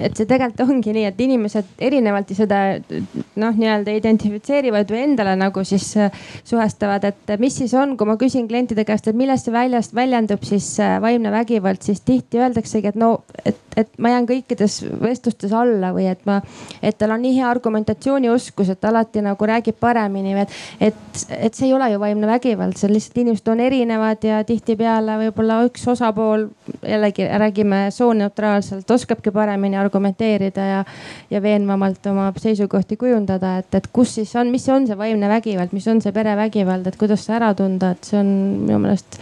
et 0.00 0.16
see 0.16 0.26
tegelikult 0.26 0.64
ongi 0.66 0.94
nii, 0.94 1.04
et 1.10 1.20
inimesed 1.20 1.82
erinevalt 1.86 2.32
seda 2.34 2.60
noh, 2.80 3.54
nii-öelda 3.54 3.94
identifitseerivad 3.94 4.90
või 4.90 5.02
endale 5.04 5.34
nagu 5.38 5.64
siis 5.66 5.86
äh, 6.00 6.24
suhestavad, 6.46 7.04
et 7.08 7.34
mis 7.42 7.54
siis 7.60 7.74
on, 7.78 7.96
kui 7.98 8.08
ma 8.08 8.16
küsin 8.20 8.48
klientide 8.50 8.84
käest, 8.86 9.08
et 9.08 9.18
millest 9.18 9.48
see 9.48 9.54
väljast 9.54 9.94
väljendub 9.94 10.42
siis 10.46 10.68
äh, 10.82 10.96
vaimne 11.02 11.30
vägivald, 11.34 11.82
siis 11.84 12.02
tihti 12.06 12.42
öeldaksegi, 12.42 12.90
et 12.90 12.98
no, 12.98 13.12
et, 13.44 13.60
et 13.76 13.90
ma 14.02 14.14
jään 14.14 14.28
kõikides 14.30 14.80
vestlustes 15.02 15.54
alla 15.54 15.92
või 15.94 16.08
et 16.10 16.24
ma, 16.28 16.40
et 16.82 16.98
tal 16.98 17.14
on 17.14 17.22
nii 17.22 17.36
hea 17.38 17.48
argumentatsioonioskus, 17.50 18.74
et 18.74 18.88
alati 18.90 19.22
nagu 19.24 19.50
räägib 19.50 19.78
paremini, 19.80 20.34
et, 20.42 20.58
et, 20.90 21.24
et 21.38 21.54
see 21.54 21.68
ei 21.70 21.76
ole 21.76 21.92
ju 21.92 22.02
vaimne 22.02 22.28
vägivald, 22.30 22.78
see 22.78 22.88
on 22.90 22.96
lihtsalt 22.96 23.22
inimesed 23.22 23.52
on 23.54 23.62
erinevad 23.62 24.26
ja 24.26 24.42
tihtipeale 24.46 25.18
võib-olla 25.26 25.62
üks 25.68 25.86
osapool 25.90 26.48
jällegi 26.82 27.28
räägime 27.28 27.86
sooneutraalselt, 27.94 28.90
oskabki 28.90 29.30
paremini 29.34 29.78
argumenteerida 29.84 30.66
ja, 30.68 30.84
ja 31.30 31.42
veenvamalt 31.42 32.06
oma 32.10 32.30
seisukohti 32.40 32.98
kujundada, 33.00 33.58
et, 33.62 33.74
et 33.78 33.88
kus 33.92 34.16
siis 34.18 34.34
on, 34.40 34.50
mis 34.54 34.66
on 34.72 34.88
see 34.88 34.98
vaimne 34.98 35.30
vägivald, 35.30 35.74
mis 35.76 35.86
on 35.90 36.02
see 36.04 36.14
perevägivald, 36.14 36.88
et 36.90 36.98
kuidas 37.00 37.26
see 37.26 37.36
ära 37.36 37.52
tunda, 37.58 37.94
et 37.94 38.10
see 38.10 38.18
on 38.20 38.32
minu 38.64 38.80
meelest 38.82 39.20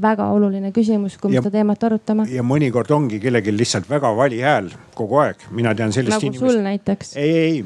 väga 0.00 0.28
oluline 0.30 0.70
küsimus, 0.74 1.16
kui 1.18 1.32
me 1.32 1.40
seda 1.40 1.52
teemat 1.58 1.82
arutame. 1.88 2.26
ja 2.30 2.44
mõnikord 2.46 2.90
ongi 2.94 3.18
kellelgi 3.22 3.54
lihtsalt 3.54 3.88
väga 3.90 4.12
vali 4.16 4.38
hääl 4.44 4.70
kogu 4.94 5.18
aeg, 5.24 5.48
mina 5.56 5.74
tean 5.74 5.92
sellist 5.92 6.16
nagu 6.16 6.28
inimest. 6.28 6.44
nagu 6.44 6.52
sul 6.52 6.62
näiteks. 6.66 7.16
ei, 7.16 7.32
ei, 7.40 7.64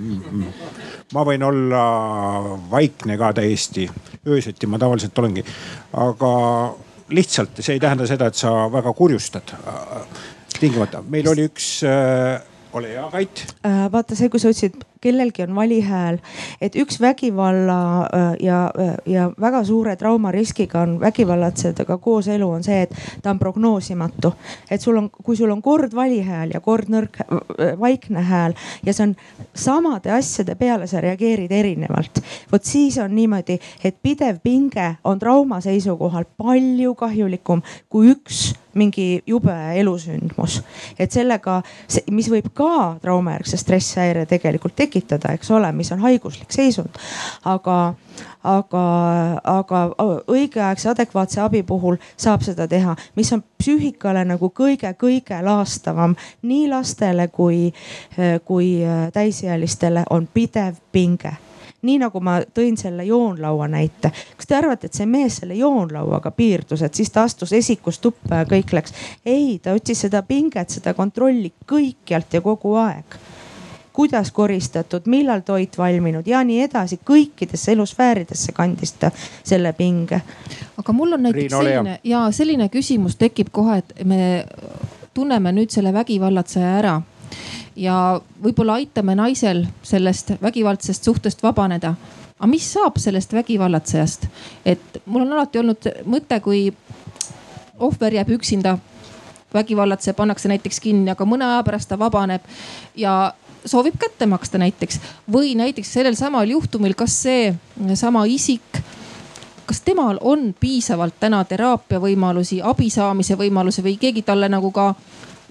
ma 1.15 1.27
võin 1.29 1.45
olla 1.45 1.83
vaikne 2.71 3.19
ka 3.21 3.33
täiesti, 3.41 3.89
öösiti 4.27 4.71
ma 4.71 4.81
tavaliselt 4.81 5.19
olengi, 5.21 5.45
aga 6.01 6.33
lihtsalt 7.15 7.61
see 7.61 7.77
ei 7.77 7.83
tähenda 7.83 8.07
seda, 8.09 8.31
et 8.33 8.39
sa 8.41 8.55
väga 8.73 8.93
kurjustad 8.97 9.55
tingimata. 10.65 11.05
meil 11.09 11.29
oli 11.29 11.47
üks 11.51 11.69
äh,, 11.89 12.41
ole 12.75 12.97
hea, 12.97 13.07
Kait 13.13 13.47
äh,. 13.67 13.87
vaata 13.93 14.17
see, 14.19 14.31
kui 14.33 14.43
sa 14.43 14.51
ütlesid 14.53 14.83
kellelgi 15.05 15.43
on 15.45 15.55
valihääl. 15.55 16.19
et 16.61 16.77
üks 16.77 17.01
vägivalla 17.01 17.79
äh, 18.03 18.37
ja, 18.41 18.71
ja 19.07 19.31
väga 19.41 19.65
suure 19.65 19.97
traumariskiga 19.97 20.81
on 20.81 21.01
vägivallatsejaga 21.01 21.99
kooselu 21.99 22.51
on 22.51 22.65
see, 22.65 22.83
et 22.83 22.95
ta 23.23 23.31
on 23.31 23.39
prognoosimatu. 23.39 24.33
et 24.71 24.81
sul 24.81 24.97
on, 24.97 25.11
kui 25.11 25.37
sul 25.37 25.51
on 25.51 25.63
kord 25.63 25.95
valihääl 25.95 26.55
ja 26.55 26.61
kord 26.61 26.89
nõrk 26.89 27.21
vaikne 27.81 28.25
hääl 28.25 28.57
ja 28.87 28.97
see 28.97 29.11
on 29.11 29.15
samade 29.55 30.13
asjade 30.13 30.55
peale 30.55 30.87
sa 30.87 31.01
reageerid 31.05 31.53
erinevalt. 31.53 32.25
vot 32.53 32.65
siis 32.65 32.99
on 32.99 33.15
niimoodi, 33.15 33.59
et 33.85 34.01
pidev 34.03 34.41
pinge 34.43 34.95
on 35.05 35.19
trauma 35.19 35.61
seisukohalt 35.61 36.33
palju 36.37 36.95
kahjulikum 36.95 37.63
kui 37.89 38.15
üks 38.17 38.55
mingi 38.75 39.23
jube 39.27 39.55
elusündmus. 39.79 40.63
et 40.99 41.13
sellega, 41.13 41.63
mis 42.11 42.29
võib 42.31 42.51
ka 42.55 42.97
traumajärgse 43.03 43.57
stresshäire 43.61 44.27
tegelikult 44.27 44.77
tekitada, 44.77 45.35
eks 45.35 45.51
ole, 45.51 45.73
mis 45.73 45.93
on 45.93 46.03
haiguslik 46.05 46.53
seisund. 46.53 46.99
aga, 47.45 47.95
aga, 48.43 48.85
aga 49.45 49.85
õigeaegse 50.29 50.91
adekvaatse 50.91 51.41
abi 51.41 51.63
puhul 51.63 51.97
saab 52.17 52.43
seda 52.47 52.69
teha, 52.69 52.97
mis 53.17 53.33
on 53.33 53.45
psüühikale 53.59 54.25
nagu 54.29 54.51
kõige-kõige 54.51 55.41
laastavam 55.45 56.17
nii 56.43 56.69
lastele 56.69 57.29
kui, 57.29 57.73
kui 58.45 58.71
täisealistele 59.13 60.05
on 60.11 60.29
pidev 60.35 60.79
pinge 60.93 61.37
nii 61.85 62.01
nagu 62.03 62.21
ma 62.25 62.39
tõin 62.55 62.77
selle 62.81 63.05
joonlaua 63.05 63.69
näite. 63.69 64.11
kas 64.37 64.49
te 64.49 64.57
arvate, 64.57 64.89
et 64.89 64.99
see 65.01 65.07
mees 65.07 65.41
selle 65.43 65.55
joonlauaga 65.59 66.31
piirdus, 66.35 66.83
et 66.83 66.95
siis 66.95 67.11
ta 67.11 67.27
astus 67.29 67.53
esikus 67.53 67.99
tuppa 67.99 68.43
ja 68.43 68.49
kõik 68.49 68.75
läks? 68.77 68.95
ei, 69.27 69.59
ta 69.63 69.77
otsis 69.77 70.07
seda 70.07 70.23
pinget, 70.23 70.71
seda 70.71 70.95
kontrolli 70.95 71.53
kõikjalt 71.69 72.39
ja 72.39 72.45
kogu 72.45 72.77
aeg 72.81 73.19
kuidas 73.95 74.33
koristatud, 74.35 75.05
millal 75.07 75.45
toit 75.47 75.79
valminud 75.79 76.27
ja 76.27 76.41
nii 76.45 76.65
edasi, 76.65 76.99
kõikidesse 77.07 77.73
elusfääridesse 77.77 78.53
kandis 78.53 78.93
ta 78.99 79.11
selle 79.43 79.73
pinge. 79.73 80.21
aga 80.77 80.93
mul 80.93 81.13
on 81.13 81.23
näiteks 81.23 81.43
Riino 81.43 81.63
selline 81.63 81.99
ja 82.05 82.27
selline 82.31 82.69
küsimus 82.69 83.17
tekib 83.17 83.53
kohe, 83.53 83.79
et 83.79 83.95
me 84.05 84.47
tunneme 85.15 85.53
nüüd 85.55 85.71
selle 85.71 85.93
vägivallatseja 85.95 86.73
ära 86.79 86.97
ja 87.77 88.21
võib-olla 88.43 88.79
aitame 88.81 89.15
naisel 89.19 89.65
sellest 89.83 90.35
vägivaldsest 90.43 91.05
suhtest 91.05 91.43
vabaneda. 91.43 91.95
aga 92.39 92.47
mis 92.51 92.73
saab 92.73 92.99
sellest 92.99 93.33
vägivallatsejast? 93.33 94.27
et 94.65 95.03
mul 95.07 95.23
on 95.23 95.33
alati 95.33 95.59
olnud 95.59 95.91
mõte, 96.05 96.41
kui 96.41 96.73
ohver 97.79 98.15
jääb 98.15 98.31
üksinda, 98.31 98.79
vägivallatseja 99.55 100.15
pannakse 100.15 100.49
näiteks 100.49 100.81
kinni, 100.81 101.11
aga 101.11 101.25
mõne 101.25 101.45
aja 101.45 101.63
pärast 101.63 101.89
ta 101.89 101.99
vabaneb 101.99 102.43
ja 102.97 103.35
soovib 103.65 103.99
kätte 103.99 104.27
maksta 104.27 104.59
näiteks 104.59 105.01
või 105.33 105.55
näiteks 105.55 105.93
sellel 105.93 106.15
samal 106.15 106.49
juhtumil, 106.51 106.95
kas 106.95 107.23
see 107.23 107.55
sama 107.95 108.27
isik 108.27 108.83
kas 109.67 109.81
temal 109.81 110.19
on 110.21 110.55
piisavalt 110.61 111.15
täna 111.21 111.45
teraapia 111.45 112.01
võimalusi, 112.01 112.61
abi 112.63 112.91
saamise 112.91 113.37
võimalusi 113.39 113.83
või 113.85 113.97
keegi 114.01 114.23
talle 114.23 114.49
nagu 114.49 114.71
ka 114.71 114.93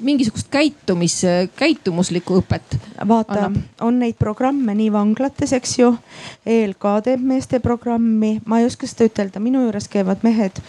mingisugust 0.03 0.49
käitumis, 0.53 1.21
käitumuslikku 1.59 2.41
õpet? 2.41 2.77
vaata, 3.07 3.51
on 3.81 3.99
neid 3.99 4.17
programme 4.19 4.75
nii 4.77 4.91
vanglates, 4.93 5.53
eks 5.53 5.77
ju. 5.80 5.93
ELK 6.45 6.89
teeb 7.03 7.23
meeste 7.34 7.59
programmi, 7.63 8.38
ma 8.45 8.59
ei 8.59 8.67
oska 8.69 8.89
seda 8.89 9.09
ütelda, 9.09 9.43
minu 9.43 9.63
juures 9.67 9.89
käivad 9.91 10.23
mehed 10.23 10.61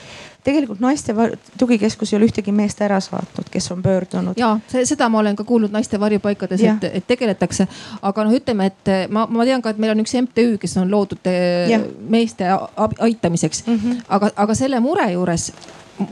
tegelikult 0.45 0.81
naiste 0.81 1.15
tugikeskus 1.59 2.13
ei 2.13 2.19
ole 2.19 2.29
ühtegi 2.29 2.53
meest 2.53 2.81
ära 2.85 2.99
saatnud, 3.01 3.49
kes 3.51 3.71
on 3.73 3.83
pöördunud. 3.83 4.37
ja 4.37 4.59
seda 4.69 5.09
ma 5.09 5.19
olen 5.23 5.37
ka 5.37 5.45
kuulnud 5.45 5.73
naiste 5.73 6.01
varjupaikades, 6.01 6.61
et, 6.61 6.85
et 7.01 7.07
tegeletakse. 7.07 7.67
aga 8.03 8.25
noh, 8.25 8.35
ütleme, 8.37 8.69
et 8.73 8.93
ma, 9.11 9.27
ma 9.31 9.47
tean 9.49 9.65
ka, 9.65 9.73
et 9.73 9.81
meil 9.81 9.95
on 9.95 10.05
üks 10.05 10.17
MTÜ, 10.21 10.59
kes 10.61 10.77
on 10.83 10.91
loodud 10.91 11.31
eh, 11.31 11.71
ja. 11.73 11.81
meeste 12.09 12.51
aitamiseks 12.77 13.67
mm. 13.67 13.81
-hmm. 13.81 14.05
aga, 14.09 14.31
aga 14.37 14.55
selle 14.59 14.81
mure 14.85 15.11
juures 15.13 15.53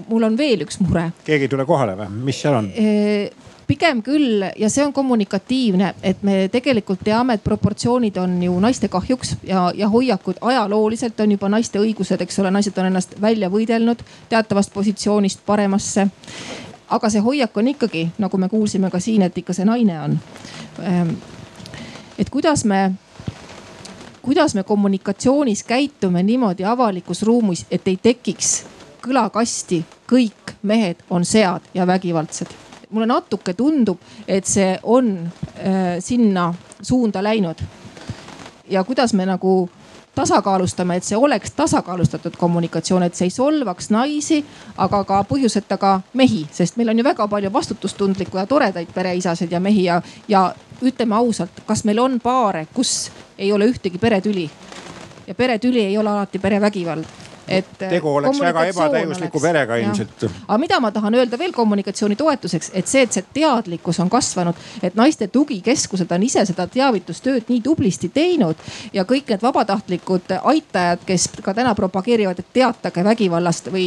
mul 0.08 0.22
on 0.22 0.36
veel 0.38 0.66
üks 0.66 0.80
mure. 0.80 1.10
keegi 1.24 1.48
ei 1.48 1.52
tule 1.52 1.66
kohale 1.66 1.96
või, 1.98 2.10
mis 2.28 2.42
seal 2.42 2.58
on? 2.60 2.70
pigem 3.66 4.02
küll 4.04 4.42
ja 4.58 4.68
see 4.70 4.84
on 4.84 4.92
kommunikatiivne, 4.92 5.94
et 6.02 6.22
me 6.26 6.48
tegelikult 6.52 7.00
teame, 7.04 7.38
et 7.38 7.44
proportsioonid 7.44 8.16
on 8.20 8.34
ju 8.42 8.54
naiste 8.60 8.88
kahjuks 8.92 9.36
ja, 9.48 9.70
ja 9.74 9.88
hoiakud 9.88 10.40
ajalooliselt 10.40 11.20
on 11.24 11.32
juba 11.36 11.48
naiste 11.48 11.80
õigused, 11.80 12.20
eks 12.20 12.38
ole, 12.42 12.50
naised 12.52 12.78
on 12.78 12.90
ennast 12.90 13.14
välja 13.20 13.48
võidelnud 13.52 14.02
teatavast 14.28 14.74
positsioonist 14.74 15.40
paremasse. 15.46 16.08
aga 16.92 17.08
see 17.10 17.20
hoiak 17.24 17.56
on 17.56 17.68
ikkagi, 17.72 18.10
nagu 18.18 18.38
me 18.38 18.48
kuulsime 18.48 18.90
ka 18.90 19.00
siin, 19.00 19.22
et 19.22 19.38
ikka 19.38 19.56
see 19.56 19.64
naine 19.64 20.00
on. 20.00 20.18
et 22.18 22.30
kuidas 22.30 22.64
me 22.64 22.90
kuidas 24.22 24.54
me 24.54 24.62
kommunikatsioonis 24.62 25.62
käitume 25.62 26.22
niimoodi 26.22 26.64
avalikus 26.64 27.22
ruumis, 27.22 27.66
et 27.70 27.88
ei 27.88 27.96
tekiks 27.96 28.64
kõlakasti 29.02 29.82
kõik 30.08 30.56
mehed 30.62 31.02
on 31.10 31.24
sead 31.24 31.62
ja 31.74 31.86
vägivaldsed. 31.86 32.46
mulle 32.92 33.06
natuke 33.06 33.54
tundub, 33.56 33.98
et 34.28 34.44
see 34.44 34.78
on 34.82 35.14
äh, 35.16 35.96
sinna 36.00 36.54
suunda 36.82 37.22
läinud. 37.22 37.56
ja 38.68 38.84
kuidas 38.84 39.14
me 39.14 39.26
nagu 39.26 39.70
tasakaalustame, 40.14 40.96
et 40.96 41.04
see 41.04 41.16
oleks 41.16 41.50
tasakaalustatud 41.50 42.36
kommunikatsioon, 42.36 43.02
et 43.02 43.14
see 43.14 43.26
ei 43.26 43.30
solvaks 43.30 43.90
naisi, 43.90 44.44
aga 44.76 45.04
ka 45.04 45.24
põhjuseta 45.28 45.78
ka 45.78 46.00
mehi, 46.12 46.46
sest 46.52 46.76
meil 46.76 46.88
on 46.88 46.98
ju 46.98 47.04
väga 47.04 47.28
palju 47.28 47.52
vastutustundlikku 47.52 48.38
ja 48.38 48.46
toredaid 48.46 48.92
pereisasid 48.94 49.52
ja 49.52 49.60
mehi 49.60 49.84
ja, 49.84 50.02
ja 50.28 50.54
ütleme 50.82 51.14
ausalt, 51.14 51.64
kas 51.66 51.84
meil 51.84 51.98
on 51.98 52.20
paare, 52.20 52.66
kus 52.74 53.10
ei 53.38 53.52
ole 53.52 53.66
ühtegi 53.72 53.98
peretüli 53.98 54.50
ja 55.26 55.34
peretüli 55.34 55.84
ei 55.84 55.98
ole 55.98 56.10
alati 56.10 56.38
perevägivald 56.38 57.31
et. 57.48 57.66
tegu 57.78 58.14
oleks 58.16 58.40
väga 58.40 58.64
ebatäiusliku 58.70 59.40
perega 59.40 59.76
ilmselt. 59.76 60.24
aga 60.48 60.58
mida 60.58 60.80
ma 60.80 60.90
tahan 60.90 61.14
öelda 61.14 61.38
veel 61.38 61.52
kommunikatsiooni 61.52 62.16
toetuseks, 62.16 62.70
et 62.74 62.86
see, 62.86 63.02
et 63.02 63.12
see 63.12 63.24
teadlikkus 63.34 64.00
on 64.00 64.10
kasvanud, 64.10 64.58
et 64.82 64.94
naiste 64.94 65.28
tugikeskused 65.32 66.12
on 66.12 66.22
ise 66.22 66.44
seda 66.48 66.66
teavitustööd 66.66 67.48
nii 67.48 67.60
tublisti 67.60 68.08
teinud 68.08 68.56
ja 68.92 69.04
kõik 69.08 69.30
need 69.30 69.42
vabatahtlikud 69.42 70.36
aitajad, 70.42 71.04
kes 71.06 71.28
ka 71.42 71.54
täna 71.54 71.74
propageerivad, 71.78 72.38
et 72.38 72.52
teatage 72.52 73.04
vägivallast 73.04 73.72
või 73.72 73.86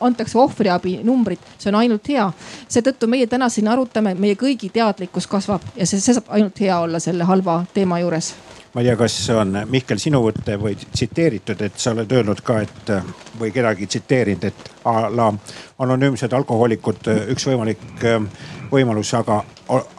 antakse 0.00 0.38
ohvriabi 0.38 1.00
numbrit, 1.04 1.40
see 1.58 1.72
on 1.72 1.80
ainult 1.82 2.08
hea. 2.08 2.30
seetõttu 2.68 3.06
meie 3.06 3.26
täna 3.26 3.48
siin 3.48 3.68
arutame, 3.68 4.14
meie 4.14 4.34
kõigi 4.34 4.70
teadlikkus 4.72 5.26
kasvab 5.26 5.62
ja 5.76 5.86
see, 5.86 6.00
see 6.00 6.14
saab 6.14 6.30
ainult 6.30 6.60
hea 6.60 6.78
olla 6.80 7.00
selle 7.00 7.24
halva 7.24 7.64
teema 7.74 8.00
juures 8.00 8.34
ma 8.74 8.80
ei 8.80 8.86
tea, 8.86 8.96
kas 8.96 9.16
see 9.26 9.36
on 9.36 9.56
Mihkel 9.70 9.98
sinu 9.98 10.20
võte 10.22 10.54
või 10.60 10.76
tsiteeritud, 10.78 11.62
et 11.66 11.78
sa 11.80 11.94
oled 11.94 12.12
öelnud 12.12 12.42
ka, 12.46 12.60
et 12.62 12.92
või 13.40 13.50
kedagi 13.54 13.88
tsiteerinud, 13.90 14.46
et 14.46 14.70
a 14.86 15.08
la 15.10 15.28
anonüümsed 15.82 16.32
alkohoolikud 16.38 17.10
üks 17.34 17.48
võimalik 17.50 18.06
võimalus, 18.70 19.14
aga, 19.18 19.42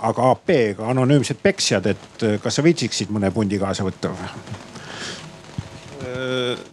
aga 0.08 0.32
AP-ga 0.32 0.90
anonüümsed 0.96 1.44
peksjad, 1.44 1.92
et 1.92 2.28
kas 2.44 2.60
sa 2.60 2.64
viitsiksid 2.64 3.12
mõne 3.12 3.32
pundi 3.36 3.60
kaasa 3.60 3.88
võtta? 3.88 4.16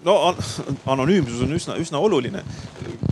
No 0.05 0.17
anonüümsus 0.87 1.43
on 1.45 1.53
üsna, 1.57 1.77
üsna 1.81 2.01
oluline. 2.01 2.43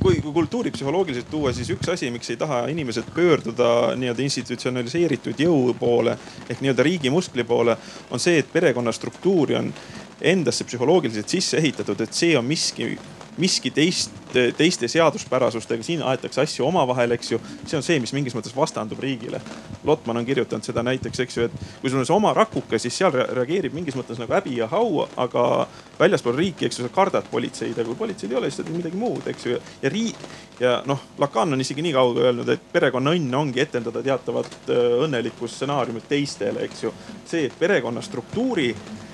kui, 0.02 0.20
kui 0.20 0.32
kultuuripsühholoogiliselt 0.32 1.30
tuua, 1.30 1.52
siis 1.52 1.70
üks 1.74 1.88
asi, 1.90 2.10
miks 2.14 2.30
ei 2.30 2.38
taha 2.38 2.66
inimesed 2.70 3.08
pöörduda 3.14 3.96
nii-öelda 3.98 4.22
institutsionaliseeritud 4.22 5.40
jõu 5.42 5.74
poole 5.78 6.14
ehk 6.48 6.60
nii-öelda 6.60 6.86
riigi 6.86 7.10
muskli 7.10 7.44
poole, 7.44 7.76
on 8.10 8.22
see, 8.22 8.38
et 8.38 8.52
perekonna 8.52 8.94
struktuuri 8.94 9.58
on 9.58 9.72
endasse 10.20 10.64
psühholoogiliselt 10.64 11.28
sisse 11.28 11.58
ehitatud, 11.58 12.00
et 12.00 12.14
see 12.14 12.36
on 12.38 12.46
miski, 12.46 12.94
miski 13.36 13.70
teist, 13.70 14.12
teiste 14.56 14.88
seaduspärasustega, 14.88 15.84
siin 15.84 16.02
aetakse 16.04 16.40
asju 16.42 16.66
omavahel, 16.66 17.12
eks 17.16 17.32
ju. 17.32 17.40
see 17.66 17.76
on 17.78 17.84
see, 17.84 17.98
mis 18.00 18.12
mingis 18.16 18.36
mõttes 18.36 18.54
vastandub 18.56 19.00
riigile. 19.02 19.40
Lotman 19.84 20.20
on 20.20 20.26
kirjutanud 20.26 20.64
seda 20.64 20.82
näiteks, 20.86 21.20
eks 21.24 21.36
ju, 21.36 21.48
et 21.48 21.66
kui 21.80 21.90
sul 21.90 22.00
on 22.00 22.08
see 22.08 22.16
oma 22.16 22.32
rakuke, 22.36 22.78
siis 22.82 22.96
seal 22.96 23.12
reageerib 23.12 23.76
mingis 23.76 23.96
mõttes 23.98 24.20
nagu 24.20 24.32
häbi 24.36 24.56
ja 24.60 24.68
hau, 24.72 25.06
aga 25.20 25.66
väljaspool 26.00 26.36
riiki, 26.36 26.68
eks 26.68 26.80
ju, 26.80 26.88
sa 26.88 26.94
kardad 26.94 27.28
politseid, 27.30 27.76
aga 27.76 27.88
kui 27.90 28.00
politseid 28.02 28.32
ei 28.32 28.40
ole, 28.40 28.50
siis 28.50 28.62
sa 28.62 28.66
teed 28.66 28.80
midagi 28.80 29.00
muud, 29.00 29.24
eks 29.32 29.48
ju. 29.48 29.60
ja 29.82 29.92
riik 29.92 30.28
ja 30.60 30.82
noh, 30.88 31.00
Lacan 31.18 31.52
on 31.52 31.60
isegi 31.60 31.84
nii 31.84 31.92
kaugele 31.92 32.30
öelnud, 32.30 32.48
et 32.48 32.68
perekonna 32.72 33.12
õnn 33.16 33.34
ongi 33.36 33.60
etendada 33.60 34.02
teatavat 34.04 34.70
äh, 34.72 34.84
õnnelikku 35.04 35.48
stsenaariumit 35.48 36.08
teistele, 36.08 36.64
eks 36.64 36.86
ju. 36.86 36.92
see, 37.28 37.50
et 37.50 37.58
perekonna 37.58 38.02
struktuuri 38.04 38.70
äh, 38.72 39.05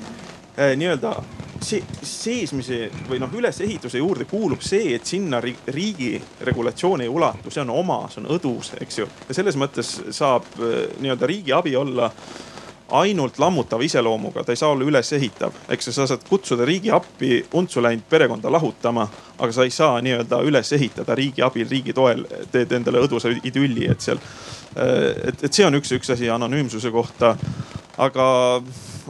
nii-öelda 0.57 1.15
see 1.63 1.83
seesmise 2.03 2.87
või 3.09 3.21
noh, 3.23 3.33
ülesehituse 3.39 4.01
juurde 4.01 4.27
kuulub 4.31 4.63
see, 4.65 4.95
et 4.97 5.07
sinna 5.09 5.41
riigi 5.43 6.17
regulatsioon 6.47 7.05
ei 7.05 7.11
ulatu, 7.11 7.51
see 7.51 7.63
on 7.63 7.73
oma, 7.75 8.03
see 8.11 8.23
on 8.23 8.31
õdus, 8.37 8.73
eks 8.83 9.03
ju. 9.03 9.09
ja 9.29 9.37
selles 9.37 9.59
mõttes 9.61 9.95
saab 10.15 10.49
eh, 10.59 10.89
nii-öelda 11.01 11.31
riigi 11.31 11.55
abi 11.57 11.77
olla 11.79 12.11
ainult 12.93 13.39
lammutava 13.39 13.85
iseloomuga, 13.85 14.45
ta 14.45 14.53
ei 14.53 14.61
saa 14.61 14.71
olla 14.75 14.85
ülesehitav. 14.85 15.53
eks 15.69 15.91
sa 15.95 16.07
saad 16.07 16.25
kutsuda 16.29 16.65
riigi 16.69 16.91
appi 16.91 17.45
untsu 17.55 17.83
läinud 17.83 18.05
perekonda 18.11 18.53
lahutama, 18.53 19.09
aga 19.39 19.53
sa 19.53 19.65
ei 19.65 19.71
saa 19.71 20.01
nii-öelda 20.01 20.43
üles 20.45 20.73
ehitada 20.73 21.15
riigi 21.15 21.43
abil, 21.43 21.69
riigi 21.71 21.93
toel, 21.93 22.27
teed 22.53 22.73
endale 22.73 23.01
õdusa 23.07 23.33
idülli, 23.45 23.89
et 23.91 24.01
seal. 24.01 24.21
Eh, 24.77 25.29
et, 25.33 25.45
et 25.45 25.53
see 25.53 25.67
on 25.67 25.81
üks, 25.81 25.93
üks 25.97 26.13
asi 26.13 26.31
anonüümsuse 26.31 26.91
kohta. 26.91 27.37
aga 27.99 28.25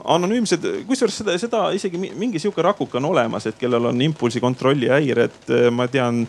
anonüümsed, 0.05 0.65
kusjuures 0.87 1.19
seda, 1.21 1.37
seda 1.39 1.61
isegi 1.75 1.99
mingi 1.99 2.41
sihuke 2.43 2.63
rakuke 2.63 2.99
on 2.99 3.11
olemas, 3.13 3.47
et 3.47 3.59
kellel 3.59 3.87
on 3.93 4.01
impulsi 4.03 4.41
kontrolli 4.41 4.89
häired, 4.91 5.53
ma 5.71 5.87
tean 5.89 6.27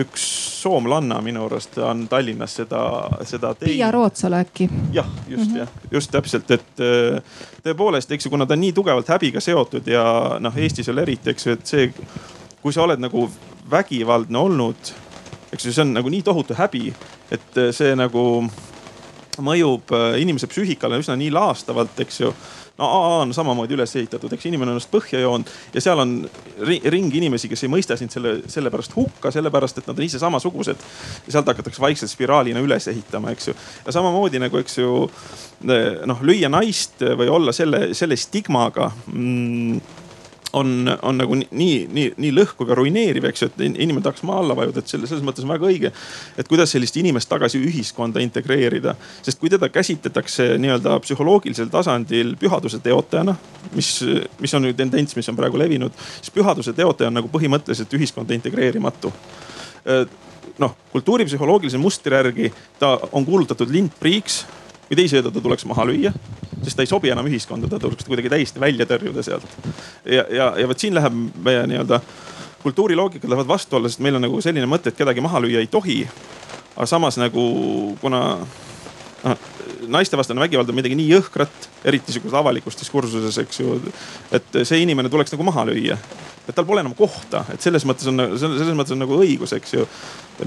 üks 0.00 0.24
soomlanna 0.62 1.20
minu 1.20 1.44
arust 1.46 1.76
on 1.84 2.06
Tallinnas 2.08 2.54
seda, 2.60 2.82
seda 3.28 3.52
teinud. 3.54 3.72
Piia 3.74 3.90
Rootsalu 3.92 4.38
äkki. 4.40 4.68
jah, 4.92 5.06
just 5.28 5.50
mm 5.50 5.54
-hmm. 5.54 5.58
jah, 5.58 5.68
just 5.90 6.10
täpselt, 6.10 6.50
et 6.50 6.80
äh, 6.80 7.22
tõepoolest, 7.64 8.12
eks 8.12 8.26
ju, 8.26 8.30
kuna 8.30 8.46
ta 8.46 8.54
on 8.54 8.60
nii 8.60 8.72
tugevalt 8.72 9.08
häbiga 9.08 9.40
seotud 9.40 9.86
ja 9.86 10.36
noh, 10.40 10.56
Eestis 10.56 10.86
veel 10.86 10.98
eriti, 10.98 11.30
eks 11.30 11.46
ju, 11.46 11.52
et 11.52 11.66
see, 11.66 11.94
kui 12.62 12.72
sa 12.72 12.82
oled 12.82 13.00
nagu 13.00 13.30
vägivaldne 13.70 14.38
olnud, 14.38 14.92
eks 15.52 15.66
ju, 15.66 15.72
see 15.72 15.82
on 15.82 15.94
nagu 15.94 16.08
nii 16.08 16.22
tohutu 16.22 16.54
häbi, 16.54 16.94
et 17.30 17.60
see 17.70 17.96
nagu 17.96 18.50
mõjub 19.38 19.92
äh, 19.92 20.20
inimese 20.20 20.46
psüühikale 20.46 20.98
üsna 20.98 21.16
nii 21.16 21.30
laastavalt, 21.30 22.00
eks 22.00 22.20
ju 22.20 22.34
no 22.78 22.88
AA 22.88 23.16
on 23.22 23.34
samamoodi 23.34 23.76
üles 23.76 23.96
ehitatud, 23.96 24.32
eks 24.32 24.46
inimene 24.48 24.70
on 24.70 24.76
ennast 24.76 24.90
põhja 24.92 25.20
joonud 25.22 25.50
ja 25.74 25.82
seal 25.84 26.02
on 26.02 26.14
ring 26.64 27.14
inimesi, 27.14 27.50
kes 27.50 27.66
ei 27.66 27.72
mõista 27.72 27.96
sind 28.00 28.14
selle, 28.14 28.38
sellepärast 28.52 28.96
hukka, 28.96 29.32
sellepärast 29.34 29.82
et 29.82 29.90
nad 29.90 29.98
on 29.98 30.06
ise 30.06 30.20
samasugused. 30.22 30.86
ja 31.26 31.34
sealt 31.36 31.50
hakatakse 31.52 31.82
vaikselt 31.82 32.12
spiraalina 32.12 32.62
üles 32.64 32.88
ehitama, 32.88 33.32
eks 33.36 33.48
ju. 33.48 33.56
ja 33.86 33.96
samamoodi 33.98 34.40
nagu, 34.42 34.62
eks 34.62 34.78
ju 34.78 34.92
noh, 36.06 36.22
lüüa 36.22 36.50
naist 36.52 37.02
või 37.18 37.28
olla 37.30 37.52
selle, 37.52 37.92
selle 37.98 38.16
stigmaga 38.16 38.90
mm, 39.06 40.01
on, 40.52 40.98
on 41.02 41.18
nagu 41.18 41.36
nii, 41.38 41.74
nii, 41.92 42.06
nii 42.20 42.32
lõhkuv 42.36 42.72
ja 42.72 42.76
ruineeriv, 42.76 43.26
eks 43.28 43.44
ju, 43.44 43.48
et 43.50 43.62
inimene 43.66 44.02
tahaks 44.04 44.24
maa 44.28 44.40
alla 44.42 44.56
vajuda, 44.56 44.82
et 44.82 44.92
selle, 44.92 45.08
selles 45.10 45.24
mõttes 45.24 45.46
on 45.46 45.52
väga 45.52 45.68
õige. 45.68 45.92
et 46.38 46.48
kuidas 46.48 46.74
sellist 46.74 46.96
inimest 47.00 47.30
tagasi 47.30 47.60
ühiskonda 47.62 48.20
integreerida, 48.24 48.94
sest 49.22 49.40
kui 49.40 49.50
teda 49.52 49.68
käsitletakse 49.72 50.52
nii-öelda 50.62 50.98
psühholoogilisel 51.04 51.70
tasandil 51.72 52.34
pühaduse 52.40 52.82
teotajana, 52.84 53.36
mis, 53.76 53.94
mis 54.40 54.54
on 54.54 54.68
ju 54.68 54.76
tendents, 54.76 55.16
mis 55.16 55.28
on 55.32 55.38
praegu 55.38 55.60
levinud, 55.60 55.96
siis 56.18 56.34
pühaduse 56.34 56.76
teotaja 56.76 57.12
on 57.12 57.20
nagu 57.20 57.32
põhimõtteliselt 57.32 57.96
ühiskonda 57.98 58.36
integreerimatu 58.36 59.12
noh, 60.58 60.74
kultuuripsühholoogilise 60.92 61.78
mustri 61.80 62.14
järgi 62.14 62.52
ta 62.78 62.94
on 63.12 63.24
kuulutatud 63.26 63.70
lindpriiks 63.72 64.42
või 64.92 65.00
teisisõidu 65.00 65.32
ta 65.32 65.40
tuleks 65.40 65.64
maha 65.70 65.86
lüüa, 65.88 66.12
sest 66.62 66.76
ta 66.76 66.84
ei 66.84 66.90
sobi 66.90 67.10
enam 67.12 67.28
ühiskonda, 67.30 67.68
ta 67.70 67.80
tuleks 67.80 68.04
kuidagi 68.04 68.28
täiesti 68.32 68.60
välja 68.60 68.86
tõrjuda 68.86 69.24
sealt. 69.24 69.56
ja, 70.04 70.26
ja, 70.28 70.52
ja 70.60 70.68
vot 70.68 70.78
siin 70.78 70.94
läheb 70.94 71.16
meie 71.44 71.64
nii-öelda 71.70 72.00
kultuuriloogikad 72.62 73.30
lähevad 73.30 73.48
vastuollu, 73.48 73.88
sest 73.88 74.02
meil 74.04 74.20
on 74.20 74.26
nagu 74.28 74.40
selline 74.44 74.68
mõte, 74.68 74.92
et 74.92 74.98
kedagi 74.98 75.24
maha 75.24 75.40
lüüa 75.40 75.64
ei 75.64 75.66
tohi. 75.66 76.04
aga 76.76 76.86
samas 76.86 77.16
nagu 77.16 77.96
kuna 78.00 78.22
naistevastane 79.92 80.42
vägivald 80.42 80.70
on 80.70 80.76
midagi 80.78 80.96
nii 80.98 81.08
jõhkrat, 81.12 81.68
eriti 81.86 82.14
sihukeses 82.14 82.38
avalikus 82.38 82.78
diskursuses, 82.80 83.38
eks 83.42 83.60
ju. 83.60 83.78
et 84.34 84.62
see 84.62 84.82
inimene 84.82 85.10
tuleks 85.12 85.34
nagu 85.34 85.46
maha 85.46 85.66
lüüa 85.70 85.98
et 86.48 86.54
tal 86.56 86.66
pole 86.66 86.82
enam 86.82 86.94
kohta, 86.98 87.44
et 87.54 87.62
selles 87.62 87.84
mõttes 87.86 88.08
on, 88.10 88.18
selles 88.40 88.74
mõttes 88.74 88.94
on 88.96 89.02
nagu 89.04 89.18
õigus, 89.22 89.52
eks 89.54 89.76
ju. 89.76 89.84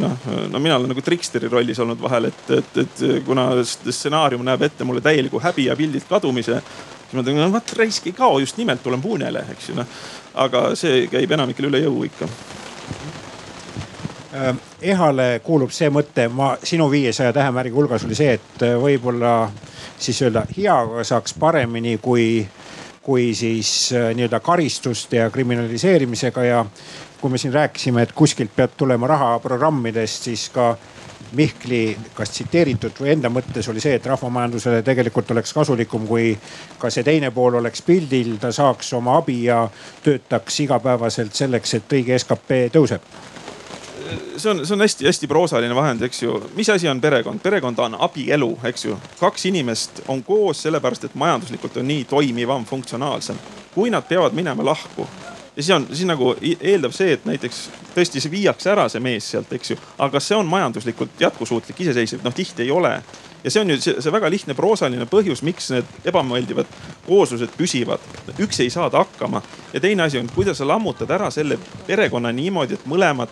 noh, 0.02 0.28
no 0.52 0.60
mina 0.60 0.76
olen 0.76 0.92
nagu 0.92 1.04
triksteri 1.04 1.48
rollis 1.52 1.80
olnud 1.80 2.02
vahel, 2.02 2.28
et, 2.32 2.44
et, 2.58 2.82
et 2.84 3.04
kuna 3.28 3.48
stsenaarium 3.64 4.44
näeb 4.44 4.66
ette 4.68 4.88
mulle 4.88 5.04
täieliku 5.04 5.40
häbi 5.40 5.70
ja 5.70 5.76
pildilt 5.80 6.08
kadumise. 6.10 6.60
siis 6.60 7.14
ma 7.16 7.24
ütlen, 7.24 7.40
no 7.40 7.52
vot 7.54 7.74
raisk 7.80 8.12
ei 8.12 8.18
kao, 8.18 8.40
just 8.44 8.60
nimelt 8.60 8.84
tulen 8.84 9.02
puunele, 9.02 9.46
eks 9.56 9.72
ju 9.72 9.80
noh. 9.80 10.04
aga 10.46 10.68
see 10.76 11.08
käib 11.12 11.32
enamikele 11.32 11.72
üle 11.72 11.86
jõu 11.86 12.04
ikka 12.10 12.28
EHA-le 14.82 15.40
kuulub 15.44 15.72
see 15.72 15.90
mõte, 15.94 16.28
ma 16.30 16.56
sinu 16.64 16.90
viiesaja 16.92 17.34
tähemärgi 17.34 17.74
hulgas 17.76 18.04
oli 18.08 18.18
see, 18.18 18.34
et 18.36 18.66
võib-olla 18.82 19.50
siis 19.98 20.22
öelda 20.26 20.46
heaga 20.58 21.04
saaks 21.08 21.38
paremini 21.40 21.98
kui 22.04 22.46
kui 23.06 23.36
siis 23.38 23.94
äh, 23.94 24.16
nii-öelda 24.18 24.40
karistuste 24.40 25.18
ja 25.18 25.30
kriminaliseerimisega 25.30 26.44
ja 26.44 26.66
kui 27.22 27.30
me 27.30 27.38
siin 27.38 27.54
rääkisime, 27.54 28.02
et 28.02 28.12
kuskilt 28.18 28.56
peab 28.56 28.74
tulema 28.78 29.08
raha 29.08 29.40
programmidest, 29.40 30.24
siis 30.24 30.50
ka 30.50 30.76
Mihkli 31.36 31.98
kas 32.16 32.30
tsiteeritud 32.32 32.96
või 33.02 33.10
enda 33.12 33.30
mõttes 33.34 33.68
oli 33.70 33.82
see, 33.84 33.96
et 33.98 34.06
rahvamajandusele 34.08 34.82
tegelikult 34.86 35.32
oleks 35.34 35.54
kasulikum, 35.54 36.06
kui 36.08 36.32
ka 36.80 36.90
see 36.94 37.04
teine 37.04 37.32
pool 37.36 37.58
oleks 37.60 37.82
pildil, 37.86 38.38
ta 38.40 38.54
saaks 38.56 38.94
oma 38.96 39.18
abi 39.20 39.42
ja 39.50 39.66
töötaks 40.06 40.60
igapäevaselt 40.64 41.36
selleks, 41.36 41.74
et 41.80 41.98
õige 41.98 42.20
skp 42.22 42.62
tõuseb 42.78 43.35
see 44.38 44.52
on, 44.52 44.66
see 44.66 44.74
on 44.76 44.82
hästi-hästi 44.82 45.28
proosaline 45.28 45.76
vahend, 45.76 46.02
eks 46.06 46.24
ju. 46.24 46.40
mis 46.56 46.70
asi 46.70 46.90
on 46.90 47.02
perekond? 47.02 47.40
perekond 47.44 47.80
on 47.80 47.96
abielu, 48.00 48.52
eks 48.64 48.86
ju. 48.86 48.98
kaks 49.20 49.46
inimest 49.46 50.02
on 50.08 50.24
koos 50.24 50.62
sellepärast, 50.66 51.04
et 51.04 51.16
majanduslikult 51.16 51.78
on 51.78 51.88
nii 51.88 52.04
toimivam, 52.10 52.66
funktsionaalsem. 52.66 53.40
kui 53.76 53.90
nad 53.90 54.08
peavad 54.08 54.34
minema 54.34 54.66
lahku 54.66 55.08
ja 55.56 55.64
siis 55.64 55.76
on, 55.76 55.88
siis 55.92 56.08
nagu 56.08 56.36
eeldab 56.62 56.94
see, 56.96 57.14
et 57.16 57.26
näiteks 57.26 57.62
tõesti 57.96 58.22
see 58.24 58.32
viiakse 58.32 58.72
ära, 58.72 58.90
see 58.92 59.04
mees 59.04 59.30
sealt, 59.32 59.54
eks 59.56 59.72
ju. 59.72 59.78
aga 59.98 60.12
kas 60.18 60.28
see 60.32 60.38
on 60.38 60.50
majanduslikult 60.52 61.20
jätkusuutlik, 61.20 61.80
iseseisev? 61.80 62.24
noh, 62.24 62.36
tihti 62.36 62.66
ei 62.66 62.72
ole 62.72 62.98
ja 63.46 63.52
see 63.52 63.62
on 63.62 63.70
ju 63.70 63.78
see, 63.82 64.02
see 64.02 64.14
väga 64.14 64.30
lihtne 64.34 64.56
proosaline 64.58 65.06
põhjus, 65.10 65.44
miks 65.46 65.70
need 65.74 66.10
ebameeldivad 66.10 66.70
kooslused 67.06 67.54
püsivad. 67.58 68.02
üks 68.42 68.60
ei 68.64 68.72
saada 68.74 69.04
hakkama 69.04 69.42
ja 69.74 69.80
teine 69.80 70.04
asi 70.04 70.20
on, 70.20 70.30
kuidas 70.34 70.58
sa 70.58 70.68
lammutad 70.68 71.12
ära 71.14 71.30
selle 71.32 71.60
perekonna 71.88 72.32
niimoodi, 72.34 72.74
et 72.74 72.88
mõlemad 72.90 73.30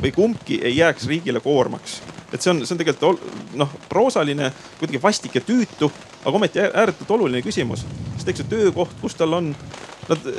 või 0.00 0.14
kumbki 0.16 0.60
ei 0.64 0.76
jääks 0.76 1.06
riigile 1.06 1.40
koormaks. 1.40 2.00
et 2.32 2.40
see 2.40 2.50
on, 2.50 2.64
see 2.66 2.74
on 2.74 2.80
tegelikult 2.80 3.28
noh, 3.60 3.76
proosaline, 3.88 4.52
kuidagi 4.80 5.02
vastik 5.02 5.34
ja 5.36 5.44
tüütu, 5.44 5.92
aga 6.24 6.36
ometi 6.36 6.64
ääretult 6.64 7.10
oluline 7.10 7.44
küsimus. 7.44 7.84
sest 8.16 8.28
eks 8.28 8.44
ju 8.44 8.48
töökoht, 8.48 8.96
kus 9.00 9.14
tal 9.14 9.36
on, 9.36 9.54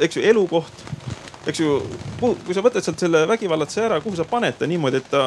eks 0.02 0.18
ju 0.18 0.26
elukoht 0.26 0.86
eks 1.48 1.60
ju, 1.60 1.76
kui 2.22 2.56
sa 2.56 2.64
võtad 2.64 2.86
sealt 2.86 3.02
selle 3.04 3.26
vägivallatse 3.28 3.84
ära, 3.84 4.00
kuhu 4.04 4.16
sa 4.16 4.26
paned 4.28 4.56
ta 4.60 4.68
niimoodi, 4.70 5.02
et 5.02 5.10
ta 5.12 5.24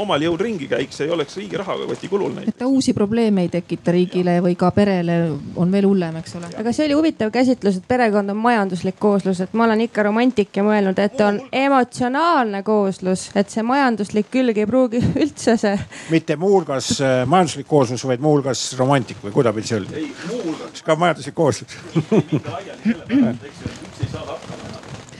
omal 0.00 0.22
jõul 0.22 0.36
ringi 0.38 0.68
käiks, 0.70 1.00
ei 1.02 1.10
oleks 1.10 1.36
riigi 1.40 1.56
rahakoti 1.58 2.08
kulul 2.12 2.34
näiteks. 2.36 2.54
et 2.54 2.58
ta 2.60 2.68
uusi 2.70 2.92
probleeme 2.94 3.46
ei 3.46 3.48
tekita 3.50 3.94
riigile 3.96 4.36
või 4.44 4.54
ka 4.58 4.70
perele 4.76 5.16
on 5.56 5.72
veel 5.72 5.88
hullem, 5.88 6.18
eks 6.20 6.36
ole. 6.38 6.50
aga 6.60 6.72
see 6.76 6.86
oli 6.86 6.98
huvitav 6.98 7.32
käsitlus, 7.34 7.80
et 7.80 7.88
perekond 7.88 8.30
on 8.30 8.38
majanduslik 8.44 8.98
kooslus, 9.00 9.40
et 9.42 9.56
ma 9.56 9.64
olen 9.66 9.86
ikka 9.88 10.04
romantik 10.06 10.56
ja 10.56 10.64
mõelnud, 10.66 11.00
et 11.02 11.20
on 11.24 11.40
emotsionaalne 11.64 12.62
kooslus, 12.66 13.30
et 13.34 13.50
see 13.50 13.64
majanduslik 13.66 14.30
külg 14.30 14.58
ei 14.60 14.68
pruugi 14.68 15.02
üldse 15.24 15.56
see. 15.60 15.78
mitte 16.12 16.36
muuhulgas 16.36 16.92
äh, 17.00 17.24
majanduslik 17.26 17.66
kooslus, 17.66 18.06
vaid 18.06 18.22
muuhulgas 18.22 18.68
romantik 18.78 19.24
või 19.24 19.34
kuidapidi 19.34 19.72
see 19.72 19.80
oli? 19.80 20.04
ei, 20.04 20.12
muuhulgas. 20.28 20.84
ka 20.86 20.98
majanduslik 21.00 21.34
kooslus 21.34 21.74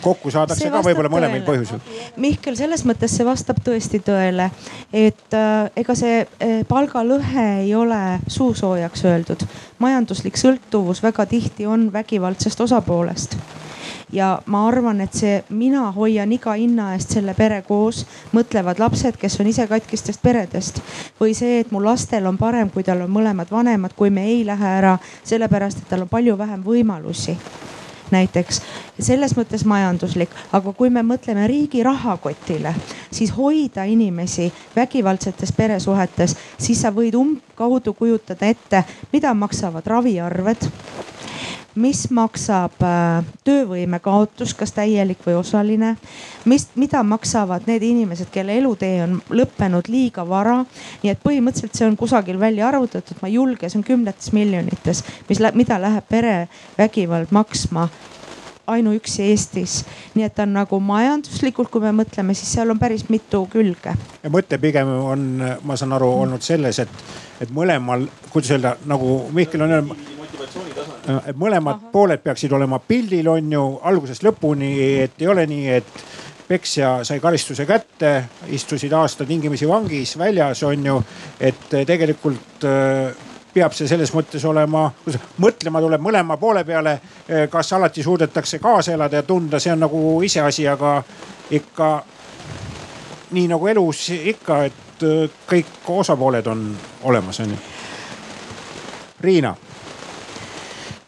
kokku 0.06 0.32
saadakse 0.34 0.70
ka 0.70 0.82
võib-olla 0.86 1.10
mõlemal 1.12 1.44
põhjusel. 1.46 1.82
Mihkel, 2.22 2.56
selles 2.58 2.86
mõttes 2.88 3.16
see 3.16 3.26
vastab 3.26 3.60
tõesti 3.66 4.00
tõele, 4.06 4.50
et 4.94 5.36
äh, 5.36 5.68
ega 5.82 5.98
see 5.98 6.22
äh, 6.22 6.56
palgalõhe 6.68 7.46
ei 7.64 7.74
ole 7.74 8.02
suusoojaks 8.30 9.06
öeldud. 9.10 9.46
majanduslik 9.82 10.38
sõltuvus 10.40 11.02
väga 11.04 11.26
tihti 11.30 11.66
on 11.66 11.90
vägivaldsest 11.92 12.60
osapoolest 12.60 13.36
ja 14.12 14.38
ma 14.46 14.62
arvan, 14.68 15.00
et 15.00 15.14
see 15.14 15.40
mina 15.50 15.90
hoian 15.92 16.32
iga 16.32 16.54
hinna 16.54 16.92
eest 16.94 17.16
selle 17.16 17.34
pere 17.34 17.62
koos, 17.66 18.04
mõtlevad 18.36 18.80
lapsed, 18.82 19.18
kes 19.20 19.40
on 19.42 19.50
ise 19.50 19.66
katkistest 19.66 20.22
peredest. 20.22 20.80
või 21.20 21.34
see, 21.34 21.60
et 21.60 21.72
mu 21.72 21.82
lastel 21.84 22.26
on 22.26 22.38
parem, 22.38 22.70
kui 22.70 22.84
tal 22.86 23.02
on 23.02 23.10
mõlemad 23.10 23.50
vanemad, 23.50 23.96
kui 23.96 24.10
me 24.10 24.26
ei 24.26 24.44
lähe 24.46 24.76
ära 24.78 24.98
sellepärast, 25.24 25.82
et 25.82 25.88
tal 25.88 26.06
on 26.06 26.08
palju 26.08 26.38
vähem 26.38 26.62
võimalusi 26.64 27.38
näiteks. 28.10 28.60
selles 29.00 29.36
mõttes 29.36 29.64
majanduslik, 29.64 30.30
aga 30.52 30.72
kui 30.72 30.90
me 30.90 31.02
mõtleme 31.02 31.46
riigi 31.46 31.82
rahakotile, 31.82 32.74
siis 33.10 33.30
hoida 33.36 33.84
inimesi 33.84 34.52
vägivaldsetes 34.76 35.52
peresuhetes, 35.52 36.36
siis 36.58 36.80
sa 36.80 36.90
võid 36.90 37.14
umbkaudu 37.14 37.92
kujutada 37.94 38.46
ette, 38.46 38.84
mida 39.12 39.34
maksavad 39.34 39.86
raviarved 39.86 40.70
mis 41.76 42.06
maksab 42.14 42.80
äh, 42.84 43.24
töövõime 43.44 44.00
kaotus, 44.02 44.54
kas 44.56 44.72
täielik 44.76 45.20
või 45.26 45.36
osaline. 45.40 45.96
mis, 46.44 46.68
mida 46.74 47.02
maksavad 47.02 47.68
need 47.68 47.82
inimesed, 47.82 48.30
kelle 48.32 48.56
elutee 48.58 49.02
on 49.04 49.20
lõppenud 49.30 49.90
liiga 49.92 50.26
vara. 50.28 50.64
nii 51.02 51.12
et 51.12 51.22
põhimõtteliselt 51.22 51.76
see 51.76 51.86
on 51.86 51.96
kusagil 51.96 52.40
välja 52.40 52.68
arvutatud, 52.68 53.20
ma 53.22 53.28
ei 53.28 53.36
julge, 53.36 53.68
see 53.68 53.80
on 53.80 53.84
kümnetes 53.84 54.32
miljonites, 54.32 55.04
mis, 55.28 55.42
mida 55.54 55.80
läheb 55.80 56.04
perevägivald 56.08 57.30
maksma 57.30 57.88
ainuüksi 58.66 59.22
Eestis. 59.22 59.84
nii 60.14 60.24
et 60.24 60.34
ta 60.34 60.42
on 60.42 60.56
nagu 60.56 60.80
majanduslikult, 60.80 61.70
kui 61.70 61.84
me 61.84 61.92
mõtleme, 62.02 62.34
siis 62.34 62.52
seal 62.56 62.70
on 62.70 62.78
päris 62.78 63.08
mitu 63.08 63.44
külge. 63.52 63.94
ja 64.22 64.32
mõte 64.32 64.58
pigem 64.58 64.88
on, 64.88 65.28
ma 65.62 65.76
saan 65.76 65.92
aru, 65.92 66.10
olnud 66.24 66.42
selles, 66.42 66.80
et, 66.82 67.06
et 67.40 67.52
mõlemal, 67.54 68.08
kuidas 68.30 68.56
öelda, 68.56 68.76
nagu 68.86 69.20
Mihkel 69.32 69.62
on 69.62 69.78
öelnud 69.78 70.15
et 71.26 71.36
mõlemad 71.36 71.80
Aha. 71.80 71.90
pooled 71.92 72.22
peaksid 72.22 72.52
olema 72.52 72.78
pildil, 72.78 73.28
on 73.28 73.52
ju, 73.52 73.64
algusest 73.82 74.24
lõpuni, 74.26 74.72
et 75.04 75.20
ei 75.22 75.28
ole 75.28 75.46
nii, 75.46 75.68
et 75.76 76.06
peksja 76.48 77.04
sai 77.04 77.20
karistuse 77.20 77.66
kätte, 77.66 78.12
istusid 78.54 78.92
aasta 78.92 79.26
tingimisi 79.26 79.68
vangis 79.68 80.16
väljas, 80.18 80.62
on 80.62 80.86
ju. 80.86 81.02
et 81.40 81.68
tegelikult 81.86 82.64
peab 83.56 83.72
see 83.72 83.88
selles 83.88 84.12
mõttes 84.14 84.44
olema, 84.44 84.84
mõtlema 85.42 85.80
tuleb 85.80 86.02
mõlema 86.02 86.36
poole 86.36 86.64
peale. 86.64 86.98
kas 87.50 87.72
alati 87.72 88.02
suudetakse 88.02 88.58
kaasa 88.58 88.92
elada 88.92 89.16
ja 89.16 89.22
tunda, 89.22 89.60
see 89.60 89.72
on 89.72 89.80
nagu 89.80 90.22
iseasi, 90.22 90.68
aga 90.68 91.02
ikka 91.50 92.04
nii 93.30 93.48
nagu 93.48 93.66
elus 93.66 94.10
ikka, 94.10 94.64
et 94.64 95.06
kõik 95.48 95.88
osapooled 95.88 96.46
on 96.46 96.68
olemas, 97.04 97.40
onju. 97.40 97.56
Riina 99.20 99.54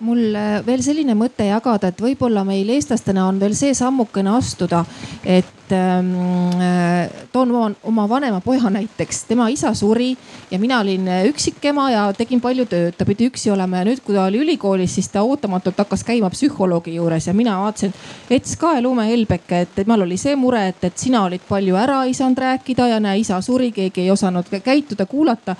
mul 0.04 0.36
veel 0.66 0.82
selline 0.84 1.14
mõte 1.18 1.48
jagada, 1.48 1.90
et 1.90 2.02
võib-olla 2.02 2.44
meil 2.46 2.70
eestlastena 2.74 3.26
on 3.28 3.40
veel 3.40 3.56
see 3.58 3.74
sammukene 3.74 4.30
astuda, 4.38 4.84
et 5.24 5.57
ähm, 5.72 6.12
äh, 6.60 7.10
toon 7.32 7.50
oma, 7.54 7.70
oma 7.82 8.08
vanema 8.08 8.40
poja 8.40 8.70
näiteks, 8.70 9.24
tema 9.28 9.48
isa 9.48 9.74
suri 9.74 10.10
ja 10.50 10.58
mina 10.58 10.80
olin 10.80 11.08
üksikema 11.28 11.90
ja 11.90 12.06
tegin 12.16 12.40
palju 12.40 12.66
tööd, 12.70 12.96
ta 12.98 13.06
pidi 13.08 13.28
üksi 13.30 13.52
olema 13.52 13.82
ja 13.82 13.88
nüüd, 13.88 14.02
kui 14.04 14.16
ta 14.16 14.26
oli 14.28 14.42
ülikoolis, 14.42 14.94
siis 14.94 15.08
ta 15.12 15.22
ootamatult 15.26 15.78
hakkas 15.78 16.04
käima 16.06 16.30
psühholoogi 16.32 16.94
juures 16.94 17.26
ja 17.26 17.34
mina 17.34 17.58
vaatasin, 17.60 17.94
Ets 18.30 18.56
Kae 18.60 18.82
lumehelbeke, 18.82 19.62
et 19.64 19.74
temal 19.74 20.04
oli 20.04 20.16
see 20.20 20.36
mure, 20.36 20.68
et, 20.70 20.84
et 20.84 20.98
sina 20.98 21.24
olid 21.26 21.42
palju 21.48 21.76
ära 21.78 22.02
ei 22.06 22.14
saanud 22.14 22.38
rääkida 22.38 22.88
ja 22.92 23.00
näe, 23.02 23.18
isa 23.22 23.40
suri, 23.44 23.70
keegi 23.72 24.04
ei 24.04 24.10
osanud 24.10 24.46
käituda, 24.64 25.06
kuulata. 25.06 25.56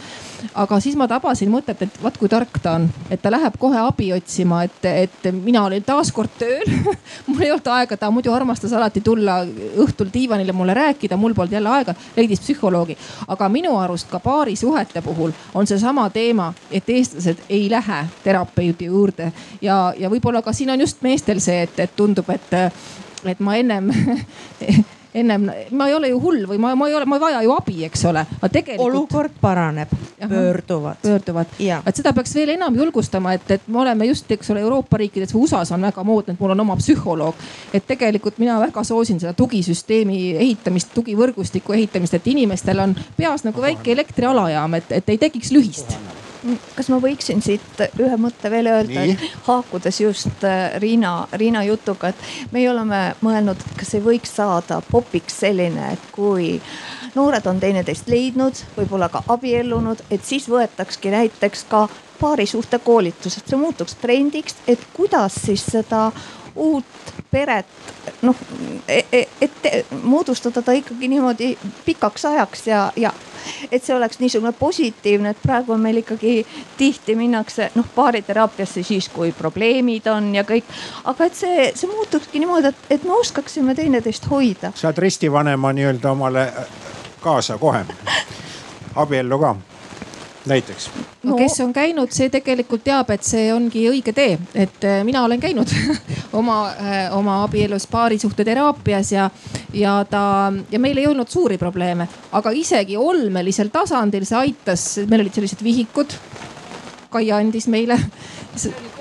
aga 0.55 0.81
siis 0.81 0.97
ma 0.97 1.09
tabasin 1.09 1.51
mõtet, 1.51 1.83
et 1.83 2.03
vaat 2.03 2.19
kui 2.19 2.29
tark 2.31 2.61
ta 2.63 2.77
on, 2.79 2.89
et 3.11 3.23
ta 3.23 3.31
läheb 3.31 3.59
kohe 3.59 3.79
abi 3.83 4.13
otsima, 4.15 4.63
et, 4.65 4.85
et 4.85 5.31
mina 5.33 5.65
olin 5.67 5.83
taaskord 5.83 6.31
tööl. 6.39 6.65
Mul 7.27 7.43
ei 7.43 7.51
olnud 7.51 7.67
aega, 7.75 7.97
ta 7.97 8.11
muidu 8.15 8.33
armastas 8.33 8.73
alati 8.73 9.03
tulla 9.05 9.41
õhtul 9.83 9.98
õhtul 9.99 10.13
diivanile 10.15 10.53
mulle 10.53 10.75
rääkida, 10.75 11.17
mul 11.17 11.35
polnud 11.35 11.53
jälle 11.53 11.69
aega, 11.69 11.95
leidis 12.17 12.41
psühholoogi. 12.41 12.97
aga 13.29 13.49
minu 13.49 13.77
arust 13.79 14.09
ka 14.11 14.21
paarisuhete 14.21 15.03
puhul 15.03 15.33
on 15.55 15.67
seesama 15.67 16.11
teema, 16.11 16.53
et 16.71 16.89
eestlased 16.89 17.39
ei 17.49 17.71
lähe 17.71 18.07
terapeudi 18.25 18.85
juurde 18.85 19.33
ja, 19.63 19.95
ja 19.99 20.11
võib-olla 20.11 20.43
ka 20.43 20.53
siin 20.53 20.71
on 20.71 20.81
just 20.81 21.03
meestel 21.03 21.41
see, 21.41 21.63
et, 21.63 21.79
et 21.79 21.97
tundub, 21.97 22.31
et, 22.31 22.55
et 23.25 23.41
ma 23.41 23.57
ennem 23.57 23.91
ennem, 25.21 25.49
ma 25.71 25.89
ei 25.89 25.95
ole 25.95 26.11
ju 26.13 26.21
hull 26.23 26.47
või 26.49 26.61
ma, 26.63 26.75
ma 26.79 26.89
ei 26.89 26.97
ole, 26.97 27.07
ma 27.09 27.19
ei 27.19 27.23
vaja 27.23 27.43
ju 27.45 27.55
abi, 27.55 27.77
eks 27.89 28.05
ole. 28.11 28.25
tegelikult. 28.51 28.87
olukord 28.87 29.39
paraneb, 29.41 29.93
pöörduvad. 30.29 31.01
pöörduvad, 31.03 31.57
et 31.59 31.97
seda 32.01 32.13
peaks 32.17 32.35
veel 32.35 32.55
enam 32.57 32.77
julgustama, 32.77 33.35
et, 33.39 33.51
et 33.59 33.67
me 33.69 33.83
oleme 33.85 34.09
just, 34.11 34.31
eks 34.31 34.53
ole, 34.55 34.63
Euroopa 34.67 35.01
riikides 35.01 35.35
või 35.35 35.47
USA-s 35.47 35.73
on 35.77 35.89
väga 35.89 36.05
moodne, 36.05 36.35
et 36.35 36.41
mul 36.41 36.55
on 36.55 36.65
oma 36.67 36.77
psühholoog. 36.81 37.35
et 37.75 37.87
tegelikult 37.87 38.39
mina 38.39 38.61
väga 38.61 38.85
soosin 38.85 39.21
seda 39.21 39.33
tugisüsteemi 39.39 40.37
ehitamist, 40.37 40.95
tugivõrgustiku 40.95 41.77
ehitamist, 41.77 42.15
et 42.15 42.27
inimestel 42.27 42.85
on 42.85 42.97
peas 43.17 43.45
nagu 43.45 43.63
väike 43.63 43.93
elektrialajaam, 43.93 44.81
et, 44.81 44.97
et 45.01 45.15
ei 45.15 45.19
tekiks 45.19 45.53
lühist 45.53 45.97
kas 46.77 46.89
ma 46.93 47.01
võiksin 47.03 47.43
siit 47.45 47.83
ühe 47.99 48.19
mõtte 48.21 48.51
veel 48.53 48.71
öelda, 48.71 49.05
et 49.05 49.23
haakudes 49.49 50.01
just 50.01 50.45
äh, 50.47 50.77
Riina, 50.83 51.29
Riina 51.33 51.65
jutuga, 51.67 52.13
et 52.13 52.53
meie 52.55 52.71
oleme 52.71 53.03
mõelnud, 53.25 53.63
kas 53.79 53.95
ei 53.99 54.05
võiks 54.05 54.35
saada 54.39 54.81
popiks 54.91 55.41
selline, 55.45 55.93
et 55.97 56.11
kui 56.15 56.57
noored 57.15 57.47
on 57.51 57.61
teineteist 57.61 58.09
leidnud, 58.11 58.59
võib-olla 58.77 59.09
ka 59.13 59.25
abiellunud, 59.35 60.05
et 60.11 60.25
siis 60.25 60.49
võetakski 60.51 61.13
näiteks 61.15 61.65
ka 61.71 61.87
paarisuhte 62.19 62.81
koolitused, 62.83 63.47
see 63.47 63.59
muutuks 63.59 63.95
trendiks, 64.01 64.57
et 64.67 64.83
kuidas 64.95 65.39
siis 65.45 65.63
seda 65.67 66.09
uut 66.59 66.85
peret 67.31 67.67
noh, 68.23 68.37
e-, 68.89 69.07
e-, 69.13 69.29
et 69.41 69.67
moodustada 70.03 70.63
ta 70.63 70.75
ikkagi 70.77 71.09
niimoodi 71.09 71.53
pikaks 71.85 72.25
ajaks 72.25 72.67
ja, 72.67 72.93
ja 72.97 73.13
et 73.73 73.85
see 73.85 73.95
oleks 73.97 74.19
niisugune 74.19 74.53
positiivne, 74.59 75.31
et 75.31 75.43
praegu 75.43 75.77
meil 75.79 76.03
ikkagi 76.03 76.35
tihti 76.79 77.17
minnakse 77.17 77.71
noh 77.75 77.87
baariteraapiasse 77.97 78.83
siis, 78.83 79.09
kui 79.13 79.33
probleemid 79.33 80.07
on 80.13 80.35
ja 80.35 80.45
kõik. 80.49 80.69
aga 81.05 81.31
et 81.31 81.39
see, 81.39 81.71
see 81.75 81.91
muutukski 81.91 82.43
niimoodi, 82.43 82.73
et, 82.73 82.85
et 82.99 83.09
me 83.09 83.17
oskaksime 83.21 83.75
teineteist 83.79 84.31
hoida. 84.31 84.73
saad 84.75 84.99
ristivanema 84.99 85.73
nii-öelda 85.73 86.13
omale 86.13 86.47
kaasa 87.21 87.59
kohe, 87.59 87.85
abiellu 88.95 89.39
ka 89.39 89.57
näiteks 90.49 90.91
no,? 91.23 91.37
kes 91.37 91.61
on 91.65 91.73
käinud, 91.73 92.13
see 92.15 92.31
tegelikult 92.33 92.85
teab, 92.87 93.11
et 93.15 93.27
see 93.27 93.49
ongi 93.55 93.85
õige 93.91 94.15
tee, 94.17 94.39
et 94.55 94.85
äh, 94.89 95.01
mina 95.07 95.23
olen 95.27 95.41
käinud 95.41 95.73
oma, 96.41 96.59
äh, 96.75 97.01
oma 97.17 97.43
abielus 97.45 97.87
paarisuhteteraapias 97.91 99.13
ja, 99.13 99.31
ja 99.75 99.99
ta 100.11 100.53
ja 100.71 100.83
meil 100.83 100.99
ei 100.99 101.07
olnud 101.11 101.31
suuri 101.31 101.59
probleeme, 101.59 102.09
aga 102.33 102.53
isegi 102.57 102.97
olmelisel 102.97 103.73
tasandil 103.75 104.27
see 104.29 104.39
aitas, 104.49 104.91
meil 105.07 105.27
olid 105.27 105.35
sellised 105.35 105.65
vihikud. 105.65 106.19
Kaia 107.09 107.39
andis 107.41 107.71
meile. 107.73 107.97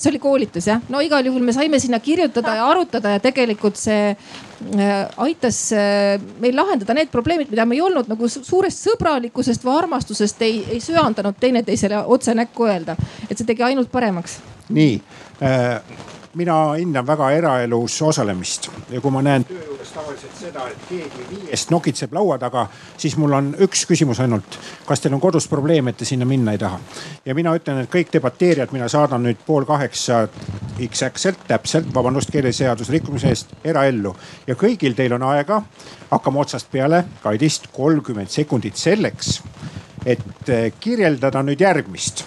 see 0.00 0.10
oli 0.12 0.20
koolitus 0.22 0.68
jah, 0.70 0.80
no 0.88 1.00
igal 1.04 1.26
juhul 1.26 1.44
me 1.44 1.52
saime 1.52 1.78
sinna 1.82 2.00
kirjutada 2.00 2.54
ja 2.56 2.68
arutada 2.70 3.14
ja 3.16 3.22
tegelikult 3.22 3.76
see 3.80 4.10
äh, 4.10 4.92
aitas 5.20 5.58
äh, 5.76 6.16
meil 6.40 6.56
lahendada 6.56 6.96
need 6.96 7.12
probleemid, 7.12 7.50
mida 7.52 7.66
me 7.68 7.76
ei 7.76 7.82
olnud 7.84 8.08
nagu 8.10 8.28
suurest 8.32 8.86
sõbralikkusest 8.86 9.66
või 9.66 9.76
armastusest 9.82 10.46
ei, 10.46 10.62
ei 10.72 10.80
söandanud 10.84 11.36
teineteisele 11.40 12.04
otse 12.06 12.34
näkku 12.34 12.68
öelda. 12.68 12.96
et 13.28 13.36
see 13.36 13.48
tegi 13.48 13.66
ainult 13.66 13.92
paremaks. 13.92 14.38
nii 14.70 14.96
äh, 15.42 16.08
mina 16.34 16.72
hindan 16.72 17.06
väga 17.06 17.30
eraelus 17.30 18.02
osalemist. 18.02 18.68
Ja 18.90 19.00
kui 19.00 19.10
ma 19.10 19.22
näen 19.22 19.44
töö 19.44 19.64
juures 19.66 19.90
tavaliselt 19.94 20.36
seda, 20.38 20.66
et 20.70 20.84
keegi 20.88 21.26
viiest 21.30 21.72
nokitseb 21.74 22.14
laua 22.14 22.38
taga, 22.38 22.66
siis 22.96 23.16
mul 23.18 23.34
on 23.34 23.50
üks 23.66 23.82
küsimus 23.90 24.20
ainult. 24.22 24.58
kas 24.86 25.00
teil 25.00 25.14
on 25.14 25.20
kodus 25.20 25.48
probleem, 25.48 25.88
et 25.88 25.96
te 25.96 26.04
sinna 26.04 26.24
minna 26.24 26.52
ei 26.52 26.58
taha? 26.58 26.78
ja 27.26 27.34
mina 27.34 27.54
ütlen, 27.56 27.82
et 27.82 27.90
kõik 27.90 28.12
debateerijad, 28.12 28.72
mina 28.72 28.88
saadan 28.88 29.26
nüüd 29.26 29.42
pool 29.46 29.66
kaheksa 29.66 30.28
X-äkselt 30.86 31.46
täpselt, 31.48 31.94
vabandust 31.94 32.30
keeleseaduse 32.30 32.92
rikkumise 32.92 33.28
eest, 33.28 33.54
eraellu. 33.64 34.14
Ja 34.46 34.54
kõigil 34.54 34.94
teil 34.96 35.12
on 35.12 35.26
aega, 35.34 35.62
hakkame 36.10 36.40
otsast 36.40 36.70
peale, 36.70 37.04
Kaidist 37.22 37.68
kolmkümmend 37.72 38.30
sekundit 38.30 38.76
selleks, 38.76 39.40
et 40.06 40.52
kirjeldada 40.80 41.42
nüüd 41.42 41.60
järgmist 41.60 42.24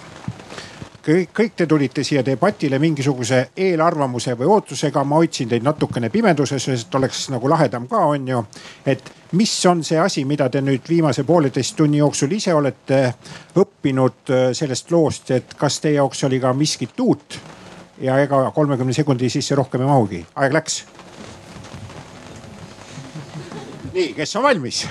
kõik, 1.04 1.32
kõik 1.36 1.56
te 1.56 1.66
tulite 1.68 2.04
siia 2.04 2.22
debatile 2.24 2.78
mingisuguse 2.82 3.40
eelarvamuse 3.56 4.34
või 4.38 4.48
ootusega. 4.56 5.04
ma 5.04 5.20
hoidsin 5.20 5.48
teid 5.48 5.62
natukene 5.62 6.10
pimeduses, 6.10 6.68
et 6.68 6.94
oleks 6.94 7.28
nagu 7.30 7.48
lahedam 7.48 7.88
ka, 7.88 8.04
on 8.14 8.28
ju. 8.28 8.44
et 8.86 9.10
mis 9.32 9.66
on 9.66 9.84
see 9.84 9.98
asi, 9.98 10.24
mida 10.24 10.48
te 10.48 10.60
nüüd 10.60 10.88
viimase 10.88 11.24
pooleteist 11.24 11.76
tunni 11.76 11.98
jooksul 11.98 12.32
ise 12.32 12.54
olete 12.54 13.14
õppinud 13.56 14.30
äh, 14.30 14.52
sellest 14.52 14.90
loost, 14.90 15.30
et 15.30 15.54
kas 15.58 15.80
teie 15.80 15.98
jaoks 15.98 16.24
oli 16.24 16.40
ka 16.40 16.52
miskit 16.52 17.00
uut? 17.00 17.40
ja 18.00 18.18
ega 18.18 18.50
kolmekümne 18.50 18.92
sekundi 18.92 19.28
sisse 19.30 19.54
rohkem 19.54 19.80
ei 19.80 19.86
mahugi, 19.86 20.24
aeg 20.34 20.52
läks. 20.52 20.84
nii, 23.92 24.14
kes 24.14 24.36
on 24.36 24.42
valmis? 24.42 24.86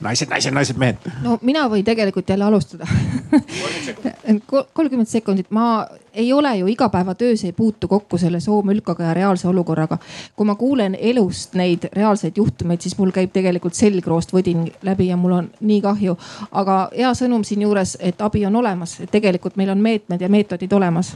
Naised, 0.00 0.28
naised, 0.30 0.54
naised, 0.54 0.78
mehed. 0.80 1.10
no 1.22 1.38
mina 1.42 1.66
võin 1.68 1.84
tegelikult 1.84 2.28
jälle 2.28 2.44
alustada 2.44 2.86
kolmkümmend 4.74 5.08
sekundit, 5.08 5.50
ma 5.50 5.86
ei 6.14 6.32
ole 6.32 6.56
ju 6.56 6.66
igapäevatöös 6.66 7.44
ei 7.44 7.52
puutu 7.52 7.88
kokku 7.88 8.18
selle 8.18 8.40
soomülkaga 8.40 9.04
ja 9.04 9.14
reaalse 9.14 9.48
olukorraga. 9.48 9.98
kui 10.36 10.46
ma 10.46 10.54
kuulen 10.54 10.94
elust 10.94 11.54
neid 11.54 11.88
reaalseid 11.92 12.36
juhtumeid, 12.36 12.80
siis 12.80 12.98
mul 12.98 13.10
käib 13.10 13.32
tegelikult 13.32 13.74
selgroost 13.74 14.32
võdin 14.32 14.66
läbi 14.82 15.08
ja 15.08 15.16
mul 15.16 15.32
on 15.32 15.50
nii 15.60 15.80
kahju. 15.80 16.16
aga 16.52 16.88
hea 16.96 17.12
sõnum 17.14 17.44
siinjuures, 17.44 17.96
et 18.00 18.20
abi 18.22 18.46
on 18.46 18.56
olemas, 18.56 19.00
et 19.00 19.10
tegelikult 19.10 19.56
meil 19.56 19.70
on 19.70 19.78
meetmed 19.78 20.20
ja 20.20 20.28
meetodid 20.28 20.72
olemas 20.72 21.14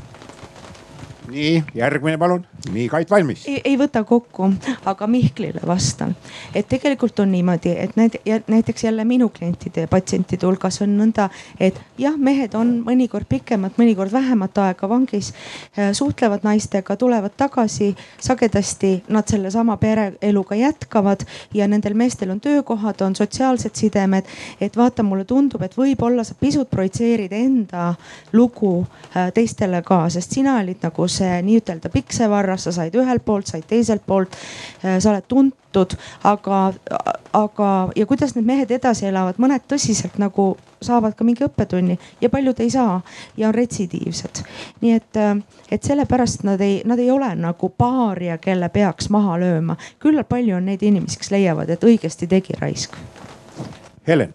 nii 1.30 1.64
järgmine 1.74 2.18
palun, 2.18 2.44
nii 2.72 2.88
Kait 2.88 3.10
valmis. 3.10 3.44
ei 3.48 3.76
võta 3.78 4.04
kokku, 4.04 4.50
aga 4.84 5.06
Mihklile 5.06 5.60
vastan, 5.66 6.14
et 6.54 6.68
tegelikult 6.68 7.18
on 7.20 7.30
niimoodi, 7.32 7.72
et 7.78 7.96
ja 8.26 8.40
näiteks 8.48 8.84
jälle 8.84 9.04
minu 9.04 9.28
klientide 9.28 9.86
ja 9.86 9.88
patsientide 9.88 10.46
hulgas 10.46 10.82
on 10.82 10.96
nõnda, 10.98 11.28
et 11.60 11.80
jah, 11.98 12.16
mehed 12.16 12.54
on 12.54 12.74
mõnikord 12.84 13.28
pikemat, 13.28 13.78
mõnikord 13.80 14.12
vähemat 14.12 14.58
aega 14.58 14.88
vangis, 14.88 15.32
äh, 15.78 15.92
suhtlevad 15.92 16.44
naistega, 16.44 16.96
tulevad 16.96 17.36
tagasi, 17.36 17.94
sagedasti 18.20 19.04
nad 19.08 19.28
sellesama 19.28 19.76
pereeluga 19.76 20.58
jätkavad 20.58 21.24
ja 21.54 21.68
nendel 21.68 21.94
meestel 21.94 22.30
on 22.30 22.40
töökohad, 22.40 23.00
on 23.00 23.16
sotsiaalsed 23.16 23.74
sidemed. 23.74 24.24
et 24.60 24.76
vaata, 24.76 25.02
mulle 25.02 25.24
tundub, 25.24 25.62
et 25.62 25.76
võib-olla 25.76 26.24
sa 26.24 26.34
pisut 26.34 26.70
projitseerid 26.70 27.32
enda 27.32 27.94
lugu 28.32 28.86
äh, 29.16 29.32
teistele 29.32 29.82
ka, 29.82 30.08
sest 30.08 30.32
sina 30.32 30.58
olid 30.60 30.82
nagu 30.82 31.08
see 31.18 31.40
nii-ütelda 31.46 31.90
piksevarras, 31.92 32.66
sa 32.66 32.72
said 32.74 32.94
ühelt 32.98 33.24
poolt, 33.24 33.50
said 33.50 33.66
teiselt 33.68 34.04
poolt. 34.06 34.36
Äh, 34.84 34.98
sa 35.02 35.12
oled 35.12 35.26
tuntud, 35.28 35.96
aga, 36.24 36.60
aga 37.32 37.70
ja 37.96 38.06
kuidas 38.06 38.34
need 38.36 38.46
mehed 38.48 38.74
edasi 38.74 39.08
elavad, 39.10 39.40
mõned 39.42 39.66
tõsiselt 39.70 40.18
nagu 40.22 40.54
saavad 40.84 41.16
ka 41.16 41.24
mingi 41.24 41.46
õppetunni 41.46 41.96
ja 42.20 42.30
paljud 42.30 42.60
ei 42.60 42.70
saa 42.70 43.00
ja 43.40 43.48
on 43.48 43.54
retsidiivsed. 43.56 44.44
nii 44.82 44.92
et, 44.92 45.16
äh, 45.16 45.36
et 45.70 45.82
sellepärast 45.82 46.44
nad 46.44 46.60
ei, 46.60 46.82
nad 46.84 46.98
ei 46.98 47.10
ole 47.10 47.34
nagu 47.34 47.68
paaria, 47.68 48.38
kelle 48.38 48.68
peaks 48.68 49.10
maha 49.10 49.38
lööma. 49.40 49.76
küllalt 49.98 50.28
palju 50.28 50.56
on 50.56 50.66
neid 50.66 50.82
inimesi, 50.82 51.18
kes 51.18 51.30
leiavad, 51.30 51.70
et 51.70 51.84
õigesti 51.84 52.28
tegi 52.28 52.58
raisk. 52.60 52.96
Helen 54.06 54.34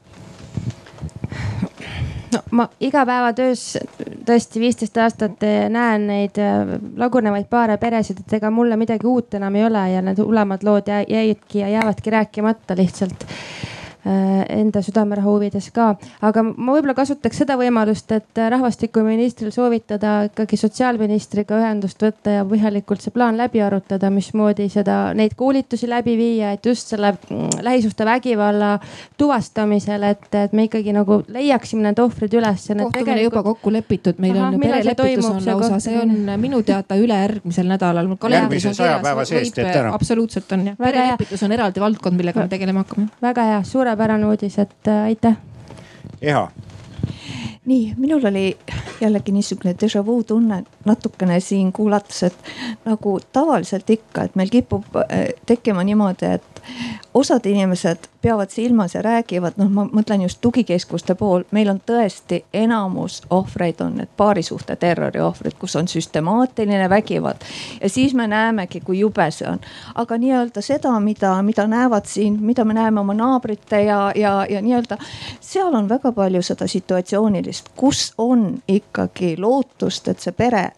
no 2.34 2.42
ma 2.52 2.68
igapäevatöös 2.80 3.78
tõesti 4.26 4.62
viisteist 4.62 4.98
aastat 4.98 5.46
näen 5.70 6.08
neid 6.08 6.38
äh, 6.42 6.76
lagunevaid 6.98 7.50
paare, 7.50 7.78
peresid, 7.82 8.22
et 8.24 8.38
ega 8.40 8.52
mulle 8.54 8.78
midagi 8.78 9.08
uut 9.08 9.40
enam 9.40 9.56
ei 9.56 9.66
ole 9.66 9.86
ja 9.94 10.02
need 10.06 10.22
hulemad 10.22 10.64
lood 10.64 10.92
jäidki 11.10 11.64
ja 11.64 11.70
jäävadki 11.78 12.10
rääkimata 12.10 12.78
lihtsalt 12.78 13.26
enda 14.06 14.82
südamerahu 14.84 15.36
huvides 15.36 15.70
ka. 15.76 15.90
aga 16.22 16.44
ma 16.44 16.76
võib-olla 16.76 16.96
kasutaks 16.96 17.42
seda 17.44 17.58
võimalust, 17.60 18.12
et 18.16 18.40
rahvastikuministril 18.54 19.52
soovitada 19.52 20.14
ikkagi 20.30 20.58
sotsiaalministriga 20.60 21.58
ühendust 21.60 22.00
võtta 22.04 22.38
ja 22.40 22.46
põhjalikult 22.48 23.04
see 23.04 23.14
plaan 23.16 23.38
läbi 23.40 23.62
arutada, 23.64 24.10
mismoodi 24.14 24.70
seda, 24.72 25.12
neid 25.18 25.36
koolitusi 25.40 25.90
läbi 25.90 26.16
viia, 26.20 26.54
et 26.56 26.66
just 26.66 26.94
selle 26.94 27.12
mm, 27.18 27.60
lähisuhtevägivalla 27.66 28.72
tuvastamisel, 29.20 30.04
et, 30.14 30.30
et 30.36 30.56
me 30.56 30.70
ikkagi 30.70 30.94
nagu 30.96 31.20
leiaksime 31.28 31.84
need 31.90 32.00
ohvrid 32.00 32.38
üles. 32.40 32.68
kohtumine 32.70 32.90
tegelikult... 32.96 33.28
juba 33.28 33.44
kokku 33.50 33.74
lepitud, 33.74 34.20
meil 34.24 34.38
Aha, 34.38 34.54
on 34.54 34.64
perelepitus 34.64 35.30
on 35.30 35.44
lausa, 35.46 35.82
see 35.84 36.00
on 36.00 36.16
minu 36.40 36.64
teada 36.64 36.96
ülejärgmisel 37.00 37.68
nädalal. 37.68 38.16
järgmise 38.30 38.74
saja 38.74 39.00
päeva 39.04 39.26
sees 39.26 39.52
teete 39.52 39.76
ära. 39.84 39.94
absoluutselt 39.94 40.52
on 40.56 40.68
jah, 40.72 40.80
perelepitus 40.80 41.44
on 41.44 41.52
eraldi 41.52 41.84
valdkond, 41.84 42.18
millega 42.20 42.46
me 42.46 42.52
tegelema 42.52 42.86
hakkame. 42.86 43.10
väga 43.22 43.48
hea, 43.52 43.64
suure 43.68 43.89
suurepärane 43.90 44.26
uudis, 44.26 44.60
et 44.60 44.88
äh, 44.88 45.04
aitäh. 45.04 45.38
Eha 46.22 46.50
nii, 47.66 47.94
minul 47.98 48.26
oli 48.26 48.58
jällegi 49.02 49.32
niisugune 49.32 49.76
déjà 49.78 50.02
vu 50.06 50.24
tunne 50.24 50.64
natukene 50.86 51.40
siin 51.40 51.72
kuulates, 51.72 52.24
et 52.24 52.36
nagu 52.86 53.20
tavaliselt 53.34 53.90
ikka, 53.90 54.24
et 54.24 54.36
meil 54.36 54.50
kipub 54.50 54.86
äh, 54.98 55.30
tekkima 55.46 55.84
niimoodi, 55.84 56.32
et 56.40 56.59
osad 57.14 57.46
inimesed 57.46 57.98
peavad 58.22 58.50
silmas 58.50 58.96
ja 58.96 59.02
räägivad, 59.02 59.54
noh, 59.58 59.70
ma 59.70 59.86
mõtlen 59.86 60.22
just 60.22 60.42
tugikeskuste 60.42 61.16
pool, 61.16 61.44
meil 61.52 61.70
on 61.70 61.80
tõesti 61.86 62.44
enamus 62.54 63.22
ohvreid 63.30 63.82
on 63.82 63.96
need 64.02 64.12
paarisuhte 64.18 64.76
terrori 64.76 65.22
ohvrid, 65.24 65.56
kus 65.60 65.76
on 65.76 65.88
süstemaatiline 65.88 66.90
vägivald. 66.90 67.46
ja 67.82 67.90
siis 67.90 68.14
me 68.14 68.28
näemegi, 68.28 68.82
kui 68.82 69.00
jube 69.00 69.32
see 69.32 69.48
on. 69.50 69.60
aga 69.96 70.18
nii-öelda 70.18 70.62
seda, 70.62 71.00
mida, 71.00 71.42
mida 71.44 71.68
näevad 71.68 72.06
siin, 72.06 72.38
mida 72.42 72.66
me 72.66 72.74
näeme 72.74 73.00
oma 73.00 73.14
naabrite 73.14 73.84
ja, 73.84 74.12
ja, 74.16 74.46
ja 74.50 74.62
nii-öelda 74.62 74.98
seal 75.40 75.74
on 75.74 75.90
väga 75.90 76.12
palju 76.12 76.42
seda 76.42 76.68
situatsioonilist, 76.68 77.70
kus 77.76 78.14
on 78.18 78.62
ikkagi 78.68 79.36
lootust, 79.38 80.08
et 80.08 80.20
see 80.20 80.32
pere 80.32 80.70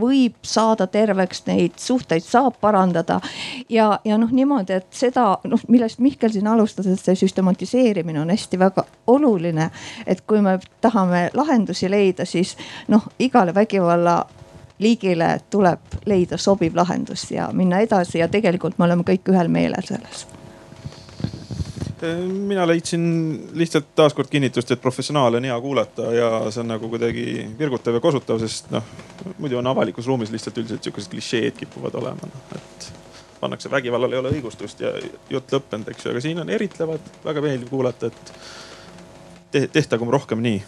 võib 0.00 0.36
saada 0.42 0.86
terveks, 0.86 1.44
neid 1.46 1.78
suhteid 1.80 2.24
saab 2.24 2.58
parandada. 2.60 3.20
ja, 3.68 3.98
ja 4.04 4.18
noh, 4.18 4.30
niimoodi, 4.30 4.78
et 4.80 4.86
seda 4.90 5.26
noh, 5.44 5.60
millest 5.68 5.98
Mihkel 6.04 6.32
siin 6.32 6.46
alustas, 6.50 6.86
et 6.86 7.00
see 7.00 7.16
süstematiseerimine 7.24 8.20
on 8.20 8.30
hästi 8.30 8.58
väga 8.58 8.84
oluline. 9.06 9.70
et 10.06 10.20
kui 10.26 10.40
me 10.40 10.58
tahame 10.80 11.30
lahendusi 11.34 11.90
leida, 11.90 12.24
siis 12.24 12.56
noh, 12.88 13.08
igale 13.18 13.54
vägivalla 13.54 14.24
liigile 14.78 15.38
tuleb 15.50 16.00
leida 16.06 16.38
sobiv 16.38 16.76
lahendus 16.76 17.30
ja 17.30 17.48
minna 17.52 17.78
edasi 17.78 18.18
ja 18.18 18.28
tegelikult 18.28 18.78
me 18.78 18.88
oleme 18.88 19.06
kõik 19.06 19.30
ühel 19.30 19.48
meelel 19.48 19.86
selles 19.86 20.26
mina 22.24 22.66
leidsin 22.68 23.04
lihtsalt 23.58 23.92
taaskord 23.96 24.28
kinnitust, 24.30 24.70
et 24.70 24.82
professionaale 24.82 25.40
on 25.40 25.48
hea 25.48 25.56
kuulata 25.60 26.10
ja 26.14 26.30
see 26.50 26.62
on 26.64 26.72
nagu 26.74 26.88
kuidagi 26.92 27.46
virgutav 27.58 27.98
ja 27.98 28.02
kosutav, 28.04 28.40
sest 28.42 28.70
noh, 28.74 28.86
muidu 29.38 29.58
on 29.60 29.70
avalikus 29.72 30.06
ruumis 30.10 30.32
lihtsalt 30.34 30.58
üldiselt 30.62 30.84
sihukesed 30.84 31.12
klišeed 31.12 31.58
kipuvad 31.62 31.96
olema, 32.00 32.30
noh 32.30 32.56
et 32.58 32.90
pannakse 33.40 33.70
vägivallal 33.70 34.12
ei 34.12 34.22
ole 34.22 34.32
õigustust 34.38 34.80
ja 34.80 34.94
jutt 35.30 35.52
lõppenud, 35.52 35.90
eks 35.92 36.06
ju, 36.06 36.14
aga 36.14 36.24
siin 36.24 36.40
on 36.40 36.50
eritlevad, 36.54 37.12
väga 37.24 37.44
meeldiv 37.44 37.70
kuulata, 37.72 38.08
et 38.08 39.70
tehtagem 39.72 40.10
rohkem 40.10 40.42
nii 40.44 40.62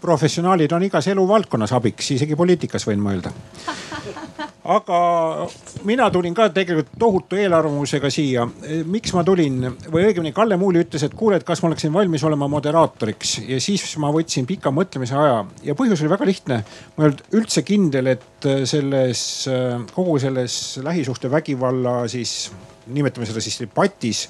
professionaalid 0.00 0.72
on 0.72 0.86
igas 0.86 1.08
eluvaldkonnas 1.12 1.72
abiks, 1.76 2.10
isegi 2.16 2.36
poliitikas 2.36 2.86
võin 2.88 3.02
ma 3.02 3.14
öelda. 3.14 3.32
aga 4.76 4.98
mina 5.86 6.08
tulin 6.10 6.34
ka 6.34 6.48
tegelikult 6.54 6.94
tohutu 6.98 7.38
eelarvamusega 7.38 8.10
siia. 8.10 8.46
miks 8.90 9.14
ma 9.14 9.22
tulin 9.26 9.60
või 9.92 10.08
õigemini 10.08 10.34
Kalle 10.34 10.58
Muuli 10.60 10.82
ütles, 10.84 11.06
et 11.06 11.14
kuule, 11.14 11.38
et 11.38 11.46
kas 11.46 11.62
ma 11.62 11.70
oleksin 11.70 11.92
valmis 11.94 12.24
olema 12.26 12.48
moderaatoriks 12.50 13.38
ja 13.46 13.60
siis 13.62 13.84
ma 14.02 14.10
võtsin 14.14 14.46
pika 14.48 14.72
mõtlemise 14.74 15.16
aja 15.18 15.44
ja 15.66 15.76
põhjus 15.78 16.02
oli 16.02 16.12
väga 16.12 16.28
lihtne. 16.28 16.62
ma 16.96 17.04
ei 17.04 17.10
olnud 17.10 17.24
üldse 17.40 17.62
kindel, 17.66 18.14
et 18.16 18.50
selles 18.66 19.20
kogu 19.94 20.18
selles 20.22 20.78
lähisuhtevägivalla 20.84 22.02
siis 22.10 22.50
nimetame 22.86 23.26
seda 23.26 23.42
siis 23.42 23.60
debatis 23.62 24.26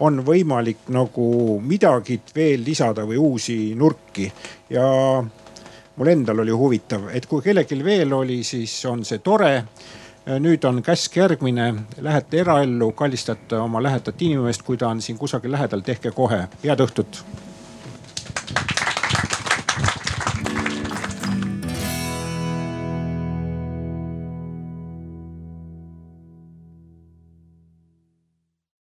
on 0.00 0.20
võimalik 0.24 0.88
nagu 0.92 1.26
midagi 1.64 2.20
veel 2.34 2.64
lisada 2.64 3.06
või 3.08 3.16
uusi 3.16 3.74
nurki 3.74 4.26
ja 4.70 4.86
mul 5.96 6.10
endal 6.12 6.42
oli 6.44 6.52
huvitav, 6.52 7.08
et 7.12 7.26
kui 7.26 7.42
kellelgi 7.42 7.78
veel 7.84 8.12
oli, 8.12 8.42
siis 8.44 8.74
on 8.86 9.04
see 9.04 9.18
tore. 9.24 9.64
nüüd 10.26 10.64
on 10.66 10.82
käsk 10.82 11.16
järgmine, 11.16 11.74
lähete 12.02 12.40
eraellu, 12.40 12.90
kallistate 12.92 13.56
oma 13.62 13.82
lähetat 13.82 14.22
inimest, 14.22 14.62
kui 14.62 14.76
ta 14.76 14.88
on 14.88 15.00
siin 15.00 15.18
kusagil 15.18 15.52
lähedal, 15.52 15.80
tehke 15.80 16.10
kohe. 16.10 16.48
head 16.64 16.80
õhtut 16.80 17.22